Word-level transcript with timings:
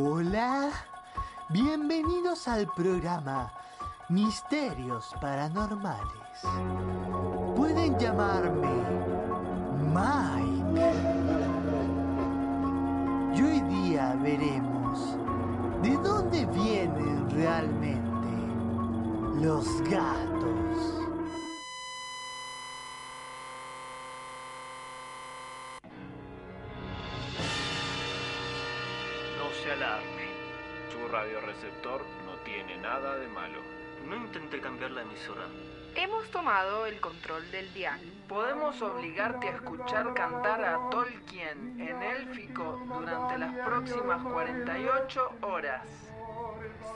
Hola, 0.00 0.70
bienvenidos 1.48 2.46
al 2.46 2.68
programa 2.68 3.52
Misterios 4.08 5.12
Paranormales. 5.20 6.38
Pueden 7.56 7.98
llamarme 7.98 8.68
Mike. 9.92 10.92
Y 13.34 13.42
hoy 13.42 13.60
día 13.62 14.16
veremos 14.22 15.16
de 15.82 15.96
dónde 15.96 16.46
vienen 16.46 17.28
realmente 17.30 18.28
los 19.44 19.82
gatos. 19.90 20.57
Su 31.48 31.54
radioreceptor 31.54 32.02
no 32.26 32.32
tiene 32.44 32.76
nada 32.76 33.16
de 33.16 33.26
malo. 33.28 33.60
No 34.06 34.16
intenté 34.16 34.60
cambiar 34.60 34.90
la 34.90 35.00
emisora. 35.02 35.46
Hemos 35.94 36.30
tomado 36.30 36.84
el 36.84 37.00
control 37.00 37.50
del 37.50 37.72
dial. 37.72 37.98
Podemos 38.28 38.80
obligarte 38.82 39.48
a 39.48 39.54
escuchar 39.54 40.12
cantar 40.12 40.62
a 40.62 40.90
Tolkien 40.90 41.80
en 41.80 42.02
élfico 42.02 42.82
durante 42.86 43.38
las 43.38 43.54
próximas 43.66 44.22
48 44.22 45.32
horas. 45.40 45.86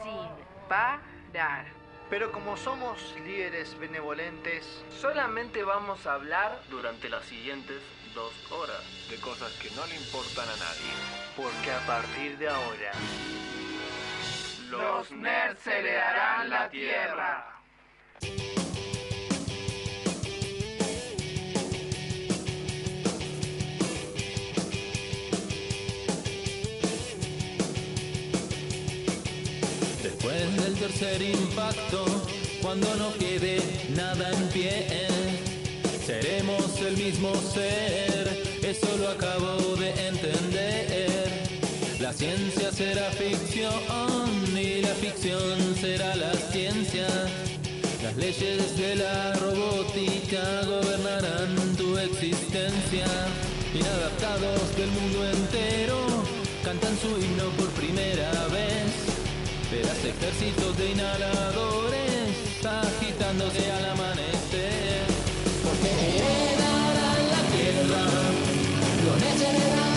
Sin 0.02 0.68
parar. 0.68 1.64
Pero 2.10 2.30
como 2.30 2.56
somos 2.58 3.14
líderes 3.24 3.78
benevolentes, 3.78 4.84
Solamente 5.00 5.64
vamos 5.64 6.06
a 6.06 6.14
hablar 6.14 6.60
Durante 6.68 7.08
las 7.08 7.24
siguientes 7.24 7.80
dos 8.14 8.34
horas. 8.52 8.82
De 9.08 9.16
cosas 9.16 9.50
que 9.54 9.70
no 9.70 9.86
le 9.86 9.96
importan 9.96 10.46
a 10.46 10.56
nadie. 10.56 10.92
porque 11.36 11.72
a 11.72 11.86
partir 11.86 12.36
de 12.36 12.48
ahora 12.48 12.92
Los 14.72 15.10
nerds 15.10 15.66
heredarán 15.66 16.48
la 16.48 16.70
tierra. 16.70 17.46
Después 30.02 30.56
del 30.56 30.74
tercer 30.78 31.20
impacto, 31.20 32.06
cuando 32.62 32.94
no 32.94 33.12
quede 33.18 33.60
nada 33.90 34.30
en 34.32 34.48
pie, 34.48 34.86
seremos 36.06 36.80
el 36.80 36.96
mismo 36.96 37.34
ser, 37.34 38.42
eso 38.62 38.96
lo 38.96 39.08
acabo 39.10 39.76
de 39.76 39.90
entender. 40.08 41.21
La 42.02 42.12
ciencia 42.12 42.72
será 42.72 43.08
ficción 43.12 43.70
y 44.58 44.80
la 44.82 44.88
ficción 44.88 45.56
será 45.80 46.16
la 46.16 46.32
ciencia. 46.50 47.06
Las 48.02 48.16
leyes 48.16 48.76
de 48.76 48.96
la 48.96 49.32
robótica 49.34 50.42
gobernarán 50.66 51.54
tu 51.76 51.96
existencia. 51.98 53.06
Inadaptados 53.72 54.76
del 54.76 54.90
mundo 54.90 55.30
entero 55.30 55.96
cantan 56.64 56.98
su 56.98 57.06
himno 57.06 57.48
por 57.56 57.68
primera 57.68 58.32
vez. 58.48 58.90
Verás 59.70 60.04
ejércitos 60.04 60.76
de 60.78 60.90
inhaladores 60.90 62.34
agitándose 62.66 63.70
al 63.70 63.84
amanecer. 63.92 65.06
Porque 65.62 65.90
heredarán 66.18 67.22
la 67.30 67.42
tierra, 67.54 68.02
los 69.06 69.91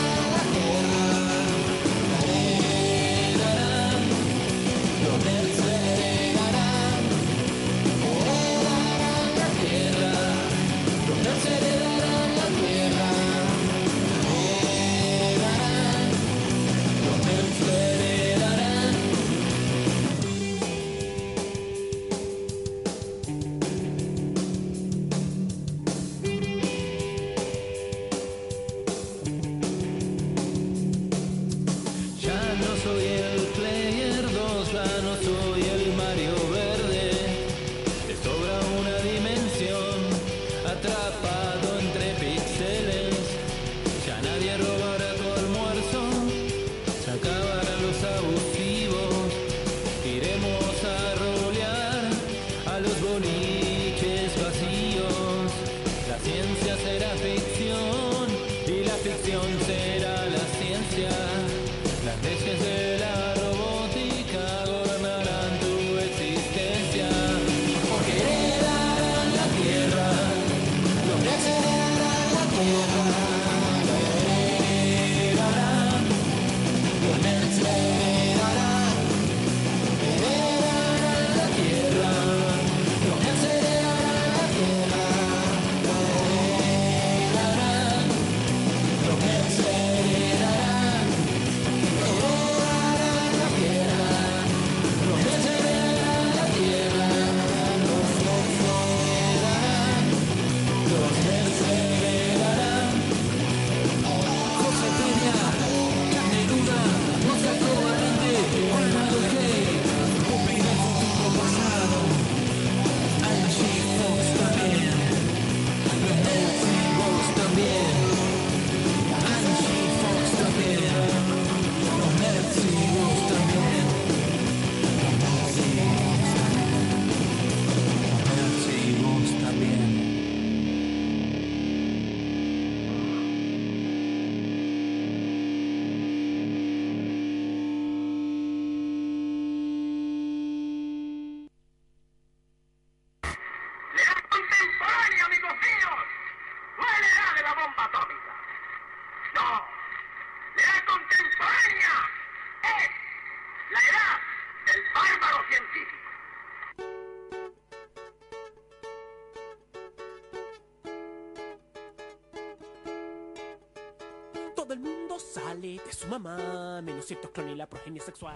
de 165.62 165.80
su 165.98 166.08
mamá, 166.08 166.82
menos 166.84 167.06
ciertos 167.06 167.32
y 167.50 167.56
la 167.56 167.66
progenie 167.66 168.02
sexual. 168.02 168.36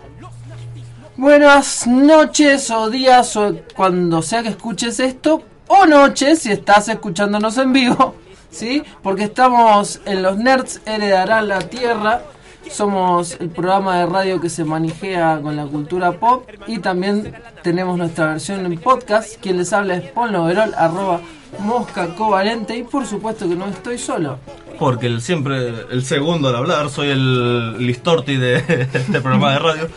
Buenas 1.17 1.85
noches 1.85 2.71
o 2.71 2.89
días 2.89 3.35
o 3.35 3.55
cuando 3.75 4.21
sea 4.21 4.41
que 4.41 4.49
escuches 4.49 4.99
esto, 4.99 5.43
o 5.67 5.85
noches 5.85 6.39
si 6.39 6.51
estás 6.51 6.87
escuchándonos 6.87 7.57
en 7.57 7.73
vivo, 7.73 8.15
¿sí? 8.49 8.83
Porque 9.03 9.25
estamos 9.25 9.99
en 10.05 10.23
Los 10.23 10.37
Nerds 10.37 10.81
Heredarán 10.85 11.49
la 11.49 11.59
Tierra 11.59 12.21
Somos 12.69 13.35
el 13.39 13.49
programa 13.49 13.99
de 13.99 14.05
radio 14.05 14.39
que 14.39 14.49
se 14.49 14.63
manijea 14.63 15.39
con 15.41 15.55
la 15.55 15.65
cultura 15.65 16.13
pop 16.13 16.47
y 16.67 16.79
también 16.79 17.33
tenemos 17.63 17.97
nuestra 17.97 18.27
versión 18.27 18.65
en 18.65 18.79
podcast. 18.79 19.41
Quien 19.41 19.57
les 19.57 19.73
habla 19.73 19.95
es 19.95 20.11
Paul 20.11 20.31
Noverol, 20.31 20.73
arroba 20.77 21.19
mosca 21.59 22.15
covalente 22.15 22.77
y 22.77 22.83
por 22.83 23.05
supuesto 23.05 23.49
que 23.49 23.55
no 23.55 23.65
estoy 23.67 23.97
solo. 23.97 24.37
Porque 24.79 25.07
el, 25.07 25.21
siempre 25.21 25.57
el 25.91 26.03
segundo 26.05 26.47
al 26.49 26.55
hablar, 26.55 26.89
soy 26.89 27.09
el 27.09 27.85
listorti 27.85 28.37
de 28.37 28.55
este 28.93 29.21
programa 29.21 29.51
de 29.53 29.59
radio. 29.59 29.87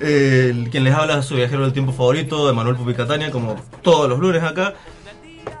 Eh, 0.00 0.68
quien 0.70 0.84
les 0.84 0.94
habla 0.94 1.18
es 1.18 1.26
su 1.26 1.34
viajero 1.34 1.62
del 1.62 1.72
tiempo 1.72 1.92
favorito, 1.92 2.46
de 2.46 2.52
Manuel 2.54 2.76
Pupicatania, 2.76 3.30
como 3.30 3.56
todos 3.82 4.08
los 4.08 4.18
lunes 4.18 4.42
acá, 4.42 4.74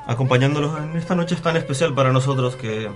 acompañándolos 0.06 0.78
en 0.78 0.96
esta 0.96 1.14
noche 1.14 1.36
tan 1.36 1.56
especial 1.56 1.92
para 1.94 2.10
nosotros 2.12 2.56
que 2.56 2.88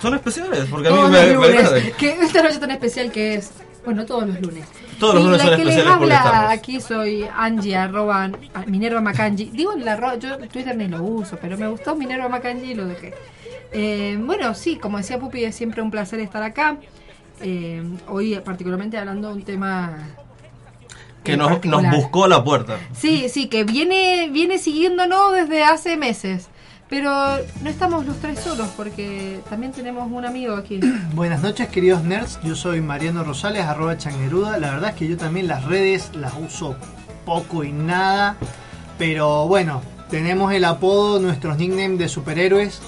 son 0.00 0.14
especiales, 0.14 0.66
porque 0.70 0.88
a 0.88 0.90
mí 0.92 0.96
Todos 0.96 1.10
me, 1.10 1.32
los 1.34 1.46
lunes. 1.48 1.92
Que 1.98 2.10
esta 2.22 2.42
noche 2.42 2.58
tan 2.58 2.70
especial 2.70 3.10
que 3.12 3.34
es. 3.34 3.50
Bueno, 3.84 4.04
todos 4.04 4.26
los 4.26 4.40
lunes. 4.40 4.64
Todos 4.98 5.14
los 5.14 5.22
Y 5.22 5.26
lunes 5.26 5.38
la 5.38 5.44
son 5.48 5.56
que 5.56 5.64
les 5.64 5.76
especiales 5.76 6.02
habla 6.02 6.50
aquí 6.50 6.80
soy 6.80 7.26
Angie, 7.36 7.76
arroba 7.76 8.24
a- 8.24 8.64
Minerva 8.66 9.00
Macangi. 9.00 9.46
Digo 9.46 9.72
en 9.72 9.84
la 9.84 9.96
ro- 9.96 10.18
yo 10.18 10.36
Twitter 10.48 10.76
ni 10.76 10.88
lo 10.88 11.02
uso, 11.02 11.38
pero 11.40 11.56
me 11.56 11.68
gustó 11.68 11.94
Minerva 11.94 12.28
Macangi 12.28 12.72
y 12.72 12.74
lo 12.74 12.86
dejé. 12.86 13.14
Eh, 13.72 14.18
bueno, 14.20 14.54
sí, 14.54 14.76
como 14.76 14.98
decía 14.98 15.18
Pupi, 15.18 15.44
es 15.44 15.54
siempre 15.54 15.82
un 15.82 15.90
placer 15.90 16.20
estar 16.20 16.42
acá. 16.42 16.78
Eh, 17.40 17.82
hoy 18.08 18.38
particularmente 18.44 18.98
hablando 18.98 19.28
de 19.28 19.34
un 19.34 19.42
tema 19.42 19.96
Que 21.22 21.36
nos, 21.36 21.64
nos 21.64 21.90
buscó 21.90 22.24
a 22.24 22.28
la 22.28 22.42
puerta. 22.42 22.78
Sí, 22.92 23.28
sí, 23.28 23.48
que 23.48 23.64
viene, 23.64 24.28
viene 24.32 24.58
siguiéndonos 24.58 25.32
desde 25.32 25.64
hace 25.64 25.96
meses. 25.96 26.48
Pero 26.88 27.10
no 27.62 27.68
estamos 27.68 28.06
los 28.06 28.16
tres 28.16 28.40
solos 28.40 28.68
porque 28.74 29.40
también 29.50 29.72
tenemos 29.72 30.10
un 30.10 30.24
amigo 30.24 30.56
aquí. 30.56 30.80
Buenas 31.14 31.42
noches 31.42 31.68
queridos 31.68 32.02
nerds, 32.02 32.40
yo 32.42 32.54
soy 32.54 32.80
Mariano 32.80 33.24
Rosales, 33.24 33.64
arroba 33.64 33.98
changueruda. 33.98 34.56
La 34.58 34.70
verdad 34.70 34.90
es 34.90 34.96
que 34.96 35.06
yo 35.06 35.18
también 35.18 35.48
las 35.48 35.64
redes 35.64 36.10
las 36.14 36.32
uso 36.34 36.76
poco 37.26 37.62
y 37.62 37.72
nada. 37.72 38.36
Pero 38.96 39.46
bueno, 39.46 39.82
tenemos 40.08 40.52
el 40.54 40.64
apodo, 40.64 41.20
nuestros 41.20 41.58
nicknames 41.58 41.98
de 41.98 42.08
superhéroes. 42.08 42.80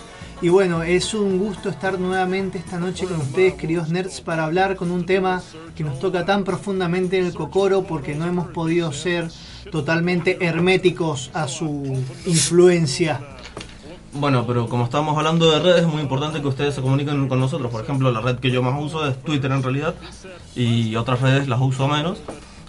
Y 0.43 0.49
bueno, 0.49 0.83
es 0.83 1.13
un 1.13 1.39
gusto 1.39 1.69
estar 1.69 1.99
nuevamente 1.99 2.57
esta 2.57 2.79
noche 2.79 3.05
con 3.05 3.19
ustedes, 3.21 3.55
queridos 3.55 3.91
nerds, 3.91 4.23
para 4.23 4.45
hablar 4.45 4.75
con 4.75 4.91
un 4.91 5.05
tema 5.05 5.43
que 5.77 5.85
nos 5.85 5.99
toca 5.99 6.25
tan 6.25 6.45
profundamente 6.45 7.19
en 7.19 7.27
el 7.27 7.35
cocoro 7.35 7.83
porque 7.83 8.15
no 8.15 8.25
hemos 8.25 8.49
podido 8.49 8.91
ser 8.91 9.29
totalmente 9.71 10.39
herméticos 10.41 11.31
a 11.35 11.47
su 11.47 12.03
influencia. 12.25 13.21
Bueno, 14.15 14.47
pero 14.47 14.67
como 14.67 14.85
estamos 14.85 15.15
hablando 15.19 15.51
de 15.51 15.61
redes, 15.61 15.83
es 15.83 15.87
muy 15.87 16.01
importante 16.01 16.41
que 16.41 16.49
ustedes 16.49 16.75
se 16.75 16.81
comuniquen 16.81 17.29
con 17.29 17.39
nosotros. 17.39 17.71
Por 17.71 17.85
ejemplo, 17.85 18.11
la 18.11 18.23
red 18.23 18.39
que 18.39 18.51
yo 18.51 18.63
más 18.63 18.83
uso 18.83 19.07
es 19.07 19.23
Twitter 19.23 19.53
en 19.53 19.63
realidad, 19.63 19.95
y 20.57 20.97
otras 20.97 21.21
redes 21.21 21.49
las 21.49 21.61
uso 21.61 21.87
menos. 21.87 22.19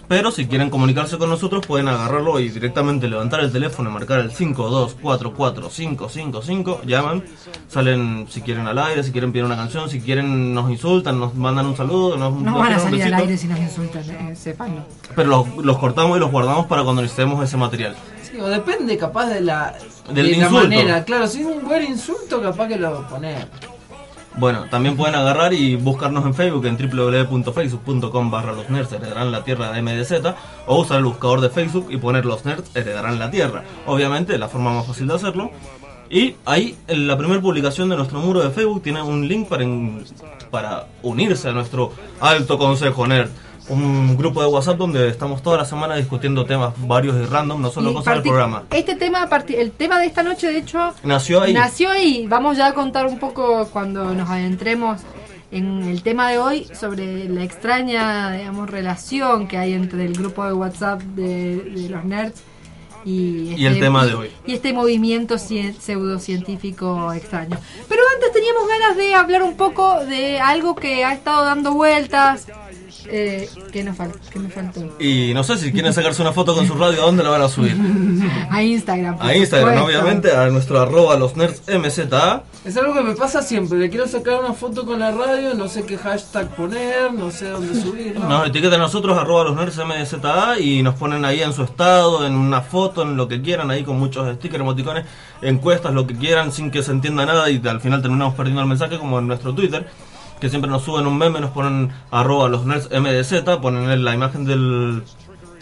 Pero 0.08 0.30
si 0.30 0.46
quieren 0.46 0.68
comunicarse 0.68 1.16
con 1.16 1.30
nosotros, 1.30 1.66
pueden 1.66 1.88
agarrarlo 1.88 2.38
y 2.38 2.50
directamente 2.50 3.08
levantar 3.08 3.40
el 3.40 3.50
teléfono 3.50 3.88
y 3.88 3.92
marcar 3.94 4.20
el 4.20 4.30
5244555. 4.30 6.82
Llaman, 6.84 7.24
salen 7.68 8.26
si 8.28 8.42
quieren 8.42 8.66
al 8.66 8.78
aire, 8.78 9.02
si 9.02 9.12
quieren 9.12 9.32
pedir 9.32 9.44
una 9.44 9.56
canción, 9.56 9.88
si 9.88 10.00
quieren 10.00 10.52
nos 10.54 10.70
insultan, 10.70 11.18
nos 11.18 11.34
mandan 11.34 11.66
un 11.66 11.76
saludo, 11.76 12.16
nos, 12.16 12.34
No 12.34 12.50
nos 12.50 12.60
van 12.60 12.72
a 12.74 12.78
salir 12.78 13.02
al 13.04 13.14
aire 13.14 13.36
si 13.38 13.46
nos 13.48 13.58
insultan, 13.58 14.02
eh, 14.10 14.36
sépanlo. 14.36 14.82
Pero 15.16 15.28
los, 15.28 15.56
los 15.58 15.78
cortamos 15.78 16.16
y 16.16 16.20
los 16.20 16.30
guardamos 16.30 16.66
para 16.66 16.82
cuando 16.84 17.02
necesitemos 17.02 17.42
ese 17.42 17.56
material. 17.56 17.96
Sí, 18.22 18.38
o 18.38 18.46
depende 18.48 18.96
capaz 18.98 19.26
de 19.26 19.40
la, 19.40 19.74
Del 20.12 20.14
de 20.14 20.22
la 20.22 20.28
insulto. 20.46 20.62
manera. 20.64 21.04
Claro, 21.04 21.26
si 21.26 21.40
es 21.40 21.46
un 21.46 21.64
buen 21.64 21.84
insulto, 21.84 22.42
capaz 22.42 22.68
que 22.68 22.76
lo 22.76 23.06
poner. 23.08 23.48
Bueno, 24.36 24.64
también 24.70 24.96
pueden 24.96 25.14
agarrar 25.14 25.52
y 25.52 25.76
buscarnos 25.76 26.24
en 26.24 26.34
Facebook 26.34 26.64
en 26.66 26.78
www.facebook.com 26.78 28.30
barra 28.30 28.52
los 28.52 28.70
nerds 28.70 28.92
heredarán 28.92 29.30
la 29.30 29.44
tierra 29.44 29.70
de 29.70 29.82
MDZ 29.82 30.34
o 30.66 30.80
usar 30.80 30.98
el 30.98 31.04
buscador 31.04 31.42
de 31.42 31.50
Facebook 31.50 31.88
y 31.90 31.98
poner 31.98 32.24
los 32.24 32.44
nerds 32.46 32.74
heredarán 32.74 33.18
la 33.18 33.30
tierra. 33.30 33.62
Obviamente, 33.86 34.38
la 34.38 34.48
forma 34.48 34.72
más 34.72 34.86
fácil 34.86 35.06
de 35.06 35.14
hacerlo. 35.14 35.50
Y 36.08 36.36
ahí, 36.44 36.76
en 36.88 37.06
la 37.06 37.16
primera 37.16 37.40
publicación 37.40 37.88
de 37.88 37.96
nuestro 37.96 38.20
muro 38.20 38.40
de 38.40 38.50
Facebook 38.50 38.82
tiene 38.82 39.02
un 39.02 39.28
link 39.28 39.48
para, 39.48 39.64
para 40.50 40.86
unirse 41.02 41.48
a 41.48 41.52
nuestro 41.52 41.92
alto 42.20 42.58
consejo 42.58 43.06
nerd. 43.06 43.30
Un 43.68 44.16
grupo 44.16 44.40
de 44.42 44.48
WhatsApp 44.48 44.76
donde 44.76 45.08
estamos 45.08 45.42
toda 45.42 45.58
la 45.58 45.64
semana 45.64 45.94
discutiendo 45.96 46.44
temas 46.44 46.74
varios 46.78 47.16
y 47.16 47.24
random, 47.26 47.62
no 47.62 47.70
solo 47.70 47.90
Y 47.90 47.94
cosas 47.94 48.14
del 48.14 48.22
programa. 48.24 48.64
Este 48.70 48.96
tema, 48.96 49.28
el 49.48 49.70
tema 49.72 49.98
de 50.00 50.06
esta 50.06 50.22
noche, 50.22 50.48
de 50.48 50.58
hecho, 50.58 50.92
Nació 51.04 51.42
ahí. 51.42 51.52
nació 51.54 51.90
ahí. 51.90 52.26
Vamos 52.26 52.56
ya 52.56 52.66
a 52.68 52.74
contar 52.74 53.06
un 53.06 53.18
poco 53.18 53.66
cuando 53.72 54.12
nos 54.14 54.28
adentremos 54.28 55.00
en 55.52 55.82
el 55.84 56.02
tema 56.02 56.30
de 56.30 56.38
hoy 56.38 56.66
sobre 56.74 57.28
la 57.28 57.44
extraña, 57.44 58.32
digamos, 58.32 58.68
relación 58.68 59.46
que 59.46 59.58
hay 59.58 59.74
entre 59.74 60.06
el 60.06 60.14
grupo 60.14 60.44
de 60.44 60.52
WhatsApp 60.54 61.00
de, 61.02 61.56
de 61.58 61.88
los 61.88 62.04
nerds 62.04 62.42
y, 63.04 63.54
Y 63.56 63.66
el 63.66 63.78
tema 63.80 64.06
de 64.06 64.14
hoy. 64.14 64.30
Y 64.46 64.54
este 64.54 64.72
movimiento 64.72 65.34
cien- 65.36 65.74
pseudocientífico 65.78 67.12
extraño. 67.12 67.56
Pero 67.88 68.02
antes 68.14 68.32
teníamos 68.32 68.68
ganas 68.68 68.96
de 68.96 69.14
hablar 69.14 69.42
un 69.42 69.56
poco 69.56 70.04
de 70.04 70.40
algo 70.40 70.74
que 70.74 71.04
ha 71.04 71.12
estado 71.12 71.44
dando 71.44 71.72
vueltas. 71.74 72.46
Eh, 73.08 73.48
¿qué, 73.72 73.82
nos 73.84 73.96
fal- 73.96 74.12
qué 74.32 74.38
me 74.38 74.48
faltó? 74.48 74.96
Y 75.00 75.32
no 75.34 75.42
sé 75.44 75.58
si 75.58 75.72
quieren 75.72 75.92
sacarse 75.92 76.22
una 76.22 76.32
foto 76.32 76.54
con 76.54 76.66
su 76.66 76.74
radio, 76.74 77.02
¿a 77.02 77.06
dónde 77.06 77.22
la 77.22 77.30
van 77.30 77.42
a 77.42 77.48
subir? 77.48 77.76
A 78.50 78.62
Instagram. 78.62 79.16
A 79.20 79.34
Instagram, 79.34 79.78
supuesto. 79.78 79.84
obviamente, 80.00 80.32
a 80.36 80.46
nuestro 80.48 80.80
arroba 80.80 81.16
los 81.16 81.36
nerds 81.36 81.62
MZA. 81.68 82.42
Es 82.64 82.76
algo 82.76 82.94
que 82.94 83.00
me 83.02 83.14
pasa 83.14 83.42
siempre. 83.42 83.78
Le 83.78 83.90
quiero 83.90 84.06
sacar 84.06 84.38
una 84.40 84.52
foto 84.52 84.84
con 84.86 85.00
la 85.00 85.10
radio, 85.10 85.54
no 85.54 85.68
sé 85.68 85.84
qué 85.84 85.96
hashtag 85.98 86.48
poner, 86.54 87.12
no 87.12 87.30
sé 87.30 87.48
dónde 87.48 87.80
subir. 87.80 88.18
Nos 88.18 88.46
etiquetan 88.48 88.80
a 88.80 88.84
nosotros, 88.84 89.18
arroba 89.18 89.44
los 89.44 89.56
nerds 89.56 89.78
MZA, 89.78 90.58
y 90.60 90.82
nos 90.82 90.94
ponen 90.94 91.24
ahí 91.24 91.42
en 91.42 91.52
su 91.52 91.62
estado, 91.64 92.26
en 92.26 92.34
una 92.34 92.60
foto, 92.60 93.02
en 93.02 93.16
lo 93.16 93.26
que 93.28 93.42
quieran, 93.42 93.70
ahí 93.70 93.82
con 93.82 93.98
muchos 93.98 94.32
stickers, 94.36 94.60
emoticones, 94.60 95.04
encuestas, 95.40 95.92
lo 95.92 96.06
que 96.06 96.14
quieran, 96.14 96.52
sin 96.52 96.70
que 96.70 96.82
se 96.82 96.92
entienda 96.92 97.26
nada, 97.26 97.50
y 97.50 97.60
al 97.66 97.80
final 97.80 98.00
terminamos 98.02 98.34
perdiendo 98.34 98.62
el 98.62 98.68
mensaje, 98.68 98.98
como 98.98 99.18
en 99.18 99.26
nuestro 99.26 99.54
Twitter, 99.54 99.88
que 100.42 100.48
siempre 100.48 100.68
nos 100.68 100.82
suben 100.82 101.06
un 101.06 101.16
meme, 101.16 101.38
nos 101.38 101.52
ponen 101.52 101.92
arroba 102.10 102.48
los 102.48 102.66
nerds 102.66 102.90
MDZ, 102.90 103.60
ponen 103.60 104.04
la 104.04 104.12
imagen 104.12 104.44
del, 104.44 105.04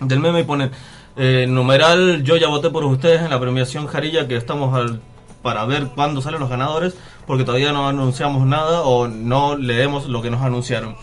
del 0.01 0.21
meme 0.21 0.41
y 0.41 0.45
ponen 0.45 0.71
eh, 1.19 1.45
numeral, 1.47 2.23
yo 2.23 2.39
ya 2.39 2.49
voté 2.49 2.71
por 2.71 2.87
ustedes 2.87 3.21
en 3.21 3.29
la 3.29 3.39
premiación 3.39 3.87
Jarilla, 3.87 4.27
que 4.27 4.37
estamos 4.37 4.75
al 4.75 5.03
para 5.43 5.67
ver 5.67 5.89
cuándo 5.89 6.23
salen 6.23 6.41
los 6.41 6.49
ganadores, 6.49 6.95
porque 7.27 7.45
todavía 7.45 7.73
no 7.73 7.89
anunciamos 7.89 8.47
nada 8.47 8.81
o 8.81 9.07
no 9.07 9.55
leemos 9.55 10.09
lo 10.09 10.23
que 10.23 10.31
nos 10.31 10.41
anunciaron. 10.41 10.97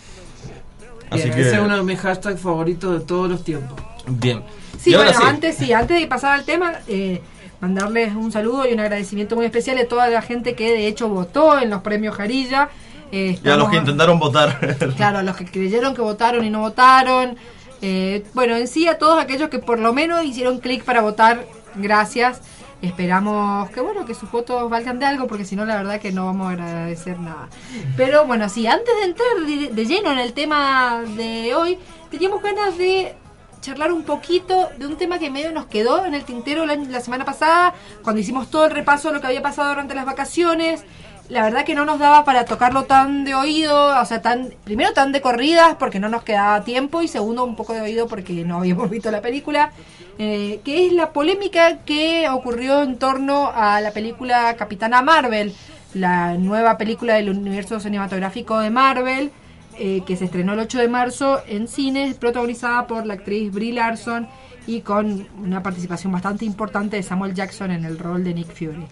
Así 1.12 1.26
Bien, 1.26 1.36
que, 1.36 1.42
Ese 1.42 1.58
es 1.58 1.60
uno 1.60 1.78
de 1.78 1.84
mis 1.84 2.00
hashtags 2.00 2.42
favoritos 2.42 3.00
de 3.00 3.06
todos 3.06 3.30
los 3.30 3.44
tiempos. 3.44 3.80
bien. 4.08 4.42
Sí, 4.80 4.96
bueno, 4.96 5.12
sí, 5.12 5.24
antes 5.24 5.56
sí, 5.56 5.72
antes 5.72 6.00
de 6.02 6.08
pasar 6.08 6.34
al 6.34 6.46
tema, 6.46 6.74
eh, 6.88 7.22
mandarles 7.60 8.16
un 8.16 8.32
saludo 8.32 8.68
y 8.68 8.74
un 8.74 8.80
agradecimiento 8.80 9.36
muy 9.36 9.46
especial 9.46 9.78
a 9.78 9.88
toda 9.88 10.10
la 10.10 10.24
gente 10.24 10.56
que 10.56 10.72
de 10.72 10.88
hecho 10.88 11.10
votó 11.10 11.60
en 11.60 11.70
los 11.70 11.84
premios 11.84 12.16
Jarilla. 12.16 12.70
Eh, 13.12 13.40
y 13.44 13.50
a 13.50 13.56
los 13.56 13.70
que 13.70 13.78
intentaron 13.78 14.20
votar. 14.20 14.78
Claro, 14.96 15.20
a 15.20 15.24
los 15.24 15.36
que 15.36 15.46
creyeron 15.46 15.96
que 15.96 16.02
votaron 16.02 16.44
y 16.44 16.50
no 16.50 16.60
votaron. 16.60 17.38
Eh, 17.82 18.26
bueno, 18.34 18.56
en 18.56 18.68
sí 18.68 18.88
a 18.88 18.98
todos 18.98 19.20
aquellos 19.20 19.50
que 19.50 19.60
por 19.60 19.80
lo 19.80 19.94
menos 19.94 20.24
hicieron 20.24 20.60
clic 20.60 20.84
para 20.84 21.02
votar, 21.02 21.46
gracias. 21.76 22.42
Esperamos 22.82 23.70
que 23.72 23.82
bueno 23.82 24.06
que 24.06 24.14
sus 24.14 24.30
votos 24.30 24.70
valgan 24.70 25.00
de 25.00 25.06
algo 25.08 25.26
porque 25.26 25.46
si 25.46 25.56
no 25.56 25.66
la 25.66 25.78
verdad 25.78 26.00
que 26.00 26.12
no 26.12 26.26
vamos 26.26 26.48
a 26.48 26.52
agradecer 26.52 27.20
nada. 27.20 27.50
Pero 27.96 28.26
bueno, 28.26 28.50
sí, 28.50 28.68
antes 28.68 28.94
de 29.00 29.06
entrar 29.06 29.28
de, 29.48 29.74
de 29.74 29.86
lleno 29.86 30.12
en 30.12 30.20
el 30.20 30.34
tema 30.34 31.02
de 31.16 31.56
hoy, 31.56 31.80
teníamos 32.12 32.42
ganas 32.44 32.78
de 32.78 33.16
charlar 33.62 33.92
un 33.92 34.04
poquito 34.04 34.70
de 34.78 34.86
un 34.86 34.96
tema 34.96 35.20
que 35.20 35.30
medio 35.30 35.52
nos 35.52 35.66
quedó 35.66 36.06
en 36.06 36.14
el 36.14 36.24
tintero 36.24 36.66
la, 36.66 36.76
la 36.76 37.02
semana 37.02 37.26
pasada, 37.26 37.74
cuando 38.04 38.22
hicimos 38.22 38.50
todo 38.50 38.66
el 38.66 38.72
repaso 38.72 39.10
de 39.10 39.16
lo 39.16 39.22
que 39.22 39.28
había 39.28 39.42
pasado 39.42 39.70
durante 39.70 39.96
las 39.96 40.06
vacaciones. 40.06 40.84
La 41.30 41.44
verdad 41.44 41.66
que 41.66 41.76
no 41.76 41.84
nos 41.84 42.00
daba 42.00 42.24
para 42.24 42.46
tocarlo 42.46 42.86
tan 42.86 43.26
de 43.26 43.36
oído, 43.36 44.00
o 44.00 44.06
sea, 44.06 44.22
tan 44.22 44.54
primero 44.64 44.94
tan 44.94 45.12
de 45.12 45.20
corridas 45.20 45.76
porque 45.78 46.00
no 46.00 46.08
nos 46.08 46.24
quedaba 46.24 46.64
tiempo 46.64 47.02
y 47.02 47.10
segundo 47.10 47.44
un 47.44 47.58
poco 47.58 47.74
de 47.74 47.82
oído 47.82 48.08
porque 48.08 48.46
no 48.46 48.60
habíamos 48.60 48.90
visto 48.92 49.12
la 49.12 49.22
película, 49.22 49.72
eh, 50.20 50.62
que 50.64 50.88
es 50.88 50.94
la 50.94 51.12
polémica 51.12 51.80
que 51.80 52.30
ocurrió 52.30 52.82
en 52.82 52.98
torno 52.98 53.52
a 53.54 53.82
la 53.82 53.92
película 53.92 54.56
Capitana 54.56 55.02
Marvel, 55.02 55.54
la 55.94 56.36
nueva 56.36 56.78
película 56.78 57.16
del 57.16 57.30
universo 57.30 57.80
cinematográfico 57.82 58.60
de 58.60 58.70
Marvel, 58.70 59.32
eh, 59.78 60.04
que 60.08 60.16
se 60.16 60.26
estrenó 60.26 60.54
el 60.54 60.60
8 60.60 60.80
de 60.80 60.88
marzo 60.88 61.42
en 61.46 61.68
cines, 61.68 62.16
protagonizada 62.16 62.88
por 62.88 63.06
la 63.06 63.16
actriz 63.16 63.52
Brie 63.52 63.74
Larson 63.74 64.30
y 64.66 64.80
con 64.80 65.28
una 65.44 65.62
participación 65.62 66.14
bastante 66.14 66.46
importante 66.46 66.96
de 66.96 67.04
Samuel 67.04 67.34
Jackson 67.34 67.72
en 67.72 67.84
el 67.84 68.00
rol 68.00 68.24
de 68.24 68.34
Nick 68.34 68.48
Fury. 68.48 68.88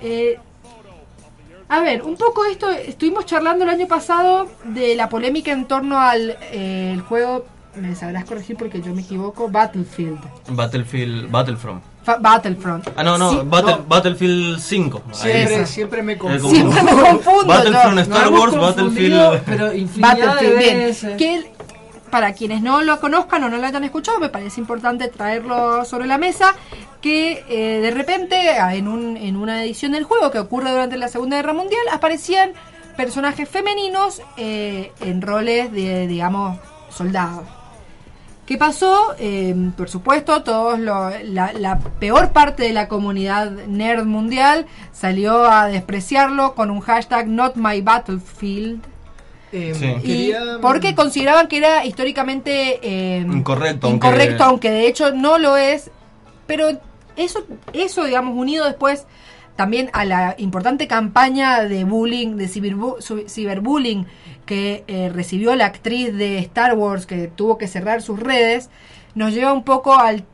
Eh, 0.00 0.38
a 1.76 1.80
ver, 1.80 2.02
un 2.02 2.16
poco 2.16 2.44
esto, 2.44 2.70
estuvimos 2.70 3.26
charlando 3.26 3.64
el 3.64 3.70
año 3.70 3.86
pasado 3.86 4.48
de 4.64 4.94
la 4.94 5.08
polémica 5.08 5.52
en 5.52 5.66
torno 5.66 5.98
al 6.00 6.36
eh, 6.52 6.90
el 6.94 7.00
juego, 7.02 7.44
me 7.76 7.94
sabrás 7.94 8.24
corregir 8.24 8.56
porque 8.56 8.80
yo 8.80 8.94
me 8.94 9.02
equivoco, 9.02 9.48
Battlefield. 9.48 10.18
Battlefield, 10.50 11.30
Battlefront. 11.30 11.82
Fa- 12.04 12.18
Battlefront. 12.18 12.86
Ah, 12.96 13.02
no, 13.02 13.16
no, 13.16 13.30
Sí, 13.30 13.38
Battle- 13.44 13.76
no. 13.78 13.84
Battlefield 13.88 14.60
5. 14.60 15.02
Siempre, 15.12 15.54
Eso. 15.62 15.72
siempre 15.72 16.02
me 16.02 16.12
Eh, 16.12 16.18
confundo. 16.18 16.50
Siempre 16.50 16.82
me 16.82 17.00
confundo. 17.00 17.46
Battlefront. 17.46 17.98
Star 18.00 18.28
Wars, 18.28 18.54
Battlefield. 18.56 19.40
Pero 19.46 19.70
Battlefield, 19.96 20.58
bien. 20.58 21.16
Que 21.16 21.52
para 22.14 22.32
quienes 22.32 22.62
no 22.62 22.80
lo 22.82 23.00
conozcan 23.00 23.42
o 23.42 23.48
no 23.48 23.56
lo 23.56 23.66
hayan 23.66 23.82
escuchado, 23.82 24.20
me 24.20 24.28
parece 24.28 24.60
importante 24.60 25.08
traerlo 25.08 25.84
sobre 25.84 26.06
la 26.06 26.16
mesa, 26.16 26.54
que 27.00 27.44
eh, 27.48 27.80
de 27.80 27.90
repente 27.90 28.50
ah, 28.50 28.72
en, 28.76 28.86
un- 28.86 29.16
en 29.16 29.34
una 29.34 29.64
edición 29.64 29.90
del 29.90 30.04
juego 30.04 30.30
que 30.30 30.38
ocurre 30.38 30.70
durante 30.70 30.96
la 30.96 31.08
Segunda 31.08 31.34
Guerra 31.38 31.54
Mundial 31.54 31.80
aparecían 31.90 32.52
personajes 32.96 33.48
femeninos 33.48 34.22
eh, 34.36 34.92
en 35.00 35.22
roles 35.22 35.72
de, 35.72 36.06
digamos, 36.06 36.56
soldados. 36.88 37.42
¿Qué 38.46 38.58
pasó? 38.58 39.16
Eh, 39.18 39.52
por 39.76 39.88
supuesto, 39.90 40.44
todos 40.44 40.78
la 40.78 41.80
peor 41.98 42.30
parte 42.30 42.62
de 42.62 42.72
la 42.74 42.86
comunidad 42.86 43.50
nerd 43.66 44.04
mundial 44.04 44.66
salió 44.92 45.50
a 45.50 45.66
despreciarlo 45.66 46.54
con 46.54 46.70
un 46.70 46.78
hashtag 46.78 47.26
Not 47.26 47.56
My 47.56 47.80
Battlefield. 47.80 48.93
Eh, 49.54 49.72
Sí. 49.74 49.86
Y 49.86 50.00
quería- 50.02 50.58
porque 50.60 50.94
consideraban 50.94 51.46
que 51.48 51.58
era 51.58 51.84
históricamente 51.84 52.80
eh, 52.82 53.18
Incorrecto, 53.20 53.86
aunque- 53.86 54.06
incorrecto, 54.08 54.44
aunque... 54.44 54.70
de 54.70 54.86
hecho 54.88 55.12
no 55.12 55.38
lo 55.38 55.56
es. 55.56 55.90
Pero 56.46 56.68
eso, 57.16 57.44
eso 57.72 58.04
digamos, 58.04 58.36
unido 58.36 58.64
después 58.66 59.06
también 59.56 59.88
a 59.92 60.04
la 60.04 60.34
importante 60.38 60.88
campaña 60.88 61.62
de 61.62 61.84
bullying, 61.84 62.36
de 62.36 62.46
ciberbu- 62.48 63.28
ciberbullying 63.28 64.06
que 64.46 64.82
eh, 64.88 65.10
recibió 65.14 65.54
la 65.54 65.66
actriz 65.66 66.14
de 66.16 66.38
Star 66.38 66.74
Wars, 66.74 67.06
que 67.06 67.28
tuvo 67.28 67.56
que 67.56 67.68
cerrar 67.68 68.02
sus 68.02 68.18
redes, 68.18 68.68
nos 69.14 69.32
lleva 69.32 69.52
un 69.52 69.62
poco 69.62 69.94
al, 69.94 70.24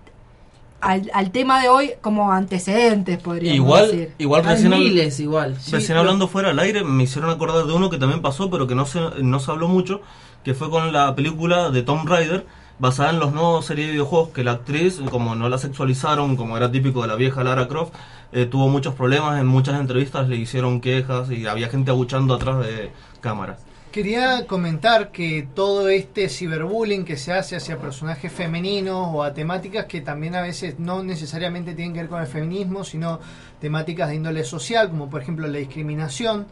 al, 0.80 1.10
al 1.14 1.30
tema 1.30 1.60
de 1.62 1.68
hoy 1.68 1.92
como 2.00 2.32
antecedentes, 2.32 3.18
podríamos 3.22 3.56
Igual, 3.56 3.90
decir. 3.90 4.14
igual 4.18 4.42
Hay 4.46 4.54
recién, 4.54 4.70
miles 4.70 5.20
igual. 5.20 5.56
recién 5.70 5.99
hablando 5.99 6.28
fuera 6.28 6.49
del 6.49 6.58
aire 6.58 6.84
me 6.84 7.02
hicieron 7.04 7.30
acordar 7.30 7.66
de 7.66 7.72
uno 7.72 7.90
que 7.90 7.99
también 7.99 8.22
pasó, 8.22 8.50
pero 8.50 8.66
que 8.66 8.75
no 8.75 8.87
se, 8.87 9.00
no 9.22 9.40
se 9.40 9.50
habló 9.50 9.68
mucho, 9.68 10.00
que 10.44 10.54
fue 10.54 10.70
con 10.70 10.92
la 10.92 11.14
película 11.14 11.70
de 11.70 11.82
Tomb 11.82 12.08
Raider, 12.08 12.46
basada 12.78 13.10
en 13.10 13.18
los 13.18 13.32
nuevos 13.32 13.66
series 13.66 13.88
de 13.88 13.92
videojuegos, 13.92 14.30
que 14.30 14.42
la 14.42 14.52
actriz, 14.52 15.00
como 15.10 15.34
no 15.34 15.49
la 15.49 15.58
sexualizaron, 15.58 16.37
como 16.37 16.56
era 16.56 16.70
típico 16.72 17.02
de 17.02 17.08
la 17.08 17.14
vieja 17.16 17.44
Lara 17.44 17.68
Croft, 17.68 17.92
eh, 18.32 18.46
tuvo 18.46 18.68
muchos 18.68 18.94
problemas, 18.94 19.38
en 19.40 19.46
muchas 19.46 19.78
entrevistas 19.78 20.28
le 20.28 20.37
hicieron 20.37 20.80
quejas 20.80 21.30
y 21.30 21.46
había 21.46 21.68
gente 21.68 21.90
aguchando 21.90 22.32
atrás 22.34 22.60
de 22.60 22.90
cámara. 23.20 23.58
Quería 23.92 24.47
comentar 24.47 25.11
que 25.11 25.49
todo 25.52 25.88
este 25.88 26.28
ciberbullying 26.28 27.04
que 27.04 27.16
se 27.16 27.32
hace 27.32 27.56
hacia 27.56 27.76
personajes 27.76 28.32
femeninos 28.32 29.09
o 29.12 29.25
a 29.25 29.35
temáticas 29.35 29.87
que 29.87 30.00
también 30.00 30.37
a 30.37 30.42
veces 30.42 30.78
no 30.78 31.02
necesariamente 31.02 31.75
tienen 31.75 31.92
que 31.94 32.00
ver 32.00 32.09
con 32.09 32.20
el 32.20 32.28
feminismo, 32.28 32.85
sino 32.85 33.18
temáticas 33.61 34.09
de 34.09 34.14
índole 34.14 34.44
social, 34.44 34.90
como 34.90 35.11
por 35.11 35.23
ejemplo 35.23 35.49
la 35.49 35.59
discriminación, 35.59 36.47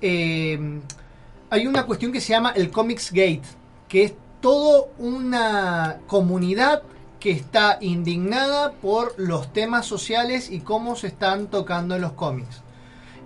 eh, 0.00 0.80
hay 1.50 1.66
una 1.66 1.86
cuestión 1.86 2.12
que 2.12 2.20
se 2.20 2.28
llama 2.28 2.52
el 2.54 2.70
Comics 2.70 3.10
Gate, 3.10 3.42
que 3.88 4.04
es 4.04 4.14
toda 4.40 4.84
una 4.98 5.98
comunidad 6.06 6.82
que 7.18 7.32
está 7.32 7.78
indignada 7.80 8.72
por 8.72 9.14
los 9.18 9.52
temas 9.52 9.86
sociales 9.86 10.50
y 10.50 10.60
cómo 10.60 10.94
se 10.94 11.08
están 11.08 11.48
tocando 11.48 11.96
en 11.96 12.02
los 12.02 12.12
cómics. 12.12 12.62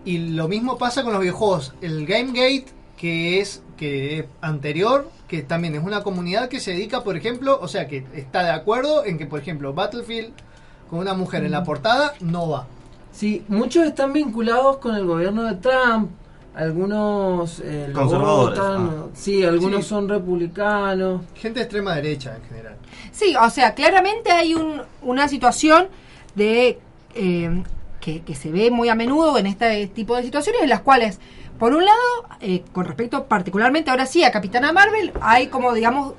Y 0.05 0.19
lo 0.31 0.49
mismo 0.49 0.79
pasa 0.79 1.03
con 1.03 1.13
los 1.13 1.21
videojuegos. 1.21 1.75
El 1.83 2.07
Gamegate, 2.07 2.80
que 3.01 3.41
es 3.41 3.63
que 3.79 4.19
es 4.19 4.25
anterior, 4.43 5.09
que 5.27 5.43
también 5.43 5.75
es 5.75 5.83
una 5.83 6.03
comunidad 6.03 6.49
que 6.51 6.61
se 6.61 6.73
dedica, 6.73 7.03
por 7.03 7.17
ejemplo, 7.17 7.59
o 7.63 7.67
sea, 7.67 7.89
que 7.89 8.05
está 8.15 8.43
de 8.43 8.51
acuerdo 8.51 9.07
en 9.07 9.17
que, 9.17 9.25
por 9.27 9.41
ejemplo, 9.41 9.73
Battlefield 9.73 10.33
con 10.91 10.99
una 10.99 11.15
mujer 11.15 11.45
en 11.45 11.53
la 11.53 11.65
portada 11.65 12.13
no 12.21 12.49
va. 12.51 12.67
Sí, 13.11 13.43
muchos 13.49 13.87
están 13.87 14.13
vinculados 14.13 14.77
con 14.79 14.95
el 14.97 15.07
gobierno 15.07 15.45
de 15.45 15.55
Trump. 15.55 16.11
Algunos 16.55 17.61
eh, 17.65 17.91
Conservadores, 17.95 18.59
votan, 18.59 18.91
ah. 18.91 19.07
sí, 19.15 19.45
algunos 19.45 19.85
Sí. 19.85 19.89
son 19.89 20.09
republicanos. 20.09 21.23
Gente 21.37 21.61
de 21.61 21.65
extrema 21.65 21.95
derecha 21.95 22.37
en 22.37 22.43
general. 22.49 22.77
Sí, 23.13 23.35
o 23.41 23.49
sea, 23.51 23.75
claramente 23.75 24.31
hay 24.31 24.55
un- 24.55 24.83
una 25.03 25.27
situación 25.29 25.89
de 26.35 26.79
eh, 27.15 27.63
que, 28.01 28.23
que 28.23 28.35
se 28.35 28.51
ve 28.51 28.71
muy 28.71 28.89
a 28.89 28.95
menudo 28.95 29.39
en 29.39 29.47
este 29.47 29.87
tipo 29.89 30.17
de 30.17 30.23
situaciones 30.23 30.63
en 30.63 30.69
las 30.69 30.81
cuales, 30.81 31.19
por 31.61 31.75
un 31.75 31.85
lado, 31.85 31.99
eh, 32.41 32.63
con 32.73 32.87
respecto 32.87 33.27
particularmente 33.27 33.91
ahora 33.91 34.07
sí 34.07 34.25
a 34.25 34.33
Capitana 34.33 34.73
Marvel, 34.73 35.13
hay 35.21 35.49
como, 35.49 35.75
digamos, 35.75 36.15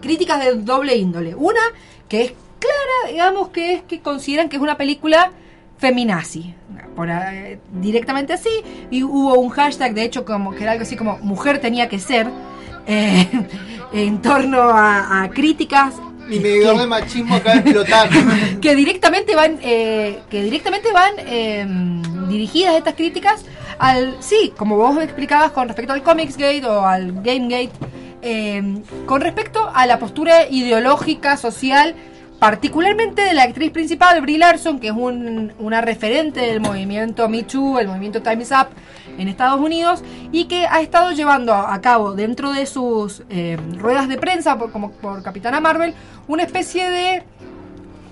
críticas 0.00 0.42
de 0.42 0.54
doble 0.54 0.96
índole. 0.96 1.34
Una 1.34 1.60
que 2.08 2.22
es 2.22 2.32
clara, 2.58 3.12
digamos, 3.12 3.50
que 3.50 3.74
es 3.74 3.82
que 3.82 4.00
consideran 4.00 4.48
que 4.48 4.56
es 4.56 4.62
una 4.62 4.78
película 4.78 5.32
feminazi, 5.76 6.54
por, 6.96 7.10
eh, 7.10 7.58
directamente 7.74 8.32
así, 8.32 8.48
y 8.90 9.02
hubo 9.02 9.34
un 9.34 9.50
hashtag, 9.50 9.92
de 9.92 10.04
hecho, 10.04 10.24
como 10.24 10.52
que 10.52 10.62
era 10.62 10.72
algo 10.72 10.82
así 10.82 10.96
como 10.96 11.18
mujer 11.18 11.60
tenía 11.60 11.90
que 11.90 11.98
ser, 11.98 12.28
eh, 12.86 13.28
en 13.92 14.22
torno 14.22 14.62
a, 14.62 15.22
a 15.24 15.30
críticas 15.30 15.94
Mi 16.26 16.38
medidor 16.40 16.78
de 16.78 16.86
machismo 16.86 17.34
acaba 17.34 17.56
de 17.56 17.60
explotar. 17.60 18.08
que 18.62 18.74
directamente 18.74 19.34
van 19.34 19.58
eh, 19.62 20.20
que 20.30 20.42
directamente 20.42 20.92
van 20.92 21.12
eh, 21.18 21.66
dirigidas 22.28 22.76
estas 22.76 22.94
críticas 22.94 23.44
al 23.80 24.16
sí 24.20 24.52
como 24.56 24.76
vos 24.76 24.96
explicabas 25.02 25.50
con 25.52 25.66
respecto 25.66 25.92
al 25.92 26.02
Comics 26.02 26.36
Gate 26.36 26.64
o 26.66 26.86
al 26.86 27.12
Game 27.22 27.48
Gate 27.48 27.72
eh, 28.22 28.82
con 29.06 29.20
respecto 29.22 29.70
a 29.74 29.86
la 29.86 29.98
postura 29.98 30.46
ideológica 30.48 31.36
social 31.38 31.94
particularmente 32.38 33.22
de 33.22 33.32
la 33.34 33.42
actriz 33.44 33.70
principal 33.70 34.20
Brie 34.20 34.38
Larson 34.38 34.78
que 34.80 34.88
es 34.88 34.92
un- 34.94 35.52
una 35.58 35.80
referente 35.80 36.40
del 36.40 36.60
movimiento 36.60 37.28
Me 37.28 37.42
Too 37.42 37.78
el 37.78 37.88
movimiento 37.88 38.22
Time 38.22 38.42
Is 38.42 38.50
Up 38.52 38.68
en 39.18 39.28
Estados 39.28 39.58
Unidos 39.60 40.02
y 40.30 40.44
que 40.44 40.66
ha 40.66 40.80
estado 40.82 41.12
llevando 41.12 41.54
a 41.54 41.80
cabo 41.80 42.12
dentro 42.12 42.52
de 42.52 42.66
sus 42.66 43.22
eh, 43.30 43.58
ruedas 43.76 44.08
de 44.08 44.16
prensa 44.18 44.56
por, 44.58 44.72
como 44.72 44.90
por 44.92 45.22
Capitana 45.22 45.60
Marvel 45.60 45.94
una 46.28 46.42
especie 46.44 46.88
de 46.88 47.22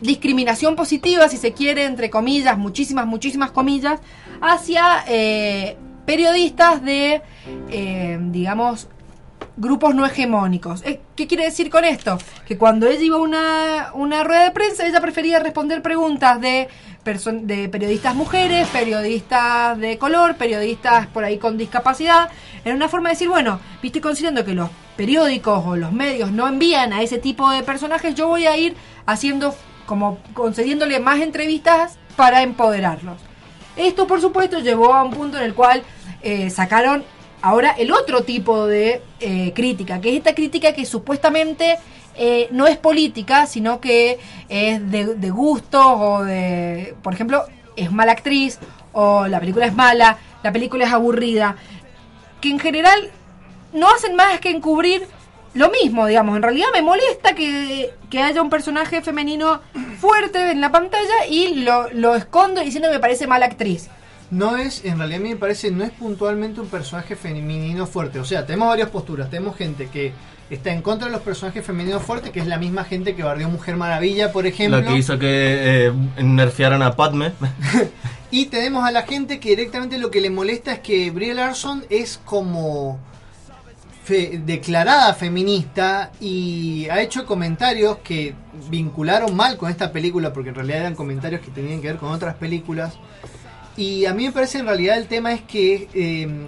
discriminación 0.00 0.76
positiva, 0.76 1.28
si 1.28 1.36
se 1.36 1.52
quiere, 1.52 1.84
entre 1.84 2.08
comillas, 2.08 2.56
muchísimas, 2.56 3.04
muchísimas 3.06 3.50
comillas, 3.50 4.00
hacia 4.40 5.04
eh, 5.06 5.76
periodistas 6.06 6.82
de, 6.82 7.22
eh, 7.70 8.18
digamos, 8.20 8.88
grupos 9.56 9.94
no 9.94 10.06
hegemónicos. 10.06 10.82
Eh, 10.84 11.00
¿Qué 11.16 11.26
quiere 11.26 11.44
decir 11.44 11.68
con 11.68 11.84
esto? 11.84 12.18
Que 12.46 12.56
cuando 12.56 12.86
ella 12.86 13.02
iba 13.02 13.16
a 13.16 13.20
una, 13.20 13.90
una 13.94 14.24
rueda 14.24 14.44
de 14.44 14.50
prensa, 14.52 14.86
ella 14.86 15.00
prefería 15.00 15.40
responder 15.40 15.82
preguntas 15.82 16.40
de, 16.40 16.68
de 17.04 17.68
periodistas 17.68 18.14
mujeres, 18.14 18.68
periodistas 18.68 19.78
de 19.78 19.98
color, 19.98 20.36
periodistas 20.36 21.08
por 21.08 21.24
ahí 21.24 21.38
con 21.38 21.58
discapacidad, 21.58 22.30
en 22.64 22.76
una 22.76 22.88
forma 22.88 23.08
de 23.08 23.14
decir, 23.14 23.28
bueno, 23.28 23.60
viste, 23.82 24.00
considerando 24.00 24.44
que 24.44 24.54
los 24.54 24.70
periódicos 24.96 25.64
o 25.66 25.76
los 25.76 25.92
medios 25.92 26.30
no 26.32 26.46
envían 26.46 26.92
a 26.92 27.02
ese 27.02 27.18
tipo 27.18 27.50
de 27.50 27.62
personajes, 27.62 28.14
yo 28.14 28.28
voy 28.28 28.46
a 28.46 28.56
ir 28.56 28.76
haciendo 29.06 29.54
como 29.86 30.18
concediéndole 30.34 31.00
más 31.00 31.20
entrevistas 31.20 31.98
para 32.16 32.42
empoderarlos. 32.42 33.27
Esto, 33.78 34.08
por 34.08 34.20
supuesto, 34.20 34.58
llevó 34.58 34.92
a 34.92 35.04
un 35.04 35.12
punto 35.12 35.38
en 35.38 35.44
el 35.44 35.54
cual 35.54 35.84
eh, 36.20 36.50
sacaron 36.50 37.04
ahora 37.40 37.70
el 37.78 37.92
otro 37.92 38.22
tipo 38.22 38.66
de 38.66 39.00
eh, 39.20 39.52
crítica, 39.54 40.00
que 40.00 40.10
es 40.10 40.16
esta 40.16 40.34
crítica 40.34 40.72
que 40.72 40.84
supuestamente 40.84 41.78
eh, 42.16 42.48
no 42.50 42.66
es 42.66 42.76
política, 42.76 43.46
sino 43.46 43.80
que 43.80 44.18
es 44.48 44.90
de, 44.90 45.14
de 45.14 45.30
gustos 45.30 45.86
o 45.86 46.24
de, 46.24 46.96
por 47.02 47.14
ejemplo, 47.14 47.44
es 47.76 47.92
mala 47.92 48.10
actriz 48.12 48.58
o 48.92 49.28
la 49.28 49.38
película 49.38 49.66
es 49.66 49.74
mala, 49.74 50.18
la 50.42 50.50
película 50.50 50.84
es 50.84 50.92
aburrida, 50.92 51.54
que 52.40 52.50
en 52.50 52.58
general 52.58 53.10
no 53.72 53.88
hacen 53.94 54.16
más 54.16 54.40
que 54.40 54.50
encubrir 54.50 55.06
lo 55.54 55.70
mismo, 55.70 56.06
digamos. 56.06 56.36
En 56.36 56.42
realidad 56.42 56.68
me 56.72 56.82
molesta 56.82 57.34
que, 57.34 57.90
que 58.10 58.22
haya 58.22 58.42
un 58.42 58.50
personaje 58.50 59.02
femenino 59.02 59.60
fuerte 60.00 60.50
en 60.50 60.60
la 60.60 60.70
pantalla 60.70 61.26
y 61.28 61.56
lo, 61.62 61.90
lo 61.92 62.14
escondo 62.14 62.60
diciendo 62.60 62.88
que 62.88 62.94
me 62.94 63.00
parece 63.00 63.26
mala 63.26 63.46
actriz. 63.46 63.88
No 64.30 64.56
es, 64.56 64.84
en 64.84 64.98
realidad 64.98 65.20
a 65.20 65.22
mí 65.22 65.30
me 65.30 65.36
parece, 65.36 65.70
no 65.70 65.84
es 65.84 65.90
puntualmente 65.90 66.60
un 66.60 66.68
personaje 66.68 67.16
femenino 67.16 67.86
fuerte. 67.86 68.20
O 68.20 68.24
sea, 68.24 68.44
tenemos 68.44 68.68
varias 68.68 68.90
posturas. 68.90 69.30
Tenemos 69.30 69.56
gente 69.56 69.88
que 69.88 70.12
está 70.50 70.70
en 70.70 70.82
contra 70.82 71.06
de 71.06 71.12
los 71.12 71.22
personajes 71.22 71.64
femeninos 71.64 72.02
fuertes, 72.02 72.30
que 72.30 72.40
es 72.40 72.46
la 72.46 72.58
misma 72.58 72.84
gente 72.84 73.14
que 73.16 73.22
bardeó 73.22 73.48
Mujer 73.48 73.76
Maravilla, 73.76 74.30
por 74.30 74.46
ejemplo. 74.46 74.80
La 74.80 74.86
que 74.86 74.96
hizo 74.96 75.18
que 75.18 75.86
eh, 75.86 75.92
nerfearan 76.22 76.82
a 76.82 76.94
Padme. 76.94 77.32
Y 78.30 78.46
tenemos 78.46 78.84
a 78.84 78.90
la 78.90 79.02
gente 79.02 79.40
que 79.40 79.50
directamente 79.50 79.96
lo 79.96 80.10
que 80.10 80.20
le 80.20 80.28
molesta 80.28 80.72
es 80.74 80.80
que 80.80 81.10
Brie 81.10 81.32
Larson 81.32 81.84
es 81.88 82.20
como 82.26 82.98
fe- 84.08 84.40
declarada 84.42 85.12
feminista 85.12 86.10
y 86.18 86.88
ha 86.88 87.02
hecho 87.02 87.26
comentarios 87.26 87.98
que 87.98 88.34
vincularon 88.70 89.36
mal 89.36 89.58
con 89.58 89.70
esta 89.70 89.92
película 89.92 90.32
porque 90.32 90.48
en 90.48 90.54
realidad 90.54 90.78
eran 90.80 90.94
comentarios 90.94 91.42
que 91.42 91.50
tenían 91.50 91.82
que 91.82 91.88
ver 91.88 91.96
con 91.98 92.10
otras 92.10 92.34
películas. 92.36 92.94
Y 93.76 94.06
a 94.06 94.14
mí 94.14 94.24
me 94.24 94.32
parece 94.32 94.58
en 94.60 94.66
realidad 94.66 94.96
el 94.96 95.06
tema 95.06 95.32
es 95.34 95.42
que 95.42 95.88
eh, 95.92 96.46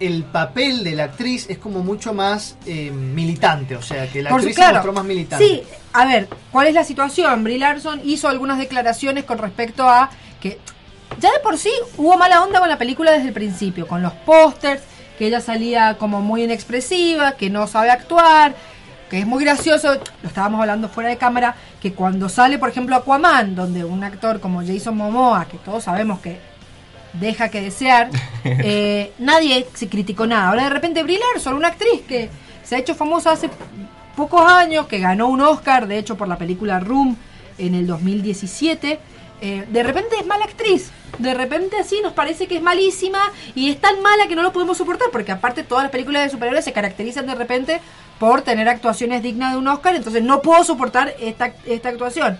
el 0.00 0.22
papel 0.24 0.84
de 0.84 0.94
la 0.94 1.04
actriz 1.04 1.46
es 1.48 1.56
como 1.58 1.80
mucho 1.82 2.12
más 2.12 2.56
eh, 2.66 2.90
militante, 2.90 3.74
o 3.74 3.82
sea, 3.82 4.06
que 4.12 4.22
la 4.22 4.28
Por 4.30 4.40
actriz 4.40 4.54
claro. 4.54 4.70
se 4.70 4.74
mostró 4.74 4.92
más 4.92 5.04
militante. 5.04 5.44
Sí, 5.46 5.62
a 5.94 6.04
ver, 6.04 6.28
¿cuál 6.52 6.68
es 6.68 6.74
la 6.74 6.84
situación? 6.84 7.42
Brie 7.42 7.58
Larson 7.58 8.02
hizo 8.04 8.28
algunas 8.28 8.58
declaraciones 8.58 9.24
con 9.24 9.38
respecto 9.38 9.88
a 9.88 10.10
que 10.40 10.58
ya 11.18 11.32
de 11.32 11.40
por 11.40 11.56
sí 11.56 11.70
hubo 11.96 12.16
mala 12.18 12.44
onda 12.44 12.60
con 12.60 12.68
la 12.68 12.76
película 12.78 13.10
desde 13.12 13.28
el 13.28 13.32
principio, 13.34 13.88
con 13.88 14.02
los 14.02 14.12
pósters, 14.12 14.82
que 15.18 15.26
ella 15.26 15.40
salía 15.40 15.98
como 15.98 16.20
muy 16.20 16.44
inexpresiva, 16.44 17.32
que 17.32 17.50
no 17.50 17.66
sabe 17.66 17.90
actuar, 17.90 18.54
que 19.10 19.18
es 19.18 19.26
muy 19.26 19.42
gracioso, 19.42 19.94
lo 20.22 20.28
estábamos 20.28 20.60
hablando 20.60 20.88
fuera 20.88 21.08
de 21.08 21.16
cámara, 21.16 21.56
que 21.80 21.92
cuando 21.92 22.28
sale, 22.28 22.58
por 22.58 22.68
ejemplo, 22.68 22.94
Aquaman, 22.94 23.54
donde 23.54 23.84
un 23.84 24.04
actor 24.04 24.40
como 24.40 24.62
Jason 24.64 24.96
Momoa, 24.96 25.46
que 25.46 25.58
todos 25.58 25.84
sabemos 25.84 26.20
que 26.20 26.38
deja 27.14 27.48
que 27.48 27.60
desear, 27.60 28.10
eh, 28.44 29.12
nadie 29.18 29.66
se 29.74 29.88
criticó 29.88 30.26
nada. 30.26 30.50
Ahora 30.50 30.64
de 30.64 30.70
repente 30.70 31.02
Brie 31.02 31.18
Larson, 31.18 31.54
una 31.54 31.68
actriz 31.68 32.02
que 32.06 32.30
se 32.62 32.76
ha 32.76 32.78
hecho 32.78 32.94
famosa 32.94 33.32
hace 33.32 33.50
pocos 34.14 34.42
años, 34.42 34.86
que 34.86 34.98
ganó 34.98 35.28
un 35.28 35.40
Oscar, 35.40 35.86
de 35.86 35.98
hecho, 35.98 36.16
por 36.16 36.28
la 36.28 36.36
película 36.36 36.78
Room 36.80 37.16
en 37.56 37.74
el 37.74 37.86
2017. 37.86 38.98
Eh, 39.40 39.64
de 39.68 39.82
repente 39.82 40.16
es 40.18 40.26
mala 40.26 40.44
actriz, 40.44 40.90
de 41.18 41.34
repente 41.34 41.76
así 41.78 42.00
nos 42.02 42.12
parece 42.12 42.46
que 42.46 42.56
es 42.56 42.62
malísima 42.62 43.20
y 43.54 43.70
es 43.70 43.80
tan 43.80 44.00
mala 44.02 44.26
que 44.26 44.36
no 44.36 44.42
lo 44.42 44.52
podemos 44.52 44.78
soportar, 44.78 45.08
porque 45.10 45.32
aparte 45.32 45.62
todas 45.62 45.84
las 45.84 45.92
películas 45.92 46.24
de 46.24 46.30
superhéroes 46.30 46.64
se 46.64 46.72
caracterizan 46.72 47.26
de 47.26 47.34
repente 47.34 47.80
por 48.18 48.42
tener 48.42 48.68
actuaciones 48.68 49.22
dignas 49.22 49.52
de 49.52 49.58
un 49.58 49.68
Oscar, 49.68 49.94
entonces 49.94 50.22
no 50.22 50.42
puedo 50.42 50.64
soportar 50.64 51.14
esta, 51.20 51.52
esta 51.66 51.88
actuación. 51.88 52.38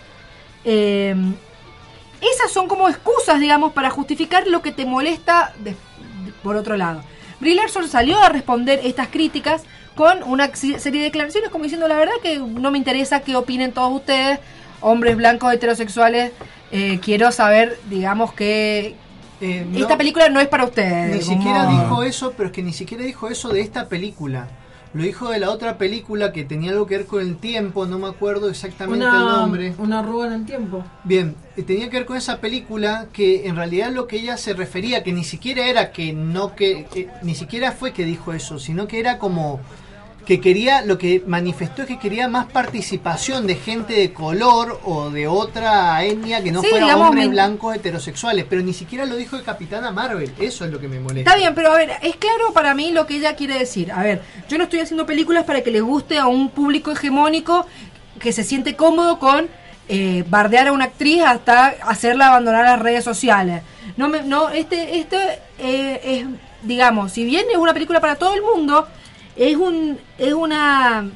Eh, 0.64 1.14
esas 2.20 2.50
son 2.50 2.66
como 2.66 2.88
excusas, 2.88 3.38
digamos, 3.38 3.72
para 3.72 3.90
justificar 3.90 4.46
lo 4.48 4.60
que 4.60 4.72
te 4.72 4.84
molesta 4.84 5.54
por 6.42 6.56
otro 6.56 6.76
lado. 6.76 7.02
Brie 7.40 7.54
Larson 7.54 7.88
salió 7.88 8.20
a 8.20 8.28
responder 8.28 8.80
estas 8.82 9.08
críticas 9.08 9.62
con 9.94 10.22
una 10.24 10.54
serie 10.54 11.00
de 11.00 11.06
declaraciones 11.06 11.50
como 11.50 11.64
diciendo 11.64 11.88
la 11.88 11.96
verdad 11.96 12.14
que 12.22 12.38
no 12.38 12.70
me 12.70 12.78
interesa 12.78 13.20
qué 13.20 13.36
opinen 13.36 13.72
todos 13.72 13.92
ustedes, 13.92 14.40
hombres 14.80 15.16
blancos 15.16 15.52
heterosexuales, 15.52 16.32
eh, 16.72 16.98
quiero 17.02 17.32
saber, 17.32 17.78
digamos, 17.88 18.32
que 18.32 18.94
Eh, 19.40 19.64
no, 19.70 19.78
esta 19.78 19.96
película 19.96 20.28
no 20.28 20.40
es 20.40 20.48
para 20.48 20.64
ustedes. 20.64 21.14
Ni 21.16 21.20
como- 21.24 21.36
siquiera 21.38 21.66
dijo 21.70 22.02
eso, 22.02 22.32
pero 22.36 22.48
es 22.48 22.52
que 22.52 22.62
ni 22.62 22.72
siquiera 22.72 23.04
dijo 23.04 23.28
eso 23.28 23.50
de 23.50 23.60
esta 23.60 23.88
película. 23.88 24.48
Lo 24.94 25.02
dijo 25.02 25.28
de 25.28 25.38
la 25.38 25.50
otra 25.50 25.76
película 25.76 26.32
que 26.32 26.44
tenía 26.44 26.70
algo 26.70 26.86
que 26.86 26.96
ver 26.96 27.06
con 27.06 27.20
el 27.20 27.36
tiempo, 27.36 27.84
no 27.86 27.98
me 27.98 28.08
acuerdo 28.08 28.48
exactamente 28.48 29.04
el 29.04 29.12
nombre. 29.12 29.74
una 29.78 29.98
arruga 29.98 30.28
en 30.28 30.32
el 30.32 30.46
tiempo. 30.46 30.82
Bien, 31.04 31.36
eh, 31.58 31.62
tenía 31.62 31.90
que 31.90 31.98
ver 31.98 32.06
con 32.06 32.16
esa 32.16 32.38
película 32.38 33.06
que 33.12 33.46
en 33.46 33.54
realidad 33.56 33.92
lo 33.92 34.06
que 34.06 34.16
ella 34.16 34.38
se 34.38 34.54
refería, 34.54 35.02
que 35.04 35.12
ni 35.12 35.24
siquiera 35.24 35.66
era 35.66 35.92
que 35.92 36.14
no 36.14 36.54
que, 36.56 36.86
que- 36.92 37.08
ni 37.22 37.34
siquiera 37.34 37.72
fue 37.72 37.92
que 37.92 38.04
dijo 38.04 38.32
eso, 38.32 38.58
sino 38.58 38.88
que 38.88 38.98
era 38.98 39.18
como 39.18 39.60
que 40.28 40.42
quería, 40.42 40.82
lo 40.82 40.98
que 40.98 41.22
manifestó 41.26 41.80
es 41.80 41.88
que 41.88 41.98
quería 41.98 42.28
más 42.28 42.52
participación 42.52 43.46
de 43.46 43.54
gente 43.54 43.94
de 43.94 44.12
color 44.12 44.78
o 44.84 45.08
de 45.08 45.26
otra 45.26 46.04
etnia 46.04 46.42
que 46.42 46.52
no 46.52 46.60
Sí, 46.60 46.68
fuera 46.68 46.84
digamos, 46.84 47.08
hombres 47.08 47.30
blancos 47.30 47.74
heterosexuales, 47.74 48.44
pero 48.46 48.60
ni 48.60 48.74
siquiera 48.74 49.06
lo 49.06 49.16
dijo 49.16 49.38
de 49.38 49.42
Capitana 49.42 49.90
Marvel, 49.90 50.30
eso 50.38 50.66
es 50.66 50.70
lo 50.70 50.78
que 50.78 50.86
me 50.86 51.00
molesta. 51.00 51.30
Está 51.30 51.40
bien, 51.40 51.54
pero 51.54 51.72
a 51.72 51.78
ver, 51.78 51.92
es 52.02 52.16
claro 52.16 52.52
para 52.52 52.74
mí 52.74 52.92
lo 52.92 53.06
que 53.06 53.16
ella 53.16 53.36
quiere 53.36 53.58
decir. 53.58 53.90
A 53.90 54.02
ver, 54.02 54.20
yo 54.50 54.58
no 54.58 54.64
estoy 54.64 54.80
haciendo 54.80 55.06
películas 55.06 55.44
para 55.44 55.62
que 55.62 55.70
le 55.70 55.80
guste 55.80 56.18
a 56.18 56.26
un 56.26 56.50
público 56.50 56.92
hegemónico 56.92 57.64
que 58.20 58.32
se 58.32 58.44
siente 58.44 58.76
cómodo 58.76 59.18
con 59.18 59.48
eh, 59.88 60.24
bardear 60.28 60.68
a 60.68 60.72
una 60.72 60.84
actriz 60.84 61.22
hasta 61.22 61.68
hacerla 61.86 62.26
abandonar 62.26 62.66
las 62.66 62.80
redes 62.80 63.02
sociales. 63.02 63.62
No, 63.96 64.10
me, 64.10 64.22
no, 64.24 64.50
este, 64.50 64.98
este 64.98 65.38
eh, 65.58 66.00
es, 66.04 66.26
digamos, 66.64 67.12
si 67.12 67.24
bien 67.24 67.46
es 67.50 67.56
una 67.56 67.72
película 67.72 67.98
para 67.98 68.16
todo 68.16 68.34
el 68.34 68.42
mundo, 68.42 68.86
es 69.38 69.56
un, 69.56 69.98
es 70.18 70.32
una, 70.34 71.06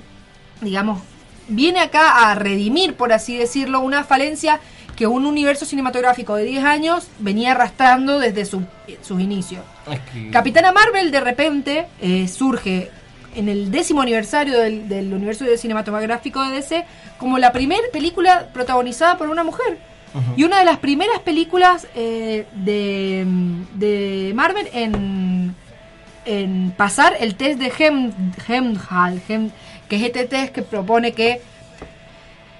digamos, 0.61 1.01
viene 1.49 1.81
acá 1.81 2.31
a 2.31 2.35
redimir, 2.35 2.95
por 2.95 3.13
así 3.13 3.37
decirlo, 3.37 3.81
una 3.81 4.05
falencia 4.05 4.61
que 4.97 5.07
un 5.07 5.27
universo 5.27 5.65
cinematográfico 5.65 6.37
de 6.37 6.45
10 6.45 6.65
años 6.65 7.09
venía 7.19 7.53
arrastrando 7.53 8.19
desde 8.19 8.45
su- 8.45 8.65
sus 9.03 9.21
inicios. 9.21 9.63
Es 9.91 10.01
que- 10.13 10.31
Capitana 10.31 10.71
Marvel 10.73 11.11
de 11.11 11.21
repente 11.21 11.87
eh, 12.01 12.29
surge 12.29 12.91
en 13.35 13.49
el 13.49 13.71
décimo 13.71 14.03
aniversario 14.03 14.59
del, 14.59 14.89
del 14.91 15.13
universo 15.13 15.45
cinematográfico 15.57 16.43
de 16.45 16.51
DC 16.57 16.85
como 17.19 17.39
la 17.39 17.51
primera 17.53 17.81
película 17.93 18.49
protagonizada 18.53 19.17
por 19.19 19.29
una 19.29 19.43
mujer. 19.45 19.79
Y 20.37 20.45
una 20.45 20.59
de 20.59 20.67
las 20.67 20.77
primeras 20.77 21.21
películas 21.21 21.87
eh, 21.95 22.45
de, 22.55 23.25
de 23.75 24.33
Marvel 24.35 24.69
en, 24.75 25.55
en 26.25 26.73
pasar 26.77 27.15
el 27.21 27.35
test 27.35 27.59
de 27.59 27.73
Hem, 27.79 28.13
Hemhal, 28.49 29.21
Hem- 29.29 29.51
que 29.89 29.97
es 29.97 30.03
este 30.03 30.27
test 30.27 30.53
que 30.55 30.63
propone 30.63 31.13
que 31.13 31.41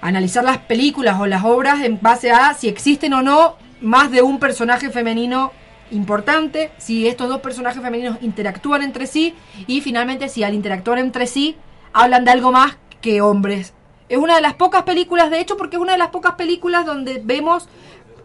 analizar 0.01 0.43
las 0.43 0.57
películas 0.59 1.19
o 1.19 1.25
las 1.27 1.43
obras 1.43 1.81
en 1.81 1.99
base 2.01 2.31
a 2.31 2.53
si 2.53 2.67
existen 2.67 3.13
o 3.13 3.21
no 3.21 3.55
más 3.81 4.11
de 4.11 4.21
un 4.21 4.39
personaje 4.39 4.89
femenino 4.89 5.51
importante, 5.91 6.71
si 6.77 7.07
estos 7.07 7.29
dos 7.29 7.41
personajes 7.41 7.81
femeninos 7.81 8.17
interactúan 8.21 8.81
entre 8.81 9.07
sí 9.07 9.33
y 9.67 9.81
finalmente 9.81 10.27
si 10.29 10.43
al 10.43 10.53
interactuar 10.53 10.97
entre 10.99 11.27
sí 11.27 11.55
hablan 11.93 12.25
de 12.25 12.31
algo 12.31 12.51
más 12.51 12.77
que 13.01 13.21
hombres. 13.21 13.73
Es 14.09 14.17
una 14.17 14.35
de 14.35 14.41
las 14.41 14.53
pocas 14.55 14.83
películas, 14.83 15.29
de 15.31 15.39
hecho, 15.39 15.55
porque 15.57 15.75
es 15.77 15.81
una 15.81 15.93
de 15.93 15.97
las 15.97 16.09
pocas 16.09 16.33
películas 16.35 16.85
donde 16.85 17.21
vemos 17.23 17.67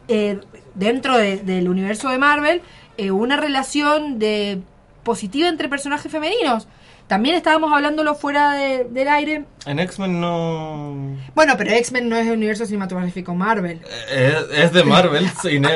eh, 0.09 0.41
dentro 0.75 1.17
de- 1.19 1.39
del 1.39 1.69
universo 1.69 2.09
de 2.09 2.19
Marvel 2.19 2.63
eh, 2.97 3.11
una 3.11 3.37
relación 3.37 4.19
de 4.19 4.61
positiva 5.09 5.49
entre 5.49 5.69
personajes 5.69 6.11
femeninos. 6.13 6.69
También 7.07 7.35
estábamos 7.37 7.73
hablándolo 7.73 8.15
fuera 8.15 8.53
de- 8.53 8.85
del 8.85 9.09
aire. 9.09 9.45
En 9.65 9.79
X-Men 9.79 10.21
no. 10.21 11.17
Bueno, 11.35 11.55
pero 11.57 11.71
X-Men 11.73 12.09
no 12.09 12.17
es 12.17 12.27
el 12.27 12.35
universo 12.35 12.67
cinematográfico 12.67 13.35
Marvel. 13.35 13.81
Es, 14.13 14.35
es 14.55 14.73
de 14.75 14.85
Marvel, 14.85 15.27
cine, 15.43 15.69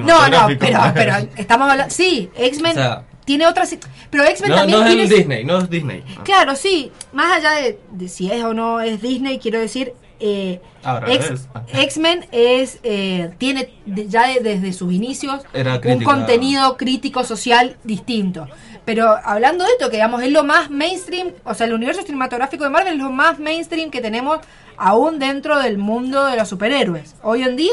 No, 0.00 0.28
no, 0.28 0.48
cinematográfico. 0.48 0.58
pero, 0.60 0.80
pero 0.94 1.14
estamos 1.36 1.70
hablando. 1.70 1.94
Sí, 1.94 2.28
X-Men 2.36 2.72
O 2.72 2.74
sea, 2.74 3.04
tiene 3.24 3.46
otras. 3.46 3.76
Pero 4.10 4.24
X-Men 4.24 4.50
no, 4.50 4.56
también 4.56 4.80
no 4.80 4.86
es 4.86 4.94
tiene. 4.96 5.14
Disney, 5.14 5.44
no 5.44 5.58
es 5.58 5.70
Disney. 5.70 6.02
Claro, 6.24 6.56
sí. 6.56 6.90
Más 7.12 7.30
allá 7.38 7.52
de, 7.52 7.78
de 7.92 8.08
si 8.08 8.30
es 8.32 8.42
o 8.42 8.52
no 8.52 8.80
es 8.80 9.00
Disney, 9.00 9.38
quiero 9.38 9.60
decir. 9.60 9.92
Eh, 10.20 10.60
es. 11.08 11.48
X-Men 11.72 12.26
es 12.32 12.78
eh, 12.82 13.34
tiene 13.38 13.70
de- 13.86 14.08
ya 14.08 14.28
de- 14.28 14.40
desde 14.40 14.72
sus 14.72 14.92
inicios 14.92 15.42
Era 15.52 15.80
un 15.84 16.02
contenido 16.04 16.76
crítico 16.76 17.24
social 17.24 17.76
distinto. 17.84 18.46
Pero 18.84 19.08
hablando 19.24 19.64
de 19.64 19.70
esto, 19.70 19.86
que 19.90 19.96
digamos 19.96 20.22
es 20.22 20.30
lo 20.30 20.44
más 20.44 20.70
mainstream, 20.70 21.32
o 21.44 21.54
sea, 21.54 21.66
el 21.66 21.72
universo 21.72 22.02
cinematográfico 22.02 22.64
de 22.64 22.70
Marvel 22.70 22.94
es 22.94 22.98
lo 23.00 23.10
más 23.10 23.38
mainstream 23.38 23.90
que 23.90 24.00
tenemos 24.02 24.40
aún 24.76 25.18
dentro 25.18 25.58
del 25.60 25.78
mundo 25.78 26.26
de 26.26 26.36
los 26.36 26.48
superhéroes. 26.48 27.14
Hoy 27.22 27.42
en 27.42 27.56
día 27.56 27.72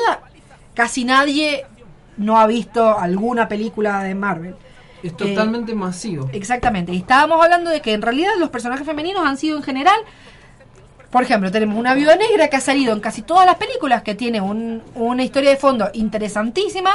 casi 0.74 1.04
nadie 1.04 1.66
no 2.18 2.40
ha 2.40 2.48
visto 2.48 2.98
alguna 2.98 3.48
película 3.50 4.04
de 4.04 4.16
Marvel. 4.16 4.56
Es 5.04 5.12
Eh, 5.12 5.16
totalmente 5.18 5.74
masivo. 5.76 6.30
Exactamente. 6.32 6.94
Y 6.94 6.98
estábamos 6.98 7.44
hablando 7.44 7.72
de 7.72 7.82
que 7.82 7.94
en 7.94 8.02
realidad 8.02 8.32
los 8.40 8.50
personajes 8.50 8.86
femeninos 8.86 9.26
han 9.26 9.36
sido 9.38 9.58
en 9.58 9.64
general. 9.64 9.98
Por 11.12 11.24
ejemplo, 11.24 11.52
tenemos 11.52 11.78
una 11.78 11.94
viuda 11.94 12.16
negra 12.16 12.48
que 12.48 12.56
ha 12.56 12.62
salido 12.62 12.94
en 12.94 13.02
casi 13.02 13.22
todas 13.22 13.46
las 13.46 13.56
películas, 13.56 14.02
que 14.02 14.16
tiene 14.16 14.40
un- 14.42 14.82
una 14.96 15.24
historia 15.24 15.50
de 15.50 15.58
fondo 15.58 15.90
interesantísima 15.94 16.92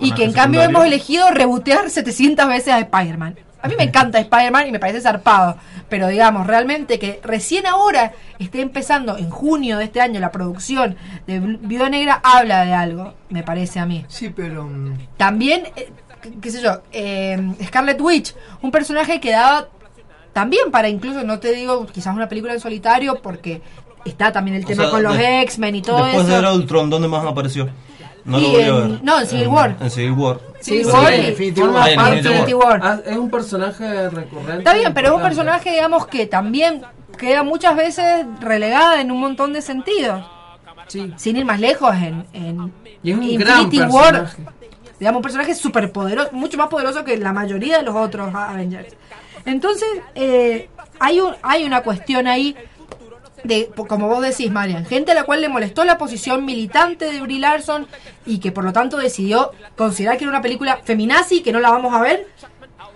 y 0.00 0.12
que 0.12 0.24
en 0.24 0.32
cambio 0.32 0.60
secundario. 0.60 0.68
hemos 0.68 0.84
elegido 0.86 1.30
rebotear 1.30 1.88
700 1.90 2.46
veces 2.46 2.74
a 2.74 2.78
Spider-Man. 2.80 3.36
A 3.62 3.68
mí 3.68 3.74
me 3.78 3.84
encanta 3.84 4.18
Spider-Man 4.18 4.66
y 4.68 4.72
me 4.72 4.78
parece 4.78 5.00
zarpado, 5.00 5.56
pero 5.88 6.08
digamos, 6.08 6.46
realmente 6.46 6.98
que 6.98 7.18
recién 7.22 7.66
ahora 7.66 8.12
esté 8.38 8.60
empezando 8.60 9.16
en 9.16 9.30
junio 9.30 9.78
de 9.78 9.84
este 9.84 10.02
año 10.02 10.20
la 10.20 10.30
producción 10.30 10.96
de 11.26 11.40
Viuda 11.40 11.88
Negra 11.88 12.20
habla 12.22 12.66
de 12.66 12.74
algo, 12.74 13.14
me 13.30 13.42
parece 13.42 13.80
a 13.80 13.86
mí. 13.86 14.04
Sí, 14.08 14.28
pero. 14.28 14.64
mm, 14.64 14.98
También, 15.16 15.62
eh, 15.76 15.88
qué- 16.20 16.32
qué 16.42 16.50
sé 16.50 16.60
yo, 16.60 16.82
eh, 16.92 17.54
Scarlet 17.64 17.98
Witch, 17.98 18.34
un 18.60 18.70
personaje 18.70 19.18
que 19.18 19.30
daba 19.30 19.68
también 20.34 20.70
para 20.70 20.88
incluso, 20.90 21.24
no 21.24 21.38
te 21.38 21.52
digo 21.52 21.86
quizás 21.86 22.14
una 22.14 22.28
película 22.28 22.52
en 22.52 22.60
solitario, 22.60 23.20
porque 23.22 23.62
está 24.04 24.30
también 24.32 24.58
el 24.58 24.64
O 24.64 24.66
tema 24.66 24.82
sea, 24.82 24.90
con 24.90 25.02
los 25.02 25.16
de- 25.16 25.40
X-Men 25.42 25.76
y 25.76 25.82
todo 25.82 25.96
Después 26.04 26.16
eso. 26.24 26.26
de 26.26 26.34
ver 26.36 26.44
a 26.44 26.52
Ultron, 26.52 26.90
¿dónde 26.90 27.08
más 27.08 27.24
apareció? 27.24 27.68
No 28.26 28.36
a 28.36 28.40
en- 28.40 28.52
ver. 28.52 29.00
no, 29.02 29.20
en 29.20 29.26
Civil 29.26 29.48
War. 29.48 29.76
En 29.80 29.90
Civil 29.90 30.12
War. 30.12 30.40
Civil 30.60 30.86
War 30.86 31.12
sí, 31.14 31.20
Infinity 31.28 31.60
War. 31.62 31.88
Ah, 31.98 32.14
Infinity 32.16 32.54
War. 32.54 32.80
Ah, 32.82 33.00
Es 33.06 33.16
un 33.16 33.30
personaje 33.30 34.08
recurrente. 34.10 34.58
Está 34.58 34.74
bien, 34.74 34.92
pero 34.94 35.08
es 35.08 35.14
un 35.14 35.22
personaje, 35.22 35.70
digamos, 35.72 36.06
que 36.06 36.26
también 36.26 36.82
queda 37.18 37.42
muchas 37.42 37.76
veces 37.76 38.24
relegada 38.40 39.00
en 39.00 39.10
un 39.10 39.20
montón 39.20 39.52
de 39.52 39.60
sentidos. 39.62 40.24
Sí. 40.88 41.12
Sin 41.16 41.36
ir 41.36 41.44
más 41.44 41.60
lejos, 41.60 41.94
en, 41.96 42.26
en 42.32 42.72
Y 43.02 43.10
es 43.12 43.16
un 43.18 43.36
gran 43.36 43.62
Infinity 43.62 43.92
War, 43.92 44.12
personaje. 44.22 44.42
digamos, 44.98 45.18
un 45.18 45.22
personaje 45.22 45.54
súper 45.54 45.92
poderoso, 45.92 46.30
mucho 46.32 46.56
más 46.58 46.68
poderoso 46.68 47.04
que 47.04 47.16
la 47.18 47.32
mayoría 47.32 47.78
de 47.78 47.82
los 47.84 47.94
otros 47.94 48.34
Avengers. 48.34 48.94
Entonces, 49.46 49.88
eh, 50.14 50.68
hay, 51.00 51.20
un, 51.20 51.34
hay 51.42 51.64
una 51.64 51.82
cuestión 51.82 52.26
ahí 52.26 52.56
de, 53.44 53.70
como 53.88 54.08
vos 54.08 54.22
decís, 54.22 54.50
Marian, 54.50 54.86
gente 54.86 55.12
a 55.12 55.14
la 55.14 55.24
cual 55.24 55.42
le 55.42 55.48
molestó 55.48 55.84
la 55.84 55.98
posición 55.98 56.44
militante 56.44 57.12
de 57.12 57.20
Brie 57.20 57.38
Larson 57.38 57.86
y 58.24 58.38
que 58.38 58.52
por 58.52 58.64
lo 58.64 58.72
tanto 58.72 58.96
decidió 58.96 59.52
considerar 59.76 60.16
que 60.16 60.24
era 60.24 60.30
una 60.30 60.42
película 60.42 60.80
feminazi, 60.82 61.42
que 61.42 61.52
no 61.52 61.60
la 61.60 61.70
vamos 61.70 61.94
a 61.94 62.00
ver. 62.00 62.26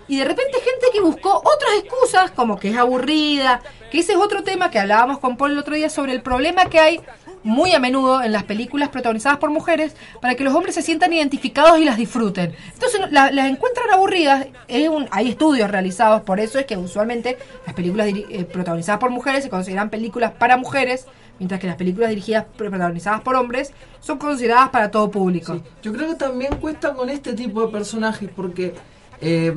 y 0.07 0.17
de 0.17 0.25
repente 0.25 0.53
gente 0.53 0.87
que 0.91 1.01
buscó 1.01 1.37
otras 1.37 1.71
excusas, 1.77 2.31
como 2.31 2.59
que 2.59 2.69
es 2.69 2.77
aburrida, 2.77 3.61
que 3.91 3.99
ese 3.99 4.13
es 4.13 4.17
otro 4.17 4.43
tema 4.43 4.71
que 4.71 4.79
hablábamos 4.79 5.19
con 5.19 5.37
Paul 5.37 5.51
el 5.51 5.59
otro 5.59 5.75
día 5.75 5.89
sobre 5.89 6.13
el 6.13 6.23
problema 6.23 6.65
que 6.65 6.79
hay 6.79 7.01
muy 7.43 7.73
a 7.73 7.79
menudo 7.79 8.21
en 8.21 8.31
las 8.31 8.43
películas 8.43 8.89
protagonizadas 8.89 9.37
por 9.39 9.49
mujeres 9.49 9.95
para 10.21 10.35
que 10.35 10.43
los 10.43 10.53
hombres 10.53 10.75
se 10.75 10.81
sientan 10.81 11.13
identificados 11.13 11.79
y 11.79 11.85
las 11.85 11.97
disfruten. 11.97 12.53
Entonces 12.73 13.01
la- 13.11 13.31
las 13.31 13.47
encuentran 13.47 13.89
aburridas, 13.91 14.47
es 14.67 14.89
un, 14.89 15.07
hay 15.11 15.29
estudios 15.29 15.71
realizados, 15.71 16.21
por 16.23 16.39
eso 16.39 16.59
es 16.59 16.65
que 16.65 16.75
usualmente 16.77 17.37
las 17.65 17.75
películas 17.75 18.07
eh, 18.09 18.43
protagonizadas 18.51 18.99
por 18.99 19.09
mujeres 19.09 19.43
se 19.43 19.49
consideran 19.49 19.89
películas 19.89 20.31
para 20.37 20.57
mujeres, 20.57 21.05
mientras 21.39 21.61
que 21.61 21.67
las 21.67 21.77
películas 21.77 22.09
dirigidas 22.09 22.45
protagonizadas 22.57 23.21
por 23.21 23.35
hombres 23.35 23.71
son 24.01 24.17
consideradas 24.17 24.69
para 24.69 24.91
todo 24.91 25.09
público. 25.09 25.61
Yo 25.81 25.93
creo 25.93 26.09
que 26.09 26.15
también 26.15 26.55
cuesta 26.57 26.93
con 26.93 27.09
este 27.09 27.33
tipo 27.33 27.61
de 27.65 27.71
personajes 27.71 28.29
porque 28.35 28.75
eh, 29.21 29.53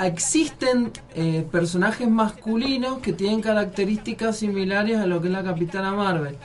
existen 0.00 0.90
eh, 1.14 1.46
personajes 1.50 2.08
masculinos 2.08 2.98
que 2.98 3.12
tienen 3.12 3.40
características 3.40 4.36
similares 4.38 4.98
a 4.98 5.06
lo 5.06 5.20
que 5.20 5.28
es 5.28 5.32
la 5.32 5.42
Capitana 5.44 5.92
Marvel. 5.92 6.36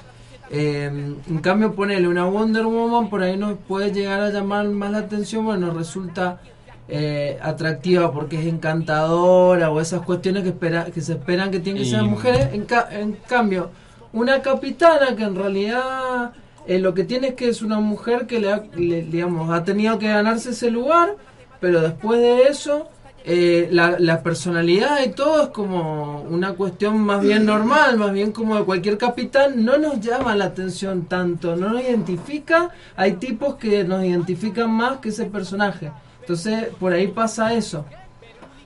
Eh, 0.51 0.85
en 0.85 1.37
cambio, 1.41 1.73
ponerle 1.75 2.07
una 2.07 2.25
Wonder 2.25 2.65
Woman 2.65 3.09
por 3.09 3.21
ahí 3.21 3.37
nos 3.37 3.57
puede 3.67 3.91
llegar 3.91 4.19
a 4.21 4.29
llamar 4.31 4.67
más 4.69 4.91
la 4.91 4.97
atención, 4.99 5.45
bueno, 5.45 5.71
resulta 5.71 6.39
eh, 6.87 7.37
atractiva 7.41 8.11
porque 8.11 8.39
es 8.39 8.45
encantadora 8.47 9.69
o 9.69 9.79
esas 9.79 10.01
cuestiones 10.01 10.41
que, 10.43 10.49
espera, 10.49 10.85
que 10.85 11.01
se 11.01 11.13
esperan 11.13 11.51
que 11.51 11.59
tienen 11.59 11.83
que 11.83 11.89
ser 11.89 12.01
mujeres. 12.03 12.49
En, 12.53 12.65
ca- 12.65 12.87
en 12.91 13.13
cambio, 13.27 13.69
una 14.11 14.41
capitana 14.41 15.15
que 15.15 15.23
en 15.23 15.35
realidad 15.35 16.31
eh, 16.65 16.79
lo 16.79 16.95
que 16.95 17.03
tiene 17.03 17.27
es 17.29 17.33
que 17.35 17.47
es 17.49 17.61
una 17.61 17.79
mujer 17.79 18.25
que 18.25 18.39
le, 18.39 18.51
ha, 18.51 18.63
le- 18.75 19.03
digamos, 19.03 19.51
ha 19.51 19.63
tenido 19.63 19.99
que 19.99 20.07
ganarse 20.07 20.49
ese 20.49 20.71
lugar, 20.71 21.15
pero 21.59 21.81
después 21.81 22.19
de 22.21 22.43
eso, 22.43 22.87
eh, 23.25 23.67
la, 23.71 24.23
personalidad 24.23 25.03
y 25.05 25.09
todo 25.09 25.43
es 25.43 25.49
como 25.49 26.21
una 26.21 26.53
cuestión 26.53 26.99
más 26.99 27.21
bien 27.21 27.45
normal, 27.45 27.97
más 27.97 28.13
bien 28.13 28.31
como 28.31 28.55
de 28.55 28.63
cualquier 28.63 28.97
capitán, 28.97 29.63
no 29.63 29.77
nos 29.77 29.99
llama 29.99 30.35
la 30.35 30.45
atención 30.45 31.05
tanto, 31.05 31.55
no 31.55 31.69
nos 31.69 31.83
identifica, 31.83 32.69
hay 32.95 33.13
tipos 33.13 33.55
que 33.55 33.83
nos 33.83 34.03
identifican 34.03 34.71
más 34.71 34.97
que 34.97 35.09
ese 35.09 35.25
personaje. 35.25 35.91
Entonces, 36.21 36.67
por 36.79 36.93
ahí 36.93 37.07
pasa 37.07 37.53
eso. 37.53 37.85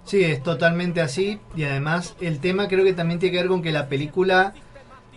Sí, 0.05 0.23
es 0.23 0.43
totalmente 0.43 1.01
así. 1.01 1.39
Y 1.55 1.63
además, 1.63 2.15
el 2.19 2.39
tema 2.39 2.67
creo 2.67 2.83
que 2.83 2.93
también 2.93 3.19
tiene 3.19 3.31
que 3.31 3.41
ver 3.41 3.49
con 3.49 3.61
que 3.61 3.71
la 3.71 3.87
película 3.87 4.53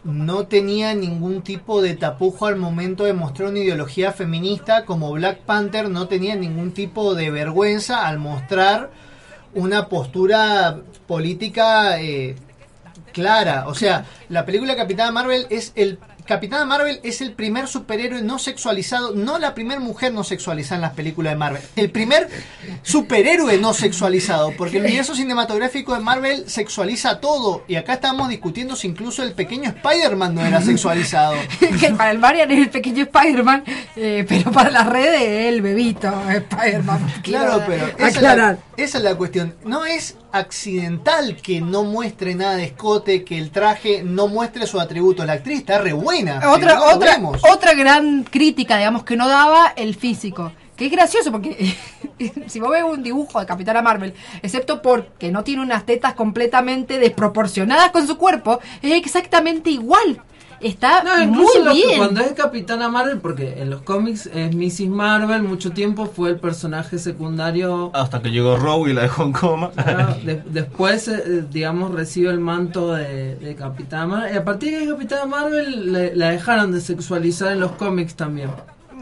no 0.04 0.46
tenía 0.46 0.94
ningún 0.94 1.42
tipo 1.42 1.82
de 1.82 1.94
tapujo 1.94 2.46
al 2.46 2.56
momento 2.56 3.04
de 3.04 3.12
mostrar 3.12 3.48
una 3.50 3.58
ideología 3.58 4.12
feminista, 4.12 4.84
como 4.84 5.10
Black 5.10 5.40
Panther 5.40 5.90
no 5.90 6.06
tenía 6.06 6.36
ningún 6.36 6.70
tipo 6.72 7.16
de 7.16 7.30
vergüenza 7.30 8.06
al 8.06 8.20
mostrar 8.20 8.90
una 9.56 9.88
postura 9.88 10.78
política 11.06 12.00
eh, 12.00 12.36
clara. 13.12 13.66
O 13.66 13.74
sea, 13.74 14.04
la 14.28 14.44
película 14.46 14.76
Capitana 14.76 15.10
Marvel 15.10 15.46
es 15.50 15.72
el 15.74 15.98
Capitana 16.26 16.64
Marvel 16.64 17.00
es 17.02 17.20
el 17.20 17.32
primer 17.32 17.68
superhéroe 17.68 18.22
no 18.22 18.38
sexualizado, 18.38 19.14
no 19.14 19.38
la 19.38 19.54
primera 19.54 19.80
mujer 19.80 20.12
no 20.12 20.24
sexualizada 20.24 20.76
en 20.76 20.82
las 20.82 20.92
películas 20.92 21.32
de 21.32 21.36
Marvel, 21.38 21.62
el 21.76 21.90
primer 21.90 22.28
superhéroe 22.82 23.58
no 23.58 23.72
sexualizado, 23.72 24.52
porque 24.56 24.78
el 24.78 24.84
universo 24.84 25.14
cinematográfico 25.14 25.94
de 25.94 26.00
Marvel 26.00 26.48
sexualiza 26.48 27.20
todo, 27.20 27.64
y 27.68 27.76
acá 27.76 27.94
estamos 27.94 28.28
discutiendo 28.28 28.76
si 28.76 28.88
incluso 28.88 29.22
el 29.22 29.32
pequeño 29.32 29.70
Spider-Man 29.70 30.34
no 30.34 30.44
era 30.44 30.60
sexualizado. 30.60 31.34
que 31.80 31.90
para 31.90 32.10
el 32.10 32.18
Marian 32.18 32.50
es 32.50 32.58
el 32.58 32.70
pequeño 32.70 33.04
Spider-Man, 33.04 33.64
eh, 33.96 34.24
pero 34.28 34.50
para 34.50 34.70
las 34.70 34.86
redes 34.86 35.22
es 35.22 35.54
el 35.54 35.62
bebito 35.62 36.12
Spider-Man. 36.28 37.06
Claro, 37.22 37.62
pero 37.66 37.86
esa 37.98 38.06
es, 38.06 38.22
la, 38.22 38.58
esa 38.76 38.98
es 38.98 39.04
la 39.04 39.14
cuestión. 39.14 39.54
No 39.64 39.84
es 39.84 40.16
accidental 40.38 41.36
que 41.36 41.60
no 41.60 41.84
muestre 41.84 42.34
nada 42.34 42.56
de 42.56 42.64
escote, 42.64 43.24
que 43.24 43.38
el 43.38 43.50
traje 43.50 44.02
no 44.02 44.28
muestre 44.28 44.66
su 44.66 44.80
atributo. 44.80 45.24
La 45.24 45.34
actriz 45.34 45.60
está 45.60 45.78
re 45.78 45.92
buena. 45.92 46.50
Otra, 46.50 46.76
no 46.76 46.86
otra, 46.86 47.18
otra 47.52 47.74
gran 47.74 48.24
crítica, 48.24 48.76
digamos, 48.78 49.04
que 49.04 49.16
no 49.16 49.28
daba 49.28 49.72
el 49.76 49.94
físico. 49.94 50.52
Que 50.76 50.86
es 50.86 50.92
gracioso 50.92 51.32
porque 51.32 51.74
si 52.46 52.60
vos 52.60 52.70
ves 52.70 52.82
un 52.82 53.02
dibujo 53.02 53.40
de 53.40 53.46
Capitana 53.46 53.80
Marvel, 53.80 54.14
excepto 54.42 54.82
porque 54.82 55.32
no 55.32 55.42
tiene 55.42 55.62
unas 55.62 55.86
tetas 55.86 56.14
completamente 56.14 56.98
desproporcionadas 56.98 57.90
con 57.90 58.06
su 58.06 58.18
cuerpo, 58.18 58.60
es 58.82 58.92
exactamente 58.92 59.70
igual. 59.70 60.22
Está 60.66 61.02
No, 61.04 61.22
incluso 61.22 61.64
muy 61.64 61.74
bien. 61.74 61.98
cuando 61.98 62.20
es 62.20 62.32
Capitana 62.32 62.88
Marvel, 62.88 63.18
porque 63.18 63.60
en 63.62 63.70
los 63.70 63.82
cómics 63.82 64.26
es 64.26 64.54
Mrs. 64.54 64.88
Marvel, 64.88 65.42
mucho 65.42 65.70
tiempo 65.72 66.06
fue 66.06 66.30
el 66.30 66.36
personaje 66.38 66.98
secundario. 66.98 67.90
Hasta 67.94 68.20
que 68.22 68.30
llegó 68.30 68.56
Rogue 68.56 68.90
y 68.90 68.94
la 68.94 69.02
dejó 69.02 69.22
en 69.24 69.32
coma. 69.32 69.70
Claro, 69.70 70.16
de- 70.24 70.42
después, 70.46 71.08
eh, 71.08 71.44
digamos, 71.50 71.92
recibe 71.94 72.30
el 72.30 72.40
manto 72.40 72.94
de, 72.94 73.36
de 73.36 73.54
Capitana 73.54 74.06
Marvel. 74.06 74.34
Y 74.34 74.36
a 74.38 74.44
partir 74.44 74.72
de 74.72 74.78
que 74.78 74.84
es 74.84 74.90
Capitana 74.90 75.26
Marvel, 75.26 75.92
le- 75.92 76.16
la 76.16 76.30
dejaron 76.30 76.72
de 76.72 76.80
sexualizar 76.80 77.52
en 77.52 77.60
los 77.60 77.72
cómics 77.72 78.14
también. 78.14 78.50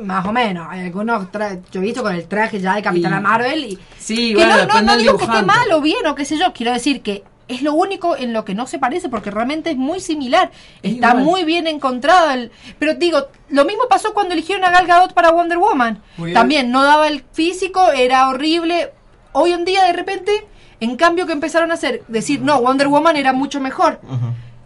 Más 0.03 0.27
o 0.27 0.33
menos. 0.33 0.67
Hay 0.69 0.85
algunos 0.87 1.31
tra- 1.31 1.61
yo 1.71 1.81
he 1.81 1.85
visto 1.85 2.03
con 2.03 2.15
el 2.15 2.27
traje 2.27 2.61
ya 2.61 2.75
de 2.75 2.83
Capitana 2.83 3.19
Y- 3.19 3.23
Marvel 3.23 3.65
y 3.65 3.79
Sí, 3.99 4.35
que 4.35 4.45
bueno, 4.45 4.83
no, 4.83 4.97
digo 4.97 5.17
que 5.17 5.25
esté 5.25 5.43
mal 5.45 5.71
o 5.73 5.81
bien 5.81 6.05
o 6.07 6.15
qué 6.17 6.25
sé 6.25 6.37
yo, 6.37 6.53
quiero 6.53 6.73
decir 6.73 7.01
que 7.01 7.23
es 7.49 7.63
lo 7.63 7.75
único 7.75 8.17
en 8.17 8.33
lo 8.33 8.45
que 8.45 8.55
no 8.55 8.67
se 8.67 8.79
parece 8.79 9.09
porque 9.09 9.31
realmente 9.31 9.71
es 9.71 9.77
muy 9.77 10.01
similar, 10.01 10.51
está 10.83 11.09
igual. 11.11 11.25
muy 11.25 11.45
bien 11.45 11.67
encontrado, 11.67 12.31
el, 12.31 12.51
pero 12.79 12.95
digo, 12.95 13.29
lo 13.51 13.65
mismo 13.65 13.85
pasó 13.89 14.15
cuando 14.15 14.33
eligieron 14.35 14.65
a 14.65 14.71
Gal 14.71 14.87
Gadot 14.87 15.13
para 15.13 15.31
Wonder 15.31 15.59
Woman, 15.59 16.03
Muy 16.17 16.27
bien. 16.29 16.35
también 16.35 16.71
no 16.71 16.83
daba 16.83 17.09
el 17.09 17.23
físico, 17.33 17.93
era 17.93 18.29
horrible, 18.29 18.93
hoy 19.33 19.53
en 19.53 19.65
día 19.65 19.85
de 19.85 19.93
repente, 19.93 20.47
en 20.81 20.97
cambio 20.97 21.27
que 21.27 21.33
empezaron 21.33 21.71
a 21.71 21.75
hacer, 21.75 22.03
decir, 22.09 22.41
no, 22.41 22.61
Wonder 22.63 22.89
Woman 22.89 23.17
era 23.17 23.33
mucho 23.33 23.61
mejor, 23.61 24.01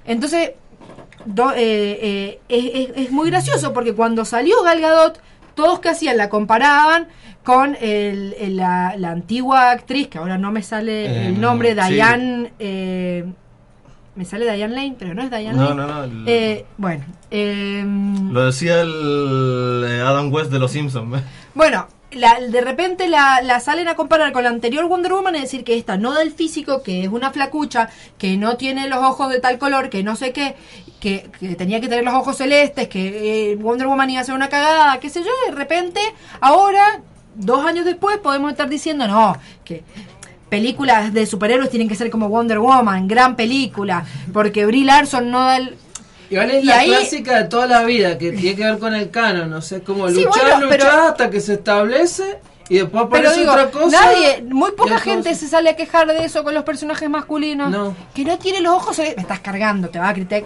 entonces 0.04 0.52
do- 1.24 1.52
eh, 1.52 1.98
eh, 2.00 2.40
es, 2.48 2.64
es- 2.90 2.96
es 3.06 3.10
muy 3.10 3.28
gracioso 3.30 3.72
porque 3.72 3.94
cuando 3.94 4.24
salió 4.24 4.62
Gal 4.62 4.80
Gadot, 4.80 5.20
todos 5.58 5.80
que 5.80 5.88
hacían 5.88 6.16
la 6.16 6.28
comparaban 6.28 7.08
con 7.42 7.76
el- 7.80 8.34
el- 8.38 8.56
la, 8.56 8.94
la 8.96 9.10
antigua 9.10 9.72
actriz, 9.72 10.06
que 10.06 10.18
ahora 10.18 10.38
no 10.38 10.52
me 10.52 10.62
sale 10.62 11.06
Eh, 11.06 11.26
el 11.26 11.40
nombre, 11.40 11.74
sí. 11.74 11.94
Diane... 11.94 12.52
eh, 12.60 13.24
me 14.14 14.24
sale 14.24 14.52
Diane 14.52 14.74
Lane, 14.74 14.96
pero 14.98 15.14
no 15.14 15.22
es 15.22 15.30
Diane 15.30 15.52
No, 15.56 15.70
Lane. 15.70 15.74
no, 15.74 15.86
no, 15.86 16.04
el- 16.04 16.24
Eh, 16.28 16.64
bueno, 16.76 17.04
eh, 17.32 17.84
Lo 18.32 18.46
decía 18.46 18.80
el 18.82 19.84
eh, 19.88 20.00
Adam 20.00 20.32
West 20.32 20.50
de 20.52 20.58
los 20.60 20.70
Simpsons. 20.70 21.22
bueno, 21.54 21.86
la- 22.10 22.40
de 22.40 22.60
repente 22.60 23.08
la, 23.08 23.40
la 23.42 23.60
salen 23.60 23.88
a 23.88 23.94
comparar 23.94 24.32
con 24.32 24.42
la 24.42 24.48
anterior 24.50 24.86
Wonder 24.86 25.12
Woman 25.12 25.36
y 25.36 25.40
decir 25.40 25.64
que 25.64 25.76
esta 25.76 25.96
no 25.96 26.14
da 26.14 26.22
el 26.22 26.32
físico, 26.32 26.82
que 26.82 27.02
es 27.04 27.08
una 27.08 27.30
flacucha, 27.32 27.90
que 28.16 28.36
no 28.36 28.56
tiene 28.56 28.88
los 28.88 28.98
ojos 29.04 29.30
de 29.30 29.40
tal 29.40 29.58
color, 29.58 29.90
que 29.90 30.02
no 30.02 30.16
sé 30.16 30.32
qué, 30.32 30.56
que, 31.00 31.30
que 31.38 31.54
tenía 31.54 31.80
que 31.80 31.88
tener 31.88 32.04
los 32.04 32.14
ojos 32.14 32.36
celestes, 32.36 32.88
que 32.88 33.52
eh, 33.52 33.56
Wonder 33.56 33.86
Woman 33.86 34.10
iba 34.10 34.20
a 34.20 34.24
ser 34.24 34.34
una 34.34 34.48
cagada, 34.48 34.98
qué 35.00 35.10
sé 35.10 35.22
yo, 35.22 35.30
de 35.46 35.54
repente, 35.54 36.00
ahora, 36.40 37.00
dos 37.34 37.64
años 37.64 37.84
después, 37.84 38.18
podemos 38.18 38.50
estar 38.50 38.68
diciendo, 38.68 39.06
no, 39.06 39.36
que 39.64 39.84
películas 40.48 41.12
de 41.12 41.26
superhéroes 41.26 41.68
tienen 41.68 41.88
que 41.88 41.94
ser 41.94 42.10
como 42.10 42.28
Wonder 42.30 42.58
Woman, 42.58 43.06
gran 43.06 43.36
película, 43.36 44.04
porque 44.32 44.64
Brie 44.64 44.84
Larson 44.84 45.30
no 45.30 45.40
da 45.40 45.58
el... 45.58 45.76
Igual 46.30 46.50
es 46.50 46.62
Y 46.64 46.66
la 46.66 46.78
ahí- 46.80 46.88
clásica 46.90 47.38
de 47.42 47.48
toda 47.48 47.66
la 47.66 47.84
vida, 47.84 48.18
que 48.18 48.32
tiene 48.32 48.54
que 48.56 48.64
ver 48.64 48.78
con 48.78 48.94
el 48.94 49.10
canon, 49.10 49.52
o 49.52 49.62
sea, 49.62 49.80
como 49.80 50.08
Sí, 50.08 50.22
luchar, 50.24 50.42
pero- 50.58 50.70
luchar 50.70 51.00
hasta 51.08 51.30
que 51.30 51.40
se 51.40 51.54
establece 51.54 52.38
y 52.68 52.78
después 52.78 53.06
Pero 53.10 53.32
digo, 53.34 53.52
otra 53.52 53.70
cosa. 53.70 54.00
nadie, 54.02 54.42
muy 54.48 54.72
poca 54.72 54.98
gente 54.98 55.30
cosa. 55.30 55.40
se 55.40 55.48
sale 55.48 55.70
a 55.70 55.76
quejar 55.76 56.06
de 56.08 56.24
eso 56.24 56.44
con 56.44 56.52
los 56.54 56.64
personajes 56.64 57.08
masculinos. 57.08 57.70
No. 57.70 57.94
Que 58.14 58.24
no 58.24 58.38
tiene 58.38 58.60
los 58.60 58.74
ojos, 58.74 58.98
me 58.98 59.04
estás 59.16 59.40
cargando, 59.40 59.88
te 59.88 59.98
va 59.98 60.10
a 60.10 60.14
criticar. 60.14 60.44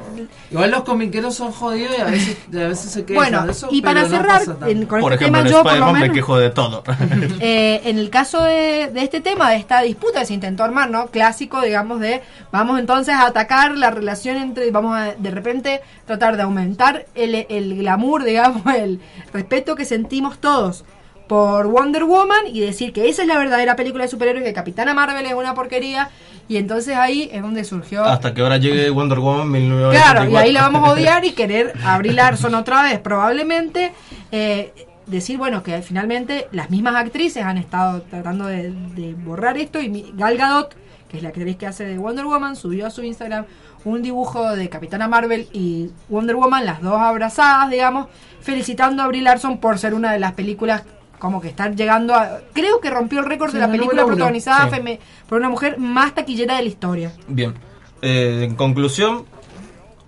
Igual 0.51 0.71
los 0.71 0.83
comiqueros 0.83 1.35
son 1.35 1.51
jodidos 1.53 1.97
y 1.99 2.01
a 2.01 2.05
veces, 2.05 2.37
a 2.55 2.57
veces 2.69 2.91
se 2.93 3.05
quejan 3.05 3.23
Bueno, 3.25 3.47
de 3.47 3.53
eso. 3.53 3.69
y 3.71 3.83
para 3.83 4.03
no 4.03 4.09
cerrar, 4.09 4.43
en- 4.67 4.87
con 4.87 5.01
Por 5.01 5.13
este 5.13 5.25
ejemplo, 5.25 5.27
tema 5.27 5.39
en 5.41 5.47
yo 5.47 5.63
por 5.63 5.65
lo 5.65 5.71
Spider-Man 5.71 5.93
me 5.95 6.01
menos, 6.01 6.15
quejo 6.15 6.37
de 6.39 6.51
todo. 6.51 6.85
eh, 7.41 7.81
en 7.85 7.99
el 7.99 8.11
caso 8.11 8.43
de, 8.43 8.91
de 8.93 9.03
este 9.03 9.21
tema, 9.21 9.51
de 9.51 9.57
esta 9.57 9.81
disputa 9.83 10.21
que 10.21 10.27
se 10.27 10.35
intentó 10.35 10.65
armar, 10.65 10.91
¿no? 10.91 11.07
Clásico, 11.09 11.61
digamos, 11.61 12.01
de 12.01 12.23
vamos 12.51 12.79
entonces 12.79 13.15
a 13.15 13.27
atacar 13.27 13.77
la 13.77 13.91
relación 13.91 14.37
entre, 14.37 14.71
vamos 14.71 14.97
a 14.97 15.15
de 15.15 15.31
repente 15.31 15.81
tratar 16.07 16.37
de 16.37 16.43
aumentar 16.43 17.07
el, 17.15 17.47
el 17.49 17.77
glamour, 17.79 18.23
digamos, 18.25 18.63
el 18.75 19.01
respeto 19.33 19.75
que 19.75 19.85
sentimos 19.85 20.39
todos 20.39 20.85
por 21.27 21.67
Wonder 21.69 22.05
Woman 22.05 22.47
y 22.53 22.61
decir 22.61 22.93
que 22.93 23.09
esa 23.09 23.23
es 23.23 23.29
la 23.29 23.39
verdadera 23.39 23.77
película 23.77 24.05
de 24.05 24.11
superhéroes, 24.11 24.45
que 24.45 24.53
Capitana 24.53 24.93
Marvel 24.95 25.25
es 25.25 25.35
una 25.35 25.55
porquería, 25.55 26.11
y 26.49 26.57
entonces 26.57 26.97
ahí 26.97 27.31
es 27.33 27.41
donde 27.43 27.65
surgió... 27.65 28.05
Hasta 28.05 28.35
que 28.35 28.43
ahora 28.43 28.57
llegue 28.59 28.91
Wonder 28.91 29.19
Woman 29.21 29.49
Claro, 29.51 30.25
1984. 30.25 30.31
y 30.31 30.37
ahí 30.37 30.53
la 30.53 30.63
vamos 30.63 30.89
a 30.89 30.93
odiar 30.93 31.25
y 31.25 31.33
querer 31.33 31.73
abrir 31.85 32.15
Larson 32.15 32.55
otra 32.55 32.83
vez, 32.83 32.99
probablemente. 32.99 33.93
eh, 34.33 34.73
decir, 35.07 35.37
bueno, 35.37 35.63
que 35.63 35.83
finalmente 35.83 36.47
las 36.53 36.71
mismas 36.71 36.95
actrices 36.95 37.43
han 37.45 37.59
estado 37.59 38.03
tratando 38.03 38.47
de, 38.47 38.71
de 38.71 39.15
borrar 39.15 39.59
esto 39.59 39.81
y 39.81 39.89
mi- 39.89 40.13
Gal 40.15 40.37
Gadot, 40.37 40.75
que 41.09 41.17
es 41.17 41.23
la 41.23 41.31
actriz 41.31 41.57
que 41.57 41.67
hace 41.67 41.85
de 41.85 41.99
Wonder 41.99 42.25
Woman, 42.25 42.55
subió 42.57 42.87
a 42.87 42.91
su 42.91 43.03
Instagram 43.03 43.45
un 43.85 44.01
dibujo 44.01 44.55
de 44.55 44.69
Capitana 44.69 45.09
Marvel 45.09 45.49
y 45.53 45.91
Wonder 46.09 46.37
Woman, 46.37 46.65
las 46.65 46.81
dos 46.83 47.01
abrazadas, 47.01 47.69
digamos, 47.71 48.07
felicitando 48.41 49.03
a 49.03 49.09
Brie 49.09 49.23
Larson 49.23 49.59
por 49.59 49.77
ser 49.79 49.93
una 49.93 50.13
de 50.13 50.21
las 50.21 50.33
películas 50.33 50.83
como 51.23 51.41
que 51.41 51.47
estar 51.47 51.73
llegando 51.77 52.15
a... 52.17 52.41
Creo 52.53 52.81
que 52.81 52.91
rompió 52.91 53.21
el 53.21 53.27
récord 53.27 53.51
Sí, 53.51 53.55
de 53.57 53.61
la 53.61 53.71
película 53.71 54.05
protagonizada 54.05 54.69
Sí. 54.75 54.99
por 55.29 55.39
una 55.39 55.49
mujer 55.49 55.79
más 55.79 56.17
taquillera 56.17 56.57
de 56.57 56.63
la 56.65 56.69
historia. 56.69 57.13
Bien. 57.29 57.55
Eh, 58.03 58.41
en 58.43 58.57
conclusión, 58.57 59.25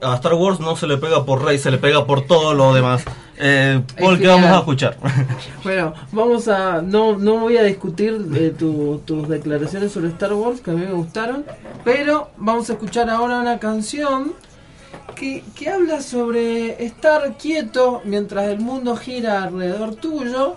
a 0.02 0.16
Star 0.16 0.34
Wars 0.34 0.58
no 0.58 0.74
se 0.74 0.88
le 0.88 0.96
pega 0.96 1.24
por 1.24 1.44
Rey, 1.44 1.56
se 1.58 1.70
le 1.70 1.78
pega 1.78 2.04
por 2.04 2.22
todo 2.26 2.52
lo 2.52 2.74
demás. 2.74 3.04
Eh, 3.38 3.80
Paul, 3.96 4.18
¿qué 4.18 4.26
vamos 4.26 4.50
a 4.50 4.58
escuchar? 4.58 4.96
Bueno, 5.62 5.94
vamos 6.10 6.48
a. 6.48 6.82
No, 6.82 7.16
no 7.16 7.38
voy 7.38 7.58
a 7.58 7.62
discutir 7.62 8.20
eh, 8.34 8.52
tu- 8.58 9.00
tus 9.04 9.28
declaraciones 9.28 9.92
sobre 9.92 10.08
Star 10.08 10.32
Wars, 10.32 10.60
que 10.60 10.72
a 10.72 10.74
mí 10.74 10.80
me 10.84 10.92
gustaron. 10.94 11.44
Pero 11.84 12.30
vamos 12.38 12.68
a 12.70 12.72
escuchar 12.72 13.08
ahora 13.08 13.38
una 13.38 13.60
canción 13.60 14.32
que, 15.14 15.44
que 15.54 15.70
habla 15.70 16.00
sobre 16.02 16.84
estar 16.84 17.36
quieto 17.36 18.02
mientras 18.04 18.48
el 18.48 18.58
mundo 18.58 18.96
gira 18.96 19.44
alrededor 19.44 19.94
tuyo. 19.94 20.56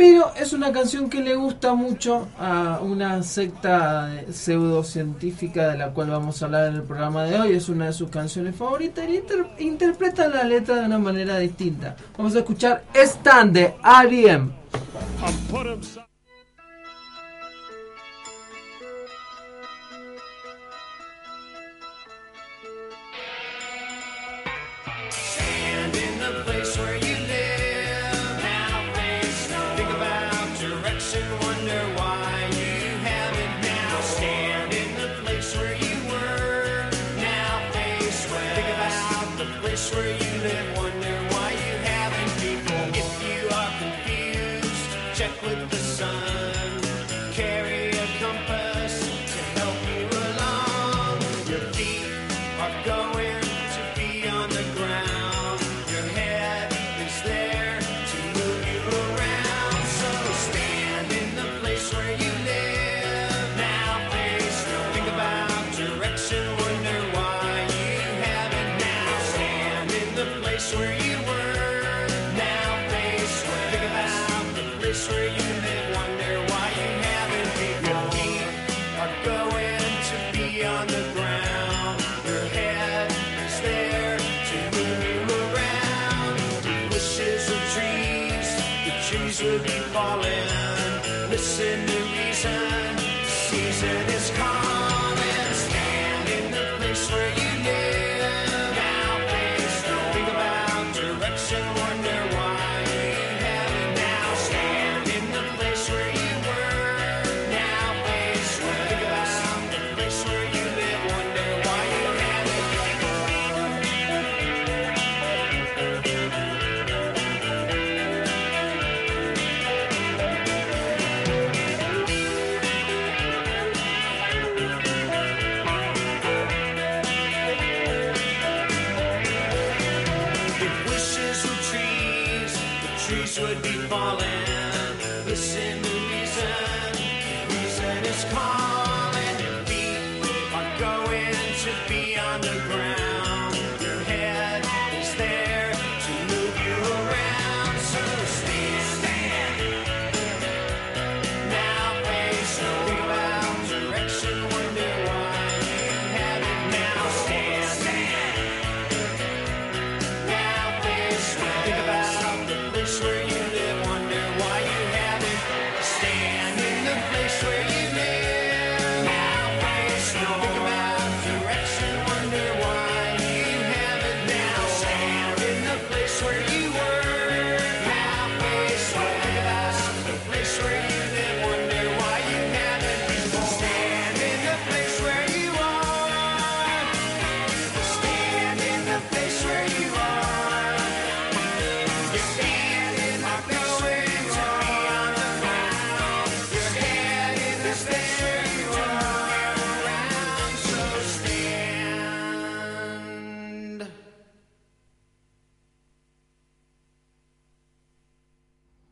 Pero 0.00 0.32
es 0.34 0.54
una 0.54 0.72
canción 0.72 1.10
que 1.10 1.20
le 1.20 1.34
gusta 1.34 1.74
mucho 1.74 2.26
a 2.38 2.80
una 2.82 3.22
secta 3.22 4.10
pseudocientífica 4.32 5.68
de 5.68 5.76
la 5.76 5.90
cual 5.90 6.08
vamos 6.08 6.40
a 6.40 6.46
hablar 6.46 6.68
en 6.68 6.76
el 6.76 6.82
programa 6.84 7.24
de 7.24 7.38
hoy. 7.38 7.52
Es 7.52 7.68
una 7.68 7.84
de 7.84 7.92
sus 7.92 8.08
canciones 8.08 8.56
favoritas 8.56 9.06
y 9.06 9.16
inter- 9.16 9.46
interpreta 9.58 10.26
la 10.26 10.44
letra 10.44 10.76
de 10.76 10.86
una 10.86 10.98
manera 10.98 11.36
distinta. 11.38 11.96
Vamos 12.16 12.34
a 12.34 12.38
escuchar 12.38 12.82
Stand 12.94 13.52
de 13.52 13.74
R.E.M. 13.84 14.50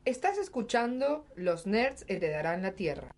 Estás 0.09 0.39
escuchando 0.39 1.27
Los 1.37 1.67
Nerds 1.67 2.07
Heredarán 2.09 2.63
la 2.63 2.73
Tierra. 2.73 3.15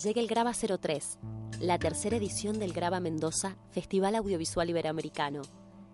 Llega 0.00 0.20
el 0.20 0.28
Graba 0.28 0.52
03, 0.52 1.18
la 1.58 1.80
tercera 1.80 2.16
edición 2.16 2.60
del 2.60 2.72
Graba 2.72 3.00
Mendoza 3.00 3.56
Festival 3.72 4.14
Audiovisual 4.14 4.70
Iberoamericano, 4.70 5.42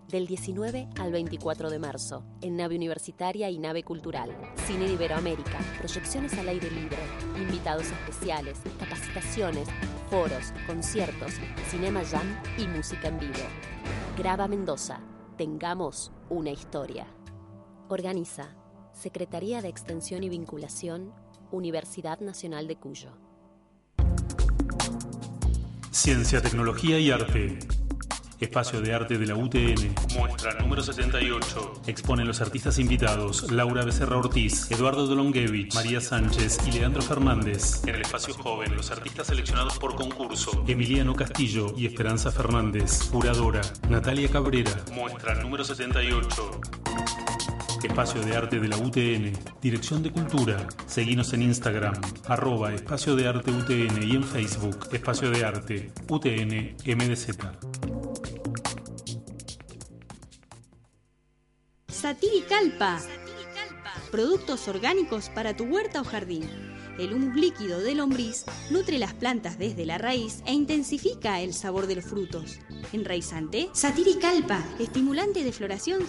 del 0.07 0.27
19 0.27 0.87
al 0.99 1.11
24 1.11 1.71
de 1.71 1.79
marzo, 1.79 2.23
en 2.41 2.57
nave 2.57 2.75
universitaria 2.75 3.49
y 3.49 3.57
nave 3.57 3.81
cultural. 3.81 4.29
Cine 4.67 4.85
Iberoamérica, 4.85 5.57
proyecciones 5.79 6.37
al 6.37 6.49
aire 6.49 6.69
libre, 6.69 6.99
invitados 7.35 7.87
especiales, 7.87 8.59
capacitaciones, 8.77 9.67
foros, 10.11 10.53
conciertos, 10.67 11.33
cinema 11.71 12.03
jam 12.05 12.39
y 12.59 12.67
música 12.67 13.07
en 13.07 13.17
vivo. 13.17 13.47
Graba 14.15 14.47
Mendoza, 14.47 15.01
tengamos 15.37 16.11
una 16.29 16.51
historia. 16.51 17.07
Organiza 17.89 18.60
Secretaría 19.01 19.63
de 19.63 19.67
Extensión 19.67 20.21
y 20.21 20.29
Vinculación, 20.29 21.11
Universidad 21.51 22.19
Nacional 22.19 22.67
de 22.67 22.75
Cuyo. 22.75 23.09
Ciencia, 25.89 26.39
tecnología 26.39 26.99
y 26.99 27.09
arte. 27.09 27.57
Espacio 28.39 28.79
de 28.79 28.93
arte 28.93 29.17
de 29.17 29.25
la 29.25 29.35
UTN. 29.35 29.95
Muestra 30.15 30.53
número 30.59 30.83
78. 30.83 31.81
Exponen 31.87 32.27
los 32.27 32.41
artistas 32.41 32.77
invitados 32.77 33.51
Laura 33.51 33.83
Becerra 33.83 34.17
Ortiz, 34.17 34.69
Eduardo 34.69 35.07
Dolonguevich, 35.07 35.73
María 35.73 35.99
Sánchez 35.99 36.59
y 36.67 36.71
Leandro 36.73 37.01
Fernández. 37.01 37.83
En 37.87 37.95
el 37.95 38.01
espacio 38.01 38.35
joven, 38.35 38.75
los 38.75 38.91
artistas 38.91 39.25
seleccionados 39.25 39.79
por 39.79 39.95
concurso 39.95 40.63
Emiliano 40.67 41.15
Castillo 41.15 41.73
y 41.75 41.87
Esperanza 41.87 42.31
Fernández. 42.31 43.09
Curadora 43.09 43.61
Natalia 43.89 44.29
Cabrera. 44.29 44.85
Muestra 44.93 45.33
número 45.41 45.63
78. 45.63 46.61
Espacio 47.83 48.21
de 48.21 48.35
Arte 48.35 48.59
de 48.59 48.67
la 48.67 48.77
UTN, 48.77 49.33
Dirección 49.61 50.03
de 50.03 50.11
Cultura. 50.11 50.67
Seguinos 50.85 51.33
en 51.33 51.41
Instagram, 51.41 51.93
arroba 52.27 52.73
Espacio 52.73 53.15
de 53.15 53.27
Arte 53.27 53.51
UTN 53.51 54.03
y 54.03 54.15
en 54.15 54.23
Facebook, 54.23 54.87
Espacio 54.91 55.31
de 55.31 55.43
Arte 55.43 55.91
UTN 56.07 56.75
MDZ. 56.85 57.29
Satiricalpa. 61.87 62.99
Productos 64.11 64.67
orgánicos 64.67 65.29
para 65.29 65.55
tu 65.55 65.63
huerta 65.65 66.01
o 66.01 66.03
jardín. 66.03 66.70
El 67.01 67.13
humus 67.15 67.35
líquido 67.35 67.79
de 67.79 67.95
lombriz 67.95 68.45
nutre 68.69 68.99
las 68.99 69.15
plantas 69.15 69.57
desde 69.57 69.87
la 69.87 69.97
raíz 69.97 70.43
e 70.45 70.53
intensifica 70.53 71.41
el 71.41 71.55
sabor 71.55 71.87
de 71.87 71.95
los 71.95 72.05
frutos. 72.05 72.59
Enraizante, 72.93 73.71
Satiricalpa. 73.73 74.63
Estimulante 74.77 75.43
de 75.43 75.51
floración, 75.51 76.05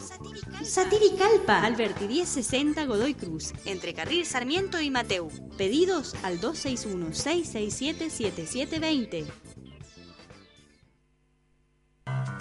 Satiricalpa. 0.63 1.63
Alberti 1.63 2.07
1060 2.07 2.85
Godoy 2.85 3.15
Cruz, 3.15 3.55
entre 3.65 3.95
Carril 3.95 4.27
Sarmiento 4.27 4.83
y 4.83 4.91
Mateu. 4.91 5.31
Pedidos 5.57 6.15
al 6.23 6.39
261-667-7720. 6.43 9.25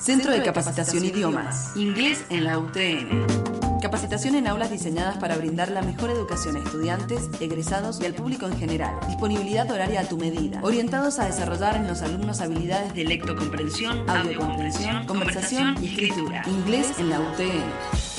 Centro 0.01 0.31
de 0.31 0.41
Capacitación 0.41 1.05
Idiomas. 1.05 1.75
Inglés 1.75 2.25
en 2.31 2.45
la 2.45 2.57
UTN. 2.57 3.79
Capacitación 3.83 4.33
en 4.33 4.47
aulas 4.47 4.71
diseñadas 4.71 5.17
para 5.17 5.37
brindar 5.37 5.69
la 5.69 5.83
mejor 5.83 6.09
educación 6.09 6.55
a 6.55 6.59
estudiantes, 6.59 7.29
egresados 7.39 8.01
y 8.01 8.05
al 8.07 8.15
público 8.15 8.47
en 8.47 8.57
general. 8.57 8.95
Disponibilidad 9.07 9.69
horaria 9.69 10.01
a 10.01 10.05
tu 10.05 10.17
medida. 10.17 10.59
Orientados 10.63 11.19
a 11.19 11.25
desarrollar 11.25 11.75
en 11.75 11.87
los 11.87 12.01
alumnos 12.01 12.41
habilidades 12.41 12.95
de 12.95 13.03
lectocomprensión, 13.03 14.09
audiocomprensión, 14.09 15.05
conversación 15.05 15.75
y 15.83 15.89
escritura. 15.89 16.41
Inglés 16.47 16.93
en 16.97 17.09
la 17.11 17.19
UTN. 17.19 18.10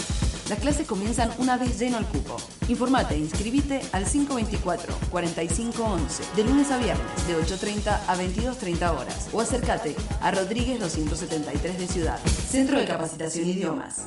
Las 0.48 0.59
clases 0.59 0.87
comienzan 0.87 1.31
una 1.38 1.57
vez 1.57 1.78
lleno 1.78 1.98
el 1.98 2.05
cupo. 2.05 2.37
Informate 2.68 3.14
e 3.14 3.18
inscribite 3.18 3.81
al 3.92 4.07
524-4511 4.07 6.35
de 6.37 6.44
lunes 6.44 6.70
a 6.70 6.78
viernes 6.78 7.26
de 7.26 7.37
8.30 7.37 8.00
a 8.07 8.16
22.30 8.16 8.90
horas 8.90 9.28
o 9.33 9.40
acércate 9.40 9.96
a 10.20 10.31
Rodríguez 10.31 10.78
273 10.81 11.78
de 11.78 11.87
Ciudad. 11.87 12.18
Centro 12.24 12.78
de 12.78 12.85
Capacitación 12.87 13.48
Idiomas. 13.48 14.07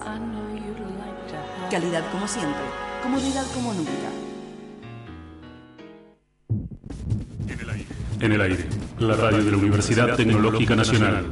Calidad 1.71 2.03
como 2.11 2.27
siempre, 2.27 2.61
comodidad 3.01 3.45
como 3.53 3.73
nunca. 3.73 3.91
En 8.19 8.31
el 8.31 8.41
aire, 8.41 8.67
la 8.99 9.15
radio 9.15 9.43
de 9.43 9.51
la 9.51 9.57
Universidad 9.57 10.15
Tecnológica 10.15 10.75
Nacional. 10.75 11.25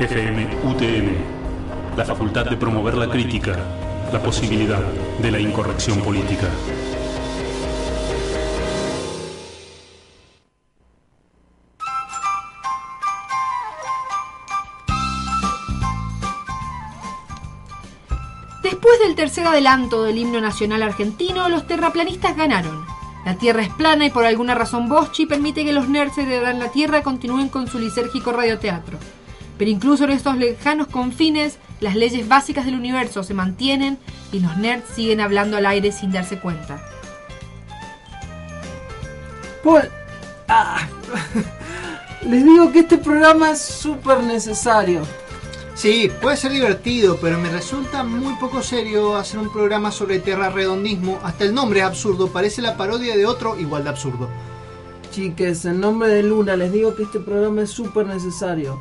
FM 0.00 0.48
UTN, 0.64 1.96
la 1.96 2.04
facultad 2.04 2.46
de 2.46 2.56
promover 2.56 2.94
la 2.94 3.08
crítica, 3.08 3.56
la 4.12 4.20
posibilidad 4.20 4.82
de 5.22 5.30
la 5.30 5.38
incorrección 5.38 6.00
política. 6.00 6.48
Después 18.64 18.98
del 18.98 19.14
tercer 19.14 19.46
adelanto 19.46 20.02
del 20.02 20.18
himno 20.18 20.40
nacional 20.40 20.82
argentino, 20.82 21.48
los 21.48 21.68
terraplanistas 21.68 22.36
ganaron. 22.36 22.84
La 23.24 23.36
Tierra 23.36 23.62
es 23.62 23.70
plana 23.70 24.06
y 24.06 24.10
por 24.10 24.26
alguna 24.26 24.56
razón 24.56 24.88
Boschi 24.88 25.26
permite 25.26 25.64
que 25.64 25.72
los 25.72 25.88
nerds 25.88 26.18
heredan 26.18 26.58
la 26.58 26.72
Tierra 26.72 27.02
continúen 27.02 27.48
con 27.48 27.68
su 27.68 27.78
lisérgico 27.78 28.32
radioteatro. 28.32 28.98
Pero 29.58 29.70
incluso 29.70 30.04
en 30.04 30.10
estos 30.10 30.36
lejanos 30.36 30.88
confines, 30.88 31.58
las 31.80 31.94
leyes 31.94 32.26
básicas 32.28 32.66
del 32.66 32.74
universo 32.74 33.22
se 33.22 33.34
mantienen 33.34 33.98
y 34.32 34.40
los 34.40 34.56
nerds 34.56 34.88
siguen 34.94 35.20
hablando 35.20 35.56
al 35.56 35.66
aire 35.66 35.92
sin 35.92 36.12
darse 36.12 36.38
cuenta. 36.38 36.82
Paul, 39.62 39.88
ah, 40.48 40.86
les 42.28 42.44
digo 42.44 42.72
que 42.72 42.80
este 42.80 42.98
programa 42.98 43.52
es 43.52 43.60
súper 43.60 44.22
necesario. 44.22 45.02
Sí, 45.74 46.08
puede 46.22 46.36
ser 46.36 46.52
divertido, 46.52 47.18
pero 47.20 47.38
me 47.38 47.50
resulta 47.50 48.04
muy 48.04 48.34
poco 48.36 48.62
serio 48.62 49.16
hacer 49.16 49.40
un 49.40 49.52
programa 49.52 49.90
sobre 49.90 50.20
terrarredondismo. 50.20 51.18
Hasta 51.24 51.44
el 51.44 51.54
nombre 51.54 51.80
es 51.80 51.86
absurdo, 51.86 52.28
parece 52.28 52.62
la 52.62 52.76
parodia 52.76 53.16
de 53.16 53.26
otro 53.26 53.58
igual 53.58 53.84
de 53.84 53.90
absurdo. 53.90 54.28
Chiques, 55.10 55.64
en 55.64 55.80
nombre 55.80 56.08
de 56.08 56.22
Luna 56.22 56.56
les 56.56 56.72
digo 56.72 56.94
que 56.94 57.04
este 57.04 57.18
programa 57.18 57.62
es 57.62 57.70
súper 57.70 58.06
necesario. 58.06 58.80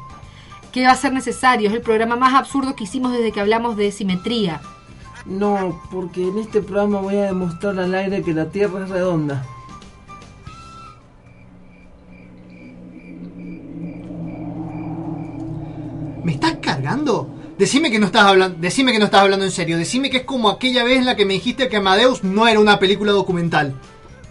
¿Qué 0.74 0.88
va 0.88 0.92
a 0.92 0.96
ser 0.96 1.14
necesario? 1.14 1.70
Es 1.70 1.76
el 1.76 1.82
programa 1.82 2.16
más 2.16 2.34
absurdo 2.34 2.76
que 2.76 2.86
hicimos 2.86 3.12
desde 3.12 3.32
que 3.32 3.40
hablamos 3.40 3.78
de 3.78 3.92
simetría. 3.92 4.60
No, 5.24 5.80
porque 5.92 6.28
en 6.28 6.40
este 6.40 6.64
programa 6.64 7.00
voy 7.00 7.16
a 7.18 7.26
demostrar 7.26 7.80
al 7.80 7.94
aire 7.94 8.24
que 8.24 8.34
la 8.34 8.50
Tierra 8.50 8.84
es 8.84 8.90
redonda. 8.90 9.46
¿Me 16.24 16.32
estás 16.32 16.56
cargando? 16.60 17.30
Decime 17.60 17.92
que 17.92 18.00
no 18.00 18.08
estás 18.08 18.24
hablando, 18.24 18.58
decime 18.60 18.92
que 18.92 19.00
no 19.00 19.06
estás 19.06 19.22
hablando 19.22 19.46
en 19.46 19.52
serio. 19.52 19.78
Decime 19.78 20.10
que 20.10 20.18
es 20.18 20.24
como 20.24 20.50
aquella 20.50 20.84
vez 20.84 20.98
en 20.98 21.06
la 21.06 21.16
que 21.16 21.28
me 21.28 21.34
dijiste 21.34 21.70
que 21.70 21.78
Amadeus 21.78 22.24
no 22.24 22.48
era 22.48 22.60
una 22.60 22.80
película 22.80 23.12
documental. 23.12 23.80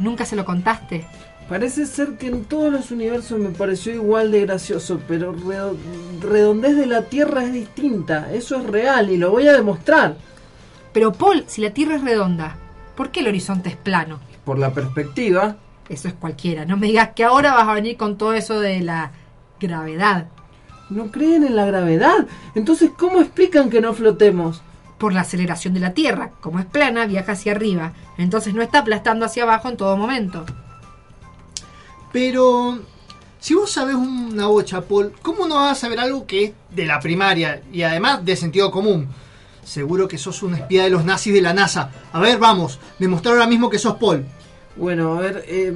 Nunca 0.01 0.27
se 0.27 0.35
lo 0.35 0.45
contaste. 0.45 1.07
Parece 1.49 1.85
ser 1.87 2.17
que 2.17 2.29
en 2.29 2.45
todos 2.45 2.73
los 2.73 2.91
universos 2.91 3.39
me 3.39 3.51
pareció 3.51 3.93
igual 3.93 4.31
de 4.31 4.41
gracioso, 4.43 5.01
pero 5.07 5.35
redo- 5.35 5.77
redondez 6.21 6.77
de 6.77 6.87
la 6.87 7.03
Tierra 7.03 7.45
es 7.45 7.53
distinta. 7.53 8.33
Eso 8.33 8.57
es 8.57 8.65
real 8.67 9.11
y 9.11 9.19
lo 9.19 9.31
voy 9.31 9.47
a 9.49 9.53
demostrar. 9.53 10.17
Pero 10.93 11.13
Paul, 11.13 11.45
si 11.47 11.61
la 11.61 11.71
Tierra 11.71 11.97
es 11.97 12.03
redonda, 12.05 12.57
¿por 12.97 13.11
qué 13.11 13.21
el 13.21 13.29
horizonte 13.29 13.69
es 13.69 13.77
plano? 13.77 14.19
Por 14.45 14.59
la 14.59 14.73
perspectiva. 14.73 15.57
Eso 15.89 16.09
es 16.09 16.15
cualquiera. 16.15 16.65
No 16.65 16.77
me 16.79 16.87
digas 16.87 17.11
que 17.15 17.25
ahora 17.25 17.53
vas 17.53 17.69
a 17.69 17.75
venir 17.75 17.97
con 17.99 18.17
todo 18.17 18.33
eso 18.33 18.59
de 18.61 18.81
la 18.81 19.11
gravedad. 19.61 20.27
¿No 20.89 21.11
creen 21.11 21.45
en 21.45 21.57
la 21.57 21.67
gravedad? 21.67 22.27
Entonces, 22.55 22.91
¿cómo 22.97 23.21
explican 23.21 23.69
que 23.69 23.81
no 23.83 23.93
flotemos? 23.93 24.63
Por 24.97 25.13
la 25.13 25.23
aceleración 25.23 25.75
de 25.75 25.81
la 25.81 25.93
Tierra. 25.93 26.31
Como 26.41 26.61
es 26.61 26.67
plana, 26.67 27.05
viaja 27.07 27.33
hacia 27.33 27.53
arriba. 27.53 27.93
Entonces 28.17 28.55
no 28.55 28.63
está 28.63 28.79
aplastando 28.81 29.27
hacia 29.27 29.43
abajo 29.43 29.69
en 29.69 29.77
todo 29.77 29.97
momento. 29.97 30.47
Pero 32.13 32.79
si 33.41 33.55
vos 33.55 33.71
sabés 33.71 33.97
una 33.97 34.47
bocha, 34.47 34.83
Paul, 34.83 35.13
¿cómo 35.23 35.49
no 35.49 35.57
vas 35.57 35.73
a 35.73 35.81
saber 35.81 35.99
algo 35.99 36.27
que 36.27 36.45
es 36.45 36.53
de 36.71 36.87
la 36.87 37.01
primaria 37.01 37.63
y 37.73 37.83
además 37.83 38.25
de 38.25 38.37
sentido 38.37 38.71
común? 38.71 39.09
Seguro 39.65 40.07
que 40.07 40.19
sos 40.19 40.43
un 40.43 40.55
espía 40.55 40.85
de 40.85 40.91
los 40.91 41.05
nazis 41.05 41.33
de 41.33 41.41
la 41.41 41.55
NASA. 41.55 41.91
A 42.13 42.21
ver, 42.21 42.39
vamos, 42.39 42.79
demostrar 42.99 43.35
ahora 43.35 43.49
mismo 43.49 43.71
que 43.71 43.79
sos 43.79 43.97
Paul. 43.97 44.25
Bueno, 44.77 45.15
a 45.15 45.21
ver, 45.21 45.45
eh, 45.49 45.73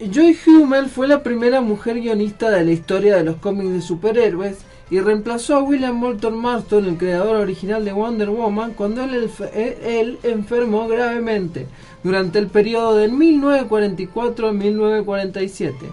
Joy 0.00 0.38
Hummel 0.46 0.88
fue 0.88 1.08
la 1.08 1.22
primera 1.22 1.60
mujer 1.60 2.00
guionista 2.00 2.50
de 2.50 2.64
la 2.64 2.70
historia 2.70 3.16
de 3.16 3.24
los 3.24 3.36
cómics 3.36 3.72
de 3.72 3.82
superhéroes 3.82 4.58
y 4.90 5.00
reemplazó 5.00 5.56
a 5.56 5.62
William 5.62 5.96
Moulton 5.96 6.38
Marston, 6.38 6.86
el 6.86 6.96
creador 6.96 7.36
original 7.36 7.84
de 7.84 7.92
Wonder 7.92 8.30
Woman, 8.30 8.74
cuando 8.74 9.02
él, 9.02 9.30
eh, 9.52 10.00
él 10.00 10.18
enfermó 10.22 10.86
gravemente 10.88 11.66
durante 12.02 12.38
el 12.38 12.48
periodo 12.48 12.96
de 12.96 13.08
1944 13.08 14.48
a 14.48 14.52
1947. 14.52 15.90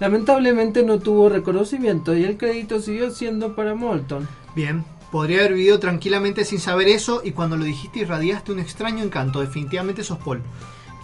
Lamentablemente 0.00 0.84
no 0.84 0.98
tuvo 0.98 1.28
reconocimiento 1.28 2.16
y 2.16 2.24
el 2.24 2.36
crédito 2.36 2.80
siguió 2.80 3.10
siendo 3.10 3.56
para 3.56 3.74
Moulton. 3.74 4.28
Bien, 4.54 4.84
podría 5.10 5.40
haber 5.40 5.54
vivido 5.54 5.78
tranquilamente 5.80 6.44
sin 6.44 6.60
saber 6.60 6.88
eso 6.88 7.20
y 7.24 7.32
cuando 7.32 7.56
lo 7.56 7.64
dijiste 7.64 8.00
irradiaste 8.00 8.52
un 8.52 8.60
extraño 8.60 9.02
encanto. 9.02 9.40
Definitivamente 9.40 10.04
sos 10.04 10.18
Paul. 10.18 10.42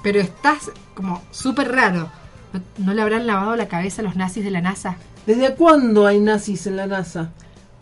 Pero 0.03 0.21
estás 0.21 0.71
como 0.95 1.23
súper 1.31 1.73
raro. 1.73 2.11
¿No, 2.53 2.61
no 2.79 2.95
le 2.95 3.03
habrán 3.03 3.27
lavado 3.27 3.57
la 3.57 3.67
cabeza 3.67 4.03
a 4.03 4.05
los 4.05 4.17
nazis 4.17 4.45
de 4.45 4.51
la 4.51 4.61
NASA? 4.61 4.97
¿Desde 5.27 5.55
cuándo 5.55 6.07
hay 6.07 6.21
nazis 6.21 6.67
en 6.67 6.77
la 6.77 6.87
NASA? 6.87 7.33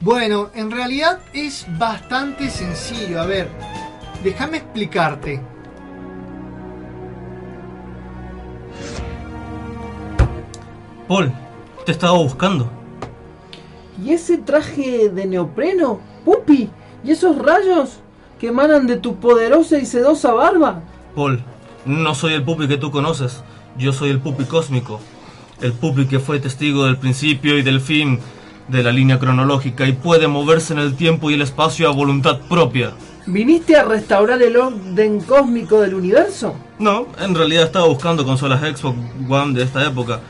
Bueno, 0.01 0.51
en 0.55 0.71
realidad 0.71 1.21
es 1.33 1.67
bastante 1.79 2.49
sencillo. 2.49 3.21
A 3.21 3.27
ver, 3.27 3.49
déjame 4.25 4.59
explicarte. 4.59 5.52
Paul, 11.09 11.33
te 11.85 11.93
estaba 11.93 12.17
buscando. 12.19 12.71
¿Y 14.03 14.13
ese 14.13 14.39
traje 14.39 15.09
de 15.09 15.27
neopreno? 15.27 16.01
¡Pupi! 16.25 16.71
¿Y 17.05 17.11
esos 17.11 17.37
rayos 17.39 17.99
que 18.39 18.49
emanan 18.49 18.87
de 18.87 18.97
tu 18.97 19.17
poderosa 19.17 19.79
y 19.79 19.87
sedosa 19.87 20.33
barba? 20.33 20.83
Paul, 21.15 21.43
no 21.85 22.15
soy 22.15 22.35
el 22.35 22.45
pupi 22.45 22.69
que 22.69 22.77
tú 22.77 22.91
conoces. 22.91 23.43
Yo 23.77 23.93
soy 23.93 24.11
el 24.11 24.21
pupi 24.21 24.45
cósmico. 24.45 25.01
El 25.61 25.73
pupi 25.73 26.07
que 26.07 26.19
fue 26.19 26.41
testigo 26.41 26.85
del 26.85 26.97
principio 26.97 27.59
y 27.59 27.63
del 27.63 27.81
fin 27.81 28.19
de 28.69 28.83
la 28.83 28.93
línea 28.93 29.19
cronológica 29.19 29.87
y 29.87 29.93
puede 29.93 30.29
moverse 30.29 30.73
en 30.73 30.79
el 30.79 30.95
tiempo 30.97 31.31
y 31.31 31.35
el 31.35 31.43
espacio 31.43 31.89
a 31.89 31.93
voluntad 31.93 32.41
propia. 32.49 32.93
¿Viniste 33.27 33.77
a 33.77 33.85
restaurar 33.85 34.43
el 34.43 34.57
orden 34.57 35.21
cósmico 35.21 35.81
del 35.81 35.95
universo? 35.95 36.55
No, 36.79 37.07
en 37.21 37.35
realidad 37.35 37.65
estaba 37.65 37.87
buscando 37.87 38.25
consolas 38.25 38.61
Xbox 38.61 38.97
One 39.29 39.55
de 39.55 39.63
esta 39.63 39.87
época. 39.87 40.21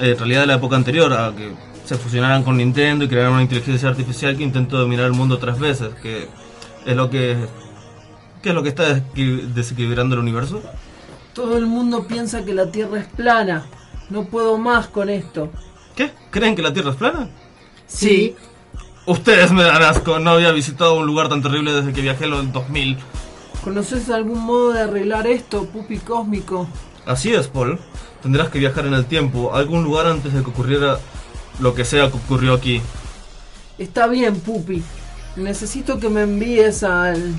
Eh, 0.00 0.10
En 0.10 0.18
realidad 0.18 0.40
de 0.42 0.46
la 0.46 0.54
época 0.54 0.76
anterior 0.76 1.12
a 1.12 1.32
que 1.34 1.52
se 1.84 1.96
fusionaran 1.96 2.42
con 2.42 2.56
Nintendo 2.56 3.04
y 3.04 3.08
crearan 3.08 3.32
una 3.32 3.42
inteligencia 3.42 3.88
artificial 3.88 4.36
que 4.36 4.42
intentó 4.42 4.76
dominar 4.78 5.06
el 5.06 5.12
mundo 5.12 5.38
tres 5.38 5.58
veces, 5.58 5.94
que 6.02 6.28
es 6.84 6.96
lo 6.96 7.08
que, 7.10 7.36
¿qué 8.42 8.48
es 8.50 8.54
lo 8.54 8.62
que 8.62 8.68
está 8.70 8.84
desequil- 8.88 9.52
desequilibrando 9.54 10.14
el 10.16 10.20
universo. 10.22 10.62
Todo 11.32 11.56
el 11.56 11.66
mundo 11.66 12.06
piensa 12.06 12.44
que 12.44 12.54
la 12.54 12.70
Tierra 12.70 12.98
es 13.00 13.06
plana. 13.06 13.66
No 14.10 14.24
puedo 14.24 14.56
más 14.58 14.86
con 14.88 15.10
esto. 15.10 15.50
¿Qué? 15.94 16.10
¿Creen 16.30 16.56
que 16.56 16.62
la 16.62 16.72
Tierra 16.72 16.90
es 16.90 16.96
plana? 16.96 17.28
Sí. 17.86 18.34
Ustedes 19.06 19.52
me 19.52 19.62
dan 19.62 19.82
asco, 19.82 20.18
no 20.18 20.30
había 20.30 20.50
visitado 20.50 20.94
un 20.98 21.06
lugar 21.06 21.28
tan 21.28 21.40
terrible 21.42 21.72
desde 21.72 21.92
que 21.92 22.00
viajé 22.00 22.24
en 22.24 22.30
los 22.30 22.52
2000. 22.52 22.96
¿Conoces 23.62 24.10
algún 24.10 24.40
modo 24.44 24.72
de 24.72 24.80
arreglar 24.80 25.26
esto, 25.26 25.66
pupi 25.66 25.98
cósmico? 25.98 26.66
Así 27.04 27.32
es, 27.32 27.46
Paul. 27.48 27.78
Tendrás 28.26 28.48
que 28.48 28.58
viajar 28.58 28.84
en 28.86 28.94
el 28.94 29.06
tiempo, 29.06 29.54
a 29.54 29.60
algún 29.60 29.84
lugar 29.84 30.08
antes 30.08 30.32
de 30.32 30.42
que 30.42 30.50
ocurriera 30.50 30.98
lo 31.60 31.76
que 31.76 31.84
sea 31.84 32.10
que 32.10 32.16
ocurrió 32.16 32.54
aquí. 32.54 32.82
Está 33.78 34.08
bien, 34.08 34.40
pupi. 34.40 34.82
Necesito 35.36 36.00
que 36.00 36.08
me 36.08 36.22
envíes 36.22 36.82
al... 36.82 37.36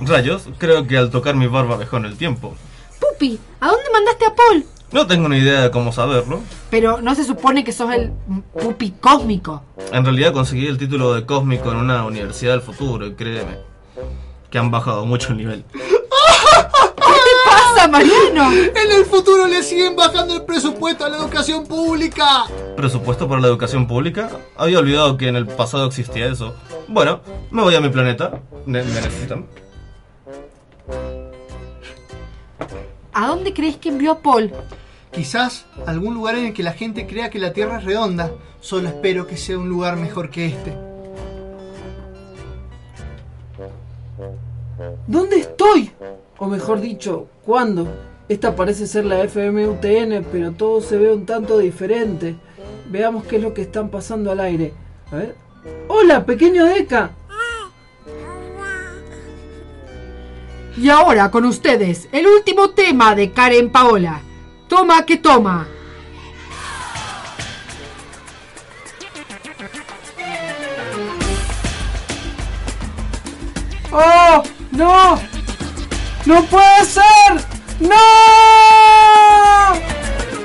Rayos, 0.00 0.48
creo 0.58 0.84
que 0.88 0.98
al 0.98 1.10
tocar 1.10 1.36
mi 1.36 1.46
barba 1.46 1.76
viajó 1.76 1.98
en 1.98 2.06
el 2.06 2.16
tiempo. 2.16 2.56
Pupi, 2.98 3.38
¿a 3.60 3.68
dónde 3.68 3.84
mandaste 3.92 4.24
a 4.24 4.34
Paul? 4.34 4.66
No 4.92 5.06
tengo 5.06 5.28
ni 5.28 5.38
idea 5.38 5.62
de 5.62 5.70
cómo 5.70 5.90
saberlo. 5.92 6.40
Pero 6.70 7.00
no 7.00 7.14
se 7.14 7.24
supone 7.24 7.64
que 7.64 7.72
sos 7.72 7.92
el 7.94 8.12
Pupi 8.60 8.90
cósmico. 9.00 9.62
En 9.90 10.04
realidad 10.04 10.32
conseguí 10.32 10.66
el 10.66 10.76
título 10.78 11.14
de 11.14 11.24
cósmico 11.24 11.70
en 11.70 11.78
una 11.78 12.04
universidad 12.04 12.52
del 12.52 12.60
futuro 12.62 13.06
y 13.06 13.14
créeme 13.14 13.56
que 14.50 14.58
han 14.58 14.70
bajado 14.70 15.06
mucho 15.06 15.30
el 15.30 15.38
nivel. 15.38 15.64
¿Qué 15.72 15.78
te 15.80 17.50
pasa, 17.50 17.88
Mariano? 17.88 18.52
En 18.52 18.92
el 18.92 19.06
futuro 19.06 19.46
le 19.46 19.62
siguen 19.62 19.96
bajando 19.96 20.34
el 20.34 20.42
presupuesto 20.42 21.06
a 21.06 21.08
la 21.08 21.16
educación 21.16 21.66
pública. 21.66 22.44
¿Presupuesto 22.76 23.26
para 23.26 23.40
la 23.40 23.48
educación 23.48 23.86
pública? 23.86 24.28
Había 24.58 24.78
olvidado 24.78 25.16
que 25.16 25.28
en 25.28 25.36
el 25.36 25.46
pasado 25.46 25.86
existía 25.86 26.26
eso. 26.26 26.54
Bueno, 26.86 27.20
me 27.50 27.62
voy 27.62 27.74
a 27.74 27.80
mi 27.80 27.88
planeta. 27.88 28.40
Ne- 28.66 28.82
¿Me 28.84 29.00
necesitan? 29.00 29.46
¿A 33.14 33.26
dónde 33.26 33.52
crees 33.54 33.76
que 33.76 33.88
envió 33.88 34.12
a 34.12 34.18
Paul? 34.20 34.52
Quizás 35.12 35.66
algún 35.86 36.14
lugar 36.14 36.36
en 36.36 36.46
el 36.46 36.54
que 36.54 36.62
la 36.62 36.72
gente 36.72 37.06
crea 37.06 37.28
que 37.28 37.38
la 37.38 37.52
Tierra 37.52 37.78
es 37.78 37.84
redonda. 37.84 38.32
Solo 38.60 38.88
espero 38.88 39.26
que 39.26 39.36
sea 39.36 39.58
un 39.58 39.68
lugar 39.68 39.96
mejor 39.96 40.30
que 40.30 40.46
este. 40.46 40.72
¿Dónde 45.06 45.36
estoy? 45.36 45.90
O 46.38 46.46
mejor 46.46 46.80
dicho, 46.80 47.26
¿cuándo? 47.44 47.86
Esta 48.28 48.56
parece 48.56 48.86
ser 48.86 49.04
la 49.04 49.18
FMUTN, 49.28 50.24
pero 50.32 50.52
todo 50.52 50.80
se 50.80 50.96
ve 50.96 51.12
un 51.12 51.26
tanto 51.26 51.58
diferente. 51.58 52.36
Veamos 52.88 53.24
qué 53.24 53.36
es 53.36 53.42
lo 53.42 53.52
que 53.52 53.62
están 53.62 53.90
pasando 53.90 54.30
al 54.32 54.40
aire. 54.40 54.72
A 55.10 55.16
ver. 55.16 55.36
¡Hola, 55.88 56.24
pequeño 56.24 56.64
Deca! 56.64 57.10
Y 60.76 60.88
ahora 60.88 61.30
con 61.30 61.44
ustedes, 61.44 62.08
el 62.12 62.26
último 62.26 62.70
tema 62.70 63.14
de 63.14 63.30
Karen 63.30 63.70
Paola. 63.70 64.22
Toma 64.72 65.04
que 65.04 65.18
toma. 65.18 65.68
¡Oh! 73.92 74.42
¡No! 74.70 75.20
¡No 76.24 76.42
puede 76.44 76.86
ser! 76.86 77.04
¡No! 77.80 77.90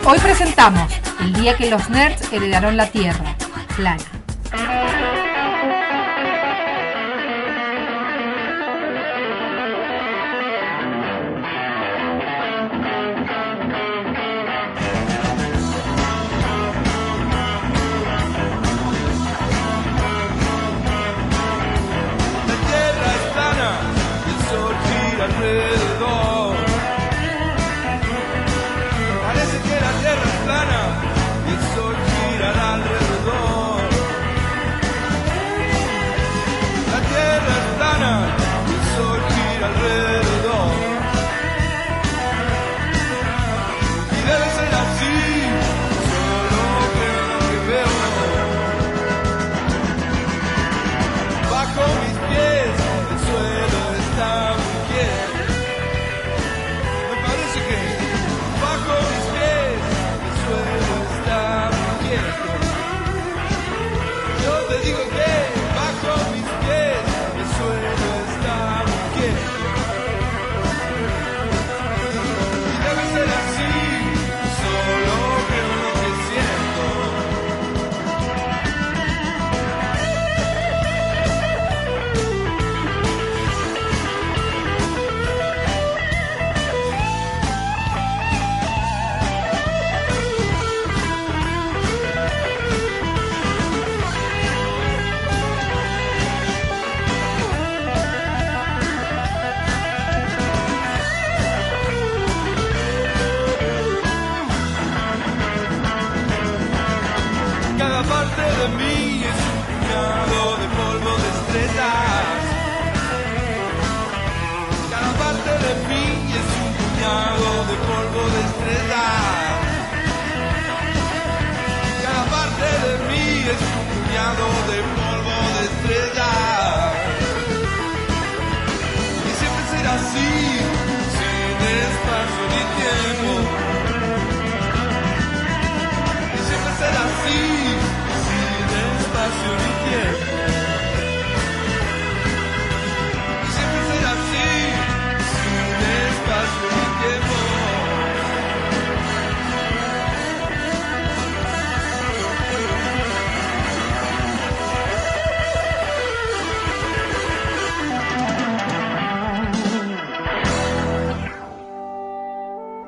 Hoy 0.05 0.19
presentamos 0.19 0.91
el 1.21 1.31
día 1.31 1.55
que 1.55 1.69
los 1.69 1.89
nerds 1.89 2.33
heredaron 2.33 2.75
la 2.75 2.87
Tierra, 2.87 3.33
plana. 3.77 5.06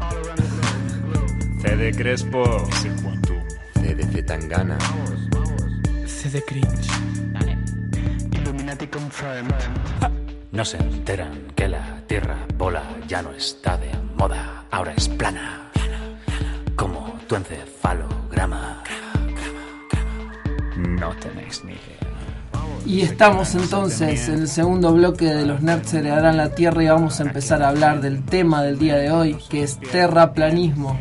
All 0.00 0.16
around 0.22 0.38
the 0.38 0.50
globe. 1.06 1.30
CD 1.60 1.92
Crespo. 1.92 2.44
CDC 3.74 4.24
Tangana. 4.26 4.78
CD 6.06 6.40
Cringe. 6.42 6.88
Illuminati 8.32 8.86
confirmed. 8.88 9.54
No 10.52 10.64
se 10.64 10.78
enteran 10.78 11.52
que 11.54 11.68
la 11.68 12.00
Tierra 12.06 12.38
bola 12.56 12.82
ya 13.06 13.22
no 13.22 13.32
está 13.32 13.76
de 13.76 13.90
moda, 14.16 14.64
ahora 14.70 14.92
es 14.96 15.08
plana. 15.08 15.70
Como 16.76 17.18
tu 17.26 17.36
encefalograma. 17.36 18.82
No 20.76 21.10
tenéis 21.16 21.64
ni 21.64 21.72
idea. 21.72 22.15
Y 22.84 23.00
estamos 23.00 23.54
entonces 23.54 24.28
en 24.28 24.42
el 24.42 24.48
segundo 24.48 24.92
bloque 24.92 25.26
de 25.26 25.44
los 25.44 25.60
nerds 25.60 25.92
heredarán 25.94 26.36
la 26.36 26.54
Tierra 26.54 26.84
y 26.84 26.88
vamos 26.88 27.18
a 27.18 27.24
empezar 27.24 27.62
a 27.62 27.68
hablar 27.68 28.00
del 28.00 28.24
tema 28.24 28.62
del 28.62 28.78
día 28.78 28.96
de 28.96 29.10
hoy, 29.10 29.36
que 29.48 29.64
es 29.64 29.80
terraplanismo. 29.80 30.98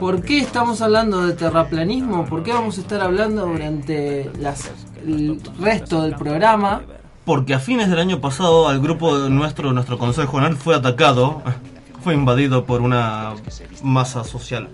¿Por 0.00 0.22
qué 0.22 0.38
estamos 0.38 0.82
hablando 0.82 1.26
de 1.26 1.34
terraplanismo? 1.34 2.24
¿Por 2.26 2.42
qué 2.42 2.52
vamos 2.52 2.78
a 2.78 2.80
estar 2.80 3.00
hablando 3.00 3.46
durante 3.46 4.30
las, 4.38 4.70
el 5.06 5.40
resto 5.60 6.02
del 6.02 6.14
programa? 6.16 6.82
Porque 7.24 7.54
a 7.54 7.58
fines 7.58 7.90
del 7.90 7.98
año 7.98 8.20
pasado 8.20 8.68
al 8.68 8.80
grupo 8.80 9.18
de 9.18 9.30
nuestro, 9.30 9.72
nuestro 9.72 9.98
consejo 9.98 10.40
nerd 10.40 10.56
fue 10.56 10.74
atacado, 10.74 11.42
fue 12.02 12.14
invadido 12.14 12.64
por 12.64 12.82
una 12.82 13.34
masa 13.82 14.24
social. 14.24 14.68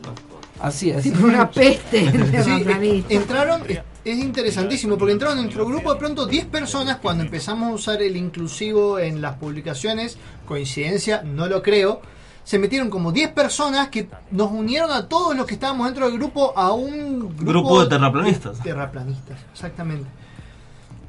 Así 0.60 0.90
es. 0.90 1.06
Una 1.06 1.50
peste. 1.50 2.10
Sí, 2.10 2.30
terraplanista. 2.30 3.14
entraron, 3.14 3.62
es, 4.04 4.18
es 4.18 4.24
interesantísimo, 4.24 4.96
porque 4.98 5.12
entraron 5.12 5.38
en 5.38 5.44
nuestro 5.44 5.66
grupo 5.66 5.92
de 5.92 5.98
pronto 6.00 6.26
10 6.26 6.46
personas 6.46 6.98
cuando 6.98 7.24
empezamos 7.24 7.70
a 7.70 7.72
usar 7.74 8.02
el 8.02 8.16
inclusivo 8.16 8.98
en 8.98 9.20
las 9.22 9.36
publicaciones, 9.36 10.18
coincidencia, 10.46 11.22
no 11.22 11.46
lo 11.46 11.62
creo, 11.62 12.00
se 12.44 12.58
metieron 12.58 12.90
como 12.90 13.12
10 13.12 13.30
personas 13.32 13.88
que 13.88 14.08
nos 14.32 14.50
unieron 14.50 14.90
a 14.90 15.08
todos 15.08 15.36
los 15.36 15.46
que 15.46 15.54
estábamos 15.54 15.86
dentro 15.86 16.06
del 16.08 16.18
grupo 16.18 16.52
a 16.56 16.72
un 16.72 17.20
grupo, 17.36 17.44
Grupo 17.44 17.82
de 17.84 17.88
terraplanistas. 17.88 18.60
terraplanistas, 18.60 19.38
exactamente. 19.52 20.08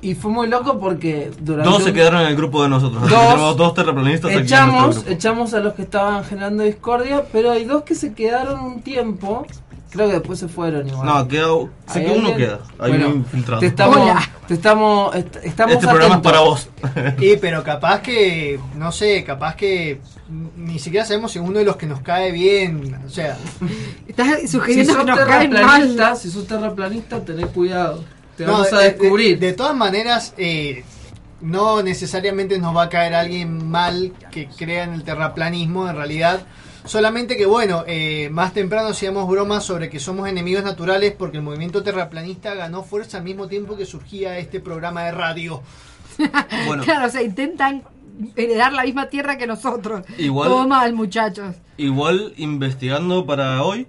Y 0.01 0.15
fue 0.15 0.31
muy 0.31 0.47
loco 0.49 0.79
porque 0.81 1.31
durante 1.39 1.69
Dos 1.71 1.81
se 1.83 1.89
un- 1.89 1.95
quedaron 1.95 2.21
en 2.21 2.27
el 2.27 2.35
grupo 2.35 2.61
de 2.61 2.67
nosotros. 2.67 3.09
Dos. 3.09 3.55
dos 3.57 3.73
terraplanistas 3.73 4.31
aquí 4.31 4.33
en 4.35 4.39
nuestro 4.41 4.57
echamos, 4.57 4.95
grupo. 4.97 5.09
echamos 5.11 5.53
a 5.53 5.59
los 5.61 5.73
que 5.75 5.81
estaban 5.83 6.25
generando 6.25 6.63
discordia, 6.63 7.23
pero 7.31 7.51
hay 7.51 7.63
dos 7.63 7.83
que 7.83 7.95
se 7.95 8.13
quedaron 8.13 8.59
un 8.59 8.81
tiempo. 8.81 9.47
Creo 9.93 10.07
que 10.07 10.13
después 10.13 10.39
se 10.39 10.47
fueron 10.47 10.87
igual. 10.87 11.05
No, 11.05 11.27
queda, 11.27 11.45
sé 11.87 11.99
¿Hay 11.99 12.05
que 12.05 12.11
uno 12.11 12.29
alguien? 12.29 12.37
queda. 12.37 12.59
Hay 12.79 12.89
Bueno, 12.89 13.07
un 13.09 13.15
infiltrado. 13.17 13.59
Te 13.59 13.67
estamos, 13.67 14.09
te 14.47 14.53
estamos, 14.55 15.15
est- 15.15 15.35
estamos 15.43 15.75
Este 15.75 15.87
programa 15.87 16.15
es 16.15 16.21
para 16.21 16.39
vos. 16.39 16.67
Y 17.19 17.37
pero 17.37 17.63
capaz 17.63 18.01
que, 18.01 18.59
no 18.75 18.91
sé, 18.91 19.23
capaz 19.23 19.55
que 19.55 20.01
ni 20.57 20.79
siquiera 20.79 21.05
sabemos 21.05 21.31
si 21.31 21.37
uno 21.37 21.59
de 21.59 21.65
los 21.65 21.75
que 21.75 21.85
nos 21.85 22.01
cae 22.01 22.31
bien, 22.31 22.97
o 23.05 23.09
sea... 23.09 23.37
Estás 24.07 24.39
Si 24.41 24.47
sugiriendo 24.47 24.93
sos 24.93 25.03
que 25.05 25.11
nos 25.11 25.19
caen 25.19 25.51
terraplanista, 25.51 26.03
mal. 26.09 26.17
si 26.17 26.31
sos 26.31 26.47
terraplanista, 26.47 27.19
tenés 27.23 27.45
cuidado. 27.47 28.03
Te 28.35 28.45
No, 28.47 28.53
vamos 28.53 28.73
a 28.73 28.77
de- 28.79 28.83
de- 28.85 28.89
descubrir. 28.93 29.37
De, 29.39 29.53
todas 29.53 29.75
maneras, 29.75 30.33
eh, 30.37 30.83
no 31.41 31.83
necesariamente 31.83 32.57
nos 32.57 32.75
va 32.75 32.83
a 32.83 32.89
caer 32.89 33.13
alguien 33.13 33.69
mal 33.69 34.11
que 34.31 34.47
crea 34.47 34.85
en 34.85 34.93
el 34.93 35.03
terraplanismo, 35.03 35.87
en 35.87 35.95
realidad. 35.95 36.41
Solamente 36.86 37.38
que, 37.38 37.45
bueno, 37.45 37.84
eh, 37.88 38.29
más 38.31 38.53
temprano 38.53 38.89
hacíamos 38.89 39.27
bromas 39.29 39.63
sobre 39.63 39.89
que 39.89 39.99
somos 39.99 40.27
enemigos 40.27 40.63
naturales 40.63 41.13
porque 41.17 41.38
el 41.38 41.43
movimiento 41.43 41.81
terraplanista 41.81 42.53
ganó 42.55 42.84
fuerza 42.84 43.17
al 43.19 43.23
mismo 43.23 43.47
tiempo 43.47 43.77
que 43.77 43.86
surgía 43.86 44.38
este 44.38 44.59
programa 44.59 45.03
de 45.05 45.11
radio. 45.11 45.61
Bueno. 46.67 46.84
Claro, 46.84 47.07
o 47.07 47.09
sea, 47.09 47.23
intentan 47.23 47.81
heredar 48.36 48.71
la 48.73 48.84
misma 48.84 49.07
tierra 49.09 49.38
que 49.38 49.47
nosotros. 49.47 50.05
Igual- 50.19 50.47
Todo 50.49 50.67
mal, 50.67 50.93
muchachos. 50.93 51.55
Igual 51.77 52.34
investigando 52.38 53.25
para 53.25 53.63
hoy, 53.63 53.88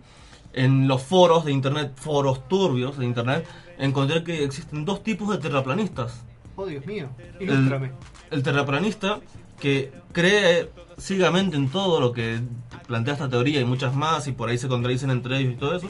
en 0.55 0.88
los 0.88 1.03
foros 1.03 1.45
de 1.45 1.53
internet, 1.53 1.92
foros 1.97 2.49
turbios 2.49 2.97
de 2.97 3.05
internet, 3.05 3.45
encontré 3.76 4.24
que 4.24 4.42
existen 4.45 4.84
dos 4.86 5.03
tipos 5.03 5.28
de 5.30 5.38
terraplanistas. 5.38 6.22
Oh, 6.57 6.64
Dios 6.64 6.86
mío, 6.86 7.09
El, 7.40 7.51
ilústrame. 7.51 7.90
el 8.30 8.42
terraplanista 8.42 9.18
que 9.61 9.92
cree 10.12 10.70
ciegamente 10.99 11.57
en 11.57 11.68
todo 11.68 12.01
lo 12.01 12.12
que 12.12 12.40
plantea 12.86 13.14
esta 13.14 13.28
teoría 13.28 13.61
y 13.61 13.64
muchas 13.64 13.95
más, 13.95 14.26
y 14.26 14.32
por 14.32 14.49
ahí 14.49 14.59
se 14.59 14.68
contradicen 14.68 15.11
entre 15.11 15.38
ellos 15.38 15.55
y 15.55 15.57
todo 15.57 15.76
eso. 15.76 15.88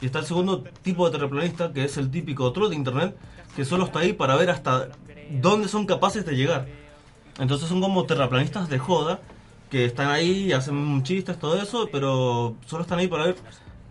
Y 0.00 0.06
está 0.06 0.18
el 0.18 0.26
segundo 0.26 0.64
tipo 0.82 1.06
de 1.06 1.12
terraplanista, 1.16 1.72
que 1.72 1.84
es 1.84 1.96
el 1.96 2.10
típico 2.10 2.52
troll 2.52 2.70
de 2.70 2.76
internet, 2.76 3.16
que 3.54 3.64
solo 3.64 3.84
está 3.84 4.00
ahí 4.00 4.12
para 4.12 4.34
ver 4.36 4.50
hasta 4.50 4.88
dónde 5.40 5.68
son 5.68 5.86
capaces 5.86 6.26
de 6.26 6.34
llegar. 6.34 6.66
Entonces 7.38 7.68
son 7.68 7.80
como 7.80 8.04
terraplanistas 8.04 8.68
de 8.68 8.78
joda, 8.78 9.20
que 9.70 9.84
están 9.86 10.08
ahí 10.08 10.52
hacen 10.52 11.02
chistes, 11.02 11.38
todo 11.38 11.60
eso, 11.60 11.88
pero 11.90 12.56
solo 12.66 12.82
están 12.82 12.98
ahí 12.98 13.08
para 13.08 13.24
ver 13.24 13.36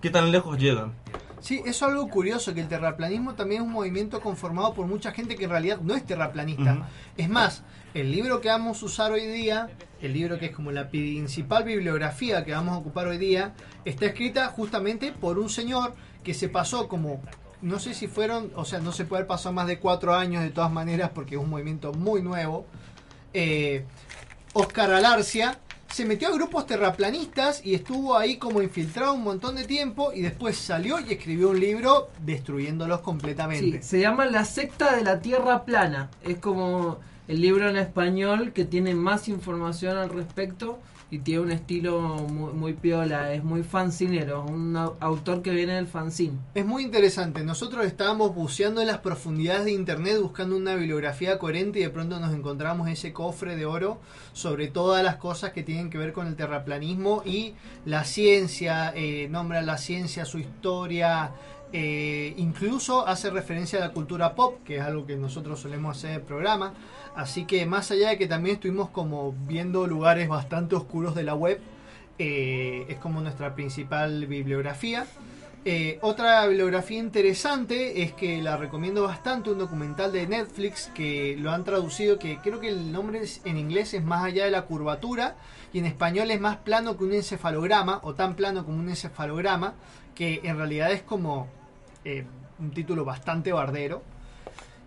qué 0.02 0.10
tan 0.10 0.32
lejos 0.32 0.58
llegan. 0.58 0.94
Sí, 1.40 1.60
eso 1.66 1.86
es 1.88 1.92
algo 1.92 2.08
curioso, 2.08 2.54
que 2.54 2.62
el 2.62 2.68
terraplanismo 2.68 3.34
también 3.34 3.64
es 3.64 3.68
un 3.68 3.74
movimiento 3.74 4.22
conformado 4.22 4.76
por 4.76 4.86
mucha 4.86 5.12
gente 5.12 5.36
que 5.36 5.46
en 5.46 5.50
realidad 5.50 5.80
no 5.82 5.96
es 5.96 6.06
terraplanista. 6.06 6.74
Ujú. 6.74 6.84
Es 7.18 7.30
más, 7.30 7.64
el 7.94 8.12
libro 8.12 8.42
que 8.42 8.50
vamos 8.50 8.82
a 8.82 8.86
usar 8.86 9.12
hoy 9.12 9.26
día, 9.28 9.70
el 10.02 10.14
libro 10.14 10.40
que 10.40 10.48
es 10.48 10.52
como 10.56 10.72
la 10.72 10.90
principal 10.90 11.64
bibliografía 11.64 12.44
que 12.46 12.52
vamos 12.52 12.74
a 12.76 12.78
ocupar 12.78 13.08
hoy 13.08 13.18
día, 13.18 13.54
está 13.86 14.06
escrita 14.08 14.48
justamente 14.48 15.12
por 15.12 15.38
un 15.40 15.50
señor 15.50 15.94
que 16.24 16.34
se 16.34 16.50
pasó 16.50 16.88
como, 16.88 17.22
no 17.62 17.80
sé 17.80 17.94
si 17.94 18.08
fueron, 18.08 18.52
o 18.56 18.66
sea, 18.66 18.80
no 18.80 18.92
se 18.92 19.06
puede 19.06 19.22
haber 19.22 19.28
pasado 19.28 19.54
más 19.54 19.68
de 19.68 19.80
cuatro 19.80 20.14
años 20.16 20.44
de 20.44 20.52
todas 20.52 20.72
maneras 20.72 21.12
porque 21.14 21.36
es 21.36 21.42
un 21.42 21.50
movimiento 21.50 21.94
muy 21.94 22.22
nuevo. 22.22 22.66
Eh, 23.34 23.86
Oscar 24.54 24.92
Alarcia 24.92 25.60
se 25.90 26.06
metió 26.06 26.30
a 26.30 26.32
grupos 26.32 26.66
terraplanistas 26.66 27.66
y 27.66 27.76
estuvo 27.76 28.18
ahí 28.18 28.38
como 28.38 28.62
infiltrado 28.62 29.14
un 29.14 29.24
montón 29.24 29.56
de 29.56 29.66
tiempo 29.66 30.14
y 30.14 30.22
después 30.22 30.58
salió 30.58 31.00
y 31.02 31.12
escribió 31.14 31.50
un 31.50 31.60
libro 31.60 32.10
destruyéndolos 32.24 33.00
Sí, 33.00 33.04
completamente. 33.04 33.82
se 33.82 34.00
llama 34.00 34.26
La 34.26 34.46
secta 34.46 34.96
de 34.96 35.04
la 35.04 35.20
Tierra 35.20 35.66
plana. 35.66 36.10
Es 36.24 36.38
como 36.38 37.00
el 37.32 37.40
libro 37.40 37.70
en 37.70 37.78
español 37.78 38.52
que 38.52 38.66
tiene 38.66 38.94
más 38.94 39.30
información 39.30 39.96
al 39.98 40.10
respecto 40.10 40.80
y 41.10 41.20
tiene 41.20 41.42
un 41.42 41.52
estilo 41.52 42.00
muy, 42.02 42.54
muy 42.54 42.74
piola, 42.74 43.34
es 43.34 43.44
muy 43.44 43.64
fancinero, 43.64 44.44
un 44.46 44.74
au- 44.76 44.96
autor 45.00 45.42
que 45.42 45.52
viene 45.52 45.74
del 45.76 45.88
fanzine. 45.88 46.38
Es 46.56 46.66
muy 46.66 46.84
interesante. 46.84 47.44
Nosotros 47.44 47.86
estábamos 47.86 48.34
buceando 48.36 48.80
en 48.82 48.88
las 48.88 49.00
profundidades 49.00 49.66
de 49.66 49.72
internet 49.72 50.20
buscando 50.22 50.56
una 50.56 50.76
bibliografía 50.76 51.38
coherente 51.38 51.80
y 51.80 51.84
de 51.84 51.90
pronto 51.90 52.20
nos 52.20 52.34
encontramos 52.34 52.90
ese 52.90 53.12
cofre 53.14 53.56
de 53.56 53.66
oro 53.66 54.00
sobre 54.34 54.68
todas 54.68 55.04
las 55.04 55.16
cosas 55.18 55.52
que 55.52 55.64
tienen 55.64 55.90
que 55.90 55.98
ver 55.98 56.12
con 56.14 56.28
el 56.28 56.36
terraplanismo 56.36 57.24
y 57.26 57.54
la 57.86 58.04
ciencia, 58.04 58.94
eh, 58.96 59.28
nombra 59.30 59.62
la 59.62 59.78
ciencia, 59.78 60.24
su 60.26 60.38
historia, 60.40 61.32
eh, 61.74 62.34
incluso 62.38 63.08
hace 63.08 63.30
referencia 63.30 63.80
a 63.80 63.88
la 63.88 63.94
cultura 63.94 64.36
pop, 64.36 64.60
que 64.66 64.78
es 64.78 64.82
algo 64.82 65.06
que 65.06 65.16
nosotros 65.16 65.60
solemos 65.60 65.98
hacer 65.98 66.10
en 66.12 66.16
el 66.18 66.22
programa. 66.22 66.74
Así 67.16 67.46
que 67.46 67.66
más 67.66 67.92
allá 67.92 68.10
de 68.10 68.18
que 68.18 68.28
también 68.28 68.56
estuvimos 68.56 68.90
como 68.90 69.34
viendo 69.48 69.86
lugares 69.88 70.28
bastante 70.28 70.76
oscuros 70.76 71.14
de 71.16 71.24
la 71.24 71.36
web, 71.36 71.60
eh, 72.18 72.86
es 72.88 72.98
como 72.98 73.22
nuestra 73.22 73.56
principal 73.56 74.28
bibliografía. 74.28 75.06
Eh, 75.64 76.00
otra 76.02 76.48
bibliografía 76.48 76.98
interesante 76.98 78.02
es 78.02 78.14
que 78.14 78.42
la 78.42 78.58
recomiendo 78.58 79.04
bastante, 79.04 79.52
un 79.52 79.60
documental 79.60 80.12
de 80.12 80.26
Netflix 80.26 80.90
que 80.96 81.36
lo 81.38 81.52
han 81.52 81.64
traducido, 81.64 82.18
que 82.18 82.40
creo 82.40 82.60
que 82.60 82.70
el 82.70 82.92
nombre 82.92 83.22
en 83.46 83.58
inglés 83.58 83.94
es 83.94 84.04
Más 84.04 84.24
allá 84.24 84.46
de 84.46 84.52
la 84.52 84.64
curvatura 84.64 85.36
y 85.72 85.78
en 85.80 85.86
español 85.86 86.32
es 86.32 86.42
más 86.42 86.58
plano 86.58 86.98
que 86.98 87.04
un 87.04 87.14
encefalograma 87.14 88.00
o 88.04 88.16
tan 88.16 88.36
plano 88.36 88.66
como 88.66 88.80
un 88.80 88.90
encefalograma, 88.90 89.76
que 90.16 90.42
en 90.44 90.58
realidad 90.58 90.92
es 90.92 91.04
como 91.04 91.48
eh, 92.06 92.26
un 92.60 92.72
título 92.72 93.06
bastante 93.06 93.54
bardero. 93.54 94.02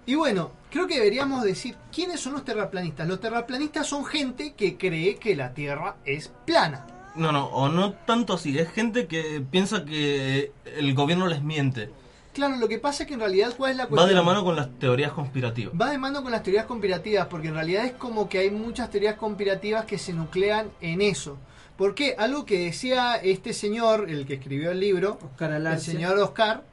Y 0.07 0.15
bueno, 0.17 0.51
creo 0.71 0.87
que 0.87 0.97
deberíamos 0.97 1.43
decir 1.43 1.77
quiénes 1.93 2.21
son 2.21 2.35
los 2.35 2.45
terraplanistas. 2.45 3.09
Los 3.09 3.21
terraplanistas 3.21 3.87
son 3.87 4.05
gente 4.05 4.53
que 4.55 4.77
cree 4.77 5.17
que 5.17 5.35
la 5.35 5.55
Tierra 5.55 5.97
es 6.05 6.31
plana. 6.45 6.87
No, 7.15 7.33
no, 7.33 7.47
o 7.47 7.69
no 7.69 7.93
tanto 7.93 8.35
así. 8.35 8.59
Es 8.59 8.71
gente 8.71 9.07
que 9.07 9.43
piensa 9.51 9.85
que 9.85 10.53
el 10.77 10.95
gobierno 10.95 11.27
les 11.27 11.43
miente. 11.43 11.91
Claro, 12.33 12.57
lo 12.57 12.67
que 12.67 12.79
pasa 12.79 13.05
es 13.05 13.07
que 13.09 13.15
en 13.15 13.21
realidad, 13.21 13.55
¿cuál 13.57 13.71
es 13.71 13.77
la 13.77 13.85
Va 13.85 13.91
cuestión? 13.91 14.09
de 14.09 14.15
la 14.17 14.23
mano 14.25 14.43
con 14.45 14.57
las 14.57 14.69
teorías 14.81 15.13
conspirativas. 15.13 15.73
Va 15.81 15.91
de 15.91 15.99
mano 15.99 16.23
con 16.23 16.33
las 16.33 16.43
teorías 16.43 16.67
conspirativas, 16.67 17.29
porque 17.29 17.49
en 17.49 17.55
realidad 17.55 17.85
es 17.85 17.93
como 17.93 18.29
que 18.29 18.39
hay 18.39 18.51
muchas 18.51 18.91
teorías 18.91 19.15
conspirativas 19.15 19.85
que 19.85 19.99
se 19.99 20.13
nuclean 20.13 20.69
en 20.81 21.01
eso. 21.01 21.39
¿Por 21.79 21.95
qué? 21.95 22.17
Algo 22.19 22.45
que 22.45 22.59
decía 22.59 23.15
este 23.17 23.53
señor, 23.53 24.11
el 24.11 24.27
que 24.27 24.35
escribió 24.35 24.73
el 24.73 24.81
libro, 24.81 25.19
Oscar 25.23 25.53
el 25.53 25.79
señor 25.81 26.19
Oscar, 26.19 26.65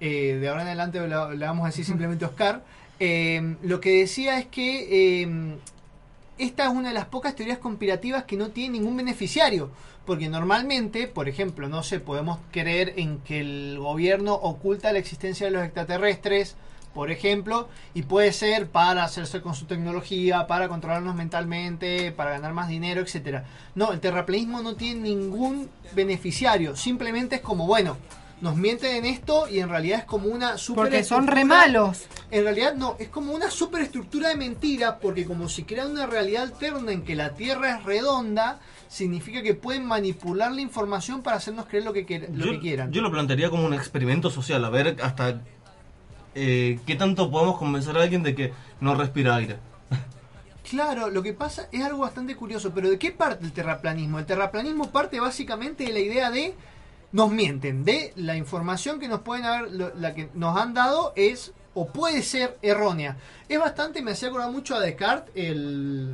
eh, 0.00 0.38
de 0.40 0.48
ahora 0.48 0.62
en 0.62 0.68
adelante 0.68 1.00
le, 1.00 1.46
vamos 1.46 1.64
a 1.64 1.66
decir 1.68 1.84
simplemente 1.84 2.24
Oscar, 2.24 2.62
eh, 3.00 3.56
lo 3.62 3.80
que 3.80 3.98
decía 4.00 4.38
es 4.38 4.46
que 4.46 5.22
eh, 5.22 5.56
esta 6.38 6.64
es 6.64 6.70
una 6.70 6.88
de 6.88 6.94
las 6.94 7.06
pocas 7.06 7.34
teorías 7.34 7.58
conspirativas 7.58 8.24
que 8.24 8.36
no 8.36 8.48
tiene 8.48 8.78
ningún 8.78 8.96
beneficiario. 8.96 9.70
Porque 10.04 10.28
normalmente, 10.28 11.06
por 11.06 11.30
ejemplo, 11.30 11.68
no 11.68 11.82
sé, 11.82 11.98
podemos 11.98 12.38
creer 12.52 12.92
en 12.96 13.20
que 13.20 13.40
el 13.40 13.78
gobierno 13.78 14.34
oculta 14.34 14.92
la 14.92 14.98
existencia 14.98 15.46
de 15.46 15.52
los 15.52 15.64
extraterrestres, 15.64 16.56
por 16.92 17.10
ejemplo, 17.10 17.68
y 17.94 18.02
puede 18.02 18.32
ser 18.32 18.68
para 18.68 19.02
hacerse 19.02 19.40
con 19.40 19.54
su 19.54 19.64
tecnología, 19.64 20.46
para 20.46 20.68
controlarnos 20.68 21.14
mentalmente, 21.14 22.12
para 22.12 22.30
ganar 22.30 22.52
más 22.52 22.68
dinero, 22.68 23.00
etcétera. 23.00 23.44
No, 23.74 23.92
el 23.92 24.00
terraplanismo 24.00 24.60
no 24.62 24.76
tiene 24.76 25.00
ningún 25.00 25.70
beneficiario, 25.92 26.76
simplemente 26.76 27.36
es 27.36 27.40
como, 27.40 27.66
bueno, 27.66 27.96
nos 28.44 28.56
mienten 28.56 28.94
en 28.96 29.06
esto 29.06 29.48
y 29.48 29.60
en 29.60 29.70
realidad 29.70 30.00
es 30.00 30.04
como 30.04 30.28
una 30.28 30.58
super 30.58 30.84
Porque 30.84 31.02
son 31.02 31.26
re 31.26 31.46
malos. 31.46 32.04
En 32.30 32.44
realidad 32.44 32.74
no, 32.74 32.94
es 32.98 33.08
como 33.08 33.32
una 33.32 33.50
superestructura 33.50 34.28
de 34.28 34.36
mentira, 34.36 34.98
porque 34.98 35.24
como 35.24 35.48
si 35.48 35.64
crean 35.64 35.92
una 35.92 36.06
realidad 36.06 36.42
alterna 36.42 36.92
en 36.92 37.04
que 37.04 37.16
la 37.16 37.30
Tierra 37.30 37.78
es 37.78 37.84
redonda, 37.84 38.60
significa 38.86 39.42
que 39.42 39.54
pueden 39.54 39.86
manipular 39.86 40.52
la 40.52 40.60
información 40.60 41.22
para 41.22 41.38
hacernos 41.38 41.64
creer 41.64 41.84
lo 41.84 41.94
que, 41.94 42.02
lo 42.34 42.44
Yo, 42.44 42.52
que 42.52 42.60
quieran. 42.60 42.92
yo 42.92 43.00
lo 43.00 43.10
plantearía 43.10 43.48
como 43.48 43.64
un 43.64 43.72
experimento 43.72 44.28
social, 44.28 44.62
a 44.62 44.68
ver 44.68 44.98
hasta 45.02 45.40
eh, 46.34 46.78
qué 46.86 46.96
tanto 46.96 47.30
podemos 47.30 47.56
convencer 47.56 47.96
a 47.96 48.02
alguien 48.02 48.22
de 48.22 48.34
que 48.34 48.52
no 48.78 48.94
respira 48.94 49.36
aire. 49.36 49.56
Claro, 50.68 51.08
lo 51.08 51.22
que 51.22 51.32
pasa 51.32 51.68
es 51.72 51.82
algo 51.82 52.00
bastante 52.00 52.36
curioso, 52.36 52.72
pero 52.74 52.90
¿de 52.90 52.98
qué 52.98 53.10
parte 53.10 53.44
el 53.44 53.52
terraplanismo? 53.52 54.18
El 54.18 54.26
terraplanismo 54.26 54.90
parte 54.90 55.18
básicamente 55.18 55.84
de 55.84 55.92
la 55.92 55.98
idea 56.00 56.30
de 56.30 56.54
nos 57.14 57.30
mienten, 57.30 57.84
de 57.84 58.12
la 58.16 58.36
información 58.36 58.98
que 58.98 59.06
nos 59.06 59.20
pueden 59.20 59.44
haber, 59.44 59.70
lo- 59.70 59.94
la 59.94 60.14
que 60.14 60.28
nos 60.34 60.56
han 60.58 60.74
dado 60.74 61.12
es 61.14 61.52
o 61.72 61.86
puede 61.86 62.22
ser 62.22 62.58
errónea. 62.60 63.16
Es 63.48 63.58
bastante, 63.58 64.02
me 64.02 64.10
hacía 64.10 64.28
acordar 64.28 64.50
mucho 64.50 64.74
a 64.74 64.80
Descartes 64.80 65.32
el, 65.36 66.12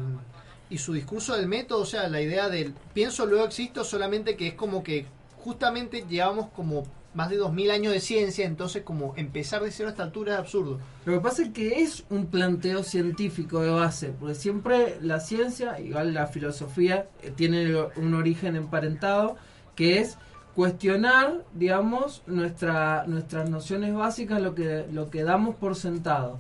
y 0.69 0.77
su 0.77 0.93
discurso 0.93 1.35
del 1.37 1.49
método, 1.49 1.81
o 1.81 1.87
sea, 1.87 2.07
la 2.09 2.21
idea 2.21 2.49
del 2.51 2.75
pienso 2.93 3.25
luego 3.25 3.47
existo, 3.47 3.83
solamente 3.83 4.37
que 4.37 4.49
es 4.49 4.55
como 4.55 4.83
que 4.83 5.07
justamente 5.39 6.05
llevamos 6.07 6.49
como 6.55 6.85
más 7.15 7.29
de 7.31 7.37
2000 7.39 7.71
años 7.71 7.93
de 7.95 8.01
ciencia, 8.01 8.45
entonces 8.45 8.83
como 8.85 9.15
empezar 9.17 9.63
de 9.65 9.71
cero 9.73 9.89
a 9.89 9.93
esta 9.93 10.03
altura 10.05 10.35
es 10.35 10.39
absurdo. 10.39 10.79
Lo 11.07 11.15
que 11.15 11.21
pasa 11.21 11.43
es 11.43 11.49
que 11.49 11.81
es 11.83 12.05
un 12.11 12.27
planteo 12.27 12.83
científico 12.85 13.61
de 13.63 13.71
base, 13.71 14.13
porque 14.21 14.35
siempre 14.35 14.99
la 15.01 15.19
ciencia, 15.19 15.81
igual 15.81 16.13
la 16.15 16.27
filosofía, 16.27 17.09
eh, 17.23 17.33
tiene 17.35 17.75
un 17.97 18.15
origen 18.15 18.55
emparentado, 18.55 19.37
que 19.75 19.99
es 19.99 20.19
cuestionar, 20.61 21.43
digamos, 21.55 22.23
nuestra, 22.27 23.05
nuestras 23.07 23.49
nociones 23.49 23.95
básicas, 23.95 24.43
lo 24.43 24.55
que, 24.55 24.85
lo 24.93 25.09
que 25.09 25.25
damos 25.25 25.55
por 25.55 25.75
sentado. 25.75 26.39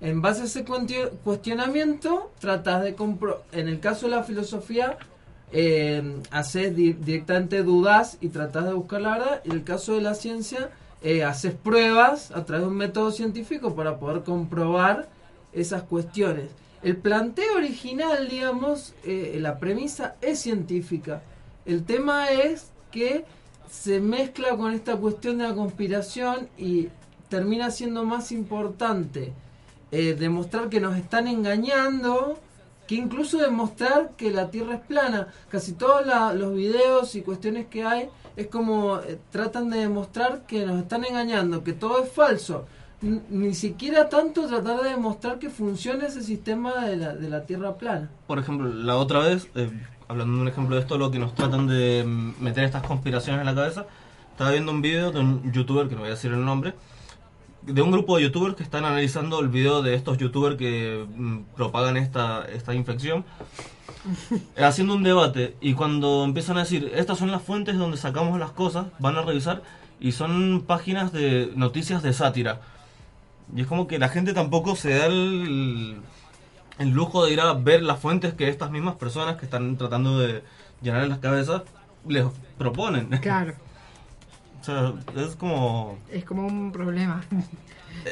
En 0.00 0.22
base 0.22 0.40
a 0.40 0.44
ese 0.46 0.64
cuestionamiento, 1.22 2.30
tratas 2.40 2.82
de 2.82 2.94
compro 2.94 3.42
en 3.52 3.68
el 3.68 3.78
caso 3.78 4.06
de 4.06 4.12
la 4.16 4.22
filosofía, 4.22 4.96
eh, 5.52 6.02
haces 6.30 6.74
di- 6.74 6.94
directamente 6.94 7.62
dudas 7.62 8.16
y 8.22 8.28
tratas 8.30 8.64
de 8.64 8.72
buscar 8.72 9.02
la 9.02 9.18
verdad. 9.18 9.40
En 9.44 9.52
el 9.52 9.64
caso 9.64 9.96
de 9.96 10.00
la 10.00 10.14
ciencia, 10.14 10.70
eh, 11.02 11.22
haces 11.22 11.52
pruebas 11.52 12.30
a 12.30 12.46
través 12.46 12.62
de 12.64 12.68
un 12.70 12.76
método 12.76 13.10
científico 13.10 13.74
para 13.74 13.98
poder 13.98 14.22
comprobar 14.22 15.10
esas 15.52 15.82
cuestiones. 15.82 16.48
El 16.82 16.96
planteo 16.96 17.54
original, 17.56 18.28
digamos, 18.30 18.94
eh, 19.04 19.36
la 19.38 19.58
premisa 19.58 20.14
es 20.22 20.38
científica. 20.38 21.20
El 21.66 21.84
tema 21.84 22.30
es 22.30 22.70
que 22.90 23.26
se 23.70 24.00
mezcla 24.00 24.56
con 24.56 24.72
esta 24.72 24.96
cuestión 24.96 25.38
de 25.38 25.44
la 25.48 25.54
conspiración 25.54 26.48
y 26.58 26.88
termina 27.28 27.70
siendo 27.70 28.04
más 28.04 28.32
importante 28.32 29.32
eh, 29.90 30.14
demostrar 30.18 30.68
que 30.68 30.80
nos 30.80 30.96
están 30.96 31.26
engañando 31.28 32.38
que 32.86 32.94
incluso 32.94 33.36
demostrar 33.38 34.12
que 34.16 34.30
la 34.30 34.50
Tierra 34.50 34.76
es 34.76 34.80
plana. 34.80 35.28
Casi 35.50 35.72
todos 35.72 36.06
la- 36.06 36.32
los 36.32 36.54
videos 36.54 37.14
y 37.16 37.20
cuestiones 37.22 37.66
que 37.66 37.84
hay 37.84 38.08
es 38.36 38.46
como 38.46 38.98
eh, 39.00 39.18
tratan 39.30 39.68
de 39.68 39.78
demostrar 39.80 40.46
que 40.46 40.64
nos 40.64 40.80
están 40.80 41.04
engañando, 41.04 41.62
que 41.62 41.74
todo 41.74 42.02
es 42.02 42.10
falso. 42.10 42.64
Ni 43.02 43.54
siquiera 43.54 44.08
tanto 44.08 44.46
tratar 44.46 44.82
de 44.82 44.88
demostrar 44.90 45.38
que 45.38 45.50
funciona 45.50 46.06
ese 46.06 46.22
sistema 46.22 46.84
de 46.86 46.96
la, 46.96 47.14
de 47.14 47.28
la 47.28 47.44
Tierra 47.44 47.76
plana. 47.76 48.10
Por 48.26 48.38
ejemplo, 48.38 48.68
la 48.72 48.96
otra 48.96 49.20
vez, 49.20 49.48
eh, 49.54 49.70
hablando 50.08 50.36
de 50.36 50.42
un 50.42 50.48
ejemplo 50.48 50.76
de 50.76 50.82
esto, 50.82 50.98
lo 50.98 51.10
que 51.10 51.18
nos 51.18 51.34
tratan 51.34 51.66
de 51.66 52.04
mm, 52.04 52.42
meter 52.42 52.64
estas 52.64 52.82
conspiraciones 52.82 53.40
en 53.40 53.46
la 53.46 53.54
cabeza, 53.54 53.86
estaba 54.32 54.50
viendo 54.50 54.72
un 54.72 54.82
video 54.82 55.12
de 55.12 55.20
un 55.20 55.52
youtuber, 55.52 55.88
que 55.88 55.94
no 55.94 56.00
voy 56.00 56.08
a 56.08 56.14
decir 56.14 56.32
el 56.32 56.44
nombre, 56.44 56.74
de 57.62 57.82
un 57.82 57.90
grupo 57.90 58.16
de 58.16 58.22
youtubers 58.24 58.54
que 58.54 58.62
están 58.62 58.84
analizando 58.84 59.40
el 59.40 59.48
video 59.48 59.82
de 59.82 59.94
estos 59.94 60.16
youtubers 60.16 60.56
que 60.56 61.06
mm, 61.14 61.38
propagan 61.54 61.96
esta, 61.96 62.46
esta 62.46 62.74
infección, 62.74 63.24
haciendo 64.56 64.94
un 64.94 65.02
debate. 65.02 65.56
Y 65.60 65.74
cuando 65.74 66.24
empiezan 66.24 66.56
a 66.56 66.60
decir, 66.60 66.90
estas 66.94 67.18
son 67.18 67.30
las 67.30 67.42
fuentes 67.42 67.76
donde 67.76 67.96
sacamos 67.96 68.38
las 68.38 68.52
cosas, 68.52 68.86
van 68.98 69.16
a 69.16 69.22
revisar 69.22 69.62
y 70.00 70.12
son 70.12 70.64
páginas 70.66 71.12
de 71.12 71.52
noticias 71.54 72.02
de 72.02 72.12
sátira. 72.12 72.60
Y 73.54 73.62
es 73.62 73.66
como 73.66 73.86
que 73.86 73.98
la 73.98 74.08
gente 74.08 74.32
tampoco 74.32 74.76
se 74.76 74.90
da 74.96 75.06
el, 75.06 75.96
el 76.78 76.90
lujo 76.90 77.24
de 77.24 77.32
ir 77.32 77.40
a 77.40 77.52
ver 77.54 77.82
las 77.82 77.98
fuentes 77.98 78.34
que 78.34 78.48
estas 78.48 78.70
mismas 78.70 78.96
personas 78.96 79.36
que 79.36 79.44
están 79.44 79.76
tratando 79.76 80.18
de 80.18 80.42
llenar 80.80 81.02
en 81.02 81.10
las 81.10 81.18
cabezas 81.18 81.62
les 82.06 82.24
proponen. 82.56 83.08
Claro, 83.20 83.54
o 84.60 84.64
sea, 84.64 84.92
es 85.16 85.36
como... 85.36 85.98
es 86.10 86.24
como 86.24 86.46
un 86.46 86.72
problema. 86.72 87.22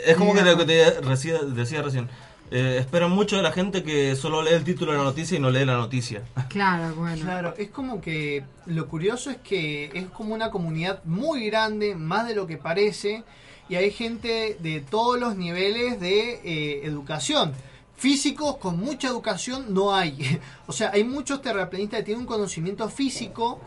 Es 0.04 0.16
como 0.16 0.34
que 0.34 0.42
lo 0.42 0.56
que 0.56 0.64
te 0.64 1.00
decía, 1.02 1.38
decía 1.42 1.82
recién. 1.82 2.08
Eh, 2.50 2.76
esperan 2.78 3.10
mucho 3.10 3.36
de 3.36 3.42
la 3.42 3.50
gente 3.50 3.82
que 3.82 4.14
solo 4.14 4.40
lee 4.40 4.52
el 4.52 4.62
título 4.62 4.92
de 4.92 4.98
la 4.98 5.04
noticia 5.04 5.36
y 5.36 5.40
no 5.40 5.50
lee 5.50 5.64
la 5.64 5.76
noticia. 5.76 6.22
Claro, 6.48 6.94
bueno. 6.94 7.22
Claro, 7.22 7.54
es 7.58 7.70
como 7.70 8.00
que 8.00 8.44
lo 8.66 8.88
curioso 8.88 9.30
es 9.30 9.38
que 9.38 9.90
es 9.92 10.06
como 10.06 10.34
una 10.34 10.50
comunidad 10.50 11.02
muy 11.04 11.46
grande, 11.46 11.96
más 11.96 12.28
de 12.28 12.34
lo 12.34 12.46
que 12.46 12.56
parece, 12.56 13.24
y 13.68 13.74
hay 13.74 13.90
gente 13.90 14.56
de 14.60 14.80
todos 14.80 15.18
los 15.18 15.36
niveles 15.36 16.00
de 16.00 16.40
eh, 16.44 16.80
educación. 16.84 17.52
Físicos 17.96 18.58
con 18.58 18.78
mucha 18.78 19.08
educación 19.08 19.72
no 19.72 19.94
hay. 19.94 20.40
O 20.66 20.72
sea, 20.72 20.90
hay 20.92 21.04
muchos 21.04 21.40
terraplanistas 21.42 22.00
que 22.00 22.06
tienen 22.06 22.22
un 22.22 22.26
conocimiento 22.26 22.88
físico 22.88 23.60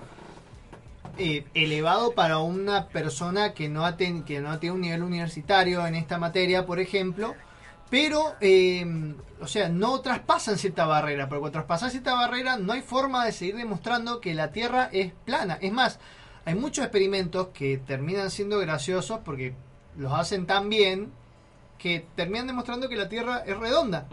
eh, 1.18 1.46
elevado 1.54 2.12
para 2.12 2.40
una 2.40 2.88
persona 2.88 3.54
que 3.54 3.70
no, 3.70 3.84
que 3.98 4.40
no 4.42 4.60
tiene 4.60 4.76
un 4.76 4.82
nivel 4.82 5.04
universitario 5.04 5.86
en 5.86 5.96
esta 5.96 6.18
materia, 6.18 6.66
por 6.66 6.80
ejemplo, 6.80 7.36
pero, 7.90 8.36
eh, 8.40 9.16
o 9.42 9.48
sea, 9.48 9.68
no 9.68 10.00
traspasan 10.02 10.58
cierta 10.58 10.86
barrera, 10.86 11.28
pero 11.28 11.42
cuando 11.42 11.54
traspasan 11.60 11.92
cierta 11.92 12.14
barrera 12.14 12.58
no 12.58 12.74
hay 12.74 12.82
forma 12.82 13.26
de 13.26 13.32
seguir 13.32 13.56
demostrando 13.56 14.22
que 14.22 14.34
la 14.34 14.52
Tierra 14.52 14.90
es 14.92 15.12
plana. 15.26 15.58
Es 15.60 15.72
más, 15.72 16.00
hay 16.46 16.56
muchos 16.56 16.86
experimentos 16.86 17.48
que 17.50 17.78
terminan 17.78 18.30
siendo 18.30 18.60
graciosos 18.60 19.20
porque 19.26 19.56
los 19.98 20.14
hacen 20.14 20.46
tan 20.46 20.70
bien 20.70 21.12
que 21.80 22.06
terminan 22.16 22.46
demostrando 22.46 22.88
que 22.90 22.96
la 22.98 23.10
Tierra 23.10 23.40
es 23.48 23.58
redonda. 23.58 24.08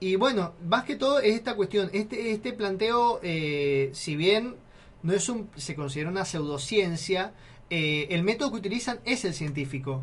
Y 0.00 0.16
bueno, 0.16 0.52
más 0.68 0.84
que 0.84 0.96
todo 0.96 1.20
es 1.20 1.34
esta 1.34 1.54
cuestión, 1.54 1.88
este, 1.94 2.32
este 2.32 2.52
planteo, 2.52 3.20
eh, 3.22 3.88
si 3.94 4.16
bien 4.16 4.56
no 5.02 5.12
es 5.14 5.28
un, 5.30 5.48
se 5.56 5.74
considera 5.74 6.10
una 6.10 6.24
pseudociencia, 6.26 7.32
eh, 7.70 8.08
el 8.10 8.22
método 8.24 8.50
que 8.50 8.58
utilizan 8.58 8.98
es 9.06 9.24
el 9.24 9.32
científico. 9.32 10.02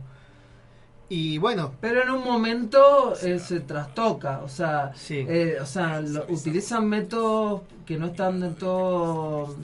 Y 1.09 1.37
bueno, 1.39 1.73
Pero 1.81 2.03
en 2.03 2.09
un 2.09 2.23
momento 2.23 3.13
eh, 3.21 3.37
se 3.37 3.59
trastoca, 3.59 4.39
o 4.43 4.47
sea, 4.49 4.93
eh, 5.27 5.57
o 5.61 5.65
sea 5.65 5.99
lo- 5.99 6.25
utilizan 6.29 6.87
métodos 6.87 7.63
que 7.85 7.97
no 7.97 8.07
están 8.07 8.39
del 8.39 8.55
todo, 8.55 9.57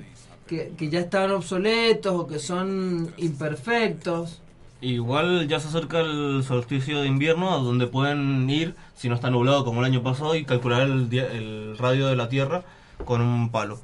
que, 0.46 0.74
que 0.78 0.90
ya 0.90 1.00
están 1.00 1.32
obsoletos 1.32 2.14
o 2.14 2.28
que 2.28 2.38
son 2.40 3.14
imperfectos. 3.18 4.42
Igual 4.82 5.48
ya 5.48 5.60
se 5.60 5.70
acerca 5.70 6.02
el 6.02 6.44
solsticio 6.48 7.02
de 7.02 7.08
invierno 7.08 7.52
a 7.54 7.58
donde 7.58 7.88
pueden 7.88 8.48
ir, 8.50 8.76
si 8.96 9.10
no 9.10 9.16
está 9.16 9.30
nublado 9.32 9.66
como 9.66 9.80
el 9.80 9.86
año 9.86 10.04
pasado, 10.04 10.36
y 10.36 10.46
calcular 10.46 10.82
el, 10.84 11.10
el 11.12 11.78
radio 11.80 12.08
de 12.08 12.16
la 12.16 12.30
Tierra 12.30 12.64
con 13.06 13.22
un 13.22 13.50
palo. 13.50 13.80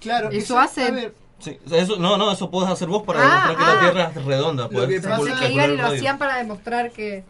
claro, 0.00 0.30
Eso 0.30 0.58
a 0.58 0.64
hace- 0.64 0.90
ver, 0.90 1.14
Sí, 1.38 1.58
eso, 1.70 1.96
no, 1.98 2.16
no, 2.16 2.32
eso 2.32 2.50
puedes 2.50 2.70
hacer 2.70 2.88
vos 2.88 3.02
para 3.02 3.20
Ah, 3.20 3.48
demostrar 3.48 3.56
que 3.56 3.62
ah. 3.64 3.74
la 3.74 3.80
Tierra 3.80 4.12
es 4.20 4.24
redonda. 4.24 4.62
Lo 4.64 4.70
puedes 4.70 5.02
que 5.02 5.06
pasa 5.08 5.22
Pensé 5.22 5.52
que 5.54 5.68
lo 5.68 5.86
hacían 5.86 6.18
para 6.18 6.36
demostrar 6.36 6.90
que... 6.92 7.24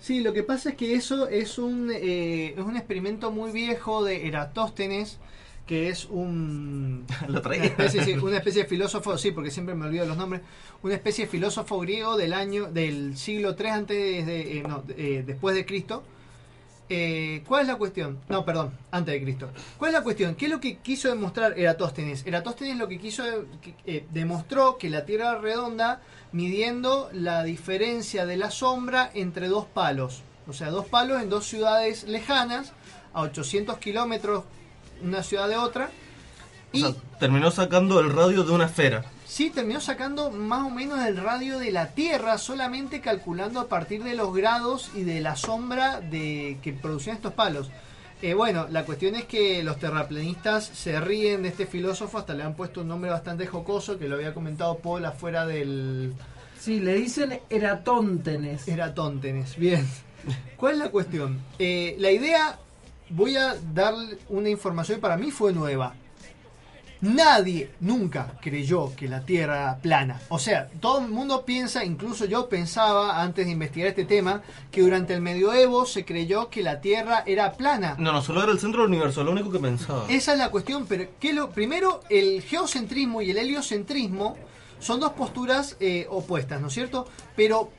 Sí, 0.00 0.20
lo 0.20 0.32
que 0.32 0.42
pasa 0.42 0.70
es 0.70 0.74
que 0.76 0.94
eso 0.94 1.28
es 1.28 1.58
un, 1.58 1.90
eh, 1.92 2.54
es 2.56 2.64
un 2.64 2.76
experimento 2.78 3.30
muy 3.30 3.50
viejo 3.52 4.04
de 4.04 4.26
Eratóstenes 4.26 5.18
que 5.66 5.88
es 5.88 6.06
un 6.06 7.06
Lo 7.28 7.40
una 7.40 7.56
especie, 7.56 8.04
sí, 8.04 8.12
una 8.12 8.38
especie 8.38 8.62
de 8.62 8.68
filósofo, 8.68 9.18
sí, 9.18 9.32
porque 9.32 9.50
siempre 9.50 9.74
me 9.74 9.86
olvido 9.86 10.06
los 10.06 10.16
nombres, 10.16 10.42
una 10.82 10.94
especie 10.94 11.24
de 11.24 11.30
filósofo 11.30 11.80
griego 11.80 12.16
del 12.16 12.32
año 12.32 12.66
del 12.66 13.16
siglo 13.16 13.54
3 13.54 13.72
antes 13.72 14.26
de, 14.26 14.58
eh, 14.58 14.62
no, 14.62 14.84
eh, 14.96 15.24
después 15.26 15.54
de 15.54 15.66
Cristo. 15.66 16.04
Eh, 16.88 17.42
¿Cuál 17.48 17.62
es 17.62 17.68
la 17.68 17.76
cuestión? 17.76 18.20
No, 18.28 18.44
perdón, 18.44 18.70
antes 18.92 19.12
de 19.12 19.22
Cristo. 19.22 19.50
¿Cuál 19.76 19.90
es 19.90 19.94
la 19.94 20.04
cuestión? 20.04 20.36
¿Qué 20.36 20.44
es 20.44 20.50
lo 20.52 20.60
que 20.60 20.76
quiso 20.76 21.08
demostrar 21.08 21.58
Eratóstenes? 21.58 22.24
Eratóstenes 22.24 22.76
lo 22.76 22.86
que 22.86 23.00
quiso 23.00 23.24
eh, 23.86 24.06
demostró 24.12 24.78
que 24.78 24.88
la 24.88 25.04
Tierra 25.04 25.30
era 25.30 25.40
redonda 25.40 26.00
midiendo 26.30 27.10
la 27.12 27.42
diferencia 27.42 28.24
de 28.24 28.36
la 28.36 28.52
sombra 28.52 29.10
entre 29.14 29.48
dos 29.48 29.66
palos. 29.66 30.22
O 30.46 30.52
sea, 30.52 30.70
dos 30.70 30.86
palos 30.86 31.20
en 31.20 31.28
dos 31.28 31.46
ciudades 31.46 32.04
lejanas, 32.04 32.72
a 33.12 33.22
800 33.22 33.78
kilómetros 33.78 34.44
una 35.02 35.22
ciudad 35.22 35.48
de 35.48 35.56
otra. 35.56 35.90
O 36.72 36.78
sea, 36.78 36.92
terminó 37.18 37.50
sacando 37.50 38.00
el 38.00 38.12
radio 38.12 38.44
de 38.44 38.52
una 38.52 38.66
esfera. 38.66 39.04
Sí, 39.24 39.50
terminó 39.50 39.80
sacando 39.80 40.30
más 40.30 40.64
o 40.66 40.70
menos 40.70 41.04
el 41.04 41.16
radio 41.16 41.58
de 41.58 41.72
la 41.72 41.88
Tierra, 41.88 42.38
solamente 42.38 43.00
calculando 43.00 43.60
a 43.60 43.68
partir 43.68 44.02
de 44.04 44.14
los 44.14 44.34
grados 44.34 44.90
y 44.94 45.02
de 45.02 45.20
la 45.20 45.36
sombra 45.36 46.00
de 46.00 46.58
que 46.62 46.72
producían 46.72 47.16
estos 47.16 47.32
palos. 47.32 47.70
Eh, 48.22 48.34
bueno, 48.34 48.66
la 48.70 48.84
cuestión 48.84 49.14
es 49.14 49.24
que 49.24 49.62
los 49.62 49.78
terraplanistas 49.78 50.64
se 50.64 50.98
ríen 51.00 51.42
de 51.42 51.50
este 51.50 51.66
filósofo, 51.66 52.18
hasta 52.18 52.34
le 52.34 52.44
han 52.44 52.54
puesto 52.54 52.80
un 52.80 52.88
nombre 52.88 53.10
bastante 53.10 53.46
jocoso, 53.46 53.98
que 53.98 54.08
lo 54.08 54.16
había 54.16 54.32
comentado 54.32 54.78
Paul 54.78 55.04
afuera 55.04 55.44
del... 55.44 56.14
Sí, 56.58 56.80
le 56.80 56.94
dicen 56.94 57.38
Eratóntenes. 57.50 58.66
Eratóntenes, 58.66 59.56
bien. 59.56 59.86
¿Cuál 60.56 60.72
es 60.74 60.78
la 60.78 60.88
cuestión? 60.90 61.40
Eh, 61.58 61.94
la 61.98 62.10
idea, 62.10 62.58
voy 63.10 63.36
a 63.36 63.54
dar 63.72 63.94
una 64.28 64.48
información 64.48 64.98
que 64.98 65.02
para 65.02 65.16
mí 65.16 65.30
fue 65.30 65.52
nueva. 65.52 65.94
Nadie 67.02 67.70
nunca 67.80 68.32
creyó 68.40 68.94
que 68.96 69.06
la 69.06 69.20
Tierra 69.20 69.56
era 69.58 69.76
plana. 69.76 70.20
O 70.28 70.38
sea, 70.38 70.68
todo 70.80 71.00
el 71.00 71.08
mundo 71.08 71.44
piensa, 71.44 71.84
incluso 71.84 72.24
yo 72.24 72.48
pensaba 72.48 73.22
antes 73.22 73.44
de 73.44 73.52
investigar 73.52 73.88
este 73.88 74.06
tema, 74.06 74.42
que 74.70 74.80
durante 74.80 75.12
el 75.12 75.20
medioevo 75.20 75.84
se 75.84 76.06
creyó 76.06 76.48
que 76.48 76.62
la 76.62 76.80
Tierra 76.80 77.22
era 77.26 77.52
plana. 77.52 77.96
No, 77.98 78.12
no, 78.12 78.22
solo 78.22 78.42
era 78.42 78.52
el 78.52 78.58
centro 78.58 78.82
del 78.82 78.90
universo, 78.90 79.22
lo 79.22 79.32
único 79.32 79.50
que 79.50 79.58
pensaba. 79.58 80.06
Esa 80.08 80.32
es 80.32 80.38
la 80.38 80.50
cuestión, 80.50 80.86
pero 80.86 81.06
¿qué 81.20 81.34
lo, 81.34 81.50
primero, 81.50 82.00
el 82.08 82.40
geocentrismo 82.42 83.20
y 83.20 83.30
el 83.30 83.36
heliocentrismo 83.36 84.36
son 84.78 84.98
dos 84.98 85.12
posturas 85.12 85.76
eh, 85.80 86.06
opuestas, 86.08 86.60
¿no 86.60 86.68
es 86.68 86.74
cierto? 86.74 87.06
Pero 87.36 87.70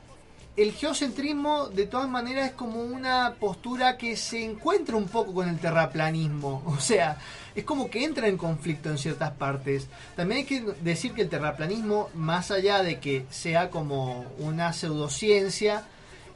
el 0.58 0.72
geocentrismo 0.72 1.68
de 1.68 1.86
todas 1.86 2.10
maneras 2.10 2.48
es 2.48 2.54
como 2.54 2.82
una 2.82 3.36
postura 3.40 3.96
que 3.96 4.18
se 4.18 4.44
encuentra 4.44 4.96
un 4.96 5.08
poco 5.08 5.32
con 5.32 5.48
el 5.48 5.60
terraplanismo, 5.60 6.64
o 6.66 6.80
sea, 6.80 7.20
es 7.56 7.64
como 7.64 7.90
que 7.90 8.04
entra 8.04 8.28
en 8.28 8.38
conflicto 8.38 8.90
en 8.90 8.98
ciertas 8.98 9.32
partes. 9.32 9.88
También 10.16 10.40
hay 10.40 10.46
que 10.46 10.62
decir 10.82 11.14
que 11.14 11.22
el 11.22 11.30
terraplanismo, 11.30 12.10
más 12.16 12.50
allá 12.50 12.82
de 12.82 13.00
que 13.00 13.26
sea 13.30 13.70
como 13.70 14.26
una 14.40 14.74
pseudociencia, 14.74 15.86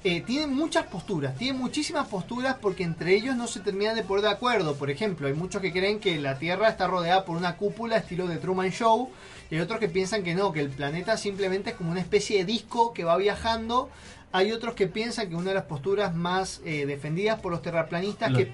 eh, 0.03 0.21
tiene 0.21 0.47
muchas 0.47 0.85
posturas, 0.87 1.35
tiene 1.35 1.57
muchísimas 1.57 2.07
posturas 2.07 2.57
porque 2.59 2.83
entre 2.83 3.15
ellos 3.15 3.35
no 3.35 3.47
se 3.47 3.59
terminan 3.59 3.95
de 3.95 4.03
poner 4.03 4.23
de 4.23 4.31
acuerdo. 4.31 4.75
Por 4.75 4.89
ejemplo, 4.89 5.27
hay 5.27 5.33
muchos 5.33 5.61
que 5.61 5.71
creen 5.71 5.99
que 5.99 6.19
la 6.19 6.39
Tierra 6.39 6.69
está 6.69 6.87
rodeada 6.87 7.23
por 7.23 7.37
una 7.37 7.55
cúpula 7.57 7.97
estilo 7.97 8.27
de 8.27 8.37
Truman 8.37 8.71
Show 8.71 9.11
y 9.51 9.55
hay 9.55 9.61
otros 9.61 9.79
que 9.79 9.89
piensan 9.89 10.23
que 10.23 10.33
no, 10.33 10.51
que 10.51 10.61
el 10.61 10.69
planeta 10.69 11.17
simplemente 11.17 11.71
es 11.71 11.75
como 11.75 11.91
una 11.91 11.99
especie 11.99 12.39
de 12.39 12.45
disco 12.45 12.93
que 12.93 13.03
va 13.03 13.17
viajando. 13.17 13.89
Hay 14.31 14.51
otros 14.53 14.73
que 14.75 14.87
piensan 14.87 15.29
que 15.29 15.35
una 15.35 15.49
de 15.49 15.55
las 15.55 15.65
posturas 15.65 16.15
más 16.15 16.61
eh, 16.65 16.85
defendidas 16.85 17.39
por 17.41 17.51
los 17.51 17.61
terraplanistas 17.61 18.31
que 18.33 18.53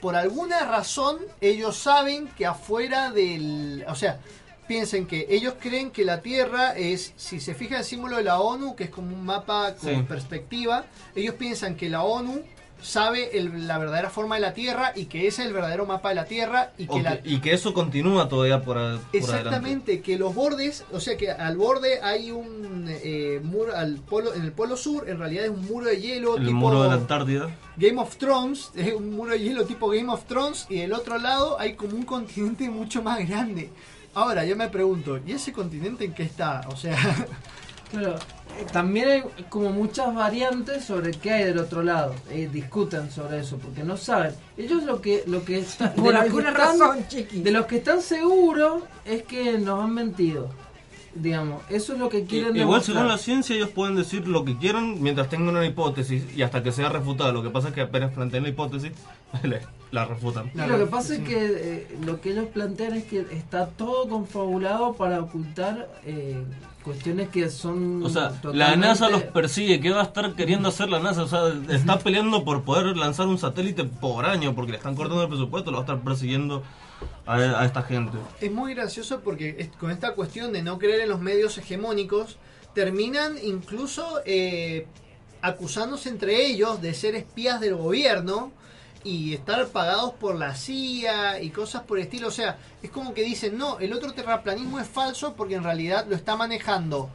por 0.00 0.16
alguna 0.16 0.64
razón 0.66 1.18
ellos 1.40 1.76
saben 1.78 2.26
que 2.36 2.44
afuera 2.44 3.12
del... 3.12 3.84
O 3.88 3.94
sea, 3.94 4.18
piensen 4.66 5.06
que 5.06 5.26
ellos 5.30 5.54
creen 5.60 5.92
que 5.92 6.04
la 6.04 6.22
Tierra 6.22 6.76
es, 6.76 7.12
si 7.16 7.38
se 7.38 7.54
fija 7.54 7.78
el 7.78 7.84
símbolo 7.84 8.16
de 8.16 8.24
la 8.24 8.40
ONU, 8.40 8.74
que 8.74 8.84
es 8.84 8.90
como 8.90 9.14
un 9.14 9.24
mapa 9.24 9.74
con 9.76 9.94
Sí. 9.94 10.02
perspectiva, 10.08 10.86
ellos 11.14 11.36
piensan 11.36 11.76
que 11.76 11.88
la 11.88 12.02
ONU 12.02 12.42
sabe 12.82 13.38
el- 13.38 13.66
la 13.68 13.78
verdadera 13.78 14.10
forma 14.10 14.34
de 14.34 14.40
la 14.42 14.52
Tierra 14.54 14.92
y 14.94 15.06
que 15.06 15.26
ese 15.28 15.42
es 15.42 15.48
el 15.48 15.54
verdadero 15.54 15.86
mapa 15.86 16.08
de 16.10 16.14
la 16.16 16.24
Tierra 16.24 16.72
y 16.76 16.86
que 16.88 17.00
la... 17.02 17.20
y 17.24 17.38
que 17.40 17.52
eso 17.54 17.72
continúa 17.72 18.28
todavía 18.28 18.60
por, 18.62 18.76
a- 18.76 18.80
por 18.80 18.84
adelante. 18.84 19.18
Exactamente, 19.18 20.00
que 20.02 20.18
los 20.18 20.34
bordes, 20.34 20.84
o 20.92 20.98
sea 21.00 21.16
que 21.16 21.30
al 21.30 21.56
borde 21.56 22.00
hay 22.02 22.30
un 22.32 22.86
eh, 22.88 23.40
muro, 23.42 23.74
al 23.76 23.96
polo, 23.96 24.34
en 24.34 24.42
el 24.42 24.52
polo 24.52 24.76
sur 24.76 25.08
en 25.08 25.18
realidad 25.18 25.44
es 25.44 25.50
un 25.50 25.64
muro 25.64 25.86
de 25.86 26.00
hielo 26.00 26.36
El 26.36 26.44
tipo 26.46 26.56
muro 26.56 26.82
de 26.82 26.88
la 26.88 26.94
Antártida. 26.94 27.50
Game 27.76 28.00
of 28.00 28.16
Thrones, 28.16 28.70
es 28.76 28.92
un 28.92 29.14
muro 29.14 29.32
de 29.32 29.38
hielo 29.40 29.64
tipo 29.64 29.88
Game 29.88 30.12
of 30.12 30.24
Thrones 30.26 30.66
y 30.68 30.78
del 30.80 30.92
otro 30.92 31.18
lado 31.18 31.58
hay 31.60 31.74
como 31.74 31.94
un 31.94 32.02
continente 32.04 32.68
mucho 32.68 33.02
más 33.02 33.26
grande. 33.28 33.70
Ahora 34.14 34.44
yo 34.44 34.56
me 34.56 34.68
pregunto, 34.68 35.18
¿y 35.26 35.32
ese 35.32 35.52
continente 35.52 36.04
en 36.04 36.12
qué 36.12 36.24
está? 36.24 36.62
O 36.68 36.76
sea, 36.76 36.96
Claro, 37.92 38.16
también 38.72 39.08
hay 39.08 39.22
como 39.48 39.70
muchas 39.70 40.14
variantes 40.14 40.84
sobre 40.84 41.12
qué 41.12 41.30
hay 41.32 41.44
del 41.44 41.58
otro 41.58 41.82
lado. 41.82 42.14
Eh, 42.30 42.48
discuten 42.52 43.10
sobre 43.10 43.40
eso 43.40 43.58
porque 43.58 43.82
no 43.82 43.96
saben. 43.96 44.32
Ellos 44.56 44.82
lo 44.84 45.00
que 45.00 45.24
lo 45.26 45.44
que 45.44 45.58
están 45.60 45.92
Por 45.94 46.14
alguna 46.16 46.50
están- 46.50 46.78
razón, 46.80 47.08
chiqui. 47.08 47.42
de 47.42 47.50
los 47.50 47.66
que 47.66 47.76
están 47.76 48.00
seguros 48.02 48.82
es 49.04 49.22
que 49.24 49.58
nos 49.58 49.82
han 49.82 49.94
mentido. 49.94 50.48
Digamos, 51.14 51.62
eso 51.68 51.92
es 51.92 51.98
lo 51.98 52.08
que 52.08 52.24
quieren 52.24 52.56
Igual 52.56 52.80
demostrar. 52.80 52.96
según 52.96 53.08
la 53.08 53.18
ciencia 53.18 53.54
ellos 53.54 53.68
pueden 53.68 53.96
decir 53.96 54.26
lo 54.26 54.44
que 54.46 54.56
quieran 54.56 55.02
mientras 55.02 55.28
tengan 55.28 55.56
una 55.56 55.66
hipótesis 55.66 56.24
y 56.34 56.40
hasta 56.42 56.62
que 56.62 56.72
sea 56.72 56.88
refutada. 56.88 57.32
Lo 57.32 57.42
que 57.42 57.50
pasa 57.50 57.68
es 57.68 57.74
que 57.74 57.82
apenas 57.82 58.12
plantean 58.14 58.44
la 58.44 58.48
hipótesis, 58.48 58.92
la 59.92 60.04
refutan. 60.06 60.50
Y 60.54 60.58
lo 60.58 60.78
que 60.78 60.86
pasa 60.86 61.14
es 61.14 61.20
que 61.20 61.36
eh, 61.38 61.96
lo 62.04 62.20
que 62.20 62.30
ellos 62.32 62.46
plantean 62.52 62.94
es 62.94 63.04
que 63.04 63.20
está 63.30 63.66
todo 63.68 64.08
confabulado 64.08 64.94
para 64.94 65.20
ocultar 65.20 65.88
eh, 66.04 66.42
cuestiones 66.82 67.28
que 67.28 67.48
son 67.50 68.02
O 68.02 68.08
sea, 68.08 68.32
la 68.52 68.74
NASA 68.74 69.08
los 69.10 69.22
persigue. 69.22 69.80
¿Qué 69.80 69.90
va 69.90 70.00
a 70.00 70.04
estar 70.04 70.34
queriendo 70.34 70.68
hacer 70.70 70.88
la 70.88 70.98
NASA? 70.98 71.22
O 71.22 71.28
sea, 71.28 71.42
está 71.68 71.98
peleando 71.98 72.42
por 72.44 72.62
poder 72.64 72.96
lanzar 72.96 73.26
un 73.28 73.38
satélite 73.38 73.84
por 73.84 74.24
año 74.24 74.54
porque 74.54 74.72
le 74.72 74.78
están 74.78 74.96
cortando 74.96 75.22
el 75.22 75.28
presupuesto. 75.28 75.70
Lo 75.70 75.76
va 75.76 75.82
a 75.82 75.86
estar 75.86 76.00
persiguiendo 76.02 76.62
a, 77.26 77.34
a 77.36 77.64
esta 77.66 77.82
gente. 77.82 78.16
es 78.40 78.50
muy 78.50 78.74
gracioso 78.74 79.20
porque 79.20 79.56
es- 79.58 79.68
con 79.78 79.90
esta 79.90 80.14
cuestión 80.14 80.52
de 80.52 80.62
no 80.62 80.78
creer 80.78 81.02
en 81.02 81.10
los 81.10 81.20
medios 81.20 81.58
hegemónicos, 81.58 82.38
terminan 82.74 83.34
incluso 83.42 84.20
eh, 84.24 84.86
acusándose 85.42 86.08
entre 86.08 86.46
ellos 86.46 86.80
de 86.80 86.94
ser 86.94 87.14
espías 87.14 87.60
del 87.60 87.74
gobierno 87.76 88.52
y 89.04 89.34
estar 89.34 89.66
pagados 89.68 90.12
por 90.14 90.36
la 90.36 90.54
CIA 90.54 91.40
y 91.42 91.50
cosas 91.50 91.82
por 91.82 91.98
el 91.98 92.04
estilo. 92.04 92.28
O 92.28 92.32
sea, 92.32 92.58
es 92.82 92.90
como 92.90 93.14
que 93.14 93.22
dicen, 93.22 93.58
no, 93.58 93.78
el 93.78 93.92
otro 93.92 94.12
terraplanismo 94.12 94.78
es 94.78 94.88
falso 94.88 95.34
porque 95.34 95.54
en 95.54 95.64
realidad 95.64 96.06
lo 96.08 96.14
está 96.14 96.36
manejando. 96.36 97.10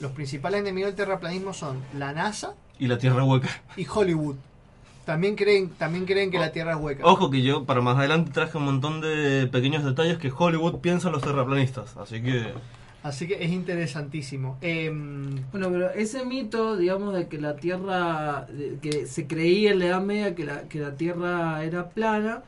Los 0.00 0.12
principales 0.12 0.60
enemigos 0.60 0.90
del 0.90 0.96
terraplanismo 1.06 1.52
son 1.52 1.82
la 1.96 2.12
NASA 2.12 2.54
Y 2.78 2.86
la 2.86 2.98
Tierra 2.98 3.24
hueca. 3.24 3.48
y 3.76 3.86
Hollywood. 3.86 4.36
También 5.04 5.36
creen, 5.36 5.70
también 5.70 6.04
creen 6.04 6.30
que 6.30 6.38
la 6.38 6.52
Tierra 6.52 6.72
es 6.72 6.78
hueca. 6.78 7.04
Ojo 7.06 7.30
que 7.30 7.40
yo 7.42 7.64
para 7.64 7.80
más 7.80 7.96
adelante 7.96 8.30
traje 8.30 8.58
un 8.58 8.64
montón 8.66 9.00
de 9.00 9.48
pequeños 9.50 9.82
detalles 9.84 10.18
que 10.18 10.30
Hollywood 10.36 10.80
piensa 10.80 11.08
los 11.10 11.22
terraplanistas. 11.22 11.96
Así 11.96 12.22
que... 12.22 12.52
Así 13.02 13.28
que 13.28 13.42
es 13.44 13.50
interesantísimo. 13.50 14.58
Em, 14.60 15.44
Bueno, 15.52 15.70
pero 15.70 15.90
ese 15.90 16.24
mito, 16.24 16.76
digamos, 16.76 17.14
de 17.14 17.28
que 17.28 17.38
la 17.38 17.56
Tierra, 17.56 18.46
que 18.82 19.06
se 19.06 19.26
creía 19.26 19.72
en 19.72 19.78
la 19.78 19.86
Edad 19.86 20.02
Media 20.02 20.34
que 20.34 20.44
la, 20.44 20.62
que 20.62 20.80
la 20.80 20.94
Tierra 20.96 21.62
era 21.64 21.90
plana, 21.90 22.42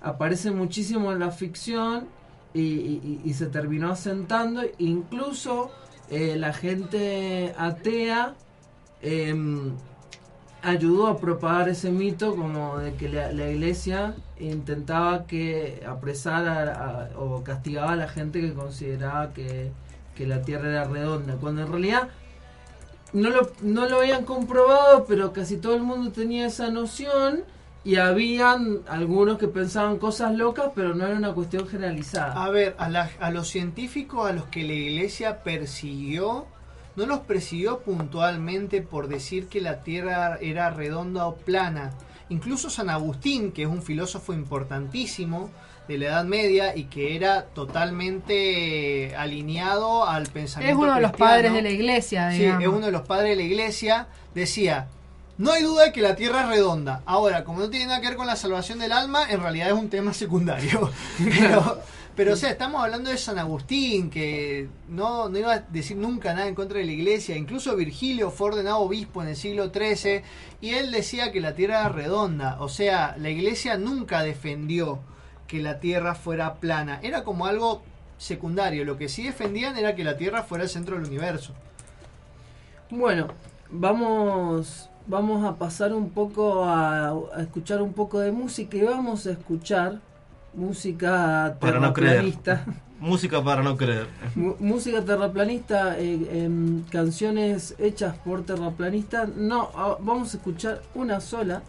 aparece 0.00 0.50
muchísimo 0.50 1.12
en 1.12 1.20
la 1.20 1.30
ficción 1.30 2.08
y, 2.54 3.32
se 3.34 3.46
terminó 3.46 3.92
asentando. 3.92 4.62
Incluso 4.78 5.70
eh, 6.10 6.36
la 6.36 6.52
gente 6.52 7.54
atea 7.56 8.34
em, 9.02 9.72
ayudó 10.62 11.08
a 11.08 11.18
propagar 11.18 11.68
ese 11.68 11.90
mito 11.90 12.36
como 12.36 12.78
de 12.78 12.94
que 12.94 13.08
la, 13.08 13.32
iglesia 13.50 14.14
intentaba 14.38 15.26
que 15.26 15.82
apresara 15.88 17.10
o 17.16 17.42
castigaba 17.44 17.92
a 17.92 17.96
la 17.96 18.08
gente 18.08 18.40
que 18.40 18.54
consideraba 18.54 19.32
que, 19.32 19.72
que 20.14 20.26
la 20.26 20.42
tierra 20.42 20.68
era 20.70 20.84
redonda 20.84 21.36
cuando 21.36 21.62
en 21.62 21.68
realidad 21.70 22.08
no 23.12 23.30
lo, 23.30 23.50
no 23.62 23.86
lo 23.88 23.98
habían 24.00 24.24
comprobado 24.24 25.04
pero 25.06 25.32
casi 25.32 25.56
todo 25.58 25.74
el 25.74 25.82
mundo 25.82 26.12
tenía 26.12 26.46
esa 26.46 26.70
noción 26.70 27.44
y 27.84 27.96
habían 27.96 28.80
algunos 28.88 29.38
que 29.38 29.48
pensaban 29.48 29.98
cosas 29.98 30.34
locas 30.36 30.70
pero 30.74 30.94
no 30.94 31.04
era 31.06 31.16
una 31.16 31.32
cuestión 31.32 31.66
generalizada. 31.66 32.44
A 32.44 32.48
ver, 32.48 32.76
a, 32.78 32.88
la- 32.88 33.10
a 33.20 33.30
los 33.32 33.48
científicos 33.48 34.28
a 34.30 34.32
los 34.32 34.44
que 34.46 34.62
la 34.62 34.72
iglesia 34.72 35.42
persiguió, 35.42 36.46
no 36.96 37.06
los 37.06 37.20
persiguió 37.20 37.80
puntualmente 37.80 38.82
por 38.82 39.08
decir 39.08 39.48
que 39.48 39.60
la 39.60 39.82
Tierra 39.82 40.38
era 40.40 40.70
redonda 40.70 41.26
o 41.26 41.36
plana. 41.36 41.90
Incluso 42.28 42.70
San 42.70 42.90
Agustín, 42.90 43.52
que 43.52 43.62
es 43.62 43.68
un 43.68 43.82
filósofo 43.82 44.32
importantísimo 44.32 45.50
de 45.88 45.98
la 45.98 46.06
Edad 46.06 46.24
Media 46.24 46.76
y 46.76 46.84
que 46.84 47.16
era 47.16 47.42
totalmente 47.46 49.14
alineado 49.16 50.06
al 50.08 50.22
Es 50.24 50.28
pensamiento 50.30 50.78
uno 50.80 50.94
de 50.94 51.00
los 51.00 51.12
padres 51.12 51.52
de 51.52 51.62
la 51.62 51.70
iglesia, 51.70 52.30
Sí, 52.32 52.38
digamos. 52.38 52.62
es 52.62 52.68
uno 52.68 52.86
de 52.86 52.92
los 52.92 53.02
padres 53.02 53.30
de 53.30 53.36
la 53.36 53.42
iglesia. 53.42 54.06
Decía, 54.34 54.88
No 55.38 55.52
hay 55.52 55.62
duda 55.62 55.84
de 55.84 55.92
que 55.92 56.00
la 56.00 56.14
Tierra 56.14 56.42
es 56.42 56.48
redonda. 56.48 57.02
Ahora, 57.04 57.44
como 57.44 57.60
no 57.60 57.70
tiene 57.70 57.86
nada 57.86 58.00
que 58.00 58.08
ver 58.08 58.16
con 58.16 58.26
la 58.26 58.36
salvación 58.36 58.78
del 58.78 58.92
alma, 58.92 59.30
en 59.30 59.40
realidad 59.40 59.68
es 59.68 59.74
un 59.74 59.88
tema 59.90 60.12
secundario. 60.14 60.90
Pero, 61.18 61.80
pero 62.14 62.34
o 62.34 62.36
sea, 62.36 62.50
estamos 62.50 62.82
hablando 62.82 63.08
de 63.08 63.16
San 63.16 63.38
Agustín, 63.38 64.10
que 64.10 64.68
no, 64.88 65.30
no 65.30 65.38
iba 65.38 65.54
a 65.54 65.58
decir 65.60 65.96
nunca 65.96 66.34
nada 66.34 66.46
en 66.46 66.54
contra 66.54 66.78
de 66.78 66.84
la 66.84 66.92
iglesia. 66.92 67.36
Incluso 67.36 67.74
Virgilio 67.74 68.30
fue 68.30 68.48
ordenado 68.48 68.80
obispo 68.80 69.22
en 69.22 69.28
el 69.28 69.36
siglo 69.36 69.70
XIII 69.72 70.22
y 70.60 70.70
él 70.70 70.90
decía 70.90 71.32
que 71.32 71.40
la 71.40 71.54
Tierra 71.54 71.80
era 71.80 71.88
redonda. 71.88 72.60
O 72.60 72.68
sea, 72.68 73.16
la 73.18 73.30
iglesia 73.30 73.78
nunca 73.78 74.22
defendió 74.22 74.98
que 75.46 75.62
la 75.62 75.80
Tierra 75.80 76.14
fuera 76.14 76.56
plana. 76.56 77.00
Era 77.02 77.24
como 77.24 77.46
algo 77.46 77.82
secundario. 78.18 78.84
Lo 78.84 78.98
que 78.98 79.08
sí 79.08 79.22
defendían 79.22 79.78
era 79.78 79.94
que 79.94 80.04
la 80.04 80.18
Tierra 80.18 80.42
fuera 80.42 80.64
el 80.64 80.70
centro 80.70 80.96
del 80.96 81.06
universo. 81.06 81.54
Bueno, 82.90 83.28
vamos, 83.70 84.90
vamos 85.06 85.46
a 85.46 85.56
pasar 85.56 85.94
un 85.94 86.10
poco 86.10 86.62
a, 86.64 87.08
a 87.08 87.40
escuchar 87.40 87.80
un 87.80 87.94
poco 87.94 88.20
de 88.20 88.32
música 88.32 88.76
y 88.76 88.82
vamos 88.82 89.26
a 89.26 89.30
escuchar 89.30 90.00
música 90.54 91.56
Para 91.60 91.80
no 91.80 91.92
creer. 91.92 92.12
terraplanista. 92.12 92.64
Música 93.02 93.42
para 93.42 93.64
no 93.64 93.76
creer. 93.76 94.06
Música 94.36 95.04
terraplanista, 95.04 95.98
eh, 95.98 96.44
em, 96.44 96.82
canciones 96.84 97.74
hechas 97.80 98.16
por 98.18 98.44
terraplanistas. 98.44 99.28
No, 99.34 99.70
vamos 99.98 100.32
a 100.32 100.36
escuchar 100.36 100.82
una 100.94 101.20
sola, 101.20 101.62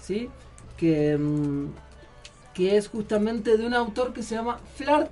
¿sí? 0.00 0.30
Que, 0.78 1.12
em, 1.12 1.68
que 2.54 2.78
es 2.78 2.88
justamente 2.88 3.58
de 3.58 3.66
un 3.66 3.74
autor 3.74 4.14
que 4.14 4.22
se 4.22 4.36
llama 4.36 4.58
Flat, 4.76 5.10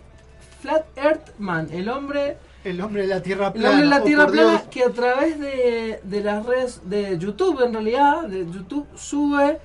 Flat 0.62 0.86
Earth 0.96 1.38
Man, 1.38 1.68
el 1.70 1.90
hombre... 1.90 2.38
El 2.64 2.80
hombre 2.80 3.02
de 3.02 3.08
la 3.08 3.22
Tierra 3.22 3.48
El 3.48 3.52
plana. 3.52 3.68
hombre 3.70 3.84
de 3.84 3.90
la 3.90 4.00
Oh, 4.00 4.04
Tierra 4.04 4.24
por 4.24 4.32
plana 4.32 4.50
Dios. 4.52 4.62
que 4.70 4.82
a 4.82 4.90
través 4.90 5.38
de, 5.38 6.00
de 6.02 6.20
las 6.22 6.46
redes 6.46 6.80
de 6.88 7.18
YouTube, 7.18 7.60
en 7.62 7.74
realidad, 7.74 8.22
de 8.24 8.46
YouTube, 8.50 8.86
sube, 8.96 9.58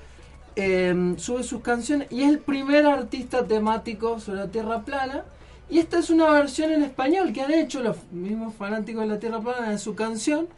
eh, 0.56 1.14
sube 1.18 1.42
sus 1.42 1.62
canciones 1.62 2.08
y 2.10 2.22
es 2.22 2.30
el 2.30 2.38
primer 2.38 2.86
artista 2.86 3.46
temático 3.46 4.20
sobre 4.20 4.40
la 4.40 4.48
Tierra 4.48 4.82
plana. 4.82 5.24
Y 5.70 5.78
esta 5.78 5.98
es 5.98 6.10
una 6.10 6.30
versión 6.30 6.70
en 6.70 6.82
español 6.82 7.32
que 7.32 7.40
han 7.40 7.52
hecho 7.52 7.82
los 7.82 7.96
mismos 8.10 8.54
fanáticos 8.54 9.02
de 9.02 9.08
la 9.08 9.18
Tierra 9.18 9.40
plana 9.40 9.70
de 9.70 9.78
su 9.78 9.94
canción, 9.94 10.48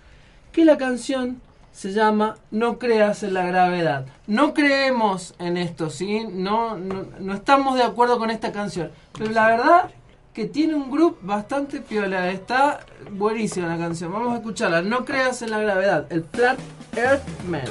que 0.52 0.64
la 0.64 0.76
canción 0.76 1.40
se 1.72 1.92
llama 1.92 2.36
No 2.50 2.78
creas 2.78 3.22
en 3.22 3.34
la 3.34 3.44
gravedad. 3.44 4.06
No 4.26 4.54
creemos 4.54 5.34
en 5.38 5.56
esto, 5.56 5.90
¿sí? 5.90 6.24
No, 6.30 6.76
no, 6.76 7.06
no 7.18 7.34
estamos 7.34 7.76
de 7.76 7.82
acuerdo 7.82 8.18
con 8.18 8.30
esta 8.30 8.52
canción. 8.52 8.90
Pero 9.18 9.30
la 9.32 9.46
verdad 9.48 9.90
que 10.34 10.46
tiene 10.46 10.74
un 10.74 10.90
grupo 10.90 11.18
bastante 11.22 11.80
piola. 11.80 12.30
Está 12.30 12.80
buenísima 13.10 13.68
la 13.68 13.78
canción. 13.78 14.12
Vamos 14.12 14.32
a 14.32 14.36
escucharla. 14.36 14.82
No 14.82 15.04
creas 15.04 15.42
en 15.42 15.50
la 15.50 15.58
gravedad. 15.58 16.06
El 16.10 16.24
Flat 16.24 16.58
Earth 16.96 17.22
Man. 17.48 17.66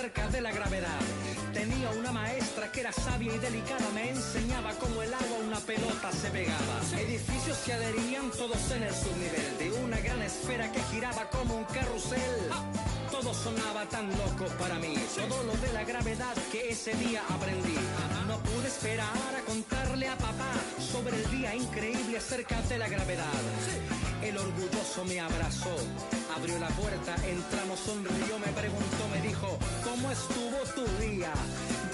De 0.00 0.40
la 0.40 0.50
gravedad. 0.50 0.98
Tenía 1.52 1.90
una 1.90 2.10
maestra 2.10 2.72
que 2.72 2.80
era 2.80 2.90
sabia 2.90 3.34
y 3.34 3.38
delicada, 3.38 3.86
me 3.92 4.08
enseñaba 4.08 4.70
cómo 4.80 5.02
el 5.02 5.12
agua 5.12 5.36
una 5.46 5.60
pelota 5.60 6.10
se 6.10 6.30
pegaba. 6.30 6.80
Edificios 6.98 7.58
se 7.58 7.74
adherían 7.74 8.30
todos 8.30 8.70
en 8.70 8.84
el 8.84 8.94
subnivel 8.94 9.58
de 9.58 9.72
una 9.84 9.98
gran 9.98 10.22
esfera 10.22 10.72
que 10.72 10.80
giraba 10.84 11.28
como 11.28 11.54
un 11.54 11.64
carrusel. 11.64 12.50
Todo 13.20 13.34
sonaba 13.34 13.84
tan 13.84 14.08
loco 14.08 14.46
para 14.58 14.76
mí, 14.76 14.94
todo 15.14 15.42
lo 15.42 15.52
de 15.52 15.70
la 15.74 15.84
gravedad 15.84 16.34
que 16.50 16.70
ese 16.70 16.94
día 16.94 17.20
aprendí. 17.28 17.76
No 18.26 18.38
pude 18.38 18.68
esperar 18.68 19.34
a 19.36 19.44
contarle 19.44 20.08
a 20.08 20.16
papá 20.16 20.54
sobre 20.80 21.16
el 21.18 21.30
día 21.30 21.54
increíble 21.54 22.16
acerca 22.16 22.62
de 22.62 22.78
la 22.78 22.88
gravedad. 22.88 23.26
El 24.22 24.38
orgulloso 24.38 25.04
me 25.04 25.20
abrazó, 25.20 25.76
abrió 26.34 26.58
la 26.58 26.68
puerta, 26.68 27.14
entramos, 27.26 27.80
sonrió, 27.80 28.38
me 28.38 28.52
preguntó, 28.52 29.08
me 29.12 29.20
dijo, 29.20 29.58
¿cómo 29.84 30.10
estuvo 30.10 30.56
tu 30.74 30.86
día? 31.02 31.30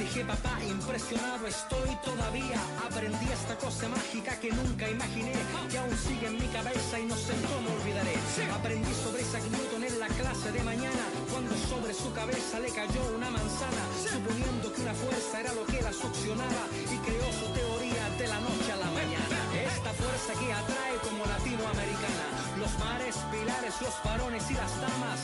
Dije, 0.07 0.25
papá, 0.25 0.63
impresionado 0.63 1.49
estoy 1.49 1.91
todavía. 2.05 2.63
Aprendí 2.87 3.27
esta 3.27 3.57
cosa 3.59 3.89
mágica 3.89 4.39
que 4.39 4.53
nunca 4.53 4.89
imaginé, 4.89 5.35
que 5.69 5.79
aún 5.79 5.99
sigue 5.99 6.29
en 6.29 6.39
mi 6.39 6.47
cabeza 6.47 7.01
y 7.01 7.07
no 7.07 7.17
sé 7.17 7.35
cómo 7.43 7.75
olvidaré. 7.75 8.15
Aprendí 8.55 8.95
sobre 9.03 9.23
Isaac 9.23 9.43
Newton 9.51 9.83
en 9.83 9.99
la 9.99 10.07
clase 10.07 10.53
de 10.53 10.63
mañana, 10.63 11.05
cuando 11.33 11.57
sobre 11.57 11.93
su 11.93 12.13
cabeza 12.15 12.61
le 12.61 12.71
cayó 12.71 13.03
una 13.17 13.31
manzana, 13.31 13.83
suponiendo 13.99 14.73
que 14.73 14.83
una 14.83 14.95
fuerza 14.95 15.41
era 15.41 15.53
lo 15.55 15.67
que 15.67 15.83
la 15.83 15.93
succionaba 15.93 16.63
y 16.87 16.97
creó 17.03 17.27
su 17.43 17.47
teoría 17.51 18.07
de 18.17 18.29
la 18.29 18.39
noche 18.47 18.71
a 18.71 18.77
la 18.77 18.91
mañana. 18.95 19.39
Esta 19.59 19.91
fuerza 19.91 20.33
que 20.39 20.53
atrae 20.55 20.97
como 21.03 21.27
latinoamericana, 21.27 22.27
los 22.63 22.73
mares, 22.79 23.17
pilares, 23.35 23.75
los 23.83 23.95
varones 24.07 24.45
y 24.51 24.55
las 24.55 24.71
damas, 24.81 25.19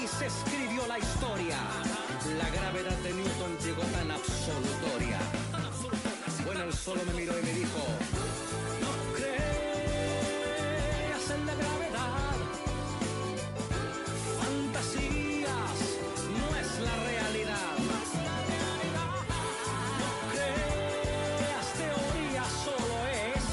y 0.00 0.08
se 0.08 0.26
escribió 0.32 0.86
la 0.86 0.98
historia. 0.98 1.60
La 2.38 2.48
gravedad 2.48 2.93
solo 6.84 7.00
me 7.06 7.14
miró 7.14 7.32
y 7.38 7.42
me 7.42 7.52
dijo, 7.54 7.78
no 8.82 8.90
creas 9.16 9.40
en 11.30 11.46
la 11.46 11.54
gravedad. 11.54 12.36
Fantasías 14.38 15.78
no 16.28 16.46
es 16.60 16.80
la 16.80 16.94
realidad. 17.08 17.76
No 20.00 20.10
creas 20.32 21.66
teoría, 21.80 22.44
solo 22.66 22.96
es. 23.32 23.44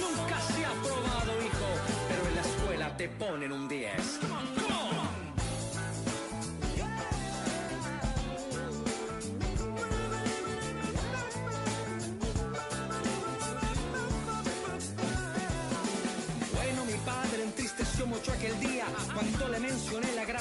Nunca 0.00 0.36
se 0.40 0.60
ha 0.64 0.72
probado, 0.80 1.32
hijo, 1.44 1.68
pero 2.08 2.22
en 2.26 2.34
la 2.36 2.40
escuela 2.40 2.86
te 2.96 3.06
ponen 3.10 3.52
un 3.52 3.68
10. 3.68 4.55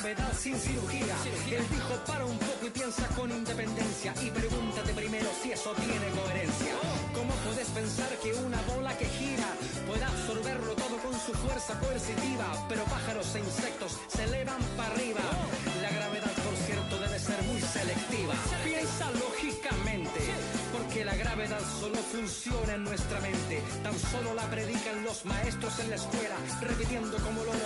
Gravedad 0.05 0.33
sin 0.37 0.55
cirugía. 0.55 1.15
Él 1.49 1.65
dijo, 1.71 1.95
para 2.05 2.25
un 2.25 2.37
poco 2.37 2.67
y 2.67 2.69
piensa 2.69 3.07
con 3.15 3.31
independencia 3.31 4.13
y 4.21 4.29
pregúntate 4.29 4.93
primero 4.93 5.27
si 5.41 5.51
eso 5.51 5.73
tiene 5.73 6.07
coherencia. 6.13 6.73
¿Cómo 7.13 7.33
puedes 7.45 7.67
pensar 7.69 8.09
que 8.21 8.33
una 8.33 8.61
bola 8.73 8.95
que 8.97 9.05
gira 9.05 9.47
pueda 9.87 10.07
absorberlo 10.07 10.75
todo 10.75 10.97
con 10.97 11.13
su 11.13 11.33
fuerza 11.33 11.79
coercitiva? 11.79 12.45
Pero 12.69 12.83
pájaros 12.83 13.33
e 13.35 13.39
insectos 13.39 13.97
se 14.07 14.23
elevan 14.25 14.61
para 14.77 14.93
arriba. 14.93 15.21
La 15.81 15.89
gravedad, 15.89 16.33
por 16.45 16.55
cierto, 16.55 16.99
debe 16.99 17.19
ser 17.19 17.41
muy 17.43 17.61
selectiva. 17.61 18.35
Piensa 18.63 19.09
lógicamente, 19.11 20.21
porque 20.71 21.03
la 21.03 21.15
gravedad 21.15 21.61
solo 21.79 21.97
funciona 21.97 22.75
en 22.75 22.83
nuestra 22.83 23.19
mente. 23.21 23.63
Tan 23.81 23.97
solo 23.97 24.35
la 24.35 24.45
predican 24.51 25.03
los 25.03 25.25
maestros 25.25 25.79
en 25.79 25.89
la 25.89 25.95
escuela, 25.95 26.35
repitiendo 26.61 27.17
como 27.17 27.43
loro 27.43 27.65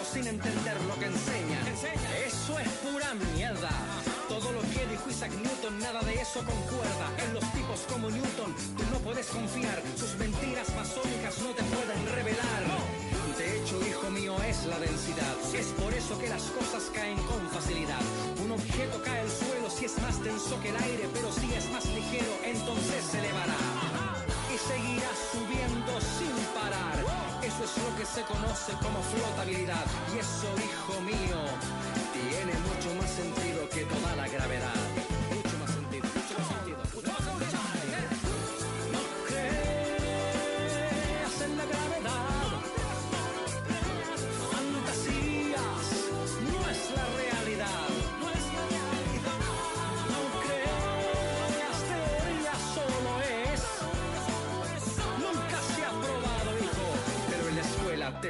conoce 28.24 28.74
como 28.82 29.02
flotabilidad. 29.02 29.86
Y 30.14 30.20
eso, 30.20 30.48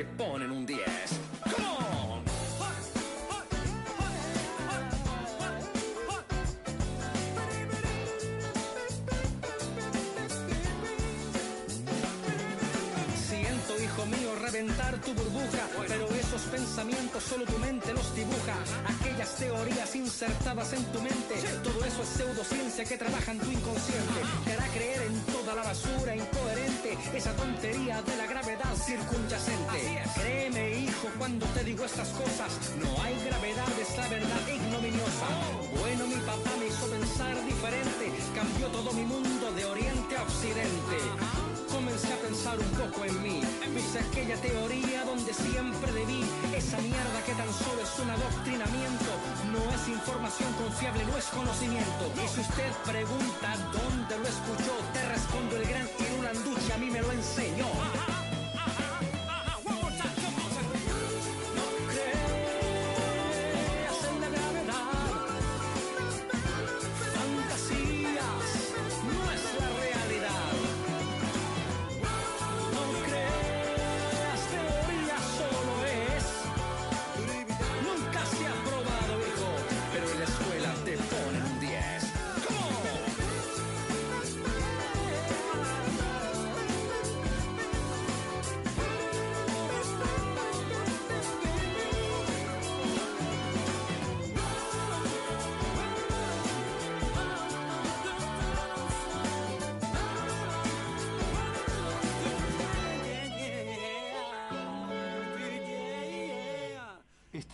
ponen 0.06 0.52
un 0.52 0.66
10. 0.66 0.80
Come 1.44 1.68
on. 1.68 2.24
Siento, 13.28 13.82
hijo 13.82 14.06
mío, 14.06 14.36
reventar 14.42 15.00
tu 15.02 15.14
burbuja, 15.14 15.68
pero 15.88 16.08
esos 16.10 16.42
pensamientos 16.44 17.24
solo 17.24 17.46
tu 17.46 17.58
mente 17.60 17.94
los 17.94 18.16
dibuja. 18.16 18.56
Aquellas 18.88 19.36
teorías 19.36 19.96
insertadas 19.96 20.74
en 20.74 20.84
tu 20.86 21.02
mente, 21.02 21.36
todo 21.64 21.84
eso 21.86 22.04
es 22.04 22.10
pseudociencia 22.10 22.86
que 22.86 22.98
trabaja 22.98 23.32
en 23.32 23.40
tu 23.40 23.52
inconsciente. 23.52 24.20
Te 24.46 24.54
hará 24.54 24.68
creer 24.68 25.02
en 25.04 25.20
toda 25.34 25.56
la 25.56 25.64
basura 25.64 26.16
incoherente, 26.16 26.98
esa 27.14 27.34
tontería 27.36 28.02
de 28.02 28.18
la 28.18 28.28
gravedad 28.60 28.76
circunyacente. 28.76 30.04
Créeme, 30.16 30.80
hijo, 30.80 31.08
cuando 31.18 31.46
te 31.48 31.64
digo 31.64 31.86
estas 31.86 32.10
cosas, 32.10 32.60
no 32.82 33.04
hay 33.04 33.16
gravedad, 33.26 33.68
es 33.80 33.98
la 33.98 34.08
verdad 34.08 34.39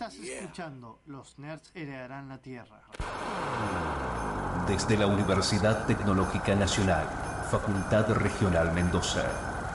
Estás 0.06 0.24
escuchando 0.24 1.00
Los 1.06 1.36
Nerds 1.36 1.72
Heredarán 1.74 2.28
la 2.28 2.38
Tierra. 2.38 2.80
Desde 4.68 4.96
la 4.96 5.08
Universidad 5.08 5.84
Tecnológica 5.84 6.54
Nacional, 6.54 7.08
Facultad 7.50 8.12
Regional 8.12 8.72
Mendoza, 8.72 9.24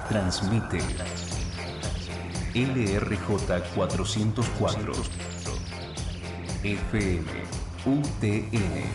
transmite 0.07 0.79
LRJ 2.53 3.75
404 3.75 4.93
FM 6.63 7.25
UTN 7.85 8.85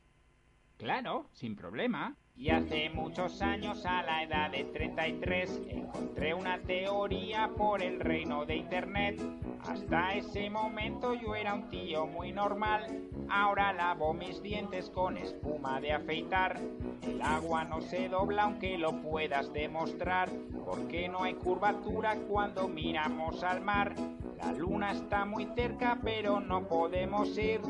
Claro, 0.78 1.26
sin 1.32 1.56
problema. 1.56 2.14
Y 2.36 2.50
hace 2.50 2.88
muchos 2.88 3.42
años, 3.42 3.84
a 3.84 4.00
la 4.04 4.22
edad 4.22 4.52
de 4.52 4.62
33, 4.62 5.62
encontré 5.70 6.34
una 6.34 6.60
teoría 6.60 7.50
por 7.56 7.82
el 7.82 7.98
reino 7.98 8.46
de 8.46 8.54
Internet. 8.54 9.20
Hasta 9.68 10.14
ese 10.14 10.48
momento 10.48 11.14
yo 11.14 11.34
era 11.34 11.54
un 11.54 11.68
tío 11.68 12.06
muy 12.06 12.30
normal. 12.30 13.08
Ahora 13.28 13.72
lavo 13.72 14.14
mis 14.14 14.40
dientes 14.40 14.88
con 14.88 15.16
espuma 15.16 15.80
de 15.80 15.94
afeitar. 15.94 16.60
El 17.02 17.22
agua 17.22 17.64
no 17.64 17.80
se 17.80 18.08
dobla 18.08 18.44
aunque 18.44 18.78
lo 18.78 19.02
puedas 19.02 19.52
demostrar. 19.52 20.30
Porque 20.64 21.08
no 21.08 21.24
hay 21.24 21.34
curvatura 21.34 22.14
cuando 22.28 22.68
miramos 22.68 23.42
al 23.42 23.62
mar. 23.62 23.96
La 24.36 24.52
luna 24.52 24.92
está 24.92 25.24
muy 25.24 25.48
cerca 25.56 25.98
pero 26.04 26.38
no 26.38 26.68
podemos 26.68 27.36
ir. 27.36 27.60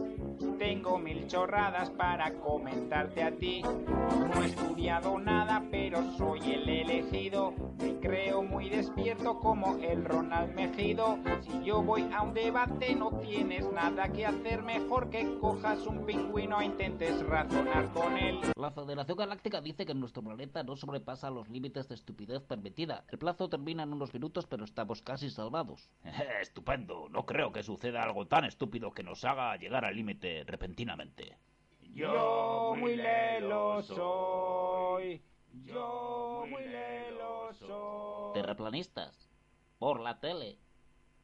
Tengo 0.58 0.98
mil 0.98 1.26
chorradas 1.26 1.90
para 1.90 2.32
comentarte 2.34 3.22
a 3.22 3.30
ti. 3.32 3.62
No 3.62 4.42
he 4.42 4.46
estudiado 4.46 5.18
nada, 5.18 5.64
pero 5.70 6.02
soy 6.16 6.40
el 6.52 6.68
elegido. 6.68 7.54
Me 7.78 7.98
creo 7.98 8.42
muy 8.42 8.68
despierto 8.68 9.38
como 9.40 9.76
el 9.78 10.04
Ronald 10.04 10.54
Mejido. 10.54 11.18
Si 11.42 11.64
yo 11.64 11.82
voy 11.82 12.08
a 12.12 12.22
un 12.22 12.34
debate, 12.34 12.94
no 12.94 13.10
tienes 13.18 13.70
nada 13.72 14.08
que 14.12 14.26
hacer. 14.26 14.62
Mejor 14.62 15.10
que 15.10 15.38
cojas 15.38 15.86
un 15.86 16.06
pingüino 16.06 16.60
e 16.60 16.66
intentes 16.66 17.20
razonar 17.26 17.92
con 17.92 18.16
él. 18.16 18.40
La 18.56 18.70
Federación 18.70 19.18
Galáctica 19.18 19.60
dice 19.60 19.86
que 19.86 19.94
nuestro 19.94 20.22
planeta 20.22 20.62
no 20.62 20.76
sobrepasa 20.76 21.30
los 21.30 21.48
límites 21.48 21.88
de 21.88 21.94
estupidez 21.94 22.42
permitida. 22.42 23.04
El 23.08 23.18
plazo 23.18 23.48
termina 23.48 23.82
en 23.82 23.92
unos 23.92 24.12
minutos, 24.14 24.46
pero 24.46 24.64
estamos 24.64 25.02
casi 25.02 25.30
salvados. 25.30 25.90
Estupendo. 26.40 27.08
No 27.10 27.26
creo 27.26 27.52
que 27.52 27.62
suceda 27.62 28.02
algo 28.02 28.26
tan 28.26 28.44
estúpido 28.44 28.92
que 28.92 29.02
nos 29.02 29.24
haga 29.24 29.56
llegar 29.56 29.84
al 29.84 29.96
límite 29.96 30.27
repentinamente. 30.46 31.36
Yo 31.94 32.74
muy 32.76 32.96
lelo 32.96 33.82
soy. 33.82 35.22
Yo 35.64 36.44
muy 36.48 36.64
lelo 36.64 37.52
soy. 37.54 38.34
Terraplanistas. 38.34 39.28
Por 39.78 40.00
la 40.00 40.20
tele. 40.20 40.58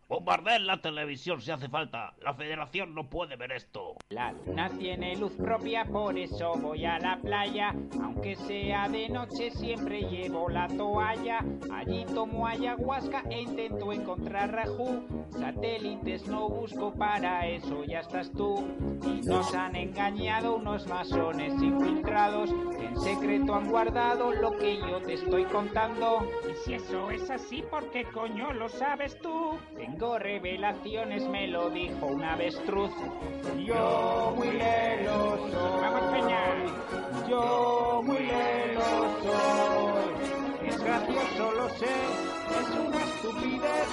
Bombardeen 0.07 0.67
la 0.67 0.83
televisión 0.83 1.41
si 1.41 1.51
hace 1.51 1.69
falta. 1.69 2.13
La 2.21 2.35
federación 2.35 2.95
no 2.95 3.09
puede 3.09 3.37
ver 3.37 3.53
esto. 3.53 3.97
La 4.11 4.33
luna 4.33 4.69
tiene 4.79 5.17
luz 5.17 5.33
propia, 5.33 5.87
por 5.87 6.19
eso 6.19 6.53
voy 6.57 6.85
a 6.85 6.99
la 6.99 7.17
playa. 7.17 7.75
Aunque 8.03 8.37
sea 8.37 8.87
de 8.89 9.09
noche, 9.09 9.51
siempre 9.51 10.03
llevo 10.03 10.51
la 10.51 10.69
toalla. 10.69 11.39
Allí 11.73 12.05
tomo 12.05 12.47
ayahuasca 12.47 13.23
e 13.31 13.41
intento 13.41 13.93
encontrar 13.93 14.53
rajú. 14.53 15.25
Satélites 15.31 16.29
no 16.29 16.51
busco, 16.51 16.93
para 16.93 17.47
eso 17.47 17.83
ya 17.85 18.01
estás 18.01 18.31
tú. 18.31 18.63
Y 19.07 19.23
nos 19.27 19.55
han 19.55 19.75
engañado 19.75 20.57
unos 20.57 20.87
masones 20.87 21.55
infiltrados. 21.63 22.51
que 22.77 22.85
En 22.85 23.01
secreto 23.01 23.55
han 23.55 23.71
guardado 23.71 24.33
lo 24.33 24.53
que 24.53 24.77
yo 24.77 25.01
te 25.01 25.15
estoy 25.15 25.45
contando. 25.45 26.29
Y 26.51 26.55
si 26.65 26.75
eso 26.75 27.11
es 27.11 27.31
así, 27.31 27.63
¿por 27.63 27.91
qué 27.91 28.05
coño 28.05 28.53
lo 28.53 28.69
sabes 28.69 29.19
tú? 29.19 29.59
Tengo 29.77 30.04
revelaciones, 30.19 31.27
me 31.29 31.47
lo 31.49 31.71
dijo 31.71 32.07
un 32.07 32.23
avestruz. 32.23 32.93
Yo 33.65 34.35
muy 34.37 34.51
lelo 34.51 35.39
soy. 35.39 35.81
Vamos, 35.81 36.03
Peña. 36.13 36.41
Yo 37.29 38.03
muy 38.05 38.19
lelo 38.19 38.83
soy. 39.23 40.69
Es 40.69 40.79
gracioso, 40.83 41.53
lo 41.53 41.69
sé. 41.71 41.87
Es 42.61 42.71
una 42.87 43.03
estupidez. 43.03 43.89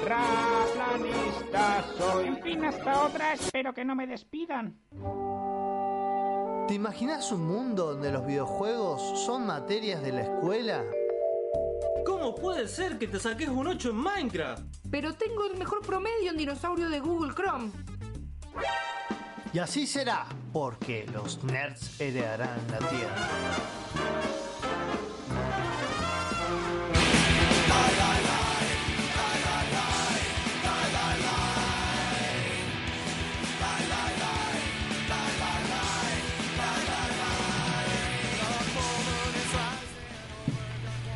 Terraplanista 0.00 1.84
soy. 1.98 2.26
En 2.28 2.42
fin, 2.42 2.64
hasta 2.64 3.04
otra. 3.04 3.34
Espero 3.34 3.74
que 3.74 3.84
no 3.84 3.94
me 3.94 4.06
despidan. 4.06 4.78
¿Te 6.66 6.74
imaginas 6.74 7.30
un 7.30 7.46
mundo 7.46 7.92
donde 7.92 8.10
los 8.10 8.26
videojuegos 8.26 9.02
son 9.26 9.46
materias 9.46 10.02
de 10.02 10.12
la 10.12 10.22
escuela? 10.22 10.82
¿Cómo 12.04 12.34
puede 12.34 12.68
ser 12.68 12.98
que 12.98 13.08
te 13.08 13.18
saques 13.18 13.48
un 13.48 13.66
8 13.66 13.90
en 13.90 13.96
Minecraft? 13.96 14.62
Pero 14.90 15.14
tengo 15.14 15.46
el 15.46 15.56
mejor 15.56 15.80
promedio 15.80 16.30
en 16.30 16.36
dinosaurio 16.36 16.88
de 16.88 17.00
Google 17.00 17.34
Chrome. 17.34 17.70
Y 19.52 19.58
así 19.58 19.86
será, 19.86 20.26
porque 20.52 21.06
los 21.12 21.42
nerds 21.44 22.00
heredarán 22.00 22.60
la 22.70 22.78
tierra. 22.78 23.28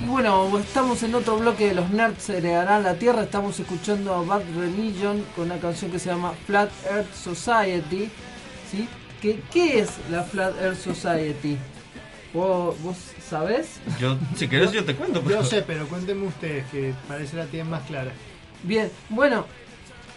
Bueno, 0.09 0.59
estamos 0.59 1.03
en 1.03 1.15
otro 1.15 1.37
bloque 1.37 1.69
de 1.69 1.75
los 1.75 1.91
nerds 1.91 2.29
heredarán 2.31 2.83
la 2.83 2.95
tierra. 2.95 3.23
Estamos 3.23 3.59
escuchando 3.61 4.15
a 4.15 4.23
Bad 4.23 4.43
Religion 4.57 5.25
con 5.37 5.47
una 5.47 5.59
canción 5.59 5.91
que 5.91 5.99
se 5.99 6.11
llama 6.11 6.33
Flat 6.47 6.71
Earth 6.91 7.13
Society. 7.15 8.11
¿sí? 8.71 8.89
¿Qué, 9.21 9.41
qué 9.53 9.81
es 9.81 9.91
la 10.11 10.23
Flat 10.23 10.55
Earth 10.61 10.79
Society? 10.79 11.57
¿Vos, 12.33 12.81
vos 12.83 12.97
sabés? 13.29 13.81
Yo, 13.99 14.17
si 14.37 14.49
querés, 14.49 14.73
yo 14.73 14.85
te 14.85 14.95
cuento. 14.95 15.23
Yo 15.29 15.43
sé, 15.45 15.63
pero 15.63 15.87
cuéntenme 15.89 16.27
ustedes, 16.27 16.65
que 16.71 16.95
parece 17.07 17.37
la 17.37 17.47
tienen 17.47 17.71
más 17.71 17.83
clara. 17.85 18.13
Bien, 18.63 18.91
bueno, 19.09 19.47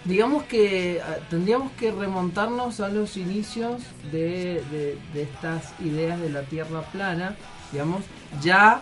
digamos 0.03 0.43
que 0.43 1.01
ah, 1.03 1.17
tendríamos 1.29 1.71
que 1.73 1.91
remontarnos 1.91 2.79
a 2.79 2.89
los 2.89 3.17
inicios 3.17 3.81
de, 4.11 4.61
de- 4.71 4.97
de 5.13 5.21
estas 5.21 5.73
ideas 5.79 6.19
de 6.19 6.29
la 6.29 6.41
Tierra 6.43 6.81
plana, 6.91 7.35
digamos, 7.71 8.01
ya 8.41 8.81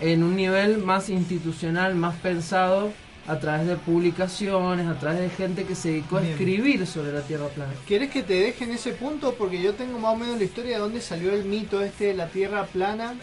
en 0.00 0.22
un 0.22 0.36
nivel 0.36 0.78
más 0.78 1.08
institucional, 1.08 1.94
más 1.94 2.16
pensado 2.16 2.92
a 3.26 3.38
través 3.38 3.66
de 3.66 3.76
publicaciones, 3.76 4.86
a 4.88 4.98
través 4.98 5.20
de 5.20 5.30
gente 5.30 5.64
que 5.64 5.74
se 5.74 5.90
dedicó 5.90 6.16
a 6.16 6.20
Bien. 6.20 6.32
escribir 6.32 6.86
sobre 6.86 7.12
la 7.12 7.20
Tierra 7.22 7.46
plana. 7.48 7.72
¿Quieres 7.86 8.10
que 8.10 8.22
te 8.22 8.34
deje 8.34 8.64
en 8.64 8.72
ese 8.72 8.92
punto? 8.92 9.34
Porque 9.34 9.62
yo 9.62 9.74
tengo 9.74 9.98
más 9.98 10.14
o 10.14 10.16
menos 10.16 10.38
la 10.38 10.44
historia 10.44 10.76
de 10.76 10.78
dónde 10.78 11.00
salió 11.00 11.32
el 11.32 11.44
mito 11.44 11.80
este 11.80 12.06
de 12.06 12.14
la 12.14 12.28
Tierra 12.28 12.64
plana. 12.64 13.14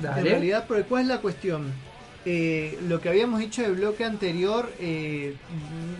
Dale. 0.00 0.20
En 0.20 0.26
realidad, 0.26 0.64
porque 0.66 0.82
¿cuál 0.82 1.02
es 1.02 1.08
la 1.08 1.18
cuestión? 1.18 1.72
Eh, 2.26 2.78
lo 2.88 3.00
que 3.00 3.10
habíamos 3.10 3.40
dicho 3.40 3.62
del 3.62 3.74
bloque 3.74 4.04
anterior, 4.04 4.72
eh, 4.80 5.36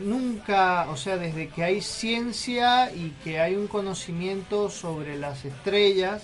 nunca, 0.02 0.88
o 0.90 0.96
sea, 0.96 1.18
desde 1.18 1.48
que 1.48 1.62
hay 1.62 1.82
ciencia 1.82 2.90
y 2.92 3.12
que 3.22 3.40
hay 3.40 3.54
un 3.54 3.66
conocimiento 3.66 4.70
sobre 4.70 5.18
las 5.18 5.44
estrellas, 5.44 6.22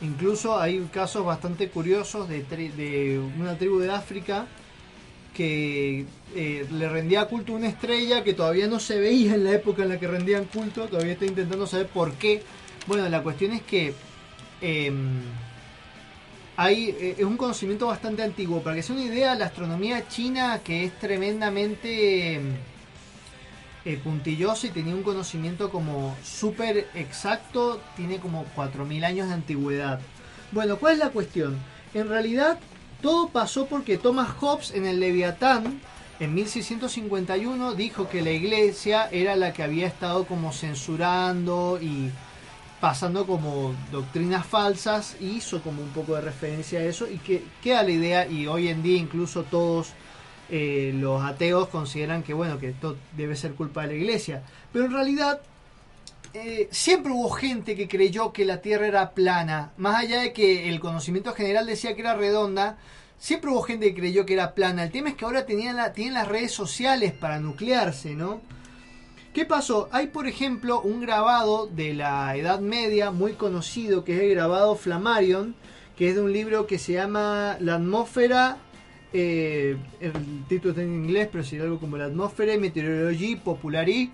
incluso 0.00 0.58
hay 0.58 0.78
casos 0.92 1.24
bastante 1.24 1.68
curiosos 1.68 2.28
de, 2.28 3.20
una 3.38 3.56
tribu 3.56 3.78
de 3.78 3.90
África 3.90 4.46
que 5.34 6.06
eh, 6.36 6.66
le 6.70 6.88
rendía 6.88 7.26
culto 7.26 7.52
a 7.52 7.56
una 7.56 7.68
estrella 7.68 8.22
que 8.22 8.34
todavía 8.34 8.68
no 8.68 8.78
se 8.78 8.98
veía 8.98 9.34
en 9.34 9.44
la 9.44 9.52
época 9.52 9.82
en 9.82 9.88
la 9.88 9.98
que 9.98 10.06
rendían 10.06 10.44
culto, 10.44 10.86
todavía 10.86 11.14
está 11.14 11.26
intentando 11.26 11.66
saber 11.66 11.88
por 11.88 12.12
qué. 12.12 12.42
Bueno, 12.86 13.08
la 13.08 13.22
cuestión 13.22 13.52
es 13.52 13.62
que 13.62 13.94
em, 14.60 15.22
eh, 16.56 17.16
es 17.18 17.24
un 17.24 17.36
conocimiento 17.36 17.86
bastante 17.88 18.22
antiguo. 18.22 18.62
Para 18.62 18.76
que 18.76 18.82
sea 18.82 18.94
una 18.94 19.04
idea, 19.04 19.34
la 19.34 19.46
astronomía 19.46 20.06
china, 20.08 20.60
que 20.62 20.84
es 20.84 20.98
tremendamente 21.00 22.34
em, 22.34 22.54
eh, 23.84 24.00
puntillosa 24.02 24.66
y 24.66 24.70
tenía 24.70 24.94
un 24.94 25.02
conocimiento 25.02 25.70
como 25.70 26.16
súper 26.24 26.88
exacto, 26.94 27.80
tiene 27.96 28.18
como 28.18 28.46
4.000 28.56 29.04
años 29.04 29.28
de 29.28 29.34
antigüedad. 29.34 30.00
Bueno, 30.52 30.76
¿cuál 30.78 30.94
es 30.94 30.98
la 31.00 31.10
cuestión? 31.10 31.58
En 31.92 32.08
realidad, 32.08 32.58
todo 33.02 33.28
pasó 33.28 33.66
porque 33.66 33.98
Thomas 33.98 34.30
Hobbes 34.40 34.70
en 34.70 34.86
el 34.86 35.00
Leviatán, 35.00 35.80
en 36.20 36.34
1651, 36.34 37.74
dijo 37.74 38.08
que 38.08 38.22
la 38.22 38.30
iglesia 38.30 39.08
era 39.10 39.36
la 39.36 39.52
que 39.52 39.62
había 39.62 39.86
estado 39.86 40.24
como 40.24 40.52
censurando 40.52 41.78
y 41.82 42.10
pasando 42.80 43.26
como 43.26 43.74
doctrinas 43.90 44.46
falsas 44.46 45.16
hizo 45.20 45.62
como 45.62 45.82
un 45.82 45.88
poco 45.90 46.14
de 46.14 46.20
referencia 46.20 46.80
a 46.80 46.84
eso 46.84 47.08
y 47.08 47.18
que 47.18 47.42
queda 47.62 47.82
la 47.82 47.90
idea 47.90 48.26
y 48.26 48.46
hoy 48.46 48.68
en 48.68 48.82
día 48.82 48.98
incluso 48.98 49.42
todos 49.44 49.94
eh, 50.50 50.92
los 50.94 51.22
ateos 51.22 51.68
consideran 51.68 52.22
que 52.22 52.34
bueno 52.34 52.58
que 52.58 52.70
esto 52.70 52.96
debe 53.16 53.36
ser 53.36 53.54
culpa 53.54 53.82
de 53.82 53.88
la 53.88 53.94
iglesia. 53.94 54.42
Pero 54.72 54.86
en 54.86 54.92
realidad 54.92 55.40
eh, 56.32 56.68
siempre 56.70 57.12
hubo 57.12 57.30
gente 57.30 57.76
que 57.76 57.88
creyó 57.88 58.32
que 58.32 58.44
la 58.44 58.60
tierra 58.60 58.86
era 58.86 59.10
plana. 59.10 59.72
Más 59.76 59.96
allá 59.96 60.20
de 60.20 60.32
que 60.32 60.68
el 60.68 60.80
conocimiento 60.80 61.32
general 61.34 61.66
decía 61.66 61.94
que 61.94 62.02
era 62.02 62.14
redonda 62.14 62.78
siempre 63.18 63.50
hubo 63.50 63.62
gente 63.62 63.86
que 63.94 64.00
creyó 64.00 64.26
que 64.26 64.34
era 64.34 64.54
plana. 64.54 64.84
El 64.84 64.90
tema 64.90 65.08
es 65.10 65.14
que 65.14 65.24
ahora 65.24 65.46
tienen 65.46 65.76
las 65.76 66.28
redes 66.28 66.52
sociales 66.52 67.12
para 67.12 67.40
nuclearse 67.40 68.14
no 68.14 68.40
¿Qué 69.34 69.44
pasó? 69.44 69.88
Hay, 69.90 70.06
por 70.06 70.28
ejemplo, 70.28 70.80
un 70.80 71.00
grabado 71.00 71.66
de 71.66 71.92
la 71.92 72.36
Edad 72.36 72.60
Media 72.60 73.10
muy 73.10 73.32
conocido, 73.32 74.04
que 74.04 74.14
es 74.14 74.22
el 74.22 74.30
grabado 74.30 74.76
Flammarion, 74.76 75.56
que 75.96 76.08
es 76.08 76.14
de 76.14 76.20
un 76.20 76.32
libro 76.32 76.68
que 76.68 76.78
se 76.78 76.92
llama 76.92 77.56
La 77.58 77.74
atmósfera, 77.74 78.58
eh, 79.14 79.76
el 80.00 80.12
título 80.48 80.72
está 80.72 80.82
en 80.82 80.92
inglés, 81.04 81.28
pero 81.32 81.42
sería 81.44 81.64
algo 81.64 81.78
como 81.80 81.96
La 81.96 82.06
atmósfera 82.06 82.52
y 82.52 82.58
meteorología 82.58 83.38
populari, 83.42 84.10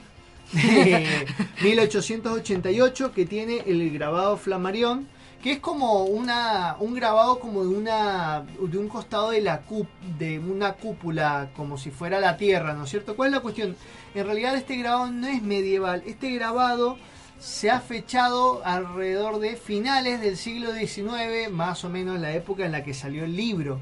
de 0.53 1.27
1888, 1.63 3.13
que 3.13 3.27
tiene 3.27 3.63
el 3.67 3.91
grabado 3.91 4.37
Flammarion, 4.37 5.07
que 5.43 5.53
es 5.53 5.59
como 5.59 6.05
una 6.05 6.77
un 6.81 6.95
grabado 6.95 7.39
como 7.41 7.63
de 7.63 7.69
una 7.69 8.45
de 8.61 8.77
un 8.79 8.89
costado 8.89 9.31
de 9.31 9.41
la 9.41 9.65
cúp- 9.67 9.89
de 10.19 10.39
una 10.39 10.75
cúpula 10.75 11.49
como 11.57 11.79
si 11.79 11.91
fuera 11.91 12.21
la 12.21 12.37
tierra 12.37 12.75
no 12.75 12.85
es 12.85 12.91
cierto 12.91 13.17
cuál 13.17 13.29
es 13.29 13.35
la 13.37 13.41
cuestión 13.41 13.75
en 14.15 14.27
realidad 14.27 14.55
este 14.55 14.77
grabado 14.77 15.11
no 15.11 15.27
es 15.29 15.41
medieval 15.41 16.03
este 16.05 16.31
grabado 16.35 16.99
se 17.39 17.71
ha 17.71 17.81
fechado 17.81 18.61
alrededor 18.67 19.39
de 19.39 19.57
finales 19.57 20.21
del 20.21 20.37
siglo 20.37 20.75
XIX 20.75 21.51
más 21.51 21.85
o 21.87 21.89
menos 21.89 22.21
la 22.21 22.35
época 22.35 22.67
en 22.67 22.73
la 22.73 22.85
que 22.85 22.93
salió 22.93 23.25
el 23.25 23.35
libro 23.35 23.81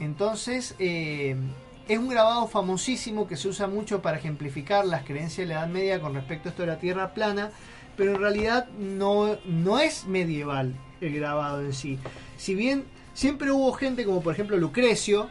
entonces 0.00 0.74
eh, 0.78 1.36
es 1.88 1.98
un 1.98 2.08
grabado 2.08 2.46
famosísimo 2.48 3.26
que 3.26 3.36
se 3.36 3.48
usa 3.48 3.66
mucho 3.66 4.02
para 4.02 4.18
ejemplificar 4.18 4.84
las 4.84 5.04
creencias 5.04 5.48
de 5.48 5.54
la 5.54 5.60
Edad 5.60 5.68
Media 5.68 6.00
con 6.00 6.14
respecto 6.14 6.48
a 6.48 6.50
esto 6.50 6.62
de 6.62 6.68
la 6.68 6.78
Tierra 6.78 7.14
plana, 7.14 7.50
pero 7.96 8.14
en 8.14 8.20
realidad 8.20 8.68
no, 8.78 9.36
no 9.44 9.78
es 9.78 10.06
medieval 10.06 10.74
el 11.00 11.14
grabado 11.14 11.60
en 11.60 11.72
sí. 11.72 11.98
Si 12.36 12.54
bien 12.54 12.84
siempre 13.14 13.50
hubo 13.50 13.72
gente 13.72 14.04
como 14.04 14.22
por 14.22 14.32
ejemplo 14.32 14.56
Lucrecio, 14.56 15.28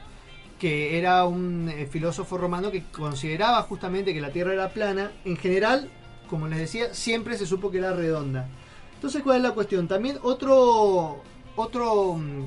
que 0.59 0.99
era 0.99 1.25
un 1.25 1.69
eh, 1.69 1.87
filósofo 1.87 2.37
romano 2.37 2.69
que 2.69 2.83
consideraba 2.91 3.63
justamente 3.63 4.13
que 4.13 4.21
la 4.21 4.29
Tierra 4.29 4.53
era 4.53 4.69
plana, 4.69 5.11
en 5.25 5.35
general, 5.35 5.89
como 6.29 6.47
les 6.47 6.59
decía, 6.59 6.93
siempre 6.93 7.35
se 7.37 7.47
supo 7.47 7.71
que 7.71 7.79
era 7.79 7.93
redonda. 7.93 8.47
Entonces, 8.93 9.23
¿cuál 9.23 9.37
es 9.37 9.43
la 9.43 9.51
cuestión? 9.53 9.87
También 9.87 10.19
otro, 10.21 11.23
otro, 11.55 12.13
mm, 12.13 12.45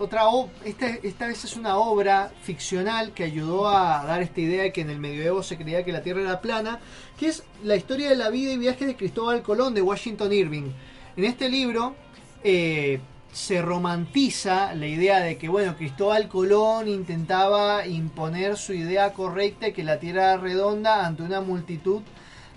otra, 0.00 0.22
esta, 0.64 0.88
esta 0.88 1.26
vez 1.26 1.44
es 1.44 1.56
una 1.56 1.76
obra 1.76 2.32
ficcional 2.42 3.12
que 3.12 3.24
ayudó 3.24 3.68
a 3.68 4.04
dar 4.04 4.22
esta 4.22 4.40
idea 4.40 4.62
de 4.62 4.72
que 4.72 4.80
en 4.80 4.90
el 4.90 4.98
medioevo 4.98 5.42
se 5.42 5.56
creía 5.56 5.84
que 5.84 5.92
la 5.92 6.02
Tierra 6.02 6.22
era 6.22 6.40
plana, 6.40 6.80
que 7.18 7.26
es 7.28 7.44
la 7.62 7.76
historia 7.76 8.08
de 8.08 8.16
la 8.16 8.30
vida 8.30 8.52
y 8.52 8.58
viajes 8.58 8.86
de 8.86 8.96
Cristóbal 8.96 9.42
Colón 9.42 9.74
de 9.74 9.82
Washington 9.82 10.32
Irving. 10.32 10.70
En 11.16 11.24
este 11.24 11.48
libro, 11.48 11.94
eh, 12.42 13.00
se 13.32 13.62
romantiza 13.62 14.74
la 14.74 14.86
idea 14.86 15.20
de 15.20 15.36
que, 15.36 15.48
bueno, 15.48 15.76
Cristóbal 15.76 16.28
Colón 16.28 16.88
intentaba 16.88 17.86
imponer 17.86 18.56
su 18.56 18.72
idea 18.72 19.12
correcta 19.12 19.68
y 19.68 19.72
que 19.72 19.84
la 19.84 20.00
Tierra 20.00 20.32
era 20.32 20.36
redonda 20.38 21.06
ante 21.06 21.22
una 21.22 21.40
multitud 21.40 22.02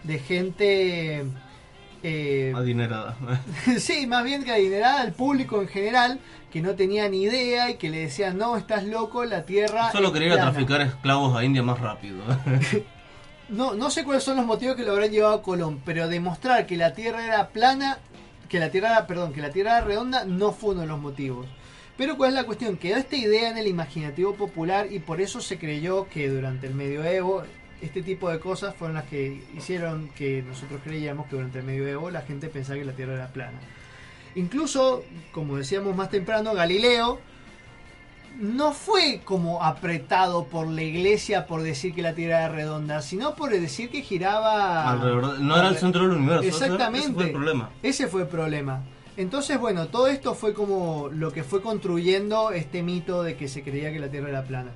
de 0.04 0.20
gente... 0.20 1.26
eh, 2.02 2.54
Adinerada. 2.56 3.18
sí, 3.78 4.08
más 4.08 4.24
bien 4.24 4.44
que 4.44 4.52
adinerada 4.52 5.02
al 5.02 5.14
público 5.14 5.62
en 5.62 5.68
general, 5.68 6.20
que 6.54 6.62
no 6.62 6.76
tenía 6.76 7.10
ni 7.10 7.24
idea 7.24 7.72
y 7.72 7.78
que 7.78 7.90
le 7.90 8.02
decían, 8.02 8.38
no, 8.38 8.58
estás 8.58 8.84
loco, 8.84 9.26
la 9.26 9.44
Tierra... 9.44 9.92
Solo 9.92 10.10
es 10.10 10.14
quería 10.14 10.28
ir 10.28 10.34
a 10.34 10.36
plana". 10.36 10.52
traficar 10.52 10.82
esclavos 10.82 11.36
a 11.36 11.44
India 11.44 11.64
más 11.64 11.80
rápido. 11.80 12.18
No, 13.50 13.74
no 13.74 13.92
sé 13.92 14.04
cuáles 14.04 14.24
son 14.24 14.38
los 14.38 14.46
motivos 14.46 14.76
que 14.76 14.84
lo 14.84 14.94
habrán 14.94 15.12
llevado 15.12 15.34
a 15.34 15.44
Colón, 15.44 15.82
pero 15.84 16.08
demostrar 16.08 16.66
que 16.66 16.78
la 16.78 16.94
Tierra 16.94 17.26
era 17.26 17.50
plana, 17.50 18.00
que 18.48 18.58
la 18.58 18.72
Tierra 18.72 18.92
era, 18.92 19.06
perdón, 19.06 19.34
que 19.34 19.42
la 19.42 19.52
Tierra 19.52 19.78
era 19.78 19.86
redonda 19.86 20.24
no 20.24 20.54
fue 20.54 20.72
uno 20.72 20.82
de 20.82 20.88
los 20.88 21.00
motivos. 21.00 21.46
Pero 21.98 22.16
cuál 22.18 22.30
es 22.30 22.36
la 22.36 22.46
cuestión, 22.46 22.78
quedó 22.78 22.96
esta 22.96 23.18
idea 23.18 23.50
en 23.50 23.58
el 23.58 23.68
imaginativo 23.68 24.34
popular 24.34 24.88
y 24.92 25.00
por 25.00 25.22
eso 25.22 25.42
se 25.42 25.60
creyó 25.60 26.08
que 26.08 26.30
durante 26.30 26.68
el 26.68 26.74
medioevo 26.74 27.44
este 27.82 28.02
tipo 28.02 28.30
de 28.30 28.40
cosas 28.40 28.76
fueron 28.76 28.96
las 28.96 29.06
que 29.06 29.44
hicieron 29.56 30.10
que 30.16 30.42
nosotros 30.42 30.80
creíamos 30.84 31.28
que 31.28 31.36
durante 31.36 31.60
el 31.60 31.66
medioevo 31.66 32.10
la 32.10 32.22
gente 32.22 32.48
pensaba 32.48 32.80
que 32.80 32.86
la 32.86 32.94
Tierra 32.94 33.16
era 33.16 33.28
plana. 33.28 33.60
Incluso, 34.36 35.04
como 35.32 35.58
decíamos 35.58 35.96
más 35.96 36.10
temprano, 36.10 36.54
Galileo 36.54 37.20
no 38.40 38.72
fue 38.74 39.22
como 39.24 39.62
apretado 39.64 40.46
por 40.46 40.68
la 40.68 40.82
iglesia 40.82 41.46
por 41.46 41.62
decir 41.62 41.94
que 41.94 42.02
la 42.02 42.14
Tierra 42.16 42.40
era 42.46 42.50
redonda, 42.50 43.02
sino 43.04 43.36
por 43.36 43.52
decir 43.52 43.92
que 43.92 44.02
giraba... 44.02 44.90
Alrededor 44.90 45.38
de- 45.38 45.44
no 45.44 45.56
era 45.56 45.68
el 45.70 45.78
centro 45.78 46.02
del 46.08 46.18
universo, 46.18 46.44
Exactamente. 46.48 47.06
ese 47.08 47.14
fue 47.14 47.24
el 47.26 47.32
problema. 47.32 47.70
Ese 47.84 48.08
fue 48.08 48.22
el 48.24 48.28
problema. 48.28 48.82
Entonces, 49.18 49.60
bueno, 49.60 49.88
todo 49.90 50.08
esto 50.08 50.34
fue 50.34 50.56
como 50.56 51.10
lo 51.12 51.32
que 51.32 51.44
fue 51.44 51.62
construyendo 51.62 52.50
este 52.50 52.82
mito 52.82 53.22
de 53.22 53.36
que 53.38 53.48
se 53.48 53.62
creía 53.62 53.92
que 53.94 54.00
la 54.00 54.08
Tierra 54.10 54.30
era 54.30 54.44
plana. 54.44 54.72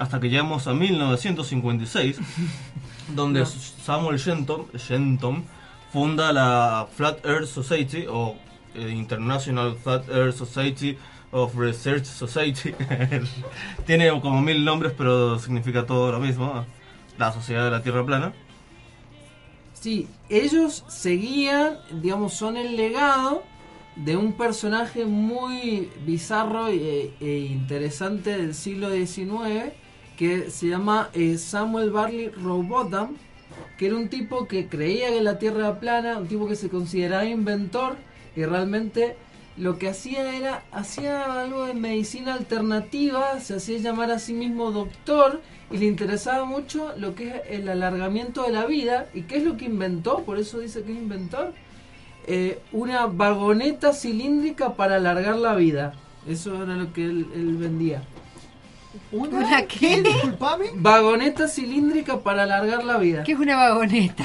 Hasta 0.00 0.18
que 0.18 0.28
llegamos 0.28 0.66
a 0.66 0.74
1956, 0.74 2.18
donde 3.14 3.40
No. 3.40 3.46
Samuel 3.46 4.18
Shenton, 4.18 4.66
Shenton 4.74 5.44
funda 5.92 6.32
la 6.32 6.88
Flat 6.96 7.24
Earth 7.24 7.46
Society 7.46 8.06
o 8.10 8.34
International 8.76 9.74
Flat 9.76 10.08
Earth 10.08 10.36
Society 10.36 10.96
of 11.32 11.54
Research 11.56 12.04
Society. 12.04 12.74
Tiene 13.86 14.08
como 14.20 14.40
mil 14.40 14.64
nombres, 14.64 14.92
pero 14.96 15.38
significa 15.38 15.86
todo 15.86 16.12
lo 16.12 16.20
mismo. 16.20 16.64
La 17.18 17.32
Sociedad 17.32 17.64
de 17.64 17.70
la 17.70 17.82
Tierra 17.82 18.04
Plana. 18.04 18.34
Sí, 19.72 20.08
ellos 20.28 20.84
seguían, 20.88 21.78
digamos, 22.02 22.34
son 22.34 22.56
el 22.56 22.76
legado 22.76 23.42
de 23.96 24.16
un 24.16 24.32
personaje 24.34 25.06
muy 25.06 25.90
bizarro 26.04 26.68
e, 26.68 27.12
e 27.20 27.38
interesante 27.38 28.36
del 28.36 28.54
siglo 28.54 28.90
XIX 28.90 29.72
que 30.16 30.50
se 30.50 30.68
llama 30.68 31.10
eh, 31.12 31.38
Samuel 31.38 31.90
Barley 31.90 32.28
Rowbotham, 32.28 33.16
que 33.76 33.86
era 33.86 33.96
un 33.96 34.08
tipo 34.08 34.46
que 34.46 34.68
creía 34.68 35.08
que 35.08 35.22
la 35.22 35.38
Tierra 35.38 35.58
era 35.58 35.80
plana, 35.80 36.18
un 36.18 36.26
tipo 36.26 36.48
que 36.48 36.56
se 36.56 36.68
consideraba 36.68 37.24
inventor 37.24 37.96
y 38.36 38.44
realmente 38.44 39.16
lo 39.56 39.78
que 39.78 39.88
hacía 39.88 40.36
era, 40.36 40.62
hacía 40.70 41.40
algo 41.40 41.66
de 41.66 41.74
medicina 41.74 42.34
alternativa, 42.34 43.40
se 43.40 43.56
hacía 43.56 43.78
llamar 43.78 44.10
a 44.10 44.18
sí 44.18 44.34
mismo 44.34 44.70
doctor 44.70 45.40
y 45.70 45.78
le 45.78 45.86
interesaba 45.86 46.44
mucho 46.44 46.92
lo 46.98 47.14
que 47.14 47.28
es 47.28 47.34
el 47.50 47.68
alargamiento 47.68 48.42
de 48.42 48.52
la 48.52 48.66
vida 48.66 49.06
y 49.14 49.22
qué 49.22 49.38
es 49.38 49.44
lo 49.44 49.56
que 49.56 49.64
inventó, 49.64 50.24
por 50.24 50.38
eso 50.38 50.58
dice 50.60 50.82
que 50.82 50.92
es 50.92 50.98
inventor, 50.98 51.52
Eh, 52.28 52.58
una 52.72 53.06
vagoneta 53.06 53.92
cilíndrica 53.92 54.74
para 54.74 54.96
alargar 54.96 55.36
la 55.36 55.54
vida. 55.54 55.92
Eso 56.26 56.60
era 56.60 56.74
lo 56.74 56.92
que 56.92 57.04
él, 57.04 57.28
él 57.32 57.56
vendía. 57.56 58.02
¿Una 59.12 59.62
qué? 59.62 60.02
Disculpame. 60.02 60.70
Vagoneta 60.74 61.46
cilíndrica 61.46 62.18
para 62.18 62.42
alargar 62.42 62.82
la 62.82 62.98
vida. 62.98 63.22
¿Qué 63.22 63.30
es 63.30 63.38
una 63.38 63.56
vagoneta? 63.56 64.24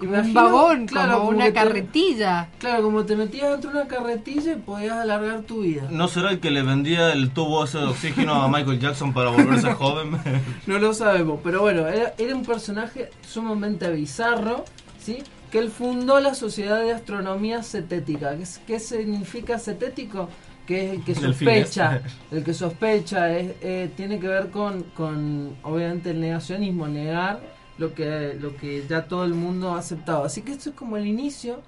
Imagino- 0.00 0.28
un 0.28 0.34
vagón, 0.34 0.86
claro, 0.86 1.08
como 1.14 1.18
como 1.24 1.30
una 1.36 1.44
que 1.46 1.50
te- 1.52 1.58
carretilla. 1.58 2.48
Claro, 2.58 2.82
como 2.84 3.04
te 3.04 3.16
metías 3.16 3.50
dentro 3.50 3.70
de 3.70 3.76
una 3.78 3.88
carretilla 3.88 4.52
y 4.52 4.56
podías 4.56 4.96
alargar 4.96 5.42
tu 5.42 5.62
vida. 5.62 5.88
¿No 5.90 6.08
será 6.08 6.30
el 6.30 6.40
que 6.40 6.50
le 6.50 6.62
vendía 6.62 7.12
el 7.12 7.30
tubo 7.30 7.64
ese 7.64 7.78
de 7.78 7.84
oxígeno 7.86 8.34
a 8.34 8.48
Michael 8.48 8.78
Jackson 8.78 9.12
para 9.12 9.30
volverse 9.30 9.72
joven? 9.74 10.18
No 10.66 10.78
lo 10.78 10.94
sabemos, 10.94 11.40
pero 11.42 11.62
bueno, 11.62 11.86
era, 11.88 12.14
era 12.18 12.34
un 12.36 12.44
personaje 12.44 13.10
sumamente 13.26 13.90
bizarro, 13.90 14.64
¿sí? 15.00 15.18
Que 15.50 15.58
él 15.58 15.70
fundó 15.70 16.20
la 16.20 16.34
Sociedad 16.34 16.78
de 16.80 16.92
Astronomía 16.92 17.62
Cetética. 17.62 18.36
¿Qué, 18.36 18.44
qué 18.66 18.78
significa 18.80 19.58
cetético? 19.58 20.28
Que 20.66 20.88
es 20.88 20.92
el 20.96 21.02
que 21.04 21.14
sospecha, 21.14 22.02
el 22.30 22.44
que 22.44 22.52
sospecha, 22.52 23.30
es, 23.36 23.52
eh, 23.62 23.90
tiene 23.96 24.20
que 24.20 24.28
ver 24.28 24.50
con, 24.50 24.82
con, 24.94 25.56
obviamente, 25.62 26.10
el 26.10 26.20
negacionismo, 26.20 26.86
negar 26.86 27.40
lo 27.78 27.94
que, 27.94 28.36
lo 28.40 28.56
que 28.56 28.84
ya 28.86 29.06
todo 29.06 29.24
el 29.24 29.34
mundo 29.34 29.70
ha 29.70 29.78
aceptado. 29.78 30.24
Así 30.24 30.42
que 30.42 30.52
esto 30.52 30.70
es 30.70 30.76
como 30.76 30.96
el 30.96 31.06
inicio 31.06 31.60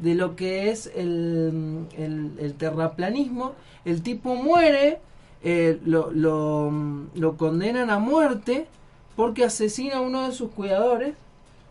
de 0.00 0.14
lo 0.14 0.36
que 0.36 0.70
es 0.70 0.90
el, 0.94 1.86
el, 1.96 2.32
el 2.38 2.54
terraplanismo. 2.54 3.54
El 3.84 4.02
tipo 4.02 4.34
muere, 4.34 4.98
eh, 5.42 5.80
lo, 5.84 6.10
lo, 6.10 6.70
lo 7.14 7.36
condenan 7.36 7.90
a 7.90 7.98
muerte 7.98 8.66
porque 9.16 9.44
asesina 9.44 9.96
a 9.96 10.00
uno 10.00 10.26
de 10.26 10.32
sus 10.32 10.50
cuidadores. 10.50 11.14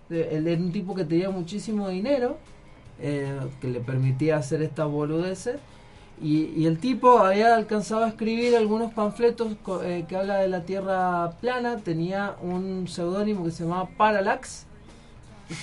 Era 0.10 0.60
un 0.60 0.72
tipo 0.72 0.96
que 0.96 1.06
tenía 1.06 1.30
muchísimo 1.30 1.88
dinero, 1.90 2.38
eh, 3.00 3.40
que 3.62 3.68
le 3.68 3.80
permitía 3.80 4.38
hacer 4.38 4.64
estas 4.64 4.88
boludeces. 4.88 5.58
Y, 6.22 6.46
y 6.56 6.66
el 6.66 6.80
tipo 6.80 7.20
había 7.20 7.56
alcanzado 7.56 8.04
a 8.04 8.10
escribir 8.10 8.56
algunos 8.56 8.92
panfletos 8.94 9.54
eh, 9.84 10.06
que 10.08 10.18
habla 10.18 10.38
de 10.38 10.50
la 10.50 10.64
Tierra 10.64 11.32
plana. 11.40 11.78
Tenía 11.78 12.36
un 12.42 12.88
seudónimo 12.88 13.46
que 13.46 13.52
se 13.52 13.64
llamaba 13.64 13.88
Parallax. 13.98 14.66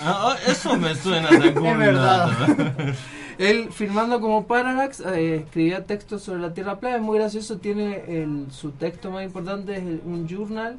Ah, 0.00 0.34
ah, 0.34 0.36
eso 0.48 0.76
me 0.76 0.94
suena 0.94 1.28
de 1.30 1.48
Es 1.48 1.54
verdad. 1.78 2.30
Él 3.38 3.68
firmando 3.70 4.18
como 4.20 4.46
Parallax 4.46 5.00
eh, 5.00 5.36
escribía 5.44 5.84
textos 5.84 6.22
sobre 6.22 6.40
la 6.40 6.54
Tierra 6.54 6.80
plana, 6.80 6.96
es 6.96 7.02
muy 7.02 7.18
gracioso, 7.18 7.58
tiene 7.58 8.02
el, 8.08 8.46
su 8.50 8.70
texto 8.70 9.10
más 9.10 9.24
importante 9.24 9.74
es 9.76 9.82
el- 9.82 10.00
un 10.06 10.26
journal, 10.26 10.78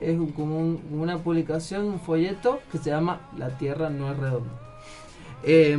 es 0.00 0.16
un- 0.16 0.30
como 0.30 0.56
un- 0.60 0.80
una 0.92 1.18
publicación, 1.18 1.84
un 1.86 1.98
folleto 1.98 2.60
que 2.70 2.78
se 2.78 2.90
llama 2.90 3.22
La 3.36 3.48
Tierra 3.58 3.90
no 3.90 4.12
es 4.12 4.18
redonda. 4.18 4.50
Eh, 5.42 5.76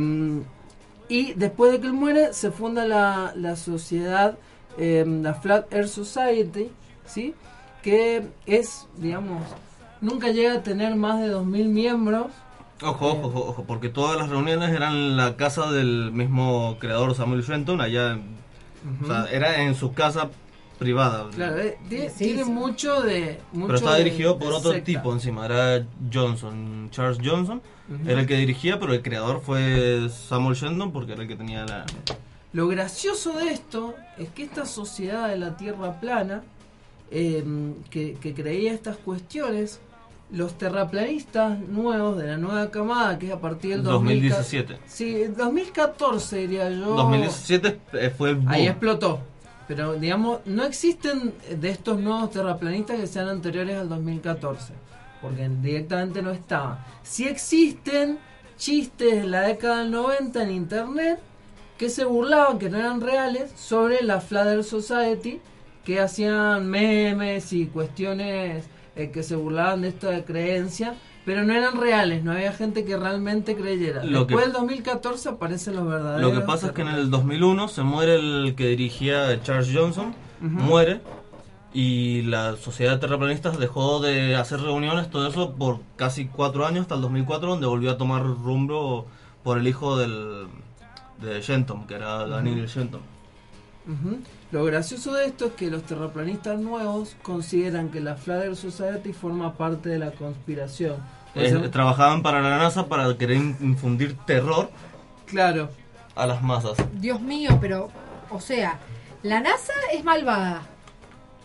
y 1.08 1.32
después 1.34 1.72
de 1.72 1.80
que 1.80 1.86
él 1.86 1.92
muere 1.92 2.32
se 2.32 2.50
funda 2.50 2.84
la, 2.84 3.32
la 3.36 3.56
sociedad, 3.56 4.36
eh, 4.78 5.04
la 5.06 5.34
Flat 5.34 5.72
Earth 5.72 5.88
Society, 5.88 6.68
¿sí? 7.06 7.34
que 7.82 8.26
es, 8.46 8.86
digamos, 8.96 9.42
nunca 10.00 10.28
llega 10.28 10.54
a 10.54 10.62
tener 10.62 10.94
más 10.96 11.20
de 11.20 11.28
2.000 11.32 11.68
miembros. 11.68 12.26
Ojo, 12.82 13.06
ojo, 13.08 13.26
ojo, 13.28 13.40
ojo, 13.48 13.64
porque 13.64 13.88
todas 13.88 14.16
las 14.18 14.28
reuniones 14.28 14.70
eran 14.70 14.92
en 14.94 15.16
la 15.16 15.36
casa 15.36 15.70
del 15.72 16.12
mismo 16.12 16.76
creador 16.78 17.14
Samuel 17.14 17.42
Shenton, 17.42 17.80
allá, 17.80 18.12
en- 18.12 18.38
o 19.02 19.06
sea, 19.06 19.26
era 19.32 19.62
en 19.62 19.74
su 19.74 19.92
casa 19.92 20.28
privada. 20.78 21.28
Claro, 21.34 21.58
eh, 21.58 21.78
tiene, 21.88 22.08
Sí, 22.10 22.24
tiene 22.26 22.44
sí. 22.44 22.50
mucho 22.50 23.02
de. 23.02 23.40
Mucho 23.52 23.66
Pero 23.66 23.78
estaba 23.78 23.96
de- 23.96 24.04
dirigido 24.04 24.38
por 24.38 24.50
de 24.50 24.54
otro 24.56 24.70
secta. 24.72 24.84
tipo 24.86 25.12
encima, 25.12 25.44
era 25.46 25.84
Johnson, 26.12 26.88
Charles 26.90 27.18
Johnson, 27.22 27.60
era 28.06 28.20
el 28.20 28.26
que 28.26 28.36
dirigía, 28.36 28.78
pero 28.78 28.92
el 28.92 29.02
creador 29.02 29.40
fue 29.40 30.08
Samuel 30.10 30.54
Shenton 30.56 30.92
porque 30.92 31.12
era 31.12 31.22
el 31.22 31.28
que 31.28 31.36
tenía 31.36 31.64
la... 31.64 31.84
Lo 32.52 32.66
gracioso 32.68 33.32
de 33.38 33.50
esto 33.50 33.94
es 34.18 34.28
que 34.30 34.42
esta 34.42 34.64
sociedad 34.66 35.28
de 35.28 35.36
la 35.38 35.56
Tierra 35.56 36.00
plana, 36.00 36.42
eh, 37.10 37.44
que, 37.90 38.14
que 38.20 38.34
creía 38.34 38.72
estas 38.72 38.96
cuestiones, 38.96 39.80
los 40.30 40.56
terraplanistas 40.58 41.58
nuevos 41.60 42.18
de 42.18 42.26
la 42.26 42.36
nueva 42.36 42.70
camada, 42.70 43.18
que 43.18 43.28
es 43.28 43.32
a 43.32 43.40
partir 43.40 43.70
del 43.76 43.82
2000 43.82 44.16
2017. 44.30 44.78
Sí, 44.86 45.24
2014 45.36 46.36
diría 46.38 46.70
yo. 46.70 46.94
2017 46.96 47.78
eh, 47.94 48.12
fue 48.16 48.30
el 48.30 48.36
boom. 48.36 48.48
Ahí 48.48 48.66
explotó. 48.66 49.20
Pero 49.68 49.94
digamos, 49.94 50.40
no 50.46 50.64
existen 50.64 51.34
de 51.48 51.68
estos 51.68 52.00
nuevos 52.00 52.30
terraplanistas 52.30 52.98
que 52.98 53.06
sean 53.06 53.28
anteriores 53.28 53.76
al 53.76 53.88
2014. 53.90 54.72
Porque 55.20 55.48
directamente 55.48 56.22
no 56.22 56.30
estaban. 56.30 56.78
Sí 57.02 57.28
existen 57.28 58.18
chistes 58.56 59.22
de 59.22 59.28
la 59.28 59.42
década 59.42 59.80
del 59.80 59.90
90 59.90 60.42
en 60.42 60.50
internet 60.50 61.20
que 61.76 61.90
se 61.90 62.04
burlaban, 62.04 62.58
que 62.58 62.68
no 62.68 62.78
eran 62.78 63.00
reales, 63.00 63.52
sobre 63.54 64.02
la 64.02 64.20
Flat 64.20 64.48
Earth 64.48 64.64
Society, 64.64 65.40
que 65.84 66.00
hacían 66.00 66.68
memes 66.68 67.52
y 67.52 67.66
cuestiones 67.66 68.64
eh, 68.96 69.10
que 69.10 69.22
se 69.22 69.36
burlaban 69.36 69.82
de 69.82 69.88
esta 69.88 70.24
creencia, 70.24 70.96
pero 71.28 71.44
no 71.44 71.52
eran 71.52 71.78
reales, 71.78 72.24
no 72.24 72.32
había 72.32 72.54
gente 72.54 72.86
que 72.86 72.96
realmente 72.96 73.54
creyera. 73.54 74.02
Lo 74.02 74.24
Después 74.24 74.46
del 74.46 74.54
2014 74.54 75.28
aparecen 75.28 75.76
los 75.76 75.86
verdaderos. 75.86 76.22
Lo 76.22 76.32
que 76.32 76.46
pasa 76.46 76.68
es 76.68 76.72
que 76.72 76.80
en 76.80 76.88
el 76.88 77.10
2001 77.10 77.68
se 77.68 77.82
muere 77.82 78.14
el 78.14 78.54
que 78.56 78.68
dirigía 78.68 79.38
Charles 79.42 79.68
Johnson, 79.70 80.14
muere 80.40 81.02
y 81.74 82.22
la 82.22 82.56
sociedad 82.56 82.92
de 82.92 83.00
terraplanistas 83.00 83.58
dejó 83.58 84.00
de 84.00 84.36
hacer 84.36 84.62
reuniones, 84.62 85.10
todo 85.10 85.28
eso 85.28 85.54
por 85.54 85.80
casi 85.96 86.28
cuatro 86.28 86.64
años 86.64 86.80
hasta 86.80 86.94
el 86.94 87.02
2004 87.02 87.50
donde 87.50 87.66
volvió 87.66 87.90
a 87.90 87.98
tomar 87.98 88.22
rumbo 88.22 89.06
por 89.44 89.58
el 89.58 89.68
hijo 89.68 89.98
del 89.98 90.46
de 91.20 91.42
Shenton, 91.42 91.86
que 91.86 91.96
era 91.96 92.26
Daniel 92.26 92.66
Shenton. 92.66 93.02
Ujú. 93.86 94.18
Lo 94.50 94.64
gracioso 94.64 95.12
de 95.12 95.26
esto 95.26 95.44
es 95.44 95.52
que 95.52 95.70
los 95.70 95.82
terraplanistas 95.82 96.58
nuevos 96.58 97.16
consideran 97.20 97.90
que 97.90 98.00
la 98.00 98.16
Earth 98.26 98.54
Society 98.54 99.12
forma 99.12 99.58
parte 99.58 99.90
de 99.90 99.98
la 99.98 100.12
conspiración. 100.12 100.96
Eh, 101.38 101.68
trabajaban 101.70 102.22
para 102.22 102.40
la 102.40 102.58
NASA 102.58 102.86
para 102.88 103.16
querer 103.16 103.36
in- 103.36 103.56
infundir 103.60 104.16
terror 104.26 104.70
claro. 105.26 105.70
a 106.14 106.26
las 106.26 106.42
masas. 106.42 106.76
Dios 106.94 107.20
mío, 107.20 107.58
pero, 107.60 107.90
o 108.30 108.40
sea, 108.40 108.78
la 109.22 109.40
NASA 109.40 109.72
es 109.92 110.04
malvada. 110.04 110.62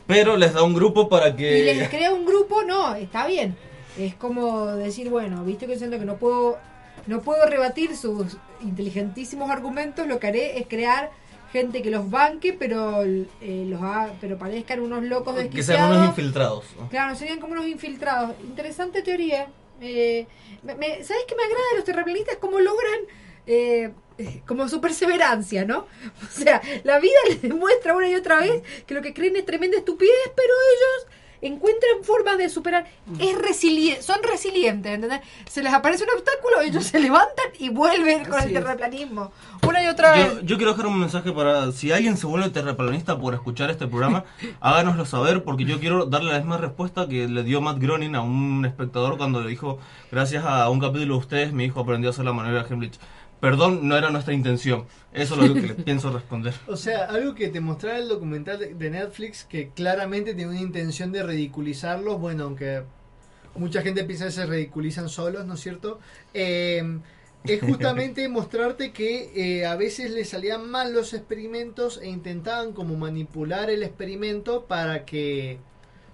Pero 0.08 0.36
les 0.38 0.54
da 0.54 0.64
un 0.64 0.74
grupo 0.74 1.08
para 1.08 1.30
Y 1.30 1.34
les 1.64 1.84
que... 1.84 1.90
crea 1.98 2.12
un 2.14 2.26
grupo, 2.26 2.64
no, 2.64 2.94
está 2.96 3.26
bien. 3.28 3.56
Es 3.98 4.16
como 4.16 4.66
decir, 4.68 5.10
bueno, 5.10 5.44
visto 5.44 5.68
que 5.68 5.78
siento 5.78 5.98
que 6.00 6.06
no 6.06 6.16
puedo, 6.18 6.58
no 7.08 7.22
puedo 7.22 7.46
rebatir 7.46 7.96
sus 7.96 8.38
inteligentísimos 8.62 9.50
argumentos, 9.50 10.08
lo 10.08 10.20
que 10.20 10.28
haré 10.28 10.60
es 10.60 10.68
crear 10.68 11.12
gente 11.52 11.84
que 11.84 11.92
los 11.92 12.10
banque, 12.10 12.52
pero 12.54 13.04
eh, 13.04 13.28
los 13.68 13.80
haga- 13.82 14.14
pero 14.20 14.38
parezcan 14.40 14.80
unos 14.82 15.04
locos 15.04 15.36
Que 15.36 15.42
sean 15.42 15.52
desquiciados. 15.54 15.96
unos 15.98 16.08
infiltrados. 16.10 16.66
Claro, 16.90 17.16
serían 17.16 17.40
como 17.40 17.54
unos 17.54 17.68
infiltrados. 17.68 18.32
Interesante 18.44 19.04
teoría. 19.04 19.48
Eh, 19.82 20.28
me- 20.64 20.76
me- 20.76 21.04
¿Sabes 21.04 21.24
qué 21.28 21.36
me 21.36 21.44
agrada 21.44 21.64
de 21.72 21.76
los 21.78 21.86
terraplanistas? 21.86 22.38
Cómo 22.38 22.60
logran 22.60 23.00
eh, 23.46 23.92
eh, 24.18 24.42
como 24.48 24.70
su 24.70 24.80
perseverancia, 24.80 25.66
¿no? 25.66 25.88
O 26.24 26.32
sea, 26.42 26.62
la 26.84 27.00
vida 27.00 27.18
les 27.30 27.42
demuestra 27.42 27.96
una 27.96 28.08
y 28.10 28.16
otra 28.16 28.40
vez 28.40 28.62
que 28.86 28.94
lo 28.94 29.02
que 29.02 29.14
creen 29.14 29.36
es 29.36 29.46
tremenda 29.46 29.78
estupidez, 29.78 30.32
pero 30.36 30.54
ellos 30.76 31.18
encuentran 31.48 32.04
formas 32.04 32.38
de 32.38 32.50
superar. 32.50 32.86
Es 33.20 33.38
resili 33.38 33.96
son 34.02 34.18
resilientes, 34.24 34.94
¿entendés? 34.94 35.22
Se 35.50 35.62
les 35.62 35.74
aparece 35.74 36.04
un 36.04 36.12
obstáculo, 36.12 36.62
ellos 36.62 36.86
se 36.86 37.00
levantan 37.00 37.46
y 37.60 37.70
vuelven 37.70 38.26
con 38.26 38.40
Así 38.40 38.48
el 38.48 38.54
terraplanismo. 38.54 39.32
Una 39.68 39.84
y 39.84 39.88
otra 39.88 40.12
vez. 40.12 40.36
Yo, 40.36 40.42
yo 40.42 40.58
quiero 40.58 40.72
dejar 40.72 40.88
un 40.88 41.00
mensaje 41.00 41.32
para 41.32 41.72
si 41.72 41.92
alguien 41.92 42.18
se 42.18 42.26
vuelve 42.28 42.50
terraplanista 42.50 43.18
por 43.18 43.34
escuchar 43.34 43.70
este 43.70 43.88
programa, 43.88 44.26
háganoslo 44.62 45.06
saber 45.06 45.44
porque 45.44 45.66
yo 45.66 45.80
quiero 45.80 46.06
darle 46.06 46.32
la 46.32 46.40
misma 46.40 46.58
respuesta 46.58 47.08
que 47.08 47.28
le 47.28 47.44
dio 47.44 47.62
Matt 47.62 47.80
Groening 47.80 48.16
a 48.16 48.22
un 48.22 48.66
espectador 48.66 49.18
cuando 49.18 49.42
le 49.42 49.50
dijo, 49.50 49.80
gracias 50.12 50.46
a 50.46 50.70
un 50.70 50.80
capítulo 50.80 51.16
de 51.16 51.20
ustedes, 51.20 51.54
mi 51.54 51.66
hijo 51.66 51.80
aprendió 51.80 52.10
a 52.10 52.12
hacer 52.12 52.26
la 52.26 52.34
manera 52.34 52.64
de 52.64 52.74
Hemlich. 52.74 53.00
Perdón, 53.44 53.90
no 53.90 53.98
era 53.98 54.10
nuestra 54.10 54.34
intención. 54.34 54.86
Eso 55.12 55.34
es 55.34 55.50
lo 55.50 55.54
que 55.54 55.62
le 55.64 55.74
pienso 55.90 56.10
responder. 56.14 56.54
O 56.66 56.78
sea, 56.78 57.04
algo 57.08 57.36
que 57.36 57.50
te 57.50 57.60
mostraba 57.60 57.98
el 57.98 58.08
documental 58.08 58.58
de- 58.58 58.90
Netflix 58.90 59.44
que 59.44 59.68
claramente 59.72 60.34
tiene 60.34 60.52
una 60.52 60.62
intención 60.62 61.12
de 61.12 61.24
ridiculizarlos, 61.24 62.22
bueno, 62.22 62.46
aunque 62.46 62.84
mucha 63.58 63.82
gente 63.82 64.06
piensa 64.06 64.28
que 64.28 64.32
se 64.32 64.46
ridiculizan 64.46 65.10
solos, 65.10 65.46
¿no 65.46 65.56
es 65.56 65.60
cierto? 65.60 66.00
Eh, 66.34 67.00
es 67.44 67.62
justamente 67.62 68.30
mostrarte 68.30 68.94
que 68.94 69.34
eh, 69.36 69.66
a 69.66 69.76
veces 69.76 70.12
les 70.12 70.30
salían 70.30 70.72
mal 70.72 70.94
los 70.94 71.14
experimentos 71.14 72.00
e 72.02 72.08
intentaban 72.08 72.72
como 72.72 72.96
manipular 72.96 73.70
el 73.70 73.84
experimento 73.84 74.68
para 74.68 75.04
que 75.04 75.58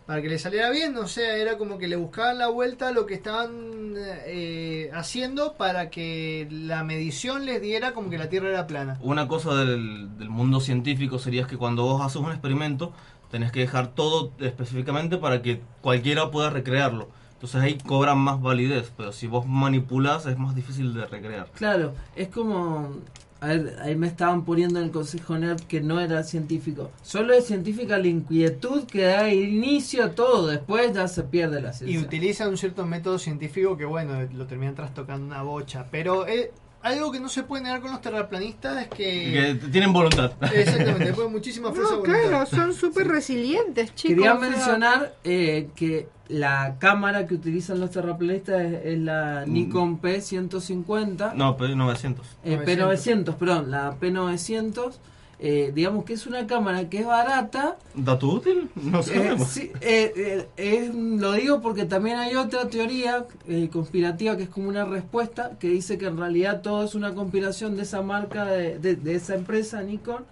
para 0.10 0.24
que 0.24 0.30
le 0.30 0.40
saliera 0.40 0.72
bien, 0.72 0.98
o 0.98 1.08
sea, 1.08 1.36
era 1.36 1.60
como 1.60 1.78
que 1.78 1.88
le 1.88 1.96
buscaban 1.96 2.40
la 2.40 2.48
vuelta 2.48 2.88
a 2.88 2.92
lo 2.92 3.06
que 3.06 3.14
estaban 3.14 3.94
eh, 3.96 4.90
haciendo 4.92 5.54
para 5.54 5.92
que 5.92 6.48
la 6.50 6.84
medición 6.84 7.46
les 7.46 7.62
diera 7.62 7.94
como 7.94 8.10
que 8.10 8.18
la 8.18 8.28
Tierra 8.28 8.50
era 8.50 8.66
plana. 8.66 8.98
Una 9.02 9.28
cosa 9.28 9.54
del, 9.54 10.18
del 10.18 10.30
mundo 10.32 10.62
científico 10.62 11.20
sería 11.20 11.46
que 11.46 11.58
cuando 11.58 11.84
vos 11.84 12.02
haces 12.02 12.16
un 12.24 12.32
experimento, 12.32 12.92
tenés 13.30 13.52
que 13.52 13.60
dejar 13.60 13.90
todo 13.90 14.32
específicamente 14.40 15.18
para 15.18 15.44
que 15.44 15.62
cualquiera 15.82 16.32
pueda 16.32 16.50
recrearlo. 16.50 17.10
Entonces 17.34 17.62
ahí 17.62 17.78
cobran 17.78 18.18
más 18.18 18.42
validez, 18.42 18.92
pero 18.98 19.12
si 19.12 19.28
vos 19.28 19.46
manipulas 19.46 20.26
es 20.26 20.40
más 20.40 20.56
difícil 20.56 20.96
de 20.96 21.06
recrear. 21.06 21.50
Claro, 21.54 21.94
es 22.16 22.30
como... 22.30 22.96
A 23.42 23.48
ver, 23.48 23.78
ahí 23.82 23.96
me 23.96 24.08
estaban 24.08 24.44
poniendo 24.44 24.80
en 24.80 24.86
el 24.86 24.92
consejo 24.92 25.38
NERD 25.38 25.62
que 25.62 25.80
no 25.80 26.00
era 26.02 26.24
científico. 26.24 26.92
Solo 27.04 27.34
es 27.34 27.46
científica 27.46 27.98
la 27.98 28.08
inquietud 28.08 28.84
que 28.84 29.04
da 29.04 29.34
inicio 29.34 30.04
a 30.04 30.12
todo, 30.12 30.48
después 30.48 30.94
ya 30.94 31.08
se 31.08 31.24
pierde 31.24 31.62
la 31.62 31.70
Y 31.70 31.74
ciencia. 31.74 32.02
utiliza 32.02 32.50
un 32.50 32.58
cierto 32.58 32.86
método 32.86 33.18
científico 33.18 33.78
que, 33.78 33.86
bueno, 33.86 34.28
lo 34.34 34.46
terminan 34.46 34.76
trastocando 34.76 35.26
una 35.26 35.42
bocha. 35.42 35.86
Pero 35.90 36.28
eh, 36.28 36.52
algo 36.82 37.12
que 37.12 37.20
no 37.20 37.28
se 37.30 37.44
puede 37.44 37.64
negar 37.64 37.82
con 37.82 37.92
los 37.92 38.02
terraplanistas 38.02 38.84
es 38.84 38.88
que... 38.90 39.58
Que 39.62 39.68
tienen 39.70 39.92
voluntad. 39.94 40.32
Exactamente, 40.54 41.06
después 41.06 41.30
muchísima 41.32 41.72
fuerza 41.72 41.94
No, 41.94 42.00
voluntad. 42.00 42.22
claro, 42.30 42.46
son 42.46 42.74
súper 42.74 43.08
resilientes, 43.08 43.94
chicos. 43.96 44.16
Quería 44.16 44.34
mencionar 44.36 45.16
eh, 45.24 45.70
que 45.76 46.08
la 46.30 46.76
cámara 46.80 47.26
que 47.28 47.34
utilizan 47.34 47.80
los 47.80 47.92
terraplanistas 47.92 48.62
es, 48.62 48.86
es 48.86 49.00
la 49.00 49.44
Mm. 49.46 49.54
Nikon 49.54 50.02
P150. 50.02 51.34
No, 51.34 51.58
pero 51.58 51.76
900. 51.76 52.26
Eh, 52.44 52.60
P900, 52.66 53.36
perdón, 53.36 53.72
la 53.72 53.98
P900. 54.00 54.94
Eh, 55.40 55.72
digamos 55.74 56.04
que 56.06 56.14
es 56.14 56.28
una 56.28 56.46
cámara 56.48 56.90
que 56.90 57.00
es 57.00 57.06
barata. 57.06 57.78
¿Dato 57.96 58.28
útil? 58.28 58.70
No 58.76 59.00
Eh, 59.00 59.04
sabemos. 59.04 59.48
sí, 59.48 59.72
eh, 59.82 60.14
eh, 60.16 60.48
es- 60.58 60.94
lo 60.94 61.32
digo 61.34 61.62
porque 61.62 61.86
también 61.86 62.18
hay 62.18 62.36
otra 62.36 62.68
teoría 62.68 63.26
conspirativa 63.72 64.36
que 64.38 64.44
es 64.44 64.50
como 64.50 64.70
una 64.70 64.86
respuesta 64.86 65.52
que 65.60 65.70
dice 65.70 65.98
que 65.98 66.08
en 66.08 66.18
realidad 66.18 66.62
todo 66.62 66.84
es 66.84 66.96
una 66.96 67.14
conspiración 67.16 67.76
de 67.78 67.84
esa 67.84 68.02
marca, 68.02 68.46
de, 68.46 68.78
de- 68.80 68.96
de 68.96 69.16
esa 69.16 69.36
empresa 69.36 69.82
Nikon, 69.82 70.24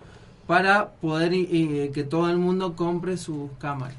para 0.46 0.92
poder 0.92 1.32
que 1.32 2.06
todo 2.10 2.30
el 2.30 2.38
mundo 2.38 2.76
compre 2.76 3.18
sus 3.18 3.50
cámaras. 3.60 3.96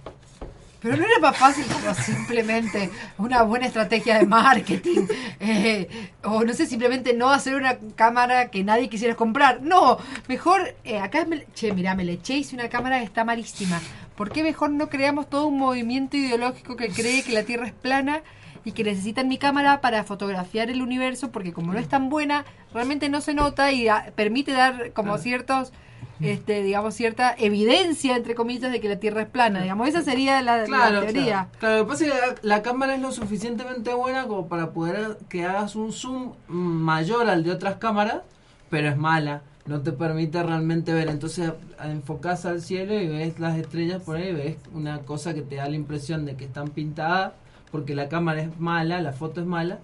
Pero 0.80 0.96
no 0.96 1.04
era 1.04 1.18
más 1.20 1.36
fácil 1.36 1.64
como 1.66 1.92
simplemente 1.94 2.90
una 3.18 3.42
buena 3.42 3.66
estrategia 3.66 4.18
de 4.18 4.26
marketing. 4.26 5.06
eh, 5.40 5.88
o 6.22 6.44
no 6.44 6.54
sé, 6.54 6.66
simplemente 6.66 7.14
no 7.14 7.30
hacer 7.30 7.56
una 7.56 7.78
cámara 7.96 8.50
que 8.50 8.62
nadie 8.62 8.88
quisiera 8.88 9.16
comprar. 9.16 9.60
No, 9.62 9.98
mejor, 10.28 10.76
eh, 10.84 10.98
acá, 10.98 11.24
me, 11.24 11.46
che, 11.54 11.72
mirá, 11.72 11.94
me 11.94 12.04
le 12.04 12.12
eché 12.12 12.34
hice 12.34 12.54
una 12.54 12.68
cámara 12.68 12.98
que 12.98 13.04
está 13.04 13.24
malísima. 13.24 13.80
¿Por 14.16 14.30
qué 14.30 14.42
mejor 14.42 14.70
no 14.70 14.88
creamos 14.88 15.28
todo 15.28 15.46
un 15.46 15.58
movimiento 15.58 16.16
ideológico 16.16 16.76
que 16.76 16.88
cree 16.88 17.22
que 17.22 17.32
la 17.32 17.42
Tierra 17.42 17.66
es 17.66 17.72
plana? 17.72 18.22
Y 18.64 18.72
que 18.72 18.84
necesitan 18.84 19.28
mi 19.28 19.38
cámara 19.38 19.80
para 19.80 20.04
fotografiar 20.04 20.68
el 20.68 20.82
universo, 20.82 21.30
porque 21.30 21.52
como 21.52 21.72
no 21.72 21.78
es 21.78 21.88
tan 21.88 22.08
buena, 22.08 22.44
realmente 22.74 23.08
no 23.08 23.20
se 23.20 23.32
nota 23.32 23.72
y 23.72 23.88
ah, 23.88 24.12
permite 24.14 24.52
dar 24.52 24.92
como 24.92 25.16
ciertos 25.18 25.72
este, 26.20 26.62
digamos, 26.62 26.94
cierta 26.94 27.34
evidencia, 27.38 28.16
entre 28.16 28.34
comillas, 28.34 28.72
de 28.72 28.80
que 28.80 28.88
la 28.88 28.98
Tierra 28.98 29.22
es 29.22 29.28
plana. 29.28 29.62
Digamos, 29.62 29.88
esa 29.88 30.02
sería 30.02 30.42
la, 30.42 30.58
la 30.58 30.64
Claro, 30.64 31.00
teoría. 31.00 31.24
claro. 31.24 31.48
Claro, 31.60 31.76
lo 31.78 31.84
que 31.84 31.88
pasa 31.92 32.06
es 32.06 32.12
que 32.12 32.18
la, 32.18 32.56
la 32.56 32.62
cámara 32.62 32.94
es 32.96 33.00
lo 33.00 33.12
suficientemente 33.12 33.94
buena 33.94 34.26
como 34.26 34.48
para 34.48 34.70
poder 34.72 35.18
que 35.28 35.44
hagas 35.44 35.76
un 35.76 35.92
zoom 35.92 36.32
mayor 36.48 37.28
al 37.30 37.44
de 37.44 37.52
otras 37.52 37.76
cámaras, 37.76 38.22
pero 38.70 38.88
es 38.88 38.96
mala. 38.96 39.42
No 39.66 39.82
te 39.82 39.92
permite 39.92 40.42
realmente 40.42 40.92
ver. 40.94 41.08
Entonces 41.08 41.52
enfocas 41.84 42.46
al 42.46 42.62
cielo 42.62 42.94
y 42.98 43.06
ves 43.06 43.38
las 43.38 43.56
estrellas 43.58 44.02
por 44.02 44.16
ahí, 44.16 44.32
ves 44.32 44.56
una 44.72 45.00
cosa 45.00 45.34
que 45.34 45.42
te 45.42 45.56
da 45.56 45.68
la 45.68 45.76
impresión 45.76 46.24
de 46.24 46.36
que 46.36 46.46
están 46.46 46.68
pintadas, 46.68 47.32
porque 47.70 47.94
la 47.94 48.08
cámara 48.08 48.40
es 48.40 48.58
mala, 48.58 49.00
la 49.02 49.12
foto 49.12 49.42
es 49.42 49.46
mala, 49.46 49.78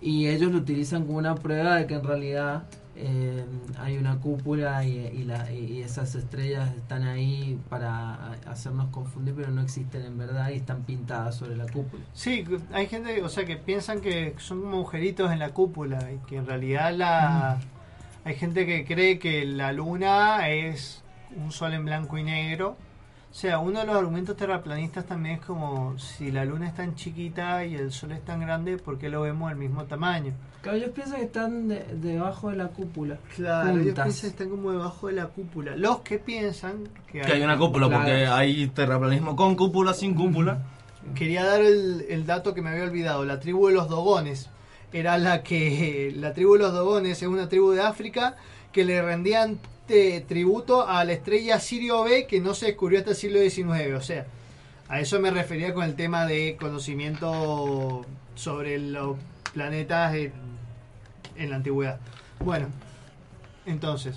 y 0.00 0.28
ellos 0.28 0.52
lo 0.52 0.58
utilizan 0.58 1.04
como 1.04 1.18
una 1.18 1.34
prueba 1.34 1.74
de 1.76 1.86
que 1.88 1.94
en 1.94 2.04
realidad 2.04 2.62
eh, 2.96 3.44
hay 3.78 3.96
una 3.98 4.18
cúpula 4.20 4.84
y, 4.84 4.98
y 4.98 5.24
la- 5.24 5.50
y 5.52 5.82
esas 5.82 6.14
estrellas 6.14 6.70
están 6.76 7.02
ahí 7.02 7.58
para 7.68 8.32
hacernos 8.46 8.88
confundir, 8.90 9.34
pero 9.34 9.50
no 9.50 9.62
existen 9.62 10.02
en 10.04 10.16
verdad 10.18 10.50
y 10.50 10.54
están 10.56 10.82
pintadas 10.82 11.34
sobre 11.36 11.56
la 11.56 11.66
cúpula. 11.66 12.04
Sí, 12.12 12.44
hay 12.72 12.86
gente, 12.86 13.22
o 13.22 13.28
sea, 13.28 13.44
que 13.44 13.56
piensan 13.56 14.00
que 14.00 14.34
son 14.38 14.60
como 14.60 14.76
agujeritos 14.76 15.32
en 15.32 15.38
la 15.40 15.50
cúpula 15.50 16.10
y 16.12 16.18
que 16.28 16.36
en 16.36 16.46
realidad 16.46 16.94
la 16.94 17.58
hay 18.24 18.34
gente 18.36 18.64
que 18.66 18.84
cree 18.84 19.18
que 19.18 19.44
la 19.44 19.72
luna 19.72 20.48
es 20.48 21.02
un 21.36 21.52
sol 21.52 21.74
en 21.74 21.84
blanco 21.84 22.16
y 22.16 22.22
negro. 22.22 22.76
O 23.30 23.34
sea, 23.36 23.58
uno 23.58 23.80
de 23.80 23.86
los 23.86 23.96
argumentos 23.96 24.36
terraplanistas 24.36 25.06
también 25.06 25.36
es 25.40 25.44
como 25.44 25.98
si 25.98 26.30
la 26.30 26.44
luna 26.44 26.68
es 26.68 26.74
tan 26.74 26.94
chiquita 26.94 27.64
y 27.64 27.74
el 27.74 27.90
sol 27.90 28.12
es 28.12 28.24
tan 28.24 28.38
grande, 28.40 28.78
¿por 28.78 28.96
qué 28.98 29.08
lo 29.08 29.22
vemos 29.22 29.48
del 29.50 29.58
mismo 29.58 29.84
tamaño? 29.84 30.32
Claro, 30.64 30.78
ellos 30.78 30.90
piensan 30.94 31.18
que 31.18 31.24
están 31.26 31.68
de- 31.68 31.84
debajo 32.00 32.48
de 32.50 32.56
la 32.56 32.68
cúpula. 32.68 33.18
Claro, 33.36 33.78
ellos 33.78 33.94
piensan 33.94 34.20
que 34.22 34.26
están 34.28 34.48
como 34.48 34.72
debajo 34.72 35.06
de 35.08 35.12
la 35.12 35.26
cúpula. 35.26 35.76
Los 35.76 36.00
que 36.00 36.18
piensan 36.18 36.88
que, 37.12 37.20
Que 37.20 37.32
hay 37.32 37.42
una 37.42 37.56
cúpula, 37.58 37.88
porque 37.90 38.26
hay 38.26 38.66
terraplanismo 38.68 39.36
con 39.36 39.54
cúpula, 39.56 39.92
sin 39.94 40.14
cúpula. 40.14 40.62
Quería 41.14 41.44
dar 41.44 41.60
el, 41.60 42.06
el 42.08 42.24
dato 42.24 42.54
que 42.54 42.62
me 42.62 42.70
había 42.70 42.84
olvidado. 42.84 43.24
La 43.26 43.38
tribu 43.40 43.68
de 43.68 43.74
los 43.74 43.90
Dogones 43.90 44.48
era 44.92 45.18
la 45.18 45.42
que. 45.42 46.12
La 46.16 46.32
tribu 46.32 46.54
de 46.54 46.60
los 46.60 46.72
Dogones 46.72 47.20
es 47.20 47.28
una 47.28 47.46
tribu 47.48 47.72
de 47.72 47.82
África 47.82 48.36
que 48.72 48.84
le 48.86 49.02
rendían 49.02 49.58
eh, 49.90 50.24
tributo 50.26 50.88
a 50.88 51.04
la 51.04 51.12
estrella 51.12 51.60
Sirio 51.60 52.04
B 52.04 52.26
que 52.26 52.40
no 52.40 52.54
se 52.54 52.66
descubrió 52.66 53.00
hasta 53.00 53.10
el 53.10 53.16
siglo 53.16 53.38
XIX. 53.38 53.94
O 53.96 54.00
sea, 54.00 54.24
a 54.88 54.98
eso 54.98 55.20
me 55.20 55.30
refería 55.30 55.74
con 55.74 55.84
el 55.84 55.94
tema 55.94 56.24
de 56.24 56.56
conocimiento 56.58 58.06
sobre 58.34 58.78
los 58.78 59.16
planetas 59.52 60.14
en, 60.14 60.32
en 61.36 61.50
la 61.50 61.56
antigüedad. 61.56 61.98
Bueno, 62.44 62.66
entonces, 63.66 64.16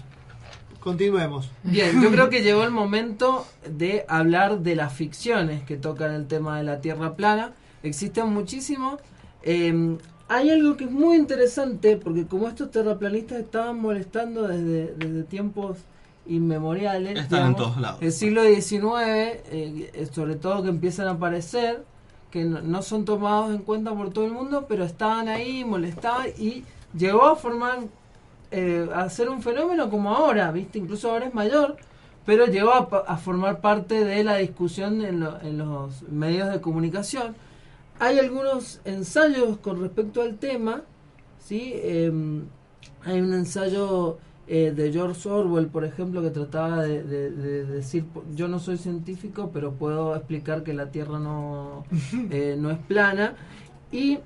continuemos. 0.79 1.49
Bien, 1.63 2.01
yo 2.01 2.11
creo 2.11 2.29
que 2.29 2.41
llegó 2.41 2.63
el 2.63 2.71
momento 2.71 3.45
de 3.69 4.05
hablar 4.07 4.59
de 4.59 4.75
las 4.75 4.93
ficciones 4.93 5.63
que 5.63 5.77
tocan 5.77 6.13
el 6.13 6.27
tema 6.27 6.57
de 6.57 6.63
la 6.63 6.81
Tierra 6.81 7.15
plana. 7.15 7.53
Existen 7.83 8.29
muchísimos. 8.29 8.99
Eh, 9.43 9.97
hay 10.29 10.49
algo 10.49 10.75
que 10.75 10.85
es 10.85 10.91
muy 10.91 11.15
interesante, 11.15 11.95
porque 11.95 12.25
como 12.25 12.47
estos 12.47 12.71
terraplanistas 12.71 13.39
estaban 13.39 13.79
molestando 13.79 14.47
desde, 14.47 14.93
desde 14.95 15.23
tiempos 15.23 15.77
inmemoriales. 16.25 17.17
Están 17.17 17.47
en 17.47 17.55
todos 17.55 17.77
lados. 17.77 18.01
El 18.01 18.11
siglo 18.11 18.43
XIX, 18.43 18.83
eh, 19.05 19.91
eh, 19.93 20.07
sobre 20.11 20.35
todo 20.35 20.63
que 20.63 20.69
empiezan 20.69 21.07
a 21.07 21.11
aparecer, 21.11 21.85
que 22.29 22.43
no, 22.43 22.61
no 22.61 22.81
son 22.81 23.05
tomados 23.05 23.55
en 23.55 23.59
cuenta 23.59 23.93
por 23.93 24.11
todo 24.11 24.25
el 24.25 24.31
mundo, 24.31 24.65
pero 24.67 24.83
estaban 24.83 25.29
ahí, 25.29 25.63
molestaban 25.63 26.27
y 26.37 26.65
llegó 26.95 27.25
a 27.25 27.35
formar, 27.35 27.79
eh, 28.51 28.87
a 28.93 29.09
ser 29.09 29.29
un 29.29 29.41
fenómeno 29.41 29.89
como 29.89 30.15
ahora, 30.15 30.51
¿viste? 30.51 30.79
Incluso 30.79 31.11
ahora 31.11 31.27
es 31.27 31.33
mayor, 31.33 31.77
pero 32.25 32.45
llegó 32.47 32.71
a, 32.73 32.87
a 33.07 33.17
formar 33.17 33.61
parte 33.61 34.03
de 34.05 34.23
la 34.23 34.37
discusión 34.37 35.03
en, 35.03 35.19
lo- 35.21 35.39
en 35.41 35.57
los 35.57 36.03
medios 36.03 36.51
de 36.51 36.61
comunicación. 36.61 37.35
Hay 37.99 38.19
algunos 38.19 38.81
ensayos 38.85 39.57
con 39.57 39.81
respecto 39.81 40.21
al 40.21 40.37
tema, 40.37 40.83
¿sí? 41.39 41.73
Em, 41.75 42.45
hay 43.03 43.21
un 43.21 43.33
ensayo 43.33 44.17
eh, 44.47 44.71
de 44.75 44.91
George 44.93 45.27
Orwell, 45.29 45.67
por 45.67 45.83
ejemplo, 45.85 46.21
que 46.21 46.29
trataba 46.29 46.83
de, 46.83 47.03
de- 47.03 47.31
de 47.31 47.65
decir, 47.65 48.05
yo 48.35 48.47
no 48.47 48.59
soy 48.59 48.77
científico, 48.77 49.49
pero 49.53 49.73
puedo 49.73 50.15
explicar 50.15 50.63
que 50.63 50.73
la 50.73 50.91
Tierra 50.91 51.19
no, 51.19 51.85
eh, 52.31 52.55
no 52.57 52.71
es 52.71 52.77
plana. 52.79 53.35
Y 53.91 54.19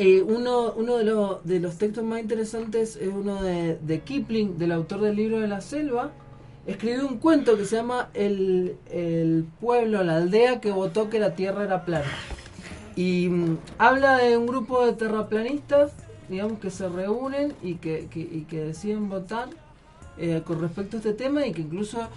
eh, 0.00 0.22
uno, 0.22 0.72
uno 0.76 0.96
de, 0.96 1.04
los 1.04 1.44
de 1.44 1.60
los 1.60 1.76
textos 1.78 2.04
más 2.04 2.20
interesantes 2.20 2.96
es 2.96 3.08
uno 3.08 3.42
de, 3.42 3.76
de 3.80 4.00
Kipling, 4.00 4.58
del 4.58 4.72
autor 4.72 5.00
del 5.02 5.16
libro 5.16 5.40
de 5.40 5.48
la 5.48 5.60
selva. 5.60 6.10
Escribió 6.66 7.06
un 7.06 7.18
cuento 7.18 7.56
que 7.56 7.64
se 7.64 7.76
llama 7.76 8.10
el, 8.14 8.76
el 8.90 9.44
pueblo, 9.60 10.02
la 10.04 10.16
aldea 10.16 10.60
que 10.60 10.70
votó 10.72 11.10
que 11.10 11.18
la 11.18 11.34
Tierra 11.34 11.64
era 11.64 11.84
plana. 11.84 12.06
Y 12.96 13.28
mm, 13.28 13.58
habla 13.78 14.18
de 14.18 14.36
un 14.36 14.46
grupo 14.46 14.84
de 14.86 14.92
terraplanistas, 14.92 15.92
digamos, 16.28 16.58
que 16.60 16.70
se 16.70 16.88
reúnen 16.88 17.54
y 17.62 17.74
que, 17.76 18.08
que- 18.10 18.44
que 18.48 18.60
deciden 18.64 19.08
votar 19.08 19.48
eh, 20.18 20.42
con 20.44 20.60
respecto 20.60 20.96
a 20.96 21.00
este 21.00 21.12
tema 21.14 21.46
y 21.46 21.52
que 21.52 21.62
incluso 21.62 22.08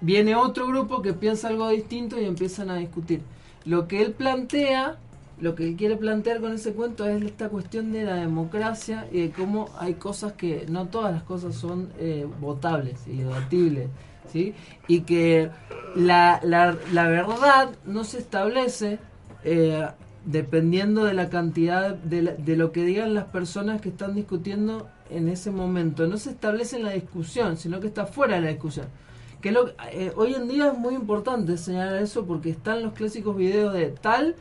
viene 0.00 0.34
otro 0.36 0.66
grupo 0.66 1.02
que 1.02 1.12
piensa 1.14 1.48
algo 1.48 1.68
distinto 1.68 2.20
y 2.20 2.24
empiezan 2.26 2.70
a 2.70 2.76
discutir. 2.76 3.20
Lo 3.64 3.88
que 3.88 4.02
él 4.02 4.12
plantea, 4.12 4.98
lo 5.40 5.54
que 5.54 5.74
quiere 5.76 5.96
plantear 5.96 6.40
con 6.40 6.52
ese 6.52 6.72
cuento 6.72 7.06
es 7.08 7.22
esta 7.22 7.48
cuestión 7.48 7.92
de 7.92 8.04
la 8.04 8.14
democracia 8.16 9.06
y 9.12 9.22
de 9.22 9.30
cómo 9.30 9.68
hay 9.78 9.94
cosas 9.94 10.32
que 10.34 10.66
no 10.68 10.86
todas 10.86 11.12
las 11.12 11.22
cosas 11.24 11.54
son 11.54 11.90
eh, 11.98 12.26
votables 12.40 13.06
y 13.06 13.18
debatibles. 13.18 13.88
¿sí? 14.32 14.54
Y 14.88 15.00
que 15.00 15.50
la, 15.96 16.40
la, 16.42 16.76
la 16.92 17.08
verdad 17.08 17.70
no 17.84 18.04
se 18.04 18.18
establece 18.18 18.98
eh, 19.44 19.86
dependiendo 20.24 21.04
de 21.04 21.14
la 21.14 21.28
cantidad 21.28 21.94
de, 21.94 22.22
la- 22.22 22.32
de 22.32 22.56
lo 22.56 22.72
que 22.72 22.84
digan 22.84 23.12
las 23.14 23.24
personas 23.26 23.80
que 23.80 23.90
están 23.90 24.14
discutiendo 24.14 24.88
en 25.10 25.28
ese 25.28 25.50
momento. 25.50 26.06
No 26.06 26.16
se 26.16 26.30
establece 26.30 26.76
en 26.76 26.84
la 26.84 26.92
discusión, 26.92 27.56
sino 27.56 27.80
que 27.80 27.88
está 27.88 28.06
fuera 28.06 28.36
de 28.36 28.40
la 28.42 28.48
discusión. 28.48 28.86
Que 29.42 29.52
lo, 29.52 29.68
eh, 29.92 30.12
hoy 30.16 30.32
en 30.34 30.48
día 30.48 30.68
es 30.72 30.78
muy 30.78 30.94
importante 30.94 31.58
señalar 31.58 31.96
eso 32.02 32.24
porque 32.24 32.48
están 32.50 32.82
los 32.82 32.94
clásicos 32.94 33.36
videos 33.36 33.74
de 33.74 33.88
tal 33.88 34.34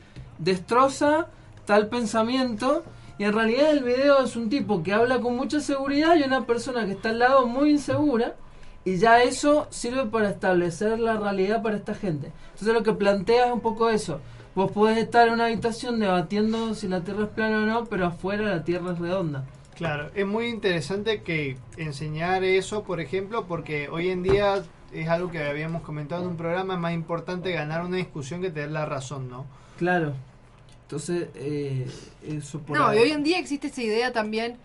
destroza 0.44 1.28
tal 1.66 1.88
pensamiento 1.88 2.84
y 3.18 3.24
en 3.24 3.34
realidad 3.34 3.72
el 3.72 3.84
video 3.84 4.24
es 4.24 4.36
un 4.36 4.50
tipo 4.50 4.84
que 4.84 4.94
habla 4.94 5.22
con 5.22 5.36
mucha 5.36 5.60
seguridad 5.60 6.16
y 6.16 6.24
una 6.24 6.46
persona 6.46 6.86
que 6.86 6.94
está 6.94 7.10
al 7.10 7.20
lado 7.20 7.48
muy 7.48 7.72
insegura 7.72 8.36
y 8.86 8.98
ya 8.98 9.22
eso 9.24 9.68
sirve 9.70 10.06
para 10.06 10.30
establecer 10.30 11.00
la 11.00 11.18
realidad 11.18 11.62
para 11.62 11.78
esta 11.78 11.94
gente. 11.94 12.32
Entonces 12.52 12.74
lo 12.74 12.84
que 12.84 12.94
plantea 12.94 13.48
es 13.48 13.54
un 13.54 13.62
poco 13.62 13.90
eso. 13.90 14.20
Vos 14.56 14.72
podés 14.72 14.98
estar 14.98 15.28
en 15.28 15.36
una 15.36 15.46
habitación 15.46 16.00
debatiendo 16.00 16.76
si 16.76 16.88
la 16.88 17.02
Tierra 17.02 17.24
es 17.24 17.30
plana 17.30 17.60
o 17.60 17.66
no, 17.66 17.86
pero 17.86 18.08
afuera 18.08 18.44
la 18.44 18.64
Tierra 18.64 18.92
es 18.92 19.00
redonda. 19.00 19.46
Claro, 19.76 20.12
es 20.14 20.28
muy 20.28 20.48
interesante 20.48 21.24
que 21.24 21.58
enseñar 21.78 22.44
eso, 22.44 22.84
por 22.84 23.00
ejemplo, 23.00 23.46
porque 23.46 23.90
hoy 23.90 24.10
en 24.10 24.22
día 24.22 24.64
es 24.92 25.10
algo 25.10 25.32
que 25.32 25.44
habíamos 25.44 25.82
comentado 25.82 26.22
en 26.22 26.30
un 26.30 26.38
programa, 26.38 26.76
es 26.76 26.80
más 26.80 26.94
importante 26.94 27.52
ganar 27.52 27.84
una 27.84 27.98
discusión 27.98 28.42
que 28.42 28.52
tener 28.52 28.72
la 28.72 28.86
razón, 28.86 29.30
¿no? 29.30 29.46
Claro. 29.78 30.14
Entonces, 30.84 31.30
eh, 31.36 31.88
eso 32.28 32.60
por 32.62 32.78
No, 32.78 32.88
ahí. 32.88 33.00
y 33.00 33.02
hoy 33.02 33.12
en 33.12 33.24
día 33.24 33.40
existe 33.40 33.68
esa 33.68 33.82
idea 33.82 34.14
también, 34.14 34.58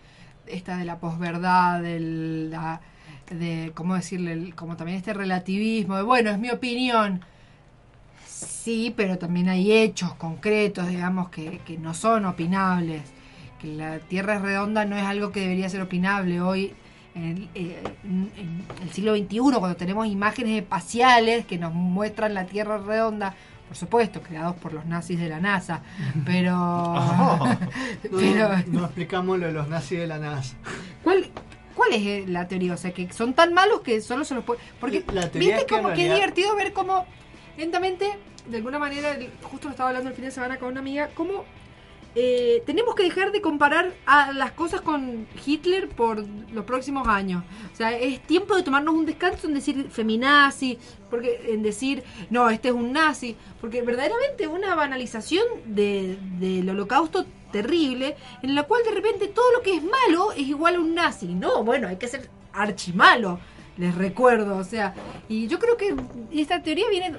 esta 0.46 0.76
de 0.76 0.84
la 0.84 0.98
posverdad, 0.98 1.80
del, 1.82 2.50
la- 2.50 2.80
de, 3.30 3.72
¿cómo 3.74 3.94
decirle? 3.94 4.32
El- 4.32 4.54
como 4.54 4.76
también 4.76 4.98
este 4.98 5.14
relativismo, 5.14 5.96
de, 5.96 6.02
bueno, 6.02 6.30
es 6.30 6.38
mi 6.38 6.50
opinión. 6.50 7.22
Sí, 8.26 8.92
pero 8.96 9.18
también 9.18 9.48
hay 9.48 9.72
hechos 9.72 10.14
concretos, 10.14 10.88
digamos, 10.88 11.28
que, 11.30 11.58
que 11.66 11.78
no 11.78 11.94
son 11.94 12.24
opinables. 12.26 13.02
Que 13.60 13.68
la 13.68 13.98
Tierra 13.98 14.36
es 14.36 14.42
redonda 14.42 14.84
no 14.84 14.96
es 14.96 15.02
algo 15.04 15.32
que 15.32 15.40
debería 15.40 15.68
ser 15.68 15.80
opinable. 15.82 16.40
Hoy, 16.40 16.72
en 17.14 17.22
el, 17.24 17.48
eh, 17.54 17.82
en- 18.04 18.30
en 18.36 18.64
el 18.82 18.90
siglo 18.92 19.14
XXI, 19.16 19.58
cuando 19.58 19.76
tenemos 19.76 20.06
imágenes 20.06 20.60
espaciales 20.62 21.46
que 21.46 21.58
nos 21.58 21.72
muestran 21.74 22.34
la 22.34 22.46
Tierra 22.46 22.78
redonda, 22.78 23.34
por 23.68 23.76
supuesto, 23.76 24.22
creados 24.22 24.56
por 24.56 24.72
los 24.72 24.86
nazis 24.86 25.20
de 25.20 25.28
la 25.28 25.38
NASA, 25.38 25.82
pero... 26.26 26.50
No, 26.50 27.58
pero 28.10 28.48
no 28.66 28.84
explicamos 28.84 29.38
lo 29.38 29.46
de 29.46 29.52
los 29.52 29.68
nazis 29.68 30.00
de 30.00 30.06
la 30.06 30.18
NASA. 30.18 30.56
¿Cuál, 31.04 31.30
¿Cuál 31.74 31.92
es 31.92 32.02
eh, 32.02 32.24
la 32.26 32.48
teoría? 32.48 32.74
O 32.74 32.76
sea, 32.76 32.92
que 32.92 33.12
son 33.12 33.34
tan 33.34 33.54
malos 33.54 33.82
que 33.82 34.00
solo 34.00 34.24
se 34.24 34.34
los 34.34 34.44
puede... 34.44 34.60
Porque 34.80 35.04
La 35.12 35.26
viste 35.26 35.54
es 35.54 35.64
que 35.64 35.76
como 35.76 35.92
que 35.92 36.08
es 36.08 36.14
divertido 36.14 36.56
ver 36.56 36.72
cómo 36.72 37.06
lentamente, 37.56 38.18
de 38.46 38.56
alguna 38.56 38.78
manera, 38.78 39.16
justo 39.42 39.68
lo 39.68 39.72
estaba 39.72 39.90
hablando 39.90 40.10
el 40.10 40.16
fin 40.16 40.24
de 40.24 40.30
semana 40.30 40.56
con 40.56 40.68
una 40.68 40.80
amiga, 40.80 41.10
cómo 41.14 41.44
eh, 42.20 42.62
tenemos 42.66 42.96
que 42.96 43.04
dejar 43.04 43.30
de 43.30 43.40
comparar 43.40 43.94
a 44.04 44.32
las 44.32 44.50
cosas 44.50 44.80
con 44.80 45.28
Hitler 45.46 45.88
por 45.88 46.24
los 46.52 46.64
próximos 46.64 47.06
años. 47.06 47.44
O 47.72 47.76
sea, 47.76 47.96
es 47.96 48.20
tiempo 48.22 48.56
de 48.56 48.64
tomarnos 48.64 48.92
un 48.96 49.06
descanso 49.06 49.46
en 49.46 49.54
decir 49.54 49.86
feminazi, 49.88 50.78
porque 51.10 51.40
en 51.54 51.62
decir, 51.62 52.02
no, 52.28 52.50
este 52.50 52.68
es 52.68 52.74
un 52.74 52.92
nazi, 52.92 53.36
porque 53.60 53.82
verdaderamente 53.82 54.42
es 54.44 54.48
una 54.50 54.74
banalización 54.74 55.44
de- 55.66 56.18
del 56.40 56.68
holocausto 56.70 57.24
terrible, 57.52 58.16
en 58.42 58.56
la 58.56 58.64
cual 58.64 58.82
de 58.84 58.90
repente 58.90 59.28
todo 59.28 59.52
lo 59.52 59.62
que 59.62 59.76
es 59.76 59.82
malo 59.84 60.32
es 60.32 60.40
igual 60.48 60.74
a 60.74 60.80
un 60.80 60.94
nazi. 60.96 61.28
No, 61.28 61.62
bueno, 61.62 61.86
hay 61.86 61.98
que 61.98 62.08
ser 62.08 62.28
archimalo, 62.52 63.38
les 63.76 63.94
recuerdo, 63.94 64.56
o 64.56 64.64
sea, 64.64 64.92
y 65.28 65.46
yo 65.46 65.60
creo 65.60 65.76
que 65.76 65.94
esta 66.32 66.60
teoría 66.64 66.88
viene, 66.90 67.12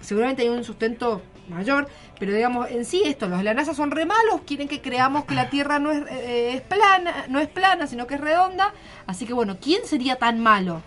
seguramente 0.00 0.40
hay 0.40 0.48
un 0.48 0.64
sustento 0.64 1.20
mayor, 1.48 1.88
pero 2.18 2.32
digamos, 2.32 2.70
en 2.70 2.84
sí 2.84 3.02
esto, 3.04 3.28
los 3.28 3.38
de 3.38 3.44
la 3.44 3.54
NASA 3.54 3.74
son 3.74 3.90
re 3.90 4.06
malos, 4.06 4.42
quieren 4.46 4.68
que 4.68 4.80
creamos 4.80 5.24
que 5.24 5.34
la 5.34 5.50
Tierra 5.50 5.78
no 5.78 5.90
es, 5.90 6.02
eh, 6.10 6.54
es 6.54 6.60
plana, 6.62 7.26
no 7.28 7.40
es 7.40 7.48
plana, 7.48 7.86
sino 7.86 8.06
que 8.06 8.14
es 8.14 8.20
redonda, 8.20 8.72
así 9.06 9.26
que 9.26 9.32
bueno, 9.32 9.56
¿quién 9.60 9.84
sería 9.86 10.16
tan 10.16 10.40
malo? 10.40 10.82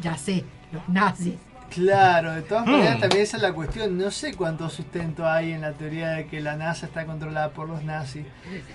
Ya 0.00 0.16
sé, 0.16 0.44
los 0.72 0.88
nazis. 0.88 1.34
Claro, 1.74 2.32
de 2.32 2.42
todas 2.42 2.66
maneras 2.66 2.96
Mm. 2.98 3.00
también 3.00 3.22
esa 3.22 3.36
es 3.36 3.42
la 3.42 3.52
cuestión. 3.52 3.96
No 3.96 4.10
sé 4.10 4.34
cuánto 4.34 4.68
sustento 4.68 5.26
hay 5.26 5.52
en 5.52 5.60
la 5.62 5.72
teoría 5.72 6.10
de 6.10 6.26
que 6.26 6.40
la 6.40 6.56
NASA 6.56 6.86
está 6.86 7.06
controlada 7.06 7.50
por 7.50 7.68
los 7.68 7.82
nazis. 7.84 8.24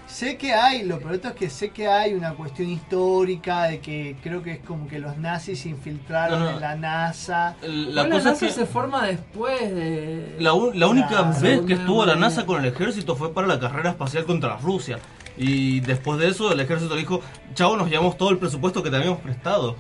Sé 0.08 0.38
que 0.38 0.54
hay, 0.54 0.84
lo 0.84 1.00
peor 1.00 1.16
es 1.24 1.32
que 1.34 1.50
sé 1.50 1.70
que 1.70 1.88
hay 1.88 2.14
una 2.14 2.34
cuestión 2.34 2.70
histórica 2.70 3.64
de 3.66 3.80
que 3.80 4.16
creo 4.24 4.42
que 4.42 4.54
es 4.54 4.60
como 4.60 4.88
que 4.88 5.00
los 5.00 5.18
nazis 5.18 5.60
se 5.62 5.70
infiltraron 5.70 6.40
No, 6.40 6.46
no. 6.46 6.52
en 6.56 6.62
la 6.62 6.76
NASA. 6.76 7.56
La 7.62 8.02
Bueno, 8.04 8.16
cosa 8.18 8.32
es 8.34 8.42
NASA 8.42 8.46
que 8.48 8.52
se 8.52 8.66
forma 8.66 9.06
después 9.06 9.74
de... 9.74 10.36
la, 10.40 10.52
la 10.74 10.88
única 10.88 11.22
La 11.22 11.40
vez 11.40 11.62
que 11.62 11.74
estuvo 11.74 12.06
la 12.06 12.16
NASA 12.16 12.46
con 12.46 12.64
el 12.64 12.72
ejército 12.74 13.16
fue 13.16 13.34
para 13.34 13.48
la 13.48 13.60
carrera 13.60 13.92
espacial 13.92 14.26
contra 14.26 14.58
Rusia. 14.58 15.00
Y 15.38 15.82
después 15.82 16.20
de 16.20 16.30
eso 16.30 16.52
el 16.52 16.60
ejército 16.60 16.96
dijo, 16.96 17.22
chavo, 17.54 17.78
nos 17.78 17.90
llevamos 17.90 18.18
todo 18.18 18.32
el 18.32 18.40
presupuesto 18.40 18.82
que 18.82 18.90
te 18.90 18.96
habíamos 18.96 19.20
prestado. 19.20 19.76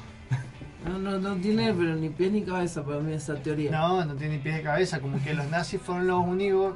No, 0.87 0.97
no, 0.99 1.17
no 1.19 1.35
tiene 1.35 1.73
pero 1.73 1.95
ni 1.95 2.09
pie 2.09 2.29
ni 2.29 2.41
cabeza 2.43 2.83
para 2.83 2.99
mí 2.99 3.13
esa 3.13 3.35
teoría. 3.35 3.71
No, 3.71 4.03
no 4.05 4.13
tiene 4.15 4.35
ni 4.37 4.39
pies 4.41 4.55
de 4.57 4.63
cabeza, 4.63 4.99
como 4.99 5.21
que 5.23 5.33
los 5.33 5.47
nazis 5.47 5.81
fueron 5.81 6.07
los 6.07 6.25
únicos. 6.25 6.73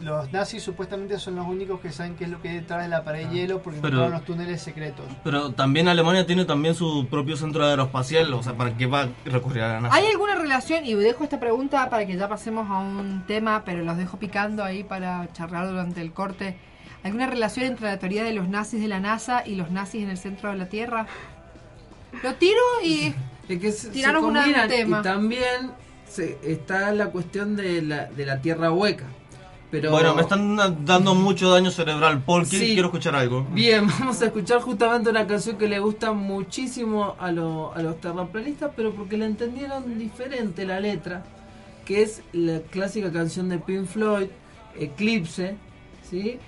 Los 0.00 0.32
nazis 0.32 0.60
supuestamente 0.64 1.16
son 1.20 1.36
los 1.36 1.46
únicos 1.46 1.78
que 1.78 1.92
saben 1.92 2.16
qué 2.16 2.24
es 2.24 2.30
lo 2.30 2.42
que 2.42 2.48
hay 2.48 2.54
detrás 2.56 2.82
de 2.82 2.88
la 2.88 3.04
pared 3.04 3.28
de 3.28 3.34
hielo 3.34 3.62
porque 3.62 3.78
Pero- 3.80 3.98
encontraron 3.98 4.12
los 4.18 4.24
túneles 4.24 4.60
secretos. 4.60 5.04
Pero 5.22 5.52
también 5.52 5.86
Alemania 5.86 6.26
tiene 6.26 6.44
también 6.44 6.74
su 6.74 7.06
propio 7.08 7.36
centro 7.36 7.64
aeroespacial, 7.64 8.34
o 8.34 8.42
sea, 8.42 8.54
¿para 8.54 8.76
qué 8.76 8.86
va 8.86 9.02
a 9.02 9.08
recurrir 9.26 9.62
a 9.62 9.74
la 9.74 9.80
NASA? 9.80 9.94
¿Hay 9.94 10.06
alguna 10.06 10.34
relación? 10.34 10.84
Y 10.84 10.94
dejo 10.94 11.22
esta 11.22 11.38
pregunta 11.38 11.88
para 11.88 12.04
que 12.04 12.16
ya 12.16 12.28
pasemos 12.28 12.68
a 12.68 12.78
un 12.80 13.22
tema, 13.28 13.62
pero 13.64 13.84
los 13.84 13.96
dejo 13.96 14.16
picando 14.18 14.64
ahí 14.64 14.82
para 14.82 15.32
charlar 15.34 15.68
durante 15.68 16.00
el 16.00 16.12
corte. 16.12 16.56
¿Alguna 17.04 17.26
relación 17.28 17.66
entre 17.66 17.86
la 17.86 17.98
teoría 17.98 18.24
de 18.24 18.32
los 18.32 18.48
nazis 18.48 18.80
de 18.80 18.88
la 18.88 18.98
NASA 18.98 19.44
y 19.46 19.54
los 19.54 19.70
nazis 19.70 20.02
en 20.02 20.10
el 20.10 20.18
centro 20.18 20.50
de 20.50 20.56
la 20.56 20.66
Tierra? 20.66 21.06
Lo 22.24 22.34
tiro 22.34 22.60
y 22.84 23.14
Es 23.48 23.58
que 23.60 23.72
se, 23.72 23.92
se 23.92 24.12
combinan, 24.14 24.68
tema. 24.68 25.00
Y 25.00 25.02
también 25.02 25.70
se- 26.08 26.38
está 26.42 26.92
la 26.92 27.06
cuestión 27.06 27.56
de 27.56 27.82
la, 27.82 28.06
de 28.06 28.26
la 28.26 28.40
tierra 28.40 28.70
hueca. 28.72 29.04
Pero 29.70 29.90
Bueno, 29.90 30.14
me 30.14 30.20
están 30.22 30.54
da- 30.56 30.68
dando 30.70 31.14
mucho 31.14 31.50
daño 31.50 31.70
cerebral. 31.70 32.22
Sí. 32.58 32.72
quiero 32.74 32.88
escuchar 32.88 33.16
algo. 33.16 33.46
Bien, 33.52 33.86
vamos 33.98 34.20
a 34.20 34.26
escuchar 34.26 34.60
justamente 34.60 35.08
una 35.08 35.26
canción 35.26 35.56
que 35.56 35.66
le 35.66 35.78
gusta 35.78 36.12
muchísimo 36.12 37.16
a, 37.18 37.32
lo- 37.32 37.72
a 37.74 37.80
los 37.82 37.98
terraplanistas, 38.00 38.70
pero 38.76 38.92
porque 38.92 39.16
la 39.16 39.24
entendieron 39.26 39.98
diferente 39.98 40.66
la 40.66 40.78
letra, 40.78 41.24
que 41.86 42.02
es 42.02 42.20
la 42.34 42.60
clásica 42.70 43.10
canción 43.10 43.48
de 43.48 43.58
Pink 43.58 43.86
Floyd, 43.86 44.26
Eclipse, 44.78 45.56
¿sí? 46.08 46.38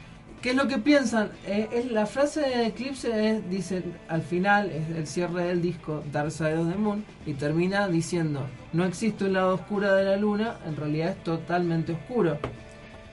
¿Qué 0.45 0.51
es 0.51 0.57
lo 0.57 0.69
que 0.69 0.77
piensan? 0.77 1.31
Eh, 1.47 1.71
es, 1.73 1.91
la 1.91 2.05
frase 2.05 2.43
de 2.43 2.67
Eclipse 2.67 3.31
es, 3.31 3.49
dicen, 3.49 3.97
al 4.09 4.21
final, 4.21 4.71
es 4.71 4.95
el 4.95 5.07
cierre 5.07 5.45
del 5.45 5.63
disco 5.63 6.05
Dark 6.13 6.31
Side 6.31 6.59
of 6.59 6.71
the 6.71 6.77
Moon, 6.77 7.03
y 7.25 7.33
termina 7.33 7.89
diciendo, 7.89 8.41
no 8.75 8.85
existe 8.85 9.25
un 9.25 9.33
lado 9.33 9.55
oscuro 9.55 9.95
de 9.95 10.05
la 10.05 10.19
luna, 10.19 10.59
en 10.67 10.77
realidad 10.77 11.13
es 11.13 11.25
totalmente 11.25 11.93
oscuro. 11.93 12.37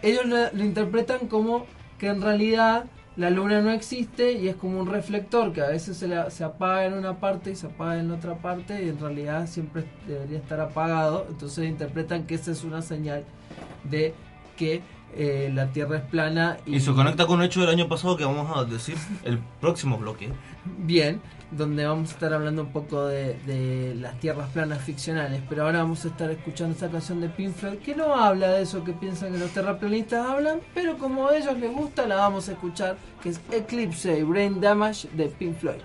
Ellos 0.01 0.25
lo, 0.25 0.61
interpretan 0.61 1.29
como 1.29 1.67
que 1.97 2.07
en 2.07 2.21
realidad 2.21 2.83
la 3.15 3.29
luna 3.29 3.61
no 3.61 3.71
existe 3.71 4.33
y 4.33 4.49
es 4.49 4.57
como 4.57 4.81
un 4.81 4.87
reflector 4.87 5.53
que 5.53 5.61
a 5.61 5.69
veces 5.69 5.95
se, 5.95 6.09
se 6.31 6.43
apaga 6.43 6.83
en 6.85 6.95
una 6.95 7.21
parte 7.21 7.51
y 7.51 7.55
se 7.55 7.67
apaga 7.67 7.97
en 7.97 8.11
otra 8.11 8.35
parte 8.39 8.83
y 8.83 8.89
en 8.89 8.99
realidad 8.99 9.47
siempre 9.47 9.85
debería 10.05 10.39
estar 10.39 10.59
apagado. 10.59 11.27
Entonces 11.29 11.69
interpretan 11.69 12.27
que 12.27 12.35
esa 12.35 12.51
es 12.51 12.65
una 12.65 12.81
señal 12.81 13.23
de 13.85 14.13
que 14.57 14.81
eh, 15.15 15.51
la 15.53 15.67
Tierra 15.67 15.97
es 15.97 16.03
plana 16.03 16.57
Y 16.65 16.79
se 16.79 16.91
conecta 16.93 17.25
con 17.25 17.39
un 17.39 17.45
hecho 17.45 17.61
del 17.61 17.69
año 17.69 17.87
pasado 17.87 18.17
que 18.17 18.25
vamos 18.25 18.55
a 18.55 18.63
decir 18.63 18.95
el 19.23 19.39
próximo 19.59 19.97
bloque. 19.97 20.29
bien, 20.65 21.21
donde 21.51 21.85
vamos 21.85 22.11
a 22.11 22.13
estar 22.13 22.33
hablando 22.33 22.61
un 22.63 22.71
poco 22.71 23.05
de, 23.07 23.35
de 23.45 23.93
las 23.95 24.19
tierras 24.19 24.49
planas 24.51 24.81
ficcionales, 24.81 25.41
pero 25.49 25.65
ahora 25.65 25.79
vamos 25.79 26.05
a 26.05 26.07
estar 26.07 26.31
escuchando 26.31 26.73
esta 26.73 26.89
canción 26.89 27.19
de 27.19 27.29
Pink 27.29 27.53
Floyd 27.53 27.79
que 27.79 27.95
no 27.95 28.15
habla 28.15 28.51
de 28.51 28.61
eso 28.63 28.83
que 28.83 28.93
piensan 28.93 29.33
que 29.33 29.37
los 29.37 29.51
terraplanistas 29.51 30.25
hablan, 30.25 30.59
pero 30.73 30.97
como 30.97 31.27
a 31.27 31.35
ellos 31.35 31.57
les 31.57 31.73
gusta 31.73 32.07
la 32.07 32.15
vamos 32.15 32.47
a 32.47 32.53
escuchar, 32.53 32.95
que 33.21 33.29
es 33.29 33.41
Eclipse 33.51 34.19
y 34.19 34.23
Brain 34.23 34.61
Damage 34.61 35.09
de 35.13 35.25
Pink 35.25 35.57
Floyd. 35.57 35.81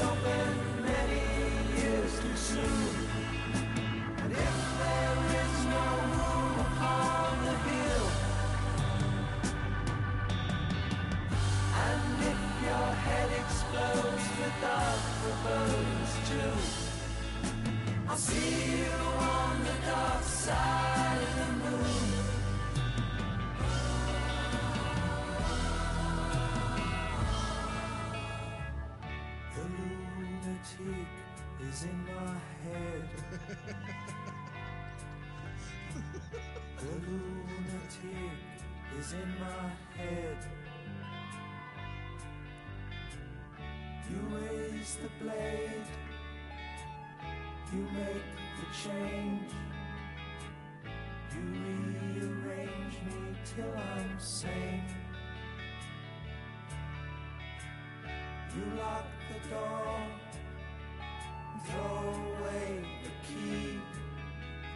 so 0.00 0.14
many. 0.24 0.39
Change. 48.84 49.52
You 51.34 51.40
rearrange 51.42 52.96
me 53.06 53.36
till 53.44 53.74
I'm 53.76 54.18
sane. 54.18 54.84
You 58.56 58.64
lock 58.78 59.04
the 59.28 59.48
door, 59.50 59.96
throw 61.66 62.36
away 62.38 62.84
the 63.04 63.12
key. 63.28 63.80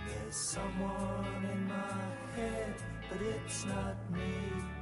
There's 0.07 0.37
someone 0.37 1.45
in 1.53 1.67
my 1.67 2.05
head, 2.37 2.75
but 3.09 3.23
it's 3.23 3.65
not 3.65 3.97
me. 4.13 4.74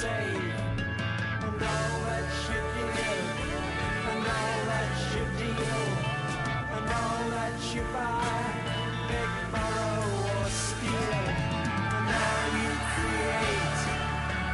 Save, 0.00 0.54
and 1.44 1.62
all 1.72 1.96
that 2.08 2.28
you 2.48 2.62
give, 2.96 3.28
and 4.10 4.24
all 4.34 4.60
that 4.72 4.92
you 5.12 5.24
deal, 5.36 5.84
and 6.76 6.88
all 7.00 7.24
that 7.36 7.56
you 7.74 7.82
buy, 7.92 8.48
beg, 9.08 9.32
borrow, 9.52 10.00
or 10.40 10.48
steal, 10.48 11.20
and 11.96 12.08
all 12.16 12.46
you 12.64 12.72
create, 12.92 13.80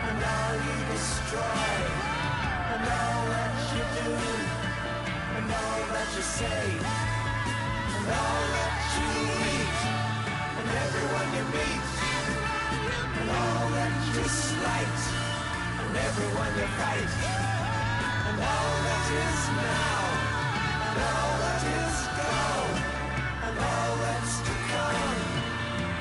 and 0.09 0.19
all 0.35 0.55
you 0.67 0.79
destroy, 0.91 1.75
and 2.75 2.83
all 2.99 3.23
that 3.35 3.57
you 3.75 3.85
do, 4.03 4.11
and 5.37 5.47
all 5.63 5.83
that 5.95 6.09
you 6.17 6.25
say, 6.39 6.67
and 7.95 8.07
all 8.19 8.43
that 8.57 8.75
you 8.99 9.09
eat, 9.55 9.79
and 10.59 10.69
everyone 10.85 11.29
you 11.39 11.45
meet, 11.55 11.87
and 13.21 13.29
all 13.31 13.69
that 13.79 13.95
you 14.11 14.25
slight, 14.27 15.16
everyone 16.67 16.79
fight, 16.79 17.11
and 18.29 18.39
all 18.41 18.75
that 18.87 19.07
is 19.25 19.41
now, 19.57 20.01
and 20.87 20.99
all 21.11 21.35
that 21.45 21.63
is 21.79 21.97
gone, 22.19 22.77
and 23.47 23.57
all 23.59 23.97
that's 24.03 24.37
to 24.41 24.55
come, 24.73 25.21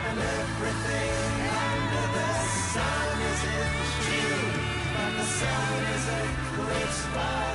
and 0.08 0.18
everything 0.20 1.34
under 1.70 2.06
the 2.18 2.32
sun 2.74 3.16
is 3.32 3.42
in 3.58 3.74
June, 4.06 4.54
but 4.96 5.12
the 5.18 5.26
sun 5.26 5.84
is 5.96 6.06
eclipsed 6.24 7.08
by 7.14 7.52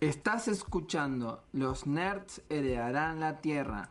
Estás 0.00 0.46
escuchando 0.48 1.42
Los 1.54 1.86
Nerds 1.86 2.42
heredarán 2.50 3.18
la 3.18 3.40
Tierra. 3.40 3.88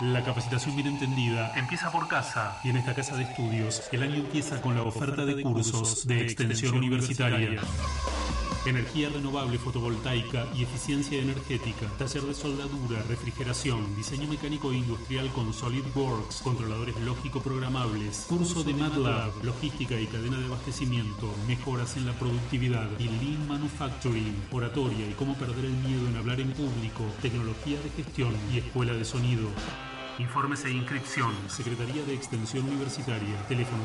La 0.00 0.22
capacitación 0.22 0.76
bien 0.76 0.86
entendida 0.86 1.52
empieza 1.56 1.90
por 1.90 2.06
casa 2.06 2.60
y 2.62 2.70
en 2.70 2.76
esta 2.76 2.94
casa 2.94 3.16
de 3.16 3.24
estudios 3.24 3.88
el 3.90 4.04
año 4.04 4.14
empieza 4.14 4.62
con 4.62 4.76
la 4.76 4.84
oferta 4.84 5.24
de 5.24 5.42
cursos 5.42 6.06
de 6.06 6.20
extensión 6.22 6.76
universitaria. 6.76 7.60
Energía 8.66 9.08
renovable 9.08 9.58
fotovoltaica 9.58 10.46
y 10.54 10.64
eficiencia 10.64 11.18
energética, 11.18 11.86
taller 11.96 12.22
de 12.24 12.34
soldadura, 12.34 13.02
refrigeración, 13.08 13.96
diseño 13.96 14.28
mecánico 14.28 14.70
e 14.70 14.76
industrial 14.76 15.32
con 15.32 15.54
SolidWorks, 15.54 16.42
controladores 16.42 16.94
lógico 17.00 17.40
programables, 17.40 18.26
curso 18.28 18.62
de 18.62 18.74
MATLAB, 18.74 19.44
logística 19.44 19.98
y 19.98 20.06
cadena 20.06 20.38
de 20.38 20.44
abastecimiento, 20.44 21.34
mejoras 21.48 21.96
en 21.96 22.04
la 22.04 22.12
productividad 22.12 22.86
y 22.98 23.04
Lean 23.04 23.48
Manufacturing, 23.48 24.36
oratoria 24.50 25.08
y 25.08 25.14
cómo 25.14 25.34
perder 25.36 25.64
el 25.64 25.72
miedo 25.72 26.06
en 26.06 26.16
hablar 26.16 26.38
en 26.38 26.52
público, 26.52 27.04
tecnología 27.22 27.80
de 27.80 27.88
gestión 27.90 28.34
y 28.52 28.58
escuela 28.58 28.92
de 28.92 29.06
sonido. 29.06 29.48
Informes 30.20 30.64
e 30.66 30.70
inscripción, 30.70 31.32
Secretaría 31.48 32.04
de 32.04 32.12
Extensión 32.12 32.68
Universitaria, 32.68 33.40
teléfono 33.48 33.84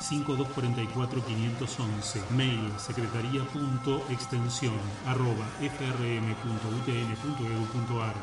0261-5244-511, 0.00 2.30
mail 2.30 2.72
secretaría.extensión 2.78 4.72
arroba 5.06 5.44
frm.utn.edu.ar. 5.60 8.14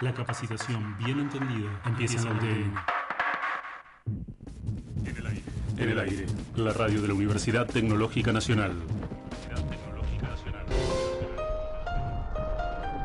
La 0.00 0.14
capacitación 0.14 0.96
bien 0.98 1.18
entendida 1.18 1.82
empieza 1.86 2.20
en 2.20 2.24
la 2.24 2.30
UTN. 2.30 2.72
En 5.04 5.16
el 5.16 5.26
aire. 5.26 5.42
En 5.76 5.88
el 5.88 5.98
aire. 5.98 6.26
La 6.54 6.72
radio 6.72 7.02
de 7.02 7.08
la 7.08 7.14
Universidad 7.14 7.66
Tecnológica 7.66 8.32
Nacional. 8.32 8.80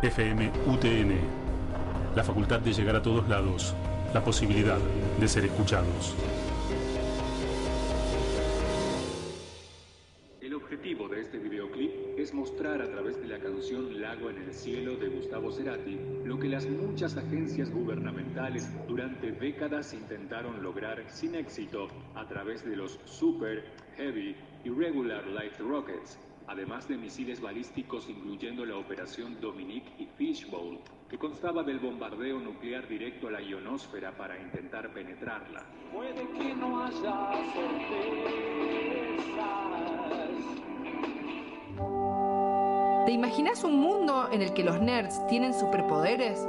FM 0.03 0.51
UTN. 0.67 1.36
La 2.17 2.23
facultad 2.23 2.59
de 2.61 2.73
llegar 2.73 2.95
a 2.95 3.01
todos 3.03 3.29
lados. 3.29 3.75
La 4.11 4.23
posibilidad 4.23 4.79
de 5.19 5.27
ser 5.27 5.45
escuchados. 5.45 6.15
El 10.41 10.55
objetivo 10.55 11.07
de 11.09 11.21
este 11.21 11.37
videoclip 11.37 12.17
es 12.17 12.33
mostrar 12.33 12.81
a 12.81 12.89
través 12.89 13.21
de 13.21 13.27
la 13.27 13.37
canción 13.37 14.01
Lago 14.01 14.31
en 14.31 14.37
el 14.37 14.51
Cielo 14.51 14.97
de 14.97 15.09
Gustavo 15.09 15.51
Cerati 15.51 15.99
lo 16.25 16.39
que 16.39 16.49
las 16.49 16.65
muchas 16.65 17.15
agencias 17.17 17.69
gubernamentales 17.69 18.67
durante 18.87 19.31
décadas 19.33 19.93
intentaron 19.93 20.63
lograr 20.63 21.03
sin 21.09 21.35
éxito 21.35 21.87
a 22.15 22.27
través 22.27 22.65
de 22.65 22.77
los 22.77 22.99
Super, 23.05 23.63
Heavy 23.95 24.35
y 24.65 24.69
Regular 24.71 25.23
Light 25.27 25.59
Rockets, 25.59 26.17
además 26.47 26.87
de 26.87 26.97
misiles 26.97 27.39
balísticos 27.39 28.09
incluyendo 28.09 28.65
la 28.65 28.77
Operación 28.77 29.39
Dominique 29.39 29.91
y 29.99 30.07
Fishbowl, 30.17 30.79
que 31.09 31.17
constaba 31.17 31.63
del 31.63 31.79
bombardeo 31.79 32.39
nuclear 32.39 32.87
directo 32.87 33.27
a 33.27 33.31
la 33.31 33.41
ionosfera 33.41 34.11
para 34.11 34.37
intentar 34.37 34.93
penetrarla. 34.93 35.63
Puede 35.93 36.27
que 36.31 36.53
no 36.53 36.83
haya. 36.83 37.31
¿Te 43.05 43.11
imaginas 43.13 43.63
un 43.63 43.79
mundo 43.79 44.27
en 44.31 44.41
el 44.41 44.53
que 44.53 44.65
los 44.65 44.81
nerds 44.81 45.25
tienen 45.27 45.53
superpoderes? 45.53 46.45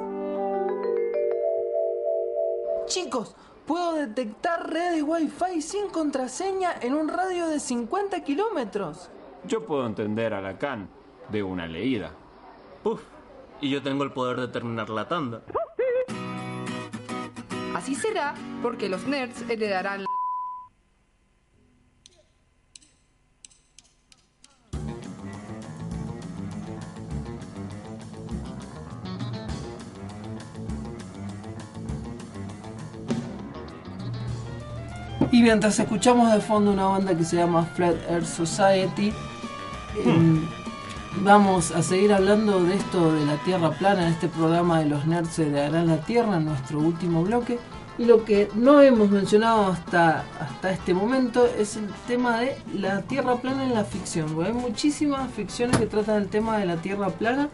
Chicos, 2.86 3.36
puedo 3.64 3.94
detectar 3.94 4.68
redes 4.68 5.05
Wi-Fi 5.05 5.62
sin 5.62 5.89
contraseña 5.89 6.74
en 6.80 6.94
un 6.94 7.09
radio 7.09 7.47
de 7.47 7.60
50 7.60 8.24
kilómetros. 8.24 9.09
Yo 9.44 9.64
puedo 9.64 9.86
entender 9.86 10.35
a 10.35 10.40
Lacan 10.40 10.89
de 11.30 11.44
una 11.44 11.68
leída. 11.68 12.10
Uf, 12.82 13.02
y 13.60 13.70
yo 13.70 13.82
tengo 13.82 14.05
el 14.05 14.12
poder 14.12 14.40
de 14.40 14.48
terminar 14.48 14.90
la 14.90 15.09
tanda. 15.09 15.43
Así 17.74 17.94
será 17.94 18.35
porque 18.62 18.89
los 18.89 19.06
nerds 19.06 19.43
heredarán 19.48 20.02
la... 20.02 20.09
Y 35.30 35.43
mientras 35.43 35.78
escuchamos 35.78 36.32
de 36.32 36.40
fondo 36.40 36.72
una 36.72 36.86
banda 36.86 37.16
que 37.16 37.22
se 37.22 37.36
llama 37.36 37.64
Flat 37.64 37.97
Earth 38.09 38.24
Society, 38.24 39.12
em, 40.05 40.48
vamos 41.23 41.70
a 41.73 41.82
seguir 41.82 42.12
hablando 42.12 42.62
de 42.62 42.74
esto 42.74 43.12
de 43.12 43.24
la 43.27 43.36
Tierra 43.39 43.70
plana 43.70 44.07
en 44.07 44.12
este 44.12 44.28
programa 44.28 44.81
de 44.81 44.86
los 44.86 45.07
nerds 45.07 45.36
de 45.36 45.61
Harán 45.61 45.86
la 45.86 45.99
Tierra, 45.99 46.36
en 46.36 46.47
nuestro 46.47 46.78
último 46.78 47.23
bloque. 47.23 47.59
Y 47.99 48.05
lo 48.05 48.24
que 48.24 48.49
no 48.55 48.81
hemos 48.81 49.11
mencionado 49.11 49.66
hasta, 49.66 50.24
hasta 50.40 50.70
este 50.70 50.95
momento 50.95 51.47
es 51.59 51.77
el 51.77 51.89
tema 52.07 52.40
de 52.40 52.57
la 52.74 53.03
Tierra 53.03 53.36
plana 53.36 53.65
en 53.65 53.74
la 53.74 53.85
ficción. 53.85 54.32
porque 54.32 54.51
hay 54.51 54.55
muchísimas 54.55 55.32
ficciones 55.32 55.77
que 55.77 55.86
tratan 55.86 56.23
el 56.23 56.28
tema 56.28 56.59
de 56.59 56.66
la 56.66 56.77
Tierra 56.77 57.09
plana. 57.09 57.49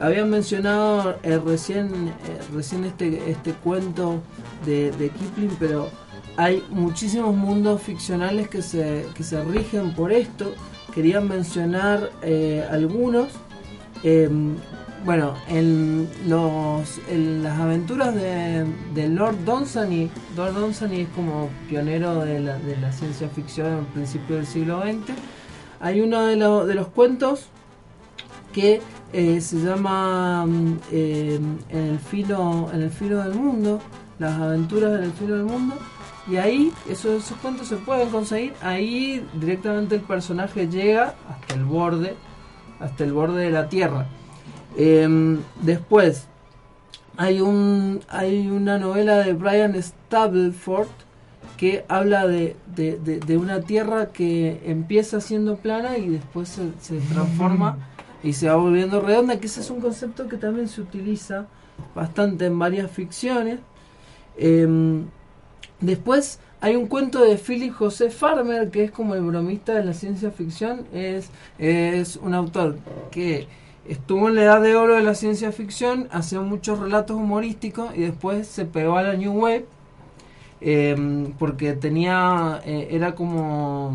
Habían 0.00 0.30
mencionado 0.30 1.16
eh, 1.22 1.38
recién, 1.44 2.08
eh, 2.08 2.12
recién 2.54 2.84
este, 2.84 3.30
este 3.30 3.52
cuento 3.52 4.20
de, 4.66 4.90
de 4.92 5.10
Kipling, 5.10 5.56
pero 5.58 5.88
hay 6.36 6.64
muchísimos 6.70 7.34
mundos 7.34 7.82
ficcionales 7.82 8.48
que 8.48 8.62
se, 8.62 9.06
que 9.14 9.22
se 9.22 9.42
rigen 9.44 9.94
por 9.94 10.12
esto. 10.12 10.52
Quería 10.94 11.20
mencionar 11.20 12.10
eh, 12.22 12.64
algunos. 12.70 13.28
Eh, 14.04 14.28
bueno, 15.04 15.34
en, 15.48 16.08
los, 16.28 17.00
en 17.10 17.42
las 17.42 17.58
aventuras 17.58 18.14
de, 18.14 18.64
de 18.94 19.08
Lord 19.08 19.44
Dunsany, 19.44 20.08
Lord 20.36 20.54
Dunsany 20.54 21.00
es 21.00 21.08
como 21.08 21.48
pionero 21.68 22.20
de 22.24 22.38
la, 22.38 22.56
de 22.58 22.76
la 22.76 22.92
ciencia 22.92 23.28
ficción 23.28 23.78
en 23.78 23.84
principio 23.86 24.36
del 24.36 24.46
siglo 24.46 24.80
XX. 24.82 25.12
Hay 25.80 26.00
uno 26.00 26.24
de, 26.26 26.36
lo- 26.36 26.66
de 26.66 26.74
los 26.76 26.86
cuentos 26.88 27.46
que 28.52 28.80
eh, 29.12 29.40
se 29.40 29.56
llama 29.64 30.46
mm, 30.46 30.78
eh, 30.92 31.40
en, 31.70 31.78
el 31.92 31.98
filo, 31.98 32.70
en 32.72 32.82
el 32.82 32.90
filo 32.90 33.22
del 33.24 33.34
mundo, 33.34 33.80
las 34.20 34.38
aventuras 34.40 34.98
en 34.98 35.04
el 35.04 35.12
filo 35.12 35.34
del 35.36 35.44
mundo. 35.46 35.74
Y 36.30 36.36
ahí, 36.36 36.72
esos, 36.88 37.24
esos 37.24 37.36
cuentos 37.38 37.66
se 37.68 37.76
pueden 37.76 38.08
conseguir. 38.10 38.52
Ahí 38.62 39.26
directamente 39.34 39.96
el 39.96 40.02
personaje 40.02 40.68
llega 40.68 41.14
hasta 41.28 41.54
el 41.54 41.64
borde, 41.64 42.14
hasta 42.78 43.04
el 43.04 43.12
borde 43.12 43.44
de 43.44 43.50
la 43.50 43.68
tierra. 43.68 44.06
Em, 44.76 45.40
después, 45.60 46.28
hay, 47.16 47.40
un, 47.40 48.00
hay 48.08 48.48
una 48.48 48.78
novela 48.78 49.18
de 49.18 49.32
Brian 49.32 49.74
Stableford 49.82 50.88
que 51.56 51.84
habla 51.88 52.26
de, 52.26 52.56
de- 52.74 52.98
de- 52.98 53.18
de 53.20 53.36
una 53.36 53.60
tierra 53.60 54.06
que 54.12 54.62
empieza 54.64 55.20
siendo 55.20 55.56
plana 55.56 55.98
y 55.98 56.08
después 56.08 56.48
se, 56.48 56.70
se 56.80 56.98
transforma 57.12 57.78
y 58.22 58.32
se 58.34 58.48
va 58.48 58.54
volviendo 58.54 59.00
redonda, 59.00 59.38
que 59.40 59.46
ese 59.46 59.60
es 59.60 59.70
un 59.70 59.80
concepto 59.80 60.28
que 60.28 60.36
también 60.36 60.68
se 60.68 60.80
utiliza 60.80 61.46
bastante 61.96 62.46
en 62.46 62.58
varias 62.58 62.90
ficciones. 62.90 63.58
Em, 64.36 65.06
después 65.82 66.38
hay 66.62 66.76
un 66.76 66.86
cuento 66.86 67.22
de 67.22 67.36
Philip 67.36 67.74
José 67.74 68.08
Farmer, 68.10 68.70
que 68.70 68.84
es 68.84 68.90
como 68.90 69.14
el 69.14 69.22
bromista 69.22 69.74
de 69.74 69.84
la 69.84 69.92
ciencia 69.94 70.30
ficción. 70.30 70.82
Es, 70.94 71.28
es 71.58 72.16
un 72.16 72.34
autor 72.34 72.76
que 73.10 73.46
estuvo 73.88 74.28
en 74.28 74.36
la 74.36 74.42
edad 74.44 74.62
de 74.62 74.76
oro 74.76 74.94
de 74.94 75.02
la 75.02 75.14
ciencia 75.14 75.50
ficción, 75.52 76.08
hacía 76.12 76.40
muchos 76.40 76.78
relatos 76.78 77.16
humorísticos 77.16 77.94
y 77.96 78.02
después 78.02 78.46
se 78.46 78.64
pegó 78.64 78.96
a 78.96 79.02
la 79.02 79.14
New 79.14 79.32
Wave. 79.32 79.66
em, 80.60 81.32
porque 81.38 81.72
tenía 81.72 82.60
eh, 82.64 82.88
era 82.92 83.14
como 83.16 83.92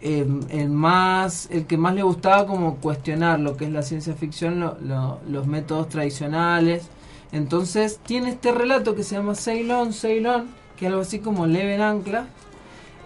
em, 0.00 0.40
el 0.50 0.68
más 0.70 1.48
el 1.50 1.66
que 1.66 1.76
más 1.76 1.94
le 1.94 2.02
gustaba 2.02 2.46
como 2.46 2.76
cuestionar 2.76 3.40
lo 3.40 3.56
que 3.56 3.64
es 3.64 3.72
la 3.72 3.82
ciencia 3.82 4.14
ficción 4.14 4.60
lo- 4.60 4.76
lo- 4.80 5.18
los 5.28 5.46
métodos 5.46 5.88
tradicionales 5.88 6.86
entonces 7.32 7.98
tiene 8.06 8.30
este 8.30 8.52
relato 8.52 8.94
que 8.94 9.02
se 9.02 9.16
llama 9.16 9.34
Ceylon, 9.34 9.92
Ceylon, 9.92 10.46
que 10.76 10.86
es 10.86 10.90
algo 10.90 11.02
así 11.02 11.18
como 11.18 11.46
Leven 11.46 11.80
Ancla, 11.80 12.26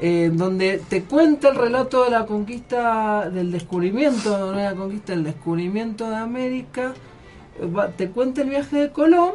donde 0.01 0.81
te 0.89 1.03
cuenta 1.03 1.49
el 1.49 1.57
relato 1.57 2.05
de 2.05 2.11
la 2.11 2.25
conquista, 2.25 3.29
del 3.31 3.51
descubrimiento, 3.51 4.39
no 4.39 4.53
de 4.53 4.63
la 4.63 4.75
conquista, 4.75 5.13
del 5.13 5.25
descubrimiento 5.25 6.09
de 6.09 6.17
América, 6.17 6.95
te 7.97 8.09
cuenta 8.11 8.43
el 8.43 8.51
viaje 8.51 8.77
de 8.77 8.91
Colón, 8.91 9.33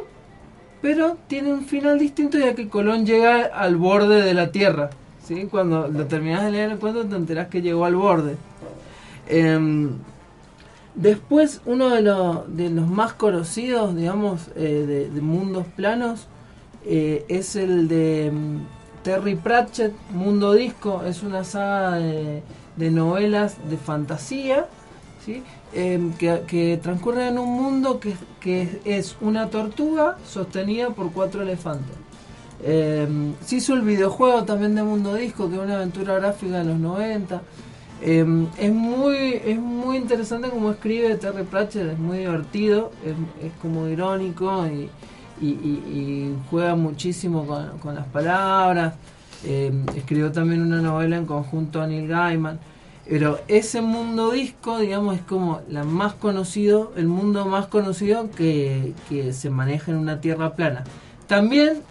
pero 0.80 1.18
tiene 1.26 1.52
un 1.52 1.66
final 1.66 1.98
distinto 1.98 2.38
ya 2.38 2.54
que 2.54 2.68
Colón 2.68 3.04
llega 3.04 3.44
al 3.44 3.76
borde 3.76 4.22
de 4.22 4.32
la 4.32 4.50
Tierra. 4.52 4.90
¿sí? 5.22 5.48
Cuando 5.50 5.88
lo 5.88 6.06
terminas 6.06 6.44
de 6.44 6.52
leer 6.52 6.70
el 6.72 6.78
cuento 6.78 7.04
te 7.04 7.16
enterás 7.16 7.48
que 7.48 7.60
llegó 7.60 7.84
al 7.84 7.96
borde. 7.96 8.36
Em, 9.28 9.98
Después, 10.94 11.60
uno 11.66 11.90
de, 11.90 12.02
los 12.02 12.56
de 12.56 12.70
los 12.70 12.86
más 12.86 13.14
conocidos, 13.14 13.96
digamos, 13.96 14.48
eh, 14.54 14.84
de, 14.86 15.10
de 15.10 15.20
mundos 15.20 15.66
planos, 15.74 16.28
eh, 16.86 17.24
es 17.28 17.56
el 17.56 17.88
de 17.88 18.30
mm, 18.32 19.02
Terry 19.02 19.36
Pratchett, 19.36 19.94
Mundo 20.10 20.52
Disco. 20.52 21.02
Es 21.06 21.22
una 21.22 21.44
saga 21.44 21.96
de, 21.96 22.42
de 22.76 22.90
novelas 22.90 23.56
de 23.68 23.76
fantasía, 23.76 24.66
¿sí? 25.24 25.42
Em, 25.72 26.12
que, 26.12 26.42
que 26.46 26.78
transcurre 26.82 27.28
en 27.28 27.38
un 27.38 27.50
mundo 27.50 28.00
que, 28.00 28.14
que 28.40 28.80
es 28.84 29.16
una 29.20 29.50
tortuga 29.50 30.18
sostenida 30.26 30.90
por 30.90 31.12
cuatro 31.12 31.42
elefantes. 31.42 31.96
Em, 32.62 33.34
se 33.44 33.56
hizo 33.56 33.74
el 33.74 33.82
videojuego 33.82 34.44
también 34.44 34.74
de 34.74 34.82
Mundo 34.82 35.14
Disco, 35.14 35.48
que 35.48 35.56
es 35.56 35.60
una 35.60 35.76
aventura 35.76 36.14
gráfica 36.14 36.58
de 36.58 36.64
los 36.64 36.78
90. 36.78 37.42
Eh, 38.02 38.46
es 38.58 38.72
muy 38.72 39.40
es 39.44 39.58
muy 39.58 39.96
interesante 39.96 40.50
como 40.50 40.70
escribe 40.72 41.14
Terry 41.16 41.44
Pratchett, 41.44 41.92
es 41.92 41.98
muy 41.98 42.18
divertido, 42.18 42.90
es, 43.04 43.12
es 43.46 43.52
como 43.62 43.88
irónico 43.88 44.66
y, 44.66 44.90
y- 45.40 45.46
y- 45.46 45.82
y 45.88 46.36
juega 46.50 46.74
muchísimo 46.74 47.46
con, 47.80 47.94
las 47.94 48.06
palabras. 48.06 48.94
Eh, 49.44 49.72
escribió 49.94 50.32
también 50.32 50.62
una 50.62 50.80
novela 50.80 51.16
en 51.16 51.26
conjunto 51.26 51.82
a 51.82 51.86
Neil 51.86 52.08
Gaiman. 52.08 52.58
Pero 53.06 53.38
ese 53.48 53.82
mundo 53.82 54.30
disco, 54.30 54.78
digamos, 54.78 55.16
es 55.16 55.22
como 55.22 55.60
la 55.68 55.84
más 55.84 56.14
conocido, 56.14 56.92
el 56.96 57.06
mundo 57.06 57.44
más 57.44 57.66
conocido 57.66 58.30
que, 58.30 58.94
que 59.10 59.34
se 59.34 59.50
maneja 59.50 59.90
en 59.92 59.98
una 59.98 60.20
tierra 60.22 60.54
plana. 60.54 60.84
También 61.26 61.82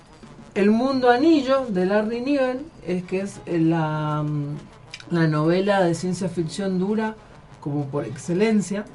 el 0.56 0.72
mundo 0.72 1.12
anillo 1.12 1.66
de 1.70 1.86
Larry 1.86 2.22
Niven 2.22 2.62
es 2.88 3.04
que 3.04 3.22
es 3.22 3.40
la, 3.46 4.24
mm, 4.28 5.14
la 5.14 5.28
novela 5.28 5.84
de 5.84 5.94
ciencia 5.94 6.30
ficción 6.30 6.80
dura 6.80 7.16
como 7.62 7.86
por 7.86 8.06
excelencia, 8.06 8.86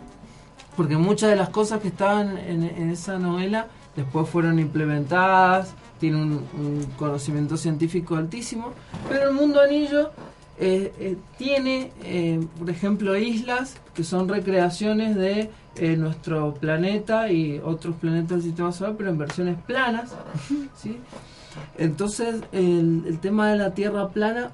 porque 0.76 0.96
muchas 0.96 1.30
de 1.30 1.36
las 1.36 1.50
cosas 1.50 1.80
que 1.80 1.88
estaban 1.88 2.36
en 2.36 2.90
esa 2.90 3.18
novela 3.18 3.66
después 3.98 4.28
fueron 4.28 4.60
implementadas, 4.60 5.74
tiene 5.98 6.22
un, 6.22 6.32
un 6.32 6.86
conocimiento 6.96 7.56
científico 7.56 8.14
altísimo, 8.14 8.72
pero 9.08 9.28
el 9.28 9.34
mundo 9.34 9.60
anillo 9.60 10.12
eh, 10.60 10.92
eh, 10.98 11.16
tiene, 11.36 11.92
eh, 12.02 12.40
por 12.58 12.70
ejemplo, 12.70 13.16
islas 13.16 13.76
que 13.94 14.02
son 14.02 14.28
recreaciones 14.28 15.16
de 15.16 15.50
nuestro 15.96 16.54
planeta 16.54 17.30
y 17.30 17.60
otros 17.64 17.94
planetas 17.96 18.30
del 18.30 18.42
sistema 18.42 18.72
solar, 18.72 18.94
pero 18.96 19.10
en 19.10 19.18
versiones 19.18 19.56
planas, 19.64 20.12
¿sí? 20.76 20.98
Entonces, 21.76 22.42
el, 22.50 23.04
el 23.06 23.18
tema 23.20 23.50
de 23.50 23.58
la 23.58 23.74
Tierra 23.74 24.08
plana 24.08 24.50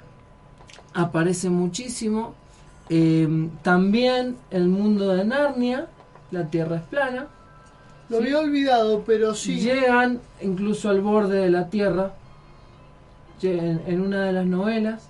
aparece 0.93 1.49
muchísimo. 1.49 2.35
También 3.63 4.37
el 4.51 4.69
mundo 4.69 5.09
de 5.15 5.25
Narnia, 5.25 5.87
la 6.31 6.47
Tierra 6.49 6.77
es 6.77 6.83
plana. 6.83 7.29
Lo 8.09 8.19
había 8.19 8.39
olvidado, 8.39 9.03
pero 9.07 9.35
sí. 9.35 9.61
Llegan 9.61 10.21
incluso 10.43 10.89
al 10.91 11.01
borde 11.01 11.39
de 11.39 11.51
la 11.51 11.69
Tierra. 11.71 12.13
En 13.43 14.01
una 14.01 14.23
de 14.23 14.33
las 14.33 14.47
novelas. 14.47 15.09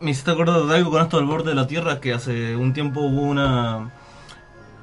Me 0.00 0.10
hiciste 0.10 0.30
acordar 0.32 0.62
de 0.66 0.76
algo 0.76 0.90
con 0.90 1.00
esto 1.02 1.16
del 1.16 1.26
borde 1.26 1.50
de 1.50 1.54
la 1.54 1.66
Tierra, 1.66 1.98
que 2.00 2.12
hace 2.12 2.56
un 2.56 2.74
tiempo 2.74 3.00
hubo 3.00 3.22
una, 3.22 3.90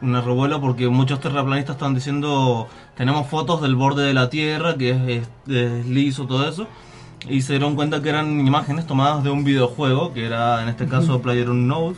una 0.02 0.22
revuela 0.22 0.60
porque 0.60 0.88
muchos 0.88 1.20
terraplanistas 1.20 1.76
estaban 1.76 1.94
diciendo 1.94 2.68
tenemos 2.96 3.28
fotos 3.28 3.62
del 3.62 3.76
borde 3.76 4.04
de 4.04 4.14
la 4.16 4.30
Tierra, 4.32 4.78
que 4.78 4.90
es, 4.92 5.28
es- 5.48 5.54
es 5.56 5.86
liso, 5.86 6.26
todo 6.26 6.48
eso, 6.50 6.66
y 7.28 7.42
se 7.42 7.54
dieron 7.54 7.76
cuenta 7.76 8.02
que 8.02 8.10
eran 8.10 8.40
imágenes 8.48 8.88
tomadas 8.88 9.24
de 9.24 9.30
un 9.30 9.44
videojuego, 9.44 10.12
que 10.14 10.26
era 10.26 10.64
en 10.64 10.70
este 10.70 10.88
caso 10.88 11.22
PlayerUnknown's, 11.22 11.98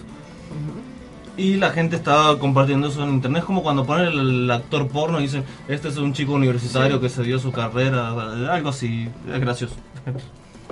y 1.38 1.56
la 1.56 1.72
gente 1.72 1.96
estaba 1.96 2.38
compartiendo 2.40 2.88
eso 2.88 3.04
en 3.04 3.12
internet, 3.16 3.40
es 3.42 3.46
como 3.46 3.64
cuando 3.64 3.86
ponen 3.86 4.08
el, 4.08 4.20
el 4.44 4.52
actor 4.52 4.88
porno 4.88 5.20
y 5.20 5.24
dicen, 5.24 5.44
este 5.68 5.88
es 5.88 5.98
un 5.98 6.14
chico 6.14 6.34
universitario 6.34 6.96
Sí. 6.98 7.02
que 7.02 7.10
se 7.10 7.24
dio 7.24 7.40
su 7.40 7.52
carrera, 7.52 8.10
algo 8.54 8.70
así, 8.70 9.08
es 9.34 9.40
gracioso. 9.40 9.76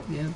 Bien. 0.08 0.34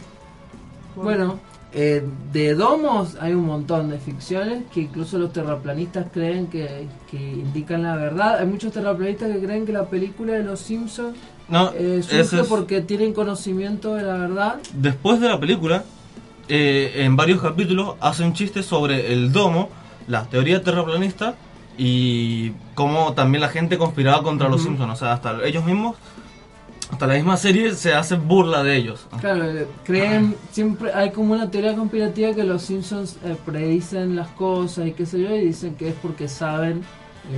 Bueno, 0.96 1.40
eh, 1.74 2.06
de 2.32 2.54
domos 2.54 3.18
hay 3.20 3.34
un 3.34 3.46
montón 3.46 3.90
de 3.90 3.98
ficciones 3.98 4.64
que 4.72 4.82
incluso 4.82 5.18
los 5.18 5.34
terraplanistas 5.34 6.08
creen 6.14 6.48
que, 6.48 6.88
que 7.10 7.18
indican 7.18 7.82
la 7.84 7.96
verdad. 7.96 8.38
Hay 8.40 8.46
muchos 8.46 8.72
terraplanistas 8.72 9.32
que 9.32 9.40
creen 9.44 9.66
que 9.66 9.74
la 9.74 9.86
película 9.86 10.34
de 10.34 10.44
los 10.44 10.60
Simpsons 10.60 11.18
No, 11.50 11.72
eh, 11.76 12.02
surge 12.04 12.42
es- 12.42 12.48
porque 12.48 12.82
tienen 12.82 13.12
conocimiento 13.14 13.96
de 13.96 14.04
la 14.04 14.14
verdad. 14.18 14.60
Después 14.74 15.20
de 15.20 15.30
la 15.30 15.40
película, 15.40 15.84
eh, 16.48 16.92
en 16.98 17.16
varios 17.16 17.42
capítulos 17.42 17.96
hace 18.00 18.24
un 18.24 18.34
chiste 18.34 18.62
sobre 18.62 19.12
el 19.12 19.32
domo, 19.32 19.70
la 20.08 20.26
teoría 20.26 20.62
terraplanista 20.64 21.36
y 21.78 22.52
cómo 22.76 23.14
también 23.14 23.42
la 23.42 23.50
gente 23.50 23.78
conspiraba 23.78 24.24
contra 24.24 24.50
los. 24.50 24.62
Simpsons. 24.64 24.94
O 24.94 24.96
sea, 24.96 25.14
hasta 25.14 25.44
ellos 25.46 25.66
mismos, 25.66 25.96
hasta 26.92 27.08
la 27.08 27.16
misma 27.16 27.38
serie 27.38 27.74
se 27.74 27.94
hace 27.94 28.16
burla 28.16 28.64
de 28.64 28.76
ellos. 28.78 29.08
Claro, 29.20 29.44
eh, 29.50 29.68
creen, 29.84 30.36
siempre 30.52 30.94
hay 30.94 31.12
como 31.12 31.34
una 31.34 31.50
teoría 31.50 31.76
conspirativa 31.76 32.34
que 32.34 32.44
los 32.44 32.62
Simpsons 32.62 33.18
eh, 33.26 33.36
predicen 33.46 34.16
las 34.16 34.28
cosas 34.30 34.88
y 34.88 34.92
qué 34.92 35.06
sé 35.06 35.20
yo, 35.22 35.36
y 35.36 35.46
dicen 35.48 35.76
que 35.76 35.90
es 35.90 35.96
porque 36.02 36.28
saben 36.28 36.84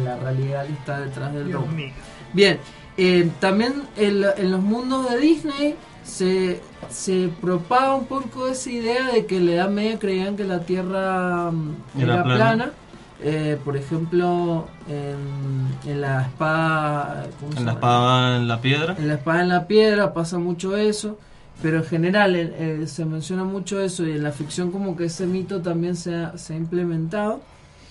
la 0.03 0.17
realidad 0.17 0.65
que 0.65 0.73
está 0.73 0.99
detrás 0.99 1.33
del 1.33 1.47
Dios 1.47 1.61
domo. 1.61 1.71
mío. 1.73 1.91
Bien, 2.33 2.59
eh, 2.97 3.29
también 3.39 3.83
en, 3.95 4.21
la- 4.21 4.33
en 4.33 4.51
los 4.51 4.61
mundos 4.61 5.09
de 5.09 5.17
Disney 5.19 5.75
se, 6.05 6.61
se 6.89 7.29
propaga 7.41 7.95
un 7.95 8.05
poco 8.07 8.47
esa 8.47 8.69
idea 8.71 9.11
de 9.11 9.25
que 9.25 9.37
en 9.37 9.47
la 9.47 9.51
Edad 9.53 9.69
Media 9.69 9.99
creían 9.99 10.37
que 10.37 10.45
la 10.45 10.65
Tierra 10.65 11.51
mm, 11.51 11.75
Era 11.97 12.13
era, 12.15 12.23
plana. 12.23 12.37
plana. 12.37 12.71
Eh, 13.19 13.59
por 13.65 13.77
ejemplo, 13.77 14.67
en, 14.87 15.79
en 15.89 16.01
la 16.01 16.23
espada... 16.23 17.27
¿cómo 17.39 17.53
se 17.53 17.59
En 17.59 17.65
la 17.65 17.71
espada 17.73 18.37
en 18.37 18.47
la 18.47 18.61
piedra. 18.61 18.95
En 18.97 19.07
la 19.07 19.15
espada 19.15 19.41
en 19.41 19.49
la 19.49 19.67
piedra 19.67 20.13
pasa 20.13 20.37
mucho 20.37 20.77
eso, 20.77 21.17
pero 21.61 21.77
en 21.77 21.85
general 21.85 22.35
eh, 22.35 22.85
se 22.87 23.05
menciona 23.05 23.43
mucho 23.45 23.81
eso 23.81 24.05
y 24.05 24.11
en 24.11 24.23
la 24.23 24.31
ficción 24.31 24.71
como 24.71 24.95
que 24.97 25.05
ese 25.05 25.27
mito 25.27 25.61
también 25.61 25.95
se 25.95 26.13
ha, 26.15 26.37
se 26.37 26.53
ha 26.53 26.57
implementado. 26.57 27.41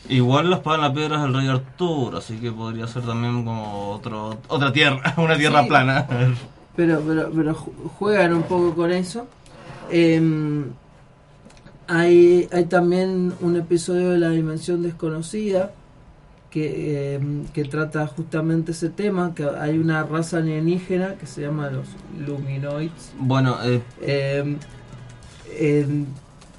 Igual 0.09 0.51
la 0.51 0.57
espada 0.57 0.77
en 0.77 0.83
la 0.83 0.93
piedra 0.93 1.17
es 1.19 1.25
el 1.25 1.35
rey 1.35 1.49
Arturo, 1.49 2.19
así 2.19 2.37
que 2.39 2.53
podría 2.53 2.87
ser 2.87 3.03
también 3.05 3.45
como 3.45 3.91
otro, 3.91 4.39
otra 4.49 4.73
tierra, 4.73 5.15
una 5.17 5.37
tierra 5.37 5.63
Sí. 5.63 5.69
plana. 5.69 6.07
pero 6.77 7.01
pero 7.07 7.31
pero 7.35 7.55
ju- 7.55 7.73
juegan 7.99 8.35
un 8.35 8.43
poco 8.45 8.75
con 8.75 8.91
eso. 8.91 9.27
Em, 9.91 10.65
hay 11.87 12.49
hay 12.53 12.65
también 12.65 13.35
un 13.41 13.57
episodio 13.57 14.11
de 14.11 14.19
la 14.19 14.31
dimensión 14.31 14.83
desconocida 14.83 15.73
que, 16.51 17.15
em, 17.17 17.47
que 17.49 17.65
trata 17.65 18.07
justamente 18.07 18.73
ese 18.73 18.89
tema 18.89 19.35
que 19.35 19.45
hay 19.45 19.77
una 19.79 20.05
raza 20.05 20.39
alienígena 20.39 21.17
que 21.17 21.27
se 21.27 21.43
llama 21.43 21.69
los 21.71 21.87
luminoids. 22.27 23.13
Bueno, 23.19 23.57
eh, 23.65 24.57
em, 25.59 26.07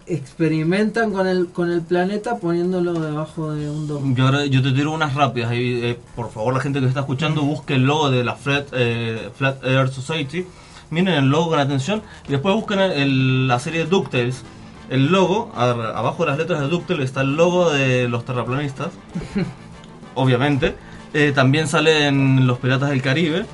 experimentan 0.07 1.11
con 1.11 1.27
el 1.27 1.47
con 1.47 1.71
el 1.71 1.81
planeta 1.81 2.37
poniéndolo 2.37 2.93
debajo 2.93 3.53
de 3.53 3.69
un 3.69 3.87
domo 3.87 4.15
Yo, 4.15 4.25
ahora- 4.25 4.45
yo 4.45 4.61
te 4.61 4.71
tiro 4.71 4.91
unas 4.91 5.13
rápidas. 5.15 5.49
ahí, 5.51 5.79
eh, 5.83 5.99
por 6.15 6.31
favor, 6.31 6.53
la 6.53 6.59
gente 6.59 6.79
que 6.79 6.85
está 6.87 6.99
escuchando, 7.01 7.41
busque 7.41 7.75
el 7.75 7.83
logo 7.85 8.09
de 8.11 8.23
la 8.23 8.35
Flat, 8.35 8.67
eh, 8.73 9.29
Flat 9.35 9.63
Earth 9.65 9.91
Society. 9.93 10.45
Miren 10.91 11.15
el 11.15 11.29
logo 11.29 11.49
con 11.49 11.59
atención. 11.59 12.03
Y 12.27 12.31
después 12.33 12.53
busquen 12.55 12.79
el- 12.79 12.91
el- 12.91 13.47
la 13.47 13.59
serie 13.59 13.85
de 13.85 13.89
DuckTales. 13.89 14.43
el 14.87 15.07
logo, 15.11 15.51
a- 15.55 15.71
abajo 15.97 16.23
de 16.23 16.29
las 16.29 16.37
letras 16.37 16.59
de 16.61 16.67
DuckTales 16.67 17.05
está 17.05 17.21
el 17.21 17.35
logo 17.35 17.71
de 17.71 18.07
los 18.07 18.23
terraplanistas, 18.23 18.89
obviamente. 20.13 20.75
Eh, 21.13 21.31
también 21.33 21.67
sale 21.67 22.05
en 22.07 22.45
Los 22.45 22.59
Piratas 22.59 22.89
del 22.89 23.01
Caribe, 23.01 23.45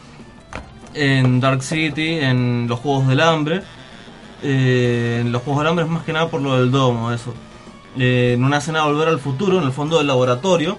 en 0.94 1.40
Dark 1.40 1.64
City, 1.64 2.16
en 2.20 2.66
los 2.68 2.80
Juegos 2.80 3.08
del 3.08 3.22
Hambre. 3.22 3.62
Eh, 4.44 5.24
los 5.28 5.42
Juegos 5.44 5.62
del 5.64 5.70
Hambre 5.70 5.86
es 5.86 5.92
más 5.92 6.04
que 6.04 6.14
nada 6.14 6.30
por 6.30 6.42
lo 6.42 6.58
del 6.60 6.72
domo, 6.72 7.12
eso. 7.12 7.34
Eh, 7.98 8.34
en 8.36 8.44
una 8.44 8.58
escena 8.58 8.80
de 8.80 8.86
Volver 8.92 9.08
al 9.10 9.20
Futuro, 9.20 9.58
en 9.60 9.66
el 9.66 9.72
fondo 9.72 9.98
del 9.98 10.08
laboratorio, 10.08 10.78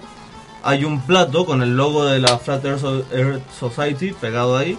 hay 0.63 0.83
un 0.85 1.01
plato 1.01 1.45
con 1.45 1.61
el 1.61 1.75
logo 1.75 2.05
de 2.05 2.19
la 2.19 2.37
Flat 2.39 2.63
Earth 2.65 3.11
Earth 3.13 3.49
Society 3.51 4.13
pegado 4.13 4.57
ahí. 4.57 4.77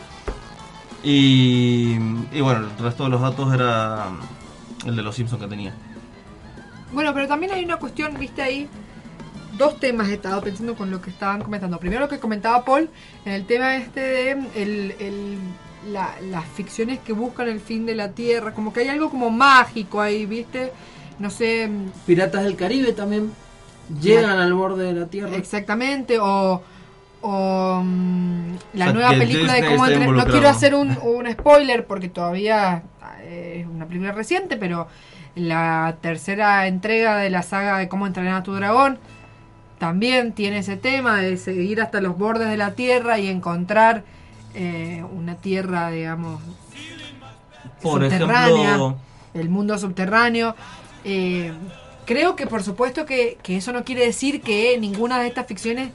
Y, 1.02 1.98
bueno, 2.40 2.66
el 2.66 2.78
resto 2.82 3.04
de 3.04 3.10
los 3.10 3.20
datos 3.20 3.52
era 3.52 4.06
el 4.86 4.96
de 4.96 5.02
los 5.02 5.14
Simpsons 5.14 5.42
que 5.42 5.48
tenía. 5.48 5.74
Bueno, 6.92 7.12
pero 7.12 7.26
también 7.28 7.52
hay 7.52 7.64
una 7.64 7.76
cuestión, 7.76 8.18
viste 8.18 8.40
ahí, 8.40 8.68
dos 9.58 9.78
temas 9.78 10.08
he 10.08 10.14
estado 10.14 10.40
pensando 10.40 10.74
con 10.74 10.90
lo 10.90 11.02
que 11.02 11.10
estaban 11.10 11.42
comentando. 11.42 11.78
Primero 11.78 12.02
lo 12.02 12.08
que 12.08 12.18
comentaba 12.18 12.64
Paul, 12.64 12.88
en 13.24 13.32
el 13.32 13.44
tema 13.46 13.76
este 13.76 14.00
de 14.00 14.30
el, 14.54 14.94
el- 14.98 15.38
la- 15.90 16.14
las 16.30 16.44
ficciones 16.44 16.98
que 17.00 17.12
buscan 17.12 17.48
el 17.48 17.60
fin 17.60 17.86
de 17.86 17.94
la 17.94 18.10
Tierra, 18.12 18.52
como 18.52 18.72
que 18.72 18.80
hay 18.80 18.88
algo 18.88 19.10
como 19.10 19.30
mágico 19.30 20.00
ahí, 20.00 20.26
viste, 20.26 20.72
no 21.18 21.30
sé... 21.30 21.68
Piratas 22.06 22.44
del 22.44 22.56
Caribe 22.56 22.92
también 22.92 23.30
llegan 24.00 24.38
al 24.38 24.52
borde 24.54 24.84
de 24.86 24.92
la 25.00 25.06
Tierra. 25.06 25.36
Exactamente, 25.36 26.18
o, 26.18 26.62
o 27.20 27.80
mm, 27.84 28.54
la 28.74 28.84
O 28.84 28.88
sea, 28.88 28.92
nueva 28.92 29.10
película 29.10 29.54
de 29.54 29.66
cómo 29.66 29.86
entre- 29.86 30.06
No 30.06 30.24
quiero 30.26 30.48
hacer 30.48 30.74
un, 30.74 30.96
un 31.02 31.30
spoiler 31.30 31.86
porque 31.86 32.08
todavía 32.08 32.82
eh, 33.22 33.58
es 33.60 33.66
una 33.66 33.86
película 33.86 34.12
reciente, 34.12 34.56
pero 34.56 34.88
la 35.34 35.96
tercera 36.00 36.66
entrega 36.66 37.16
de 37.16 37.28
la 37.30 37.42
saga 37.42 37.78
de 37.78 37.88
cómo 37.88 38.06
entrenar 38.06 38.34
a 38.34 38.42
tu 38.42 38.54
dragón 38.54 38.98
también 39.78 40.32
tiene 40.32 40.58
ese 40.58 40.76
tema 40.76 41.20
de 41.20 41.36
seguir 41.36 41.80
hasta 41.80 42.00
los 42.00 42.16
bordes 42.16 42.48
de 42.48 42.56
la 42.56 42.72
Tierra 42.72 43.18
y 43.18 43.28
encontrar 43.28 44.04
eh, 44.54 45.04
una 45.12 45.36
Tierra, 45.36 45.90
digamos, 45.90 46.40
Por 47.82 48.02
subterránea, 48.02 48.74
ejemplo, 48.76 48.96
el 49.34 49.48
mundo 49.48 49.78
subterráneo. 49.78 50.54
Eh, 51.04 51.52
creo 52.06 52.36
que 52.36 52.46
por 52.46 52.62
supuesto 52.62 53.04
que, 53.06 53.38
que 53.42 53.56
eso 53.56 53.72
no 53.72 53.84
quiere 53.84 54.04
decir 54.04 54.40
que 54.40 54.78
ninguna 54.78 55.20
de 55.20 55.28
estas 55.28 55.46
ficciones 55.46 55.90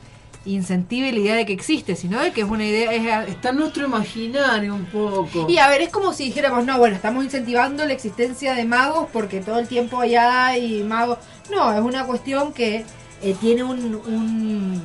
incentive 0.46 1.12
la 1.12 1.20
idea 1.20 1.36
de 1.36 1.46
que 1.46 1.54
existe, 1.54 1.96
sino 1.96 2.20
de 2.20 2.32
que 2.32 2.42
es 2.42 2.48
una 2.48 2.66
idea... 2.66 3.24
Es, 3.24 3.30
Está 3.30 3.50
en 3.50 3.58
nuestro 3.58 3.86
imaginario 3.86 4.74
un 4.74 4.86
poco. 4.86 5.46
y 5.50 5.58
a 5.58 5.68
ver, 5.70 5.82
es 5.82 5.90
como 5.90 6.14
si 6.14 6.26
dijéramos, 6.26 6.66
no, 6.66 6.78
bueno, 6.78 6.96
estamos 6.96 7.24
incentivando 7.24 7.86
la 7.86 7.94
existencia 7.94 8.54
de 8.54 8.66
magos 8.66 9.08
porque 9.12 9.42
todo 9.42 9.60
el 9.60 9.68
tiempo 9.68 10.00
allá 10.00 10.48
hay 10.48 10.84
magos. 10.84 11.18
No, 11.52 11.72
es 11.74 11.82
una 11.82 12.06
cuestión 12.06 12.54
que 12.54 12.86
eh, 13.22 13.36
tiene 13.40 13.64
un, 13.64 13.96
un, 13.96 14.82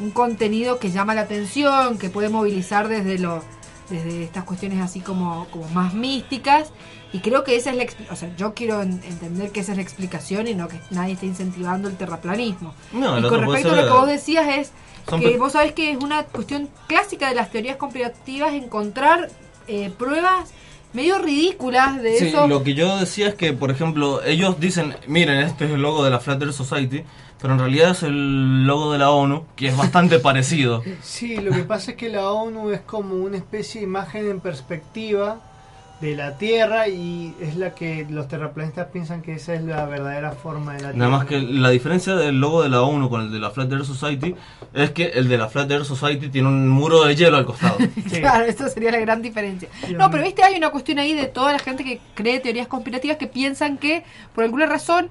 un 0.00 0.10
contenido 0.10 0.78
que 0.78 0.90
llama 0.90 1.14
la 1.14 1.22
atención, 1.22 1.98
que 1.98 2.10
puede 2.10 2.28
movilizar 2.28 2.88
desde 2.88 3.18
lo 3.18 3.42
desde 3.88 4.24
estas 4.24 4.42
cuestiones 4.42 4.80
así 4.82 4.98
como, 5.00 5.46
como 5.52 5.68
más 5.68 5.94
místicas. 5.94 6.70
Y 7.12 7.20
creo 7.20 7.44
que 7.44 7.54
esa 7.54 7.70
es 7.70 7.76
la 7.76 7.86
o 8.12 8.16
sea, 8.16 8.34
yo 8.36 8.52
quiero 8.52 8.82
en- 8.82 9.00
entender 9.04 9.52
que 9.52 9.60
esa 9.60 9.72
es 9.72 9.76
la 9.78 9.82
explicación 9.82 10.48
y 10.48 10.54
no 10.54 10.66
que 10.66 10.80
nadie 10.90 11.12
esté 11.14 11.26
incentivando 11.26 11.88
el 11.88 11.96
terraplanismo. 11.96 12.74
No, 12.92 13.16
y 13.18 13.22
con 13.22 13.40
respecto 13.42 13.72
a 13.72 13.76
lo 13.76 13.84
que 13.86 13.92
vos 13.92 14.06
decías 14.08 14.48
es 14.58 14.72
que 15.20 15.36
vos 15.38 15.52
sabés 15.52 15.72
que 15.72 15.92
es 15.92 15.98
una 15.98 16.24
cuestión 16.24 16.68
clásica 16.88 17.28
de 17.28 17.36
las 17.36 17.50
teorías 17.52 17.76
conspirativas 17.76 18.54
encontrar 18.54 19.30
eh, 19.68 19.90
pruebas 19.96 20.50
medio 20.96 21.18
ridículas 21.18 22.02
de 22.02 22.18
Sí, 22.18 22.26
eso. 22.28 22.48
lo 22.48 22.64
que 22.64 22.74
yo 22.74 22.96
decía 22.98 23.28
es 23.28 23.34
que, 23.34 23.52
por 23.52 23.70
ejemplo, 23.70 24.22
ellos 24.24 24.58
dicen, 24.58 24.96
miren, 25.06 25.38
este 25.38 25.66
es 25.66 25.70
el 25.70 25.82
logo 25.82 26.02
de 26.02 26.10
la 26.10 26.18
Flat 26.18 26.42
Earth 26.42 26.54
Society, 26.54 27.04
pero 27.40 27.52
en 27.52 27.60
realidad 27.60 27.90
es 27.90 28.02
el 28.02 28.66
logo 28.66 28.92
de 28.92 28.98
la 28.98 29.10
ONU, 29.10 29.44
que 29.54 29.68
es 29.68 29.76
bastante 29.76 30.18
parecido. 30.28 30.82
Sí, 31.02 31.36
lo 31.36 31.52
que 31.52 31.62
pasa 31.62 31.92
es 31.92 31.96
que 31.96 32.08
la 32.08 32.30
ONU 32.32 32.70
es 32.70 32.80
como 32.80 33.14
una 33.14 33.36
especie 33.36 33.80
de 33.82 33.86
imagen 33.86 34.28
en 34.28 34.40
perspectiva 34.40 35.40
de 36.00 36.14
la 36.14 36.36
Tierra 36.36 36.88
y 36.88 37.34
es 37.40 37.56
la 37.56 37.74
que 37.74 38.06
los 38.10 38.28
terraplanistas 38.28 38.88
piensan 38.92 39.22
que 39.22 39.34
esa 39.34 39.54
es 39.54 39.62
la 39.62 39.86
verdadera 39.86 40.32
forma 40.32 40.74
de 40.74 40.82
la 40.82 40.92
Tierra. 40.92 41.06
Nada 41.06 41.18
más 41.18 41.26
que 41.26 41.40
la 41.40 41.70
diferencia 41.70 42.14
del 42.16 42.38
logo 42.38 42.62
de 42.62 42.68
la 42.68 42.82
ONU 42.82 43.08
con 43.08 43.22
el 43.22 43.32
de 43.32 43.38
la 43.38 43.50
Flat 43.50 43.72
Earth 43.72 43.84
Society 43.84 44.34
es 44.74 44.90
que 44.90 45.06
el 45.06 45.28
de 45.28 45.38
la 45.38 45.48
Flat 45.48 45.70
Earth 45.70 45.86
Society 45.86 46.28
tiene 46.28 46.48
un 46.48 46.68
muro 46.68 47.04
de 47.04 47.16
hielo 47.16 47.36
al 47.36 47.46
costado. 47.46 47.78
Claro, 48.16 48.44
eso 48.44 48.68
sería 48.68 48.90
la 48.90 48.98
gran 48.98 49.22
diferencia. 49.22 49.68
No, 49.96 50.10
pero 50.10 50.22
viste, 50.22 50.42
hay 50.42 50.56
una 50.56 50.70
cuestión 50.70 50.98
ahí 50.98 51.14
de 51.14 51.26
toda 51.26 51.52
la 51.52 51.58
gente 51.58 51.84
que 51.84 52.00
cree 52.14 52.40
teorías 52.40 52.66
conspirativas 52.66 53.16
que 53.16 53.26
piensan 53.26 53.78
que, 53.78 54.04
por 54.34 54.44
alguna 54.44 54.66
razón, 54.66 55.10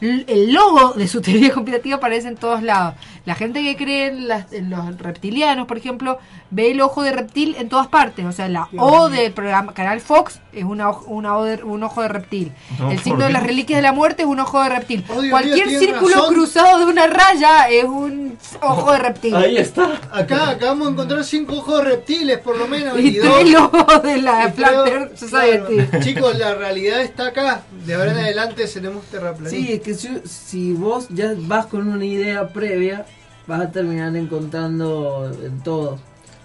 el 0.00 0.52
logo 0.52 0.92
de 0.92 1.08
su 1.08 1.20
teoría 1.22 1.52
conspirativa 1.52 1.96
aparece 1.96 2.28
en 2.28 2.36
todos 2.36 2.62
lados. 2.62 2.94
La 3.26 3.34
gente 3.34 3.62
que 3.62 3.76
cree 3.76 4.06
en, 4.06 4.28
las- 4.28 4.52
en 4.52 4.70
los 4.70 4.96
reptilianos, 4.98 5.66
por 5.66 5.76
ejemplo, 5.76 6.18
ve 6.50 6.70
el 6.70 6.80
ojo 6.80 7.02
de 7.02 7.12
reptil 7.12 7.56
en 7.58 7.68
todas 7.68 7.88
partes. 7.88 8.24
O 8.24 8.32
sea, 8.32 8.48
la 8.48 8.68
O 8.78 9.10
del 9.10 9.32
programa 9.32 9.74
Canal 9.74 10.00
Fox 10.00 10.40
es 10.52 10.64
una, 10.64 10.90
una 10.90 11.36
O 11.36 11.44
de- 11.44 11.62
un 11.64 11.82
ojo 11.82 12.02
de 12.02 12.08
reptil. 12.08 12.52
No, 12.78 12.88
el 12.90 12.94
¿por 12.96 13.04
signo 13.04 13.24
de 13.24 13.32
las 13.32 13.42
reliquias 13.42 13.78
de 13.78 13.82
la 13.82 13.92
muerte 13.92 14.22
es 14.22 14.28
un 14.28 14.38
ojo 14.40 14.62
de 14.62 14.68
reptil. 14.68 15.04
Oh, 15.08 15.20
Dios 15.20 15.30
Cualquier 15.32 15.68
círculo 15.68 16.14
razón. 16.14 16.34
cruzado 16.34 16.78
de 16.78 16.84
una 16.86 17.06
raya 17.08 17.68
es 17.68 17.84
un 17.84 18.38
ojo 18.62 18.92
de 18.92 18.98
reptil. 18.98 19.34
está. 19.34 20.00
Acá 20.12 20.50
acabamos 20.50 20.86
de 20.86 20.92
encontrar 20.92 21.24
cinco 21.24 21.56
ojos 21.58 21.78
de 21.78 21.84
reptiles, 21.90 22.38
por 22.38 22.56
lo 22.56 22.68
menos. 22.68 22.96
Y 22.98 23.16
dos- 23.16 23.34
tres 23.40 23.50
logos 23.50 24.02
de 24.04 24.16
la 24.22 24.48
y 24.48 24.52
Flat 24.52 24.84
tres- 24.84 24.94
Earth 24.94 25.16
Society. 25.16 25.76
claro. 25.88 26.04
Chicos, 26.04 26.38
la 26.38 26.54
realidad 26.54 27.00
está 27.02 27.26
acá. 27.26 27.62
De 27.84 27.94
ahora 27.94 28.12
en 28.12 28.18
adelante 28.18 28.68
seremos 28.68 29.04
terraplanistas. 29.06 29.50
Sí, 29.66 29.72
es 29.72 29.80
que 29.80 29.94
si, 29.94 30.08
si 30.24 30.72
vos 30.74 31.08
ya 31.10 31.32
vas 31.36 31.66
con 31.66 31.88
una 31.88 32.04
idea 32.04 32.46
previa, 32.48 33.04
vas 33.46 33.60
a 33.60 33.70
terminar 33.70 34.14
encontrando 34.16 35.32
en 35.42 35.60
todo. 35.60 35.98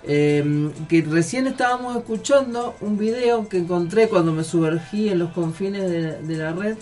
Eh, 0.03 0.72
que 0.90 1.03
recién 1.03 1.45
estábamos 1.45 1.95
escuchando 1.95 2.76
un 2.82 2.98
video 2.98 3.48
que 3.48 3.57
encontré 3.57 4.10
cuando 4.10 4.32
me 4.32 4.44
sumergí 4.44 5.10
en 5.10 5.19
los 5.19 5.32
confines 5.32 5.90
de, 5.90 6.38
la 6.38 6.53
red, 6.53 6.78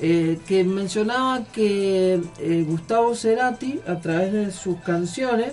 eh, 0.00 0.38
que 0.46 0.64
mencionaba 0.64 1.44
que 1.52 2.22
eh, 2.38 2.64
Gustavo 2.66 3.14
Cerati, 3.14 3.80
a 3.86 3.96
través 4.00 4.32
de 4.32 4.50
sus 4.50 4.78
canciones, 4.78 5.52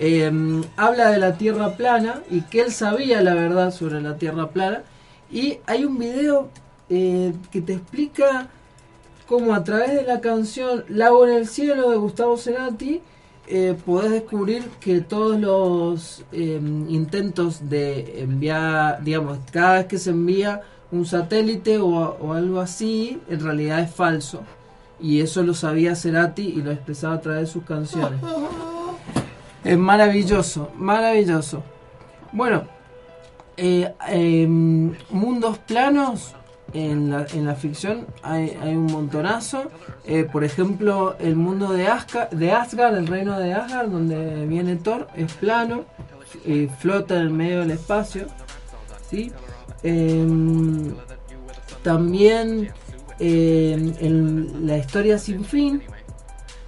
eh, 0.00 0.30
habla 0.76 1.10
de 1.10 1.18
la 1.18 1.36
Tierra 1.36 1.72
plana 1.76 2.22
y 2.30 2.42
que 2.42 2.60
él 2.60 2.72
sabía 2.72 3.20
la 3.20 3.34
verdad 3.34 3.72
sobre 3.72 4.00
la 4.00 4.16
Tierra 4.16 4.50
plana. 4.50 4.82
Y 5.30 5.58
hay 5.66 5.84
un 5.84 5.98
video 5.98 6.48
eh, 6.88 7.34
que 7.50 7.60
te 7.60 7.74
explica 7.74 8.48
cómo 9.26 9.54
a 9.54 9.64
través 9.64 9.92
de 9.94 10.04
la 10.04 10.20
canción 10.20 10.84
Lago 10.88 11.26
en 11.26 11.34
el 11.34 11.48
Cielo 11.48 11.90
de 11.90 11.96
Gustavo 11.96 12.36
Cerati 12.36 13.02
eh, 13.48 13.76
podés 13.84 14.10
descubrir 14.10 14.64
que 14.80 15.00
todos 15.00 15.38
los 15.40 16.24
eh, 16.32 16.60
intentos 16.88 17.68
de 17.68 18.22
enviar, 18.22 19.02
digamos, 19.02 19.38
cada 19.50 19.74
vez 19.78 19.86
que 19.86 19.98
se 19.98 20.10
envía 20.10 20.62
un 20.90 21.06
satélite 21.06 21.78
o, 21.78 21.88
o 21.88 22.32
algo 22.32 22.60
así, 22.60 23.20
en 23.28 23.40
realidad 23.40 23.80
es 23.80 23.90
falso. 23.90 24.42
Y 25.00 25.20
eso 25.20 25.42
lo 25.42 25.54
sabía 25.54 25.94
Cerati 25.94 26.42
y 26.42 26.62
lo 26.62 26.72
expresaba 26.72 27.14
a 27.14 27.20
través 27.20 27.40
de 27.42 27.46
sus 27.46 27.64
canciones. 27.64 28.20
Es 29.64 29.76
maravilloso, 29.76 30.70
maravilloso. 30.76 31.62
Bueno, 32.32 32.62
eh, 33.56 33.92
em, 34.06 34.94
mundos 35.10 35.58
planos 35.58 36.34
en 36.72 37.10
la, 37.10 37.26
en 37.32 37.46
la 37.46 37.54
ficción 37.54 38.06
hay, 38.22 38.56
hay 38.60 38.74
un 38.74 38.86
montonazo. 38.86 39.70
Eh, 40.04 40.24
por 40.24 40.44
ejemplo, 40.44 41.16
el 41.18 41.36
mundo 41.36 41.72
de, 41.72 41.86
Asgard, 41.86 42.30
de 42.30 42.52
Asgard, 42.52 42.96
el 42.96 43.06
reino 43.06 43.38
de 43.38 43.54
Asgard, 43.54 43.88
donde 43.88 44.46
viene 44.46 44.76
Thor, 44.76 45.08
es 45.14 45.32
plano, 45.34 45.84
eh, 46.44 46.68
flota 46.78 47.16
en 47.16 47.22
el 47.22 47.30
medio 47.30 47.60
del 47.60 47.72
espacio. 47.72 48.26
¿sí? 49.08 49.32
Em, 49.82 50.94
también 51.82 52.70
em, 53.18 53.94
en 54.00 54.66
la 54.66 54.78
historia 54.78 55.18
sin 55.18 55.44
fin. 55.44 55.82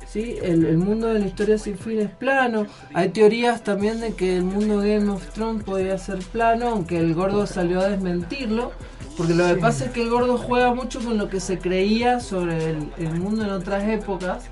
¿sí? 0.08 0.36
El, 0.42 0.64
el 0.64 0.78
mundo 0.78 1.08
de 1.08 1.18
la 1.18 1.26
historia 1.26 1.58
sin 1.58 1.76
fin 1.76 2.00
es 2.00 2.10
plano. 2.10 2.66
Hay 2.94 3.10
teorías 3.10 3.62
también 3.62 4.00
de 4.00 4.14
que 4.14 4.36
el 4.36 4.44
mundo 4.44 4.78
Game 4.78 5.08
of 5.10 5.26
Thrones 5.32 5.62
podría 5.62 5.98
ser 5.98 6.18
plano, 6.18 6.68
aunque 6.68 6.98
el 6.98 7.14
gordo 7.14 7.46
salió 7.46 7.80
a 7.80 7.88
desmentirlo. 7.88 8.72
Porque 9.16 9.34
lo 9.34 9.44
que 9.46 9.54
Sí. 9.54 9.60
pasa 9.60 9.84
es 9.86 9.90
que 9.90 10.02
el 10.02 10.10
gordo 10.10 10.38
juega 10.38 10.72
mucho 10.74 11.00
con 11.00 11.18
lo 11.18 11.28
que 11.28 11.40
se 11.40 11.58
creía 11.58 12.20
sobre 12.20 12.70
el, 12.70 12.92
el 12.98 13.14
mundo 13.20 13.44
en 13.44 13.50
otras 13.50 13.84
épocas. 13.88 14.44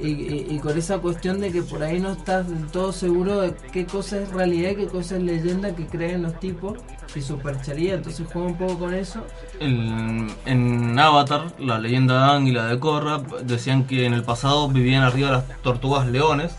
Y, 0.00 0.10
y- 0.10 0.46
y 0.50 0.58
con 0.60 0.78
esa 0.78 0.98
cuestión 0.98 1.40
de 1.40 1.50
que 1.50 1.60
por 1.62 1.82
ahí 1.82 1.98
no 1.98 2.12
estás 2.12 2.48
del 2.48 2.66
todo 2.68 2.92
seguro 2.92 3.40
de 3.40 3.52
qué 3.72 3.84
cosa 3.84 4.18
es 4.20 4.28
realidad 4.30 4.70
y 4.70 4.76
qué 4.76 4.86
cosa 4.86 5.16
es 5.16 5.22
leyenda 5.24 5.74
que 5.74 5.86
creen 5.86 6.22
los 6.22 6.38
tipos 6.38 6.78
y 7.16 7.20
superchería. 7.20 7.94
Entonces 7.94 8.24
juega 8.32 8.46
un 8.46 8.56
poco 8.56 8.78
con 8.78 8.94
eso. 8.94 9.24
En, 9.58 10.28
en 10.46 10.96
Avatar, 10.96 11.52
la 11.58 11.80
leyenda 11.80 12.14
de 12.14 12.20
Aang 12.30 12.46
y 12.46 12.52
la 12.52 12.66
de 12.66 12.78
Korra 12.78 13.20
decían 13.42 13.86
que 13.88 14.06
en 14.06 14.14
el 14.14 14.22
pasado 14.22 14.68
vivían 14.68 15.02
arriba 15.02 15.32
las 15.32 15.62
tortugas 15.62 16.06
leones 16.06 16.52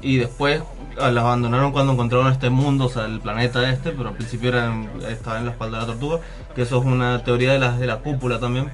y 0.00 0.18
después 0.18 0.62
ah, 0.98 1.10
las 1.10 1.24
abandonaron 1.24 1.72
cuando 1.72 1.92
encontraron 1.92 2.32
este 2.32 2.50
mundo, 2.50 2.86
o 2.86 2.88
sea, 2.88 3.04
el 3.06 3.20
planeta 3.20 3.68
este, 3.70 3.90
pero 3.90 4.08
al 4.10 4.14
principio 4.16 4.48
eran, 4.50 4.88
estaban 5.08 5.40
en 5.40 5.44
la 5.46 5.50
espalda 5.52 5.78
de 5.80 5.86
la 5.86 5.92
tortuga, 5.92 6.20
que 6.54 6.62
eso 6.62 6.78
es 6.78 6.84
una 6.84 7.22
teoría 7.24 7.52
de 7.52 7.58
la, 7.58 7.72
de 7.76 7.86
la 7.86 7.98
cúpula 7.98 8.38
también, 8.40 8.70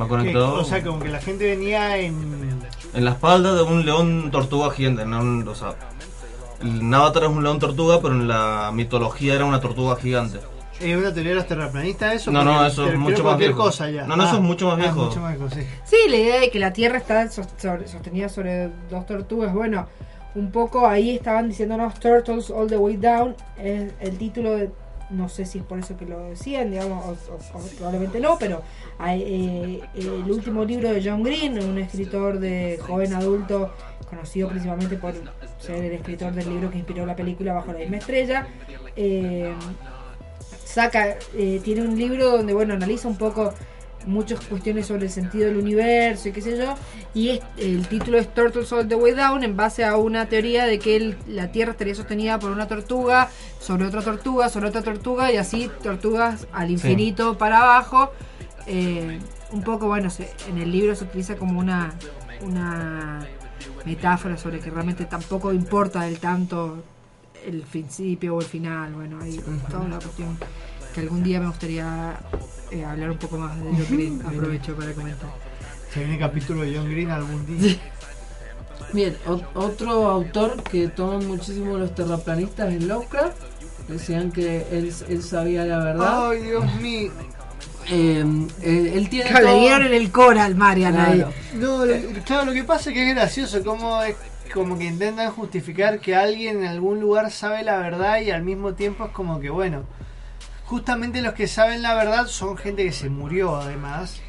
Va 0.00 0.06
conectado 0.08 0.54
o 0.60 0.64
sea, 0.64 0.82
como 0.82 1.00
que 1.00 1.08
la 1.08 1.18
gente 1.20 1.44
venía 1.46 1.96
en. 1.98 2.62
en 2.94 3.04
la 3.04 3.10
espalda 3.10 3.54
de 3.54 3.62
un 3.62 3.84
león 3.84 4.30
tortuga 4.30 4.70
gigante. 4.70 5.04
No, 5.04 5.20
un- 5.20 5.46
o 5.46 5.54
sea, 5.54 5.74
el 6.62 6.94
Avatar 6.94 7.24
es 7.24 7.28
un 7.30 7.42
león 7.42 7.58
tortuga, 7.58 8.00
pero 8.00 8.14
en 8.14 8.28
la 8.28 8.70
mitología 8.72 9.34
era 9.34 9.44
una 9.44 9.60
tortuga 9.60 9.96
gigante. 9.96 10.38
¿Es 10.78 10.96
una 10.96 11.12
teoría 11.12 11.32
de 11.32 11.36
los 11.36 11.46
terraplanistas 11.46 12.14
eso? 12.14 12.30
No, 12.30 12.42
no, 12.42 12.64
eso 12.64 12.86
es 12.88 12.98
mucho 12.98 13.16
a 13.16 13.18
más 13.18 13.22
cualquier 13.24 13.50
viejo. 13.50 13.62
cosa 13.64 13.90
ya. 13.90 14.06
No, 14.06 14.16
no, 14.16 14.24
eso 14.24 14.36
es 14.36 14.40
mucho 14.42 14.66
más 14.68 14.74
ah, 14.78 14.82
viejo. 14.82 15.04
mucho 15.04 15.20
más 15.20 15.36
viejo, 15.38 15.54
sí. 15.54 15.60
Sí, 15.84 15.96
la 16.08 16.16
idea 16.16 16.40
de 16.40 16.50
que 16.50 16.58
la 16.58 16.72
Tierra 16.72 16.96
está 16.96 17.28
sostenida 17.30 18.30
sobre 18.30 18.70
dos 18.88 19.04
tortugas, 19.06 19.52
bueno, 19.52 19.86
un 20.34 20.50
poco 20.50 20.86
ahí 20.86 21.16
estaban 21.16 21.48
diciéndonos 21.48 21.98
Turtles 21.98 22.50
All 22.50 22.68
the 22.68 22.76
Way 22.76 22.96
Down, 22.96 23.34
es 23.58 23.92
el 24.00 24.18
título 24.18 24.56
no 25.10 25.28
sé 25.28 25.44
si 25.44 25.58
es 25.58 25.64
por 25.64 25.78
eso 25.78 25.96
que 25.96 26.06
lo 26.06 26.20
decían, 26.28 26.70
digamos, 26.70 27.04
o, 27.28 27.38
probablemente 27.76 28.20
no, 28.20 28.38
pero 28.38 28.62
eh, 29.06 29.80
el 29.94 30.30
último 30.30 30.64
libro 30.64 30.92
de 30.92 31.02
John 31.04 31.22
Green, 31.22 31.58
un 31.62 31.78
escritor 31.78 32.38
de 32.38 32.78
joven 32.80 33.12
adulto, 33.14 33.74
conocido 34.08 34.48
principalmente 34.48 34.96
por 34.96 35.14
ser 35.58 35.84
el 35.84 35.92
escritor 35.92 36.32
del 36.32 36.48
libro 36.48 36.70
que 36.70 36.78
inspiró 36.78 37.06
la 37.06 37.16
película 37.16 37.52
Bajo 37.52 37.72
la 37.72 37.80
misma 37.80 37.96
estrella, 37.96 38.46
eh, 38.96 39.52
saca, 40.64 41.16
eh, 41.34 41.60
tiene 41.62 41.82
un 41.82 41.98
libro 41.98 42.30
donde, 42.38 42.54
bueno, 42.54 42.74
analiza 42.74 43.08
un 43.08 43.18
poco 43.18 43.52
muchas 44.06 44.40
cuestiones 44.40 44.86
sobre 44.86 45.04
el 45.06 45.10
sentido 45.10 45.46
del 45.46 45.56
universo 45.58 46.28
y 46.28 46.32
qué 46.32 46.40
sé 46.42 46.56
yo, 46.56 46.74
y 47.14 47.28
es- 47.30 47.40
el 47.58 47.86
título 47.86 48.18
es 48.18 48.32
Turtles 48.34 48.72
All 48.72 48.88
the 48.88 48.94
Way 48.94 49.12
Down 49.14 49.44
en 49.44 49.56
base 49.56 49.84
a 49.84 49.96
una 49.96 50.26
teoría 50.26 50.64
de 50.66 50.78
que 50.78 50.96
el- 50.96 51.16
la 51.28 51.52
Tierra 51.52 51.72
estaría 51.72 51.94
sostenida 51.94 52.38
por 52.38 52.50
una 52.50 52.66
tortuga, 52.66 53.28
sobre 53.60 53.86
otra 53.86 54.02
tortuga, 54.02 54.48
sobre 54.48 54.68
otra 54.68 54.82
tortuga, 54.82 55.30
y 55.32 55.36
así 55.36 55.70
tortugas 55.82 56.46
al 56.52 56.70
infinito 56.70 57.36
para 57.38 57.58
abajo. 57.58 58.10
Eh, 58.66 59.18
un 59.52 59.62
poco, 59.62 59.86
bueno, 59.88 60.10
se- 60.10 60.30
en 60.48 60.58
el 60.58 60.70
libro 60.70 60.94
se 60.94 61.04
utiliza 61.04 61.36
como 61.36 61.58
una, 61.60 61.92
una 62.42 63.26
metáfora 63.84 64.36
sobre 64.36 64.60
que 64.60 64.70
realmente 64.70 65.04
tampoco 65.06 65.52
importa 65.52 66.02
del 66.02 66.18
tanto 66.20 66.82
el 67.44 67.62
principio 67.62 68.36
o 68.36 68.40
el 68.40 68.46
final, 68.46 68.92
bueno, 68.92 69.18
ahí 69.20 69.40
toda 69.70 69.88
la 69.88 69.98
cuestión 69.98 70.38
que 70.94 71.00
algún 71.00 71.22
día 71.22 71.40
me 71.40 71.46
gustaría 71.46 72.14
eh, 72.70 72.84
hablar 72.84 73.10
un 73.10 73.18
poco 73.18 73.38
más 73.38 73.56
de 73.56 73.64
John 73.70 73.86
Green, 73.90 74.22
aprovecho 74.26 74.74
para 74.76 74.92
comentar. 74.92 75.30
Se 75.92 76.00
viene 76.00 76.18
capítulo 76.18 76.62
de 76.62 76.76
John 76.76 76.90
Green 76.90 77.10
algún 77.10 77.46
día. 77.46 77.76
Bien, 78.92 79.16
o- 79.26 79.40
otro 79.54 80.08
autor 80.08 80.62
que 80.64 80.88
toma 80.88 81.18
muchísimo 81.18 81.76
los 81.78 81.94
terraplanistas 81.94 82.72
es 82.72 82.82
Lovecraft. 82.84 83.36
Decían 83.88 84.30
que 84.32 84.66
él, 84.70 84.92
él 85.08 85.22
sabía 85.22 85.64
la 85.64 85.78
verdad. 85.78 86.30
Ay, 86.30 86.42
Dios 86.42 86.74
mío. 86.80 87.10
Eh, 87.88 88.20
él, 88.62 88.86
él 88.94 89.08
tiene 89.08 89.30
Claro, 89.30 89.46
le 89.46 89.52
todo- 89.52 89.60
dieron 89.60 89.82
en 89.86 89.94
el 89.94 90.12
coral, 90.12 90.54
Marian, 90.54 90.96
ahí. 90.96 91.16
Claro. 91.18 91.32
No, 91.54 91.84
lo, 91.86 91.94
claro, 92.24 92.44
lo 92.46 92.52
que 92.52 92.64
pasa 92.64 92.90
es 92.90 92.94
que 92.94 93.08
es 93.08 93.14
gracioso, 93.14 93.64
como 93.64 94.02
es 94.02 94.14
como 94.52 94.76
que 94.78 94.84
intentan 94.84 95.30
justificar 95.30 96.00
que 96.00 96.14
alguien 96.16 96.60
en 96.62 96.66
algún 96.66 97.00
lugar 97.00 97.30
sabe 97.30 97.62
la 97.62 97.78
verdad 97.78 98.20
y 98.20 98.30
al 98.32 98.42
mismo 98.42 98.74
tiempo 98.74 99.06
es 99.06 99.10
como 99.12 99.38
que, 99.40 99.50
bueno, 99.50 99.84
justamente 100.70 101.20
los 101.20 101.34
que 101.34 101.48
saben 101.48 101.82
la 101.82 101.94
verdad 101.94 102.26
son 102.28 102.56
gente 102.56 102.84
que 102.84 102.92
se 102.92 103.10
murió 103.10 103.56
además, 103.56 104.20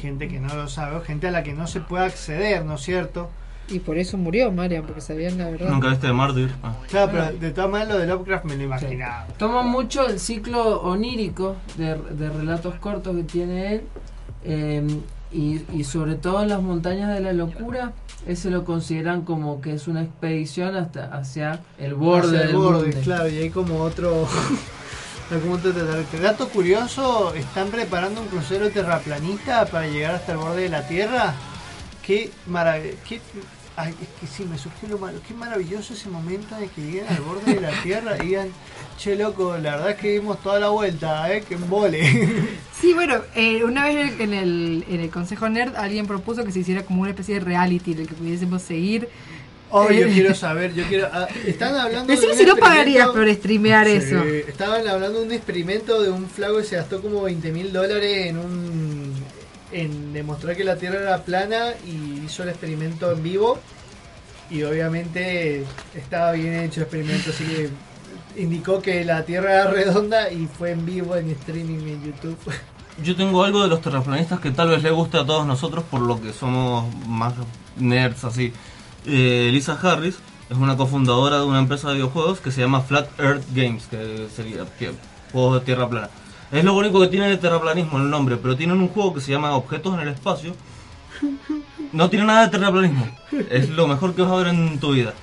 gente 0.00 0.28
que 0.28 0.38
no 0.38 0.54
lo 0.54 0.68
sabe, 0.68 0.94
o 0.96 1.00
gente 1.02 1.26
a 1.26 1.30
la 1.32 1.42
que 1.42 1.52
no 1.52 1.66
se 1.66 1.80
puede 1.80 2.04
acceder, 2.06 2.64
¿no 2.64 2.76
es 2.76 2.82
cierto? 2.82 3.28
Y 3.70 3.80
por 3.80 3.98
eso 3.98 4.16
murió 4.16 4.50
Marian, 4.52 4.84
porque 4.84 5.00
sabían 5.00 5.36
la 5.36 5.50
verdad. 5.50 5.68
Nunca 5.68 5.88
viste 5.88 6.06
de 6.06 6.12
Martyr. 6.14 6.50
Ah. 6.62 6.74
Claro, 6.88 7.10
pero 7.12 7.32
de 7.38 7.50
todas 7.50 7.68
maneras 7.68 7.92
lo 7.94 7.98
de 8.00 8.06
Lovecraft 8.06 8.44
me 8.46 8.56
lo 8.56 8.62
imaginaba. 8.62 9.26
Toma 9.36 9.62
mucho 9.62 10.06
el 10.06 10.20
ciclo 10.20 10.80
onírico 10.82 11.56
de, 11.76 11.96
de 11.96 12.30
relatos 12.30 12.76
cortos 12.76 13.14
que 13.16 13.24
tiene 13.24 13.74
él. 13.74 13.82
eh, 14.44 14.86
y, 15.30 15.60
y 15.74 15.84
sobre 15.84 16.14
todo 16.14 16.42
en 16.42 16.48
las 16.48 16.62
montañas 16.62 17.12
de 17.12 17.20
la 17.20 17.34
locura, 17.34 17.92
ese 18.26 18.48
lo 18.50 18.64
consideran 18.64 19.22
como 19.26 19.60
que 19.60 19.74
es 19.74 19.86
una 19.86 20.00
expedición 20.02 20.74
hasta 20.74 21.04
hacia 21.14 21.60
el 21.78 21.92
borde 21.94 22.28
Hacia 22.28 22.40
el 22.40 22.46
del 22.46 22.56
borde, 22.56 22.86
mundo. 22.86 23.00
claro, 23.02 23.28
y 23.28 23.36
hay 23.36 23.50
como 23.50 23.80
otro... 23.82 24.26
otro 25.30 25.72
terra- 25.72 26.04
Dato 26.22 26.48
curioso, 26.48 27.34
están 27.34 27.68
preparando 27.68 28.20
un 28.22 28.28
crucero 28.28 28.70
terraplanista 28.70 29.66
para 29.66 29.86
llegar 29.86 30.14
hasta 30.14 30.32
el 30.32 30.38
borde 30.38 30.62
de 30.62 30.68
la 30.70 30.86
Tierra. 30.88 31.34
Qué 32.02 32.30
maravilloso. 32.46 32.96
Ay, 33.76 33.94
es 34.02 34.08
que 34.20 34.26
sí, 34.26 34.44
me 34.44 34.58
surgió 34.58 34.88
lo 34.88 34.98
malo. 34.98 35.20
Qué 35.26 35.34
maravilloso 35.34 35.92
ese 35.94 36.08
momento 36.08 36.56
de 36.56 36.66
que 36.68 36.80
lleguen 36.80 37.06
al 37.08 37.20
borde 37.20 37.54
de 37.54 37.60
la 37.60 37.70
Tierra 37.82 38.16
y 38.20 38.26
digan, 38.26 38.48
che 38.98 39.14
loco, 39.14 39.56
la 39.56 39.76
verdad 39.76 39.90
es 39.90 39.96
que 39.98 40.12
dimos 40.14 40.42
toda 40.42 40.58
la 40.58 40.68
vuelta, 40.70 41.32
eh, 41.32 41.42
que 41.42 41.54
embole. 41.54 42.48
Sí, 42.80 42.92
bueno, 42.94 43.16
eh, 43.34 43.64
una 43.64 43.86
vez 43.86 44.20
en 44.20 44.32
el, 44.32 44.84
en 44.88 45.00
el 45.00 45.10
Consejo 45.10 45.48
Nerd 45.48 45.74
alguien 45.74 46.06
propuso 46.06 46.44
que 46.44 46.52
se 46.52 46.60
hiciera 46.60 46.84
como 46.84 47.00
una 47.00 47.10
especie 47.10 47.34
de 47.34 47.40
reality 47.40 47.90
en 47.90 47.98
el 48.02 48.06
que 48.06 48.14
pudiésemos 48.14 48.62
seguir. 48.62 49.08
Oh, 49.70 49.90
yo 49.90 50.06
Eh, 50.06 50.10
quiero 50.14 50.34
saber, 50.34 50.72
yo 50.74 50.84
quiero... 50.84 51.08
ah, 51.12 51.28
están 51.46 51.74
hablando 51.76 52.06
Decime 52.10 52.28
de 52.28 52.32
un 52.32 52.38
si 52.38 52.46
no 52.46 52.56
pagarías 52.56 53.06
experimento- 53.08 53.12
por 53.12 53.34
streamear 53.34 53.86
Sí, 53.86 53.92
eso. 53.92 54.22
Estaban 54.24 54.88
hablando 54.88 55.20
de 55.20 55.26
un 55.26 55.32
experimento 55.32 56.02
de 56.02 56.10
un 56.10 56.28
flaco 56.28 56.56
que 56.58 56.64
se 56.64 56.76
gastó 56.76 57.02
como 57.02 57.22
20 57.22 57.52
mil 57.52 57.72
dólares 57.72 58.26
en 58.28 58.38
un 58.38 59.12
en 59.70 60.14
demostrar 60.14 60.56
que 60.56 60.64
la 60.64 60.76
Tierra 60.76 60.98
era 61.00 61.22
plana 61.24 61.72
y 61.86 62.24
hizo 62.24 62.42
el 62.42 62.48
experimento 62.48 63.12
en 63.12 63.22
vivo 63.22 63.58
y 64.50 64.62
obviamente 64.62 65.64
estaba 65.94 66.32
bien 66.32 66.54
hecho 66.60 66.80
el 66.80 66.84
experimento 66.84 67.28
así 67.30 67.44
que 67.44 67.68
indicó 68.40 68.80
que 68.80 69.04
la 69.04 69.24
Tierra 69.26 69.52
era 69.52 69.70
redonda 69.70 70.32
y 70.32 70.46
fue 70.46 70.70
en 70.70 70.86
vivo 70.86 71.16
en 71.16 71.28
streaming 71.32 71.80
en 71.86 72.04
YouTube. 72.04 72.38
Yo 73.04 73.14
tengo 73.14 73.44
algo 73.44 73.62
de 73.62 73.68
los 73.68 73.82
terraplanistas 73.82 74.40
que 74.40 74.50
tal 74.50 74.70
vez 74.70 74.82
le 74.82 74.90
guste 74.90 75.18
a 75.18 75.26
todos 75.26 75.46
nosotros 75.46 75.84
por 75.90 76.00
lo 76.00 76.18
que 76.20 76.32
somos 76.32 76.86
más 77.06 77.34
nerds 77.76 78.24
así. 78.24 78.52
Eh, 79.08 79.48
Lisa 79.52 79.78
Harris 79.82 80.18
es 80.50 80.56
una 80.56 80.76
cofundadora 80.76 81.38
de 81.38 81.44
una 81.44 81.58
empresa 81.58 81.88
de 81.88 81.94
videojuegos 81.94 82.40
que 82.40 82.50
se 82.50 82.60
llama 82.60 82.82
Flat 82.82 83.08
Earth 83.18 83.44
Games, 83.54 83.86
que 83.86 84.28
sería 84.34 84.64
que- 84.78 84.92
juegos 85.32 85.60
de 85.60 85.66
tierra 85.66 85.88
plana. 85.88 86.10
Es 86.52 86.64
lo 86.64 86.74
único 86.74 87.00
que 87.00 87.08
tiene 87.08 87.28
de 87.28 87.36
terraplanismo 87.36 87.98
el 87.98 88.08
nombre, 88.10 88.36
pero 88.36 88.56
tienen 88.56 88.78
un 88.80 88.88
juego 88.88 89.14
que 89.14 89.20
se 89.20 89.30
llama 89.32 89.52
Objetos 89.54 89.94
en 89.94 90.00
el 90.00 90.08
Espacio. 90.08 90.54
No 91.92 92.08
tiene 92.10 92.26
nada 92.26 92.44
de 92.46 92.50
terraplanismo. 92.50 93.08
Es 93.50 93.68
lo 93.70 93.86
mejor 93.88 94.14
que 94.14 94.22
vas 94.22 94.30
a 94.32 94.36
ver 94.36 94.48
en 94.48 94.78
tu 94.78 94.92
vida. 94.92 95.14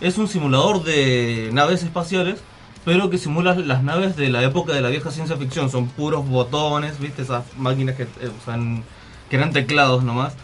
Es 0.00 0.18
un 0.18 0.26
simulador 0.28 0.82
de 0.82 1.50
naves 1.52 1.82
espaciales, 1.82 2.40
pero 2.84 3.10
que 3.10 3.18
simula 3.18 3.54
las 3.54 3.82
naves 3.84 4.16
de 4.16 4.28
la 4.28 4.42
época 4.42 4.72
de 4.72 4.80
la 4.80 4.88
vieja 4.88 5.10
ciencia 5.12 5.36
ficción. 5.36 5.70
Son 5.70 5.88
puros 5.88 6.28
botones, 6.28 6.98
¿viste? 6.98 7.22
Esas 7.22 7.44
máquinas 7.56 7.96
que, 7.96 8.04
eh, 8.04 8.30
usan- 8.42 8.82
que 9.30 9.36
eran 9.36 9.52
teclados 9.52 10.02
nomás. 10.02 10.34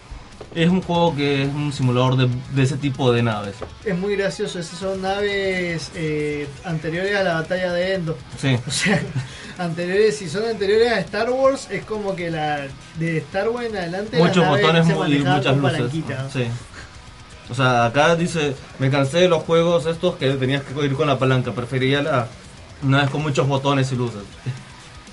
Es 0.55 0.69
un 0.71 0.81
juego 0.83 1.15
que 1.15 1.43
es 1.43 1.49
un 1.49 1.73
simulador 1.73 2.17
de, 2.17 2.29
de 2.55 2.63
ese 2.63 2.77
tipo 2.77 3.13
de 3.13 3.23
naves. 3.23 3.57
Es 3.85 3.97
muy 3.97 4.17
gracioso, 4.17 4.59
esas 4.59 4.79
son 4.79 5.03
naves 5.03 5.91
eh, 5.95 6.49
anteriores 6.65 7.15
a 7.17 7.23
la 7.23 7.35
batalla 7.35 7.73
de 7.73 7.95
Endo. 7.95 8.17
Sí. 8.39 8.59
O 8.67 8.71
sea, 8.71 9.03
anteriores, 9.59 10.17
si 10.17 10.29
son 10.29 10.45
anteriores 10.45 10.91
a 10.91 11.01
Star 11.01 11.31
Wars, 11.31 11.69
es 11.71 11.85
como 11.85 12.17
que 12.17 12.31
la 12.31 12.67
de 12.99 13.19
Star 13.19 13.49
Wars 13.51 13.69
en 13.69 13.77
adelante 13.77 14.19
Muchos 14.19 14.49
botones 14.49 14.87
se 14.87 14.93
y 14.93 15.19
muchas 15.19 15.57
luces. 15.57 15.93
Sí. 16.33 16.45
O 17.51 17.55
sea, 17.55 17.87
acá 17.87 18.15
dice, 18.17 18.55
me 18.79 18.91
cansé 18.91 19.19
de 19.19 19.29
los 19.29 19.43
juegos 19.43 19.87
estos 19.87 20.17
que 20.17 20.31
tenías 20.33 20.63
que 20.63 20.85
ir 20.85 20.95
con 20.95 21.07
la 21.07 21.19
palanca, 21.19 21.53
prefería 21.53 22.03
la 22.03 22.29
naves 22.83 23.11
con 23.11 23.23
muchos 23.23 23.47
botones 23.47 23.91
y 23.93 23.97
luces. 23.97 24.23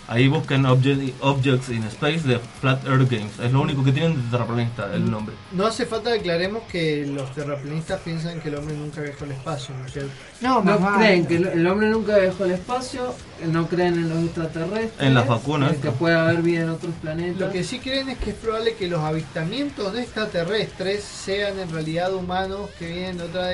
Ahí 0.08 0.28
busquen 0.28 0.64
Obje- 0.66 1.14
Objects 1.22 1.70
in 1.70 1.84
Space 1.86 2.20
de 2.28 2.40
Flat 2.62 2.86
Earth 2.86 3.10
Games. 3.10 3.40
Es 3.40 3.52
lo 3.52 3.62
único 3.62 3.84
que 3.84 3.92
tienen 3.92 4.16
de 4.16 4.30
terraplanista, 4.30 4.94
el 4.94 5.10
nombre. 5.10 5.34
No 5.52 5.66
hace 5.66 5.86
falta 5.88 6.14
que 6.14 6.20
aclaremos 6.20 6.62
que 6.72 7.08
los 7.08 7.34
terraplanistas 7.34 8.02
piensan 8.02 8.40
que 8.40 8.50
el 8.50 8.56
hombre 8.56 8.76
nunca 8.76 9.02
viajó 9.02 9.26
al 9.26 9.32
espacio, 9.32 9.74
¿no 9.76 9.86
es 9.88 9.94
cierto? 9.94 10.12
No, 10.42 10.56
No 10.62 10.64
más 10.64 10.80
vale. 10.82 10.98
creen 11.06 11.26
que 11.26 11.36
el, 11.38 11.48
el 11.48 11.68
hombre 11.68 11.90
nunca 11.90 12.18
viajó 12.20 12.44
al 12.44 12.52
espacio, 12.52 13.16
no 13.48 13.68
creen 13.68 13.96
en 13.96 14.10
los 14.10 14.24
extraterrestres, 14.26 14.92
En 15.08 15.14
las 15.16 15.28
vacunas. 15.28 15.74
en 15.74 15.82
que 15.82 15.90
puede 15.92 16.16
haber 16.16 16.42
vida 16.44 16.62
en 16.62 16.70
otros 16.70 16.94
planetas. 17.02 17.40
Lo 17.40 17.52
que 17.52 17.64
sí 17.64 17.80
creen 17.80 18.10
es 18.10 18.20
que 18.20 18.30
es 18.30 18.36
probable 18.36 18.76
que 18.76 18.88
los 18.88 19.00
avistamientos 19.02 19.92
de 19.94 20.04
extraterrestres 20.04 21.04
sean 21.04 21.58
en 21.60 21.72
realidad 21.72 22.14
humanos 22.14 22.70
que 22.78 22.88
vienen 22.88 23.18
de 23.18 23.24
otra 23.24 23.48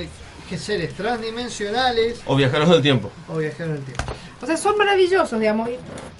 que 0.51 0.57
seres 0.57 0.93
transdimensionales 0.93 2.19
O 2.25 2.35
viajeros 2.35 2.69
del 2.69 2.81
tiempo. 2.81 3.09
o 3.29 3.37
viajeros 3.37 3.73
del 3.75 3.83
tiempo. 3.85 4.03
O 4.41 4.45
sea, 4.45 4.57
son 4.57 4.77
maravillosos, 4.77 5.39
digamos. 5.39 5.69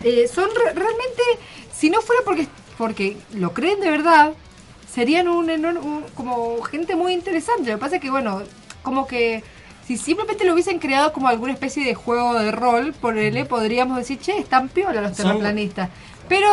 Eh, 0.04 0.28
son 0.34 0.46
re- 0.56 0.74
realmente, 0.74 1.22
si 1.74 1.90
no 1.90 2.00
fuera 2.02 2.22
porque, 2.24 2.48
porque 2.78 3.18
lo 3.34 3.54
creen 3.54 3.82
de 3.82 3.90
verdad, 3.92 4.32
serían 4.90 5.28
un, 5.28 5.48
enor- 5.50 5.82
un- 5.84 6.06
como 6.16 6.62
gente 6.64 6.96
muy 6.96 7.12
interesante. 7.14 7.70
Lo 7.72 7.76
que 7.78 7.82
pasa 7.82 7.96
es 7.98 8.02
que, 8.02 8.10
bueno, 8.10 8.42
como 8.84 9.06
que 9.06 9.44
si 9.86 9.98
simplemente 9.98 10.46
lo 10.46 10.54
hubiesen 10.54 10.80
creado 10.80 11.12
como 11.12 11.28
alguna 11.28 11.52
especie 11.52 11.84
de 11.84 11.94
juego 11.94 12.34
de 12.36 12.52
rol, 12.52 12.94
por 12.94 13.18
él 13.18 13.46
podríamos 13.48 13.98
decir, 13.98 14.18
che, 14.20 14.38
están 14.38 14.70
piola 14.70 15.02
los 15.02 15.18
Son- 15.18 15.26
terraplanistas. 15.28 15.90
Pero 16.30 16.48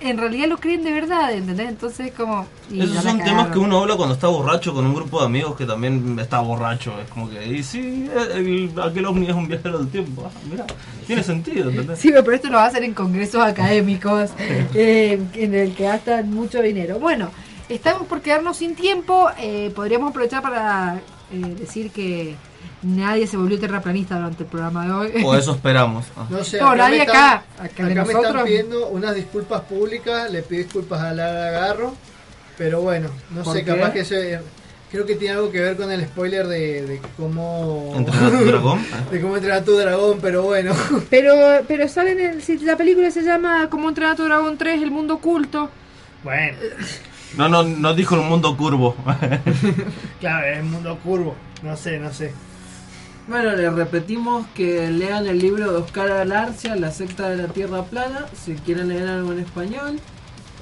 en 0.00 0.18
realidad 0.18 0.48
lo 0.48 0.58
creen 0.58 0.84
de 0.84 0.92
verdad, 0.92 1.32
¿entendés? 1.32 1.68
Entonces 1.68 2.12
como... 2.16 2.46
Esos 2.72 3.02
son 3.02 3.18
temas 3.22 3.48
que 3.48 3.58
uno 3.58 3.80
habla 3.80 3.96
cuando 3.96 4.14
está 4.14 4.28
borracho 4.28 4.72
con 4.74 4.86
un 4.86 4.94
grupo 4.94 5.20
de 5.20 5.26
amigos 5.26 5.56
que 5.56 5.64
también 5.66 6.18
está 6.18 6.40
borracho. 6.40 6.92
Es 7.00 7.08
como 7.10 7.28
que, 7.30 7.44
y 7.46 7.62
sí, 7.62 8.08
el- 8.34 8.70
aquel 8.82 9.06
ovni 9.06 9.28
es 9.28 9.34
un 9.34 9.48
viajero 9.48 9.78
del 9.78 9.88
tiempo. 9.88 10.24
Ah, 10.26 10.38
mira, 10.50 10.66
tiene 11.06 11.22
sentido, 11.22 11.70
¿entendés? 11.70 11.98
Sí, 11.98 12.10
pero 12.12 12.32
esto 12.32 12.48
lo 12.48 12.56
va 12.58 12.64
a 12.64 12.66
hacer 12.68 12.84
en 12.84 12.94
congresos 12.94 13.42
académicos 13.42 14.30
eh, 14.74 15.20
en 15.34 15.54
el 15.54 15.74
que 15.74 15.84
gastan 15.84 16.30
mucho 16.32 16.60
dinero. 16.62 16.98
Bueno, 16.98 17.30
estamos 17.68 18.06
por 18.06 18.20
quedarnos 18.20 18.56
sin 18.58 18.74
tiempo. 18.74 19.28
eh, 19.38 19.72
podríamos 19.74 20.10
aprovechar 20.10 20.42
para 20.42 21.00
eh, 21.32 21.54
decir 21.58 21.90
que 21.90 22.36
nadie 22.82 23.26
se 23.26 23.36
volvió 23.36 23.58
terraplanista 23.58 24.16
durante 24.16 24.42
el 24.44 24.48
programa 24.48 24.84
de 24.86 24.92
hoy. 24.92 25.24
O 25.24 25.34
eso 25.36 25.52
esperamos. 25.54 26.06
Ah. 26.16 26.26
No 26.30 26.44
sé, 26.44 26.58
No, 26.60 26.74
nadie 26.76 27.00
están- 27.00 27.16
acá. 27.16 27.34
Acá 27.58 27.64
Acá 27.64 27.82
me 27.84 27.92
están 27.92 28.06
nosotros. 28.12 28.42
pidiendo 28.44 28.86
unas 28.88 29.14
disculpas 29.14 29.60
públicas, 29.62 30.30
le 30.30 30.42
pido 30.42 30.62
disculpas 30.64 31.00
a 31.00 31.12
Lara 31.12 31.50
Garro, 31.50 31.94
pero 32.56 32.80
bueno, 32.80 33.08
no 33.30 33.42
¿Por 33.42 33.54
sé, 33.56 33.64
qué? 33.64 33.74
capaz 33.76 33.92
que 33.92 34.04
se, 34.04 34.40
creo 34.90 35.06
que 35.06 35.14
tiene 35.16 35.34
algo 35.34 35.50
que 35.52 35.60
ver 35.60 35.76
con 35.76 35.90
el 35.92 36.04
spoiler 36.06 36.46
de, 36.48 36.86
de 36.86 37.00
cómo 37.16 37.92
¿Entrenar 37.96 38.34
a 38.34 38.38
tu 38.38 38.44
dragón? 38.44 38.86
de 39.12 39.20
cómo 39.20 39.36
entrenar 39.36 39.58
a 39.60 39.64
tu 39.64 39.76
dragón, 39.76 40.18
pero 40.20 40.42
bueno. 40.42 40.72
Pero, 41.10 41.34
pero 41.68 41.88
sale 41.88 42.12
en 42.12 42.20
el, 42.20 42.42
si 42.42 42.58
la 42.58 42.76
película 42.76 43.10
se 43.10 43.22
llama 43.22 43.68
Como 43.70 43.88
entrenar 43.88 44.12
a 44.14 44.16
tu 44.16 44.24
dragón 44.24 44.56
3, 44.58 44.82
El 44.82 44.90
mundo 44.90 45.14
oculto. 45.14 45.70
Bueno, 46.24 46.56
No, 47.36 47.48
no, 47.48 47.62
no 47.62 47.94
dijo 47.94 48.14
el 48.16 48.22
mundo 48.22 48.56
curvo. 48.56 48.96
claro, 50.20 50.46
es 50.48 50.60
un 50.62 50.70
mundo 50.72 50.98
curvo, 51.04 51.34
no 51.62 51.76
sé, 51.76 51.98
no 51.98 52.12
sé. 52.12 52.32
Bueno, 53.28 53.54
les 53.54 53.72
repetimos 53.72 54.46
que 54.54 54.90
lean 54.90 55.26
el 55.26 55.38
libro 55.38 55.70
de 55.70 55.78
Oscar 55.78 56.10
Alarcia, 56.10 56.76
La 56.76 56.90
secta 56.90 57.28
de 57.28 57.36
la 57.36 57.48
Tierra 57.48 57.84
plana, 57.84 58.26
si 58.42 58.54
quieren 58.54 58.88
leer 58.88 59.06
algo 59.08 59.32
en 59.32 59.40
español. 59.40 60.00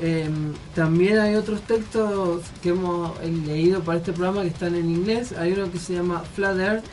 Eh, 0.01 0.29
también 0.75 1.19
hay 1.21 1.37
otros 1.37 1.61
textos 1.63 2.43
que 2.63 2.71
hemos 2.71 3.13
leído 3.47 3.81
para 3.83 3.99
este 3.99 4.13
programa 4.13 4.43
que 4.43 4.49
están 4.49 4.75
en 4.75 4.91
inglés. 4.91 5.33
Hay 5.39 5.53
uno 5.53 5.71
que 5.71 5.79
se 5.79 5.95
llama 5.95 6.23
Flat 6.35 6.59
Earth, 6.59 6.85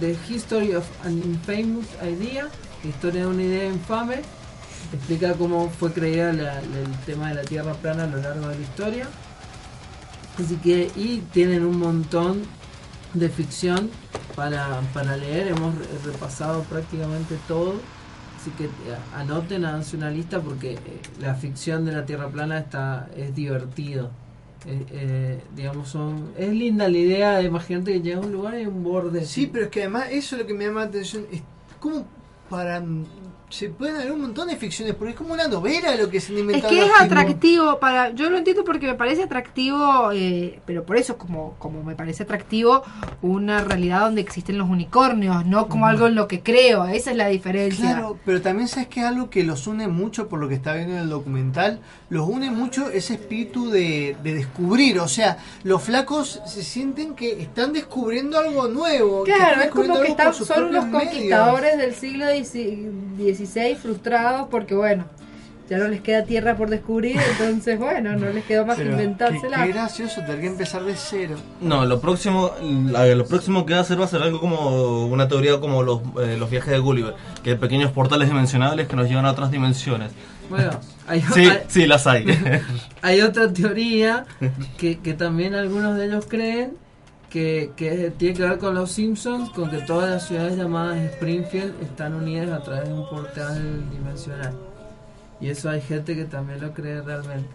The 0.00 0.16
History 0.28 0.74
of 0.74 0.84
an 1.04 1.18
Infamous 1.18 1.86
Idea, 2.02 2.48
historia 2.82 3.22
de 3.22 3.26
una 3.28 3.42
idea 3.44 3.66
infame. 3.66 4.16
Explica 4.92 5.34
cómo 5.34 5.70
fue 5.70 5.92
creada 5.92 6.32
la- 6.32 6.58
el 6.58 6.90
tema 7.06 7.28
de 7.28 7.36
la 7.36 7.42
Tierra 7.42 7.74
plana 7.74 8.04
a 8.04 8.06
lo 8.08 8.18
largo 8.18 8.48
de 8.48 8.56
la 8.56 8.62
historia. 8.62 9.06
Así 10.42 10.56
que, 10.56 10.90
y 10.96 11.18
tienen 11.32 11.64
un 11.64 11.78
montón 11.78 12.42
de 13.14 13.28
ficción 13.28 13.90
para, 14.36 14.80
para 14.92 15.16
leer. 15.16 15.48
Hemos 15.48 15.74
re- 15.76 15.86
repasado 16.12 16.62
prácticamente 16.64 17.36
todo. 17.48 17.74
Así 18.40 18.50
que 18.58 18.64
eh, 18.64 18.68
anoten, 19.16 19.64
háganse 19.64 19.96
una 19.96 20.10
lista 20.10 20.40
porque 20.40 20.72
eh, 20.72 20.78
la 21.20 21.34
ficción 21.34 21.84
de 21.86 21.92
la 21.92 22.04
Tierra 22.04 22.28
plana 22.28 22.58
está 22.58 23.08
es 23.16 23.34
divertido. 23.34 24.10
Eh, 24.66 25.42
digamos, 25.54 25.88
son, 25.90 26.30
es 26.38 26.50
linda 26.50 26.88
la 26.88 26.96
idea 26.96 27.36
de 27.38 27.44
imagínate 27.44 27.92
que 27.92 28.00
llega 28.00 28.16
a 28.18 28.20
un 28.20 28.32
lugar 28.32 28.54
y 28.54 28.58
hay 28.58 28.66
un 28.66 28.82
borde. 28.82 29.24
Sí, 29.24 29.48
pero 29.50 29.66
es 29.66 29.70
que 29.70 29.80
además 29.82 30.06
eso 30.10 30.36
es 30.36 30.42
lo 30.42 30.46
que 30.46 30.54
me 30.54 30.66
llama 30.66 30.80
la 30.80 30.86
atención. 30.86 31.26
Es 31.32 31.42
como 31.80 32.06
para. 32.48 32.82
Se 33.54 33.68
pueden 33.68 33.96
haber 33.96 34.10
un 34.12 34.20
montón 34.22 34.48
de 34.48 34.56
ficciones, 34.56 34.94
porque 34.94 35.10
es 35.12 35.16
como 35.16 35.32
una 35.34 35.46
novela 35.46 35.94
lo 35.94 36.10
que 36.10 36.20
se 36.20 36.32
han 36.32 36.38
Es 36.38 36.40
inventado. 36.40 36.68
que 36.74 36.80
es 36.80 36.86
los 36.88 36.96
tipos. 36.98 37.06
atractivo 37.06 37.78
para 37.78 38.10
yo 38.10 38.28
lo 38.30 38.36
entiendo 38.38 38.64
porque 38.64 38.86
me 38.86 38.94
parece 38.94 39.22
atractivo 39.22 40.10
eh, 40.12 40.60
pero 40.66 40.84
por 40.84 40.96
eso 40.96 41.16
como 41.16 41.54
como 41.58 41.82
me 41.84 41.94
parece 41.94 42.24
atractivo 42.24 42.82
una 43.22 43.62
realidad 43.62 44.00
donde 44.00 44.20
existen 44.22 44.58
los 44.58 44.68
unicornios 44.68 45.46
no 45.46 45.68
como 45.68 45.86
algo 45.86 46.06
en 46.08 46.14
lo 46.16 46.26
que 46.26 46.40
creo 46.42 46.86
esa 46.86 47.12
es 47.12 47.16
la 47.16 47.28
diferencia 47.28 47.92
Claro, 47.92 48.18
pero 48.24 48.42
también 48.42 48.66
sabes 48.68 48.88
que 48.88 49.00
es 49.00 49.06
algo 49.06 49.30
que 49.30 49.44
los 49.44 49.66
une 49.66 49.86
mucho, 49.88 50.28
por 50.28 50.40
lo 50.40 50.48
que 50.48 50.54
está 50.54 50.74
viendo 50.74 50.94
en 50.94 51.02
el 51.02 51.08
documental, 51.08 51.80
los 52.14 52.28
une 52.28 52.50
mucho 52.50 52.90
ese 52.90 53.14
espíritu 53.14 53.70
de, 53.70 54.16
de 54.22 54.34
descubrir. 54.34 54.98
O 55.00 55.08
sea, 55.08 55.36
los 55.64 55.82
flacos 55.82 56.40
se 56.46 56.62
sienten 56.62 57.14
que 57.14 57.42
están 57.42 57.72
descubriendo 57.72 58.38
algo 58.38 58.68
nuevo. 58.68 59.24
Claro, 59.24 59.62
es 59.62 59.70
como 59.70 60.00
que 60.00 60.08
están, 60.08 60.32
son 60.32 60.70
medios. 60.72 60.84
conquistadores 60.86 61.76
del 61.76 61.94
siglo 61.94 62.24
XVI 62.28 63.74
frustrados 63.76 64.48
porque, 64.50 64.74
bueno, 64.74 65.04
ya 65.68 65.78
no 65.78 65.88
les 65.88 66.02
queda 66.02 66.24
tierra 66.24 66.56
por 66.56 66.68
descubrir, 66.68 67.16
entonces, 67.38 67.78
bueno, 67.78 68.14
no 68.16 68.28
les 68.30 68.44
quedó 68.44 68.66
más 68.66 68.76
que 68.76 68.84
inventársela. 68.84 69.56
Qué, 69.58 69.66
qué 69.66 69.72
gracioso 69.72 70.20
tener 70.20 70.40
que 70.42 70.46
empezar 70.48 70.84
de 70.84 70.94
cero. 70.94 71.36
No, 71.60 71.86
lo 71.86 72.00
próximo, 72.00 72.50
la- 72.90 73.06
lo 73.06 73.24
próximo 73.26 73.64
que 73.64 73.72
va 73.72 73.78
a 73.80 73.82
hacer 73.82 73.98
va 73.98 74.04
a 74.04 74.08
ser 74.08 74.22
algo 74.22 74.40
como 74.40 75.06
una 75.06 75.26
teoría 75.26 75.58
como 75.60 75.82
los, 75.82 76.00
eh, 76.22 76.36
los 76.38 76.50
viajes 76.50 76.70
de 76.70 76.78
Gulliver, 76.78 77.14
que 77.42 77.50
hay 77.50 77.56
pequeños 77.56 77.90
portales 77.92 78.28
dimensionales 78.28 78.86
que 78.88 78.96
nos 78.96 79.08
llevan 79.08 79.24
a 79.26 79.30
otras 79.32 79.50
dimensiones. 79.50 80.12
Bueno, 80.50 80.70
hay, 81.06 81.20
Sí, 81.20 81.40
hay- 81.46 81.62
sí, 81.68 81.86
las 81.86 82.06
hay. 82.06 82.26
hay 83.02 83.20
otra 83.20 83.52
teoría 83.52 84.24
que, 84.78 84.98
que 84.98 85.14
también 85.14 85.54
algunos 85.54 85.96
de 85.96 86.06
ellos 86.06 86.26
creen 86.28 86.76
que, 87.30 87.72
que 87.76 88.12
tiene 88.16 88.34
que 88.36 88.42
ver 88.42 88.58
con 88.58 88.74
los 88.74 88.92
Simpsons, 88.92 89.50
con 89.50 89.70
que 89.70 89.78
todas 89.78 90.10
las 90.10 90.26
ciudades 90.28 90.56
llamadas 90.56 90.98
Springfield 91.14 91.82
están 91.82 92.14
unidas 92.14 92.50
a 92.50 92.62
través 92.62 92.88
de 92.88 92.94
un 92.94 93.08
portal 93.08 93.90
dimensional. 93.90 94.54
Y 95.40 95.48
eso 95.48 95.68
hay 95.68 95.80
gente 95.82 96.14
que 96.14 96.24
también 96.24 96.60
lo 96.60 96.72
cree 96.72 97.02
realmente. 97.02 97.48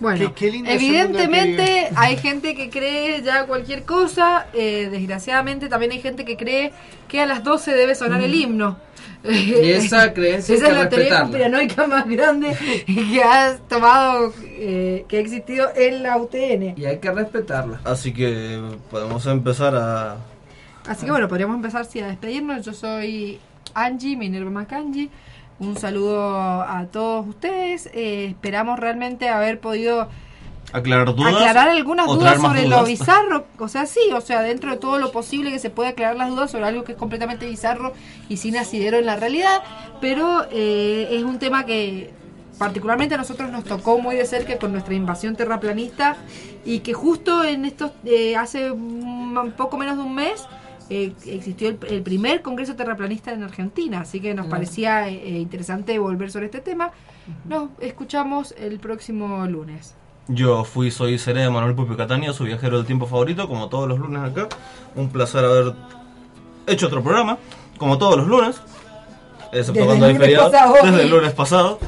Bueno, 0.00 0.34
Qué- 0.34 0.50
qué 0.50 0.62
evidentemente 0.66 1.88
hay 1.94 2.16
gente 2.16 2.54
que 2.54 2.68
cree 2.68 3.22
ya 3.22 3.46
cualquier 3.46 3.84
cosa, 3.84 4.46
eh, 4.52 4.88
desgraciadamente 4.90 5.68
también 5.68 5.92
hay 5.92 6.00
gente 6.00 6.24
que 6.24 6.36
cree 6.36 6.72
que 7.08 7.20
a 7.20 7.26
las 7.26 7.44
12 7.44 7.72
debe 7.74 7.94
sonar 7.94 8.20
el 8.20 8.34
himno. 8.34 8.76
Y 9.24 9.70
esa 9.70 10.12
creencia 10.12 10.54
Esa 10.56 10.68
es 10.68 10.76
la 10.76 10.88
teoría 10.88 11.20
conspiranoica 11.20 11.86
más 11.86 12.06
grande 12.06 12.54
que 12.86 13.22
ha 13.22 13.56
tomado, 13.68 14.32
eh, 14.44 15.06
que 15.08 15.16
ha 15.16 15.20
existido 15.20 15.70
en 15.74 16.02
la 16.02 16.18
UTN. 16.18 16.74
Y 16.76 16.84
hay 16.84 16.98
que 16.98 17.10
respetarla. 17.10 17.80
Así 17.84 18.12
que 18.12 18.60
podemos 18.90 19.24
empezar 19.26 19.74
a... 19.76 20.16
Así 20.86 21.06
que 21.06 21.10
bueno, 21.10 21.28
podríamos 21.28 21.56
empezar 21.56 21.86
sí, 21.86 22.00
a 22.00 22.08
despedirnos. 22.08 22.66
Yo 22.66 22.74
soy 22.74 23.38
Angie, 23.72 24.16
Minerva 24.16 24.50
Macangi. 24.50 25.08
Un 25.58 25.76
saludo 25.76 26.62
a 26.62 26.86
todos 26.90 27.26
ustedes. 27.28 27.88
Eh, 27.94 28.26
esperamos 28.30 28.78
realmente 28.78 29.28
haber 29.28 29.60
podido 29.60 30.08
aclarar 30.72 31.14
dudas. 31.14 31.34
aclarar 31.34 31.68
algunas 31.68 32.06
dudas 32.06 32.40
sobre 32.40 32.64
dudas. 32.64 32.80
lo 32.80 32.86
bizarro. 32.86 33.44
O 33.58 33.68
sea, 33.68 33.86
sí, 33.86 34.00
o 34.12 34.20
sea, 34.20 34.42
dentro 34.42 34.72
de 34.72 34.76
todo 34.78 34.98
lo 34.98 35.12
posible 35.12 35.50
que 35.52 35.60
se 35.60 35.70
puede 35.70 35.90
aclarar 35.90 36.16
las 36.16 36.30
dudas 36.30 36.50
sobre 36.50 36.66
algo 36.66 36.82
que 36.82 36.92
es 36.92 36.98
completamente 36.98 37.46
bizarro 37.46 37.92
y 38.28 38.38
sin 38.38 38.56
asidero 38.56 38.98
en 38.98 39.06
la 39.06 39.16
realidad. 39.16 39.62
Pero 40.00 40.44
eh, 40.50 41.08
es 41.12 41.22
un 41.22 41.38
tema 41.38 41.64
que 41.64 42.12
particularmente 42.58 43.14
a 43.14 43.18
nosotros 43.18 43.50
nos 43.50 43.64
tocó 43.64 43.98
muy 43.98 44.16
de 44.16 44.26
cerca 44.26 44.58
con 44.58 44.72
nuestra 44.72 44.94
invasión 44.94 45.36
terraplanista 45.36 46.16
y 46.64 46.80
que 46.80 46.92
justo 46.92 47.44
en 47.44 47.64
estos, 47.64 47.92
eh, 48.04 48.36
hace 48.36 48.70
un 48.70 49.52
poco 49.56 49.76
menos 49.76 49.96
de 49.96 50.02
un 50.02 50.14
mes, 50.14 50.46
eh, 50.90 51.12
existió 51.26 51.68
el, 51.68 51.78
el 51.88 52.02
primer 52.02 52.42
congreso 52.42 52.76
terraplanista 52.76 53.32
en 53.32 53.42
Argentina, 53.42 54.00
así 54.00 54.20
que 54.20 54.34
nos 54.34 54.46
Claro. 54.46 54.50
parecía 54.60 55.08
eh, 55.08 55.38
interesante 55.38 55.98
volver 55.98 56.30
sobre 56.30 56.46
este 56.46 56.60
tema. 56.60 56.90
Nos 57.46 57.70
escuchamos 57.80 58.54
el 58.58 58.78
próximo 58.78 59.46
lunes. 59.46 59.94
Yo 60.28 60.64
fui, 60.64 60.90
soy 60.90 61.18
Seré 61.18 61.42
de 61.42 61.50
Manuel 61.50 61.74
Pupi 61.74 61.96
Catania, 61.96 62.32
su 62.32 62.44
viajero 62.44 62.78
del 62.78 62.86
tiempo 62.86 63.06
favorito, 63.06 63.46
como 63.48 63.68
todos 63.68 63.88
los 63.88 63.98
lunes 63.98 64.22
acá. 64.22 64.48
Un 64.94 65.08
placer 65.10 65.44
haber 65.44 65.74
hecho 66.66 66.86
otro 66.86 67.02
programa, 67.02 67.36
como 67.78 67.98
todos 67.98 68.16
los 68.18 68.26
lunes, 68.26 68.60
excepto 69.52 69.72
Desde 69.72 69.86
cuando 69.86 70.06
hay 70.06 70.12
lunes 70.14 70.26
feriados, 70.26 70.50
pasado. 70.52 70.74
desde 70.82 71.02
el 71.02 71.10
lunes 71.10 71.32
pasado. 71.32 71.78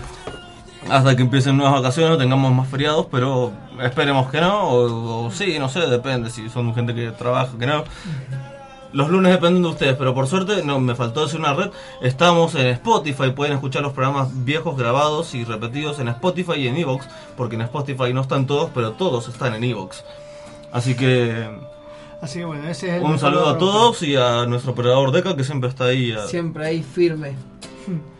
Hasta 0.89 1.17
que 1.17 1.23
empiecen 1.23 1.57
nuevas 1.57 1.81
vacaciones, 1.83 2.13
o 2.15 2.19
tengamos 2.19 2.53
más 2.55 2.69
feriados, 2.69 3.07
pero 3.11 3.51
esperemos 3.83 4.31
que 4.31 4.41
no, 4.41 4.69
o, 4.69 5.27
o 5.27 5.31
sí, 5.33 5.59
no 5.59 5.69
sé, 5.69 5.81
depende 5.81 6.31
si 6.31 6.49
son 6.49 6.73
gente 6.75 6.95
que 6.95 7.11
trabaja, 7.11 7.59
que 7.59 7.67
no. 7.67 7.83
Los 8.93 9.11
lunes 9.11 9.33
dependen 9.33 9.63
de 9.63 9.69
ustedes, 9.69 9.97
pero 9.97 10.15
por 10.15 10.27
suerte, 10.27 10.63
no 10.65 10.81
me 10.81 10.95
faltó 10.95 11.25
decir 11.25 11.39
una 11.41 11.53
red. 11.55 11.71
Estamos 12.01 12.55
en 12.55 12.67
Spotify, 12.69 13.31
pueden 13.31 13.55
escuchar 13.55 13.83
los 13.83 13.93
programas 13.93 14.29
viejos 14.45 14.77
grabados 14.79 15.35
y 15.35 15.45
repetidos 15.45 15.99
en 15.99 16.09
Spotify 16.09 16.55
y 16.55 16.69
en 16.69 16.77
Evox, 16.77 17.07
porque 17.37 17.57
en 17.57 17.63
Spotify 17.63 18.13
no 18.15 18.23
están 18.23 18.47
todos, 18.47 18.71
pero 18.75 18.93
todos 18.93 19.29
están 19.29 19.55
en 19.55 19.65
Evox. 19.65 20.03
Así 20.73 20.95
que 20.95 21.49
Así 22.23 22.39
que 22.39 22.45
bueno, 22.47 22.67
ese 22.69 22.89
es 22.89 22.95
el 22.95 23.03
un 23.03 23.19
saludo 23.19 23.51
a 23.51 23.59
todos 23.59 24.03
y 24.03 24.17
a 24.17 24.47
nuestro 24.47 24.73
operador 24.73 25.13
Deca 25.13 25.37
que 25.37 25.45
siempre 25.45 25.69
está 25.69 25.85
ahí. 25.85 26.13
a- 26.13 26.27
Siempre 26.27 26.67
ahí 26.67 26.83
firme. 26.83 27.35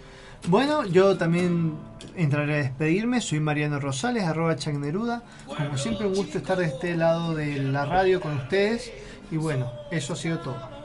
Bueno, 0.49 0.85
yo 0.85 1.17
también 1.17 1.75
entraré 2.15 2.55
a 2.55 2.57
despedirme. 2.59 3.21
Soy 3.21 3.41
Mariano 3.41 3.81
Rosales, 3.81 4.23
arroba 4.25 4.55
Chagneruda. 4.55 5.23
Como 5.47 5.77
siempre, 5.77 6.07
un 6.07 6.15
gusto 6.15 6.39
estar 6.39 6.57
de 6.57 6.67
este 6.67 6.97
lado 6.97 7.35
de 7.35 7.57
la 7.61 7.85
radio 7.85 8.21
con 8.21 8.37
ustedes. 8.37 8.93
Y 9.31 9.37
bueno, 9.37 9.71
eso 9.91 10.13
ha 10.13 10.17
sido 10.17 10.39
todo. 10.39 10.57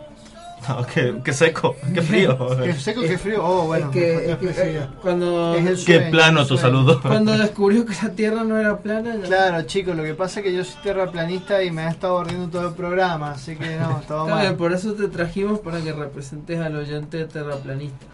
No, 0.70 0.86
qué, 0.86 1.16
qué 1.26 1.34
seco, 1.34 1.76
qué 1.92 2.02
frío. 2.04 2.38
Qué 2.64 2.74
seco, 2.76 3.02
qué 3.02 3.18
frío. 3.18 3.44
Oh, 3.44 3.66
bueno, 3.66 3.88
Es 3.88 3.92
que- 3.94 4.32
es 4.32 4.38
que, 4.38 4.78
eh, 4.78 4.88
cuando, 5.02 5.56
Es 5.56 5.66
el 5.66 5.86
Qué 5.86 6.00
plano 6.12 6.42
el 6.42 6.48
tu 6.48 6.56
saludo. 6.56 7.02
cuando 7.02 7.36
descubrió 7.36 7.84
que 7.84 7.96
la 8.04 8.10
Tierra 8.12 8.44
no 8.44 8.60
era 8.60 8.78
plana, 8.78 9.16
ya- 9.16 9.26
Claro, 9.26 9.64
chicos, 9.64 9.96
lo 9.96 10.04
que 10.04 10.14
pasa 10.14 10.40
es 10.40 10.46
que 10.46 10.54
yo 10.54 10.64
soy 10.64 10.80
terraplanista 10.84 11.64
y 11.64 11.72
me 11.72 11.82
ha 11.82 11.90
estado 11.90 12.20
ardiendo 12.20 12.48
todo 12.50 12.68
el 12.68 12.76
programa, 12.76 13.32
así 13.32 13.56
que 13.56 13.76
no, 13.78 14.04
bien, 14.28 14.30
mal. 14.30 14.56
por 14.56 14.72
eso 14.72 14.94
te 14.94 15.08
trajimos 15.08 15.58
para 15.62 15.82
que 15.82 15.94
representes 15.94 16.60
al 16.60 16.76
oyente 16.76 17.26
terraplanista. 17.26 18.06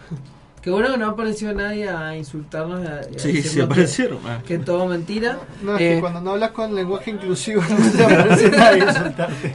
Que 0.62 0.70
bueno 0.70 0.90
que 0.90 0.98
no 0.98 1.06
apareció 1.06 1.52
nadie 1.54 1.88
a 1.88 2.16
insultarnos. 2.16 2.82
y 2.82 2.86
a- 2.86 3.00
a 3.00 3.18
Sí, 3.18 3.42
sí 3.42 3.60
aparecieron, 3.60 4.18
Que, 4.18 4.28
ah. 4.28 4.42
que 4.46 4.58
todo 4.58 4.86
mentira. 4.86 5.38
No, 5.62 5.76
es 5.76 5.80
Eh, 5.80 5.94
que 5.94 6.00
cuando 6.00 6.20
no 6.20 6.32
hablas 6.32 6.50
con 6.50 6.74
lenguaje 6.74 7.12
inclusivo 7.12 7.62
no 7.70 7.90
te 7.92 8.04
aparece 8.04 8.50
nadie 8.50 8.82
a 8.82 8.88
insultarte. 8.90 9.54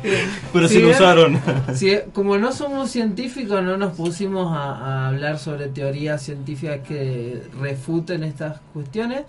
Pero 0.54 0.68
Si 0.68 0.76
sí 0.76 0.82
lo 0.82 0.90
usaron. 0.90 1.40
si- 1.74 1.98
como 2.14 2.38
no 2.38 2.52
somos 2.54 2.90
científicos, 2.90 3.62
no 3.64 3.76
nos 3.78 3.94
pusimos 3.98 4.56
a, 4.56 4.64
a 4.76 5.08
hablar 5.10 5.40
sobre 5.40 5.68
teorías 5.68 6.22
científicas 6.24 6.80
que 6.88 7.44
refuten 7.60 8.24
estas 8.24 8.60
cuestiones. 8.74 9.24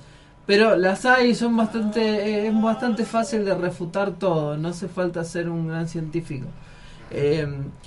Pero 0.47 0.77
las 0.77 1.07
hay 1.07 1.31
y 1.31 1.35
son 1.35 1.57
bastante, 1.57 2.01
eh, 2.03 2.47
es 2.49 2.63
bastante 2.63 3.05
fácil 3.05 3.45
de 3.47 3.55
refutar 3.55 4.13
todo. 4.13 4.57
No 4.59 4.69
hace 4.69 4.89
falta 4.89 5.25
ser 5.25 5.49
un 5.49 5.69
gran 5.69 5.89
científico. 5.89 6.47
Eh, 7.17 7.47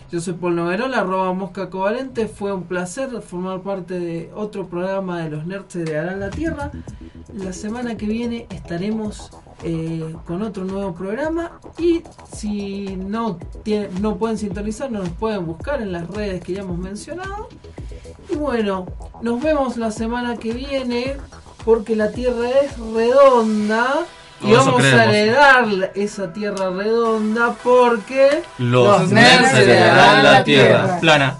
yo 0.09 0.21
soy 0.21 0.35
Paul 0.35 0.55
Noverol, 0.55 0.93
arroba 0.93 1.33
mosca 1.33 1.69
covalente. 1.69 2.29
Fue 2.29 2.53
un 2.53 2.63
placer 2.63 3.09
formar 3.21 3.61
parte 3.61 3.99
de 3.99 4.31
otro 4.33 4.67
programa 4.67 5.21
de 5.21 5.29
los 5.29 5.45
nerds 5.45 5.73
de 5.73 5.97
Harán 5.97 6.21
la 6.21 6.29
Tierra. 6.29 6.71
La 7.33 7.51
semana 7.51 7.97
que 7.97 8.05
viene 8.05 8.47
estaremos 8.49 9.31
eh, 9.63 10.15
con 10.25 10.41
otro 10.43 10.63
nuevo 10.63 10.93
programa. 10.95 11.59
Y 11.77 12.03
si 12.33 12.95
no, 12.95 13.37
no 13.99 14.17
pueden 14.17 14.37
sintonizar, 14.37 14.89
nos 14.89 15.09
pueden 15.09 15.45
buscar 15.45 15.81
en 15.81 15.91
las 15.91 16.07
redes 16.07 16.41
que 16.41 16.53
ya 16.53 16.61
hemos 16.61 16.77
mencionado. 16.77 17.49
Y 18.29 18.35
bueno, 18.37 18.85
nos 19.21 19.43
vemos 19.43 19.75
la 19.75 19.91
semana 19.91 20.37
que 20.37 20.53
viene 20.53 21.17
porque 21.65 21.97
la 21.97 22.11
Tierra 22.11 22.49
es 22.61 22.79
redonda. 22.79 24.05
Y 24.41 24.51
eso 24.51 24.65
vamos 24.65 24.83
a 24.83 25.05
heredar 25.05 25.91
esa 25.95 26.31
tierra 26.31 26.69
redonda 26.69 27.55
porque 27.63 28.43
Los 28.57 29.09
nerds 29.09 29.53
heredarán 29.53 30.23
la 30.23 30.43
tierra. 30.43 30.99
Plana. 30.99 31.35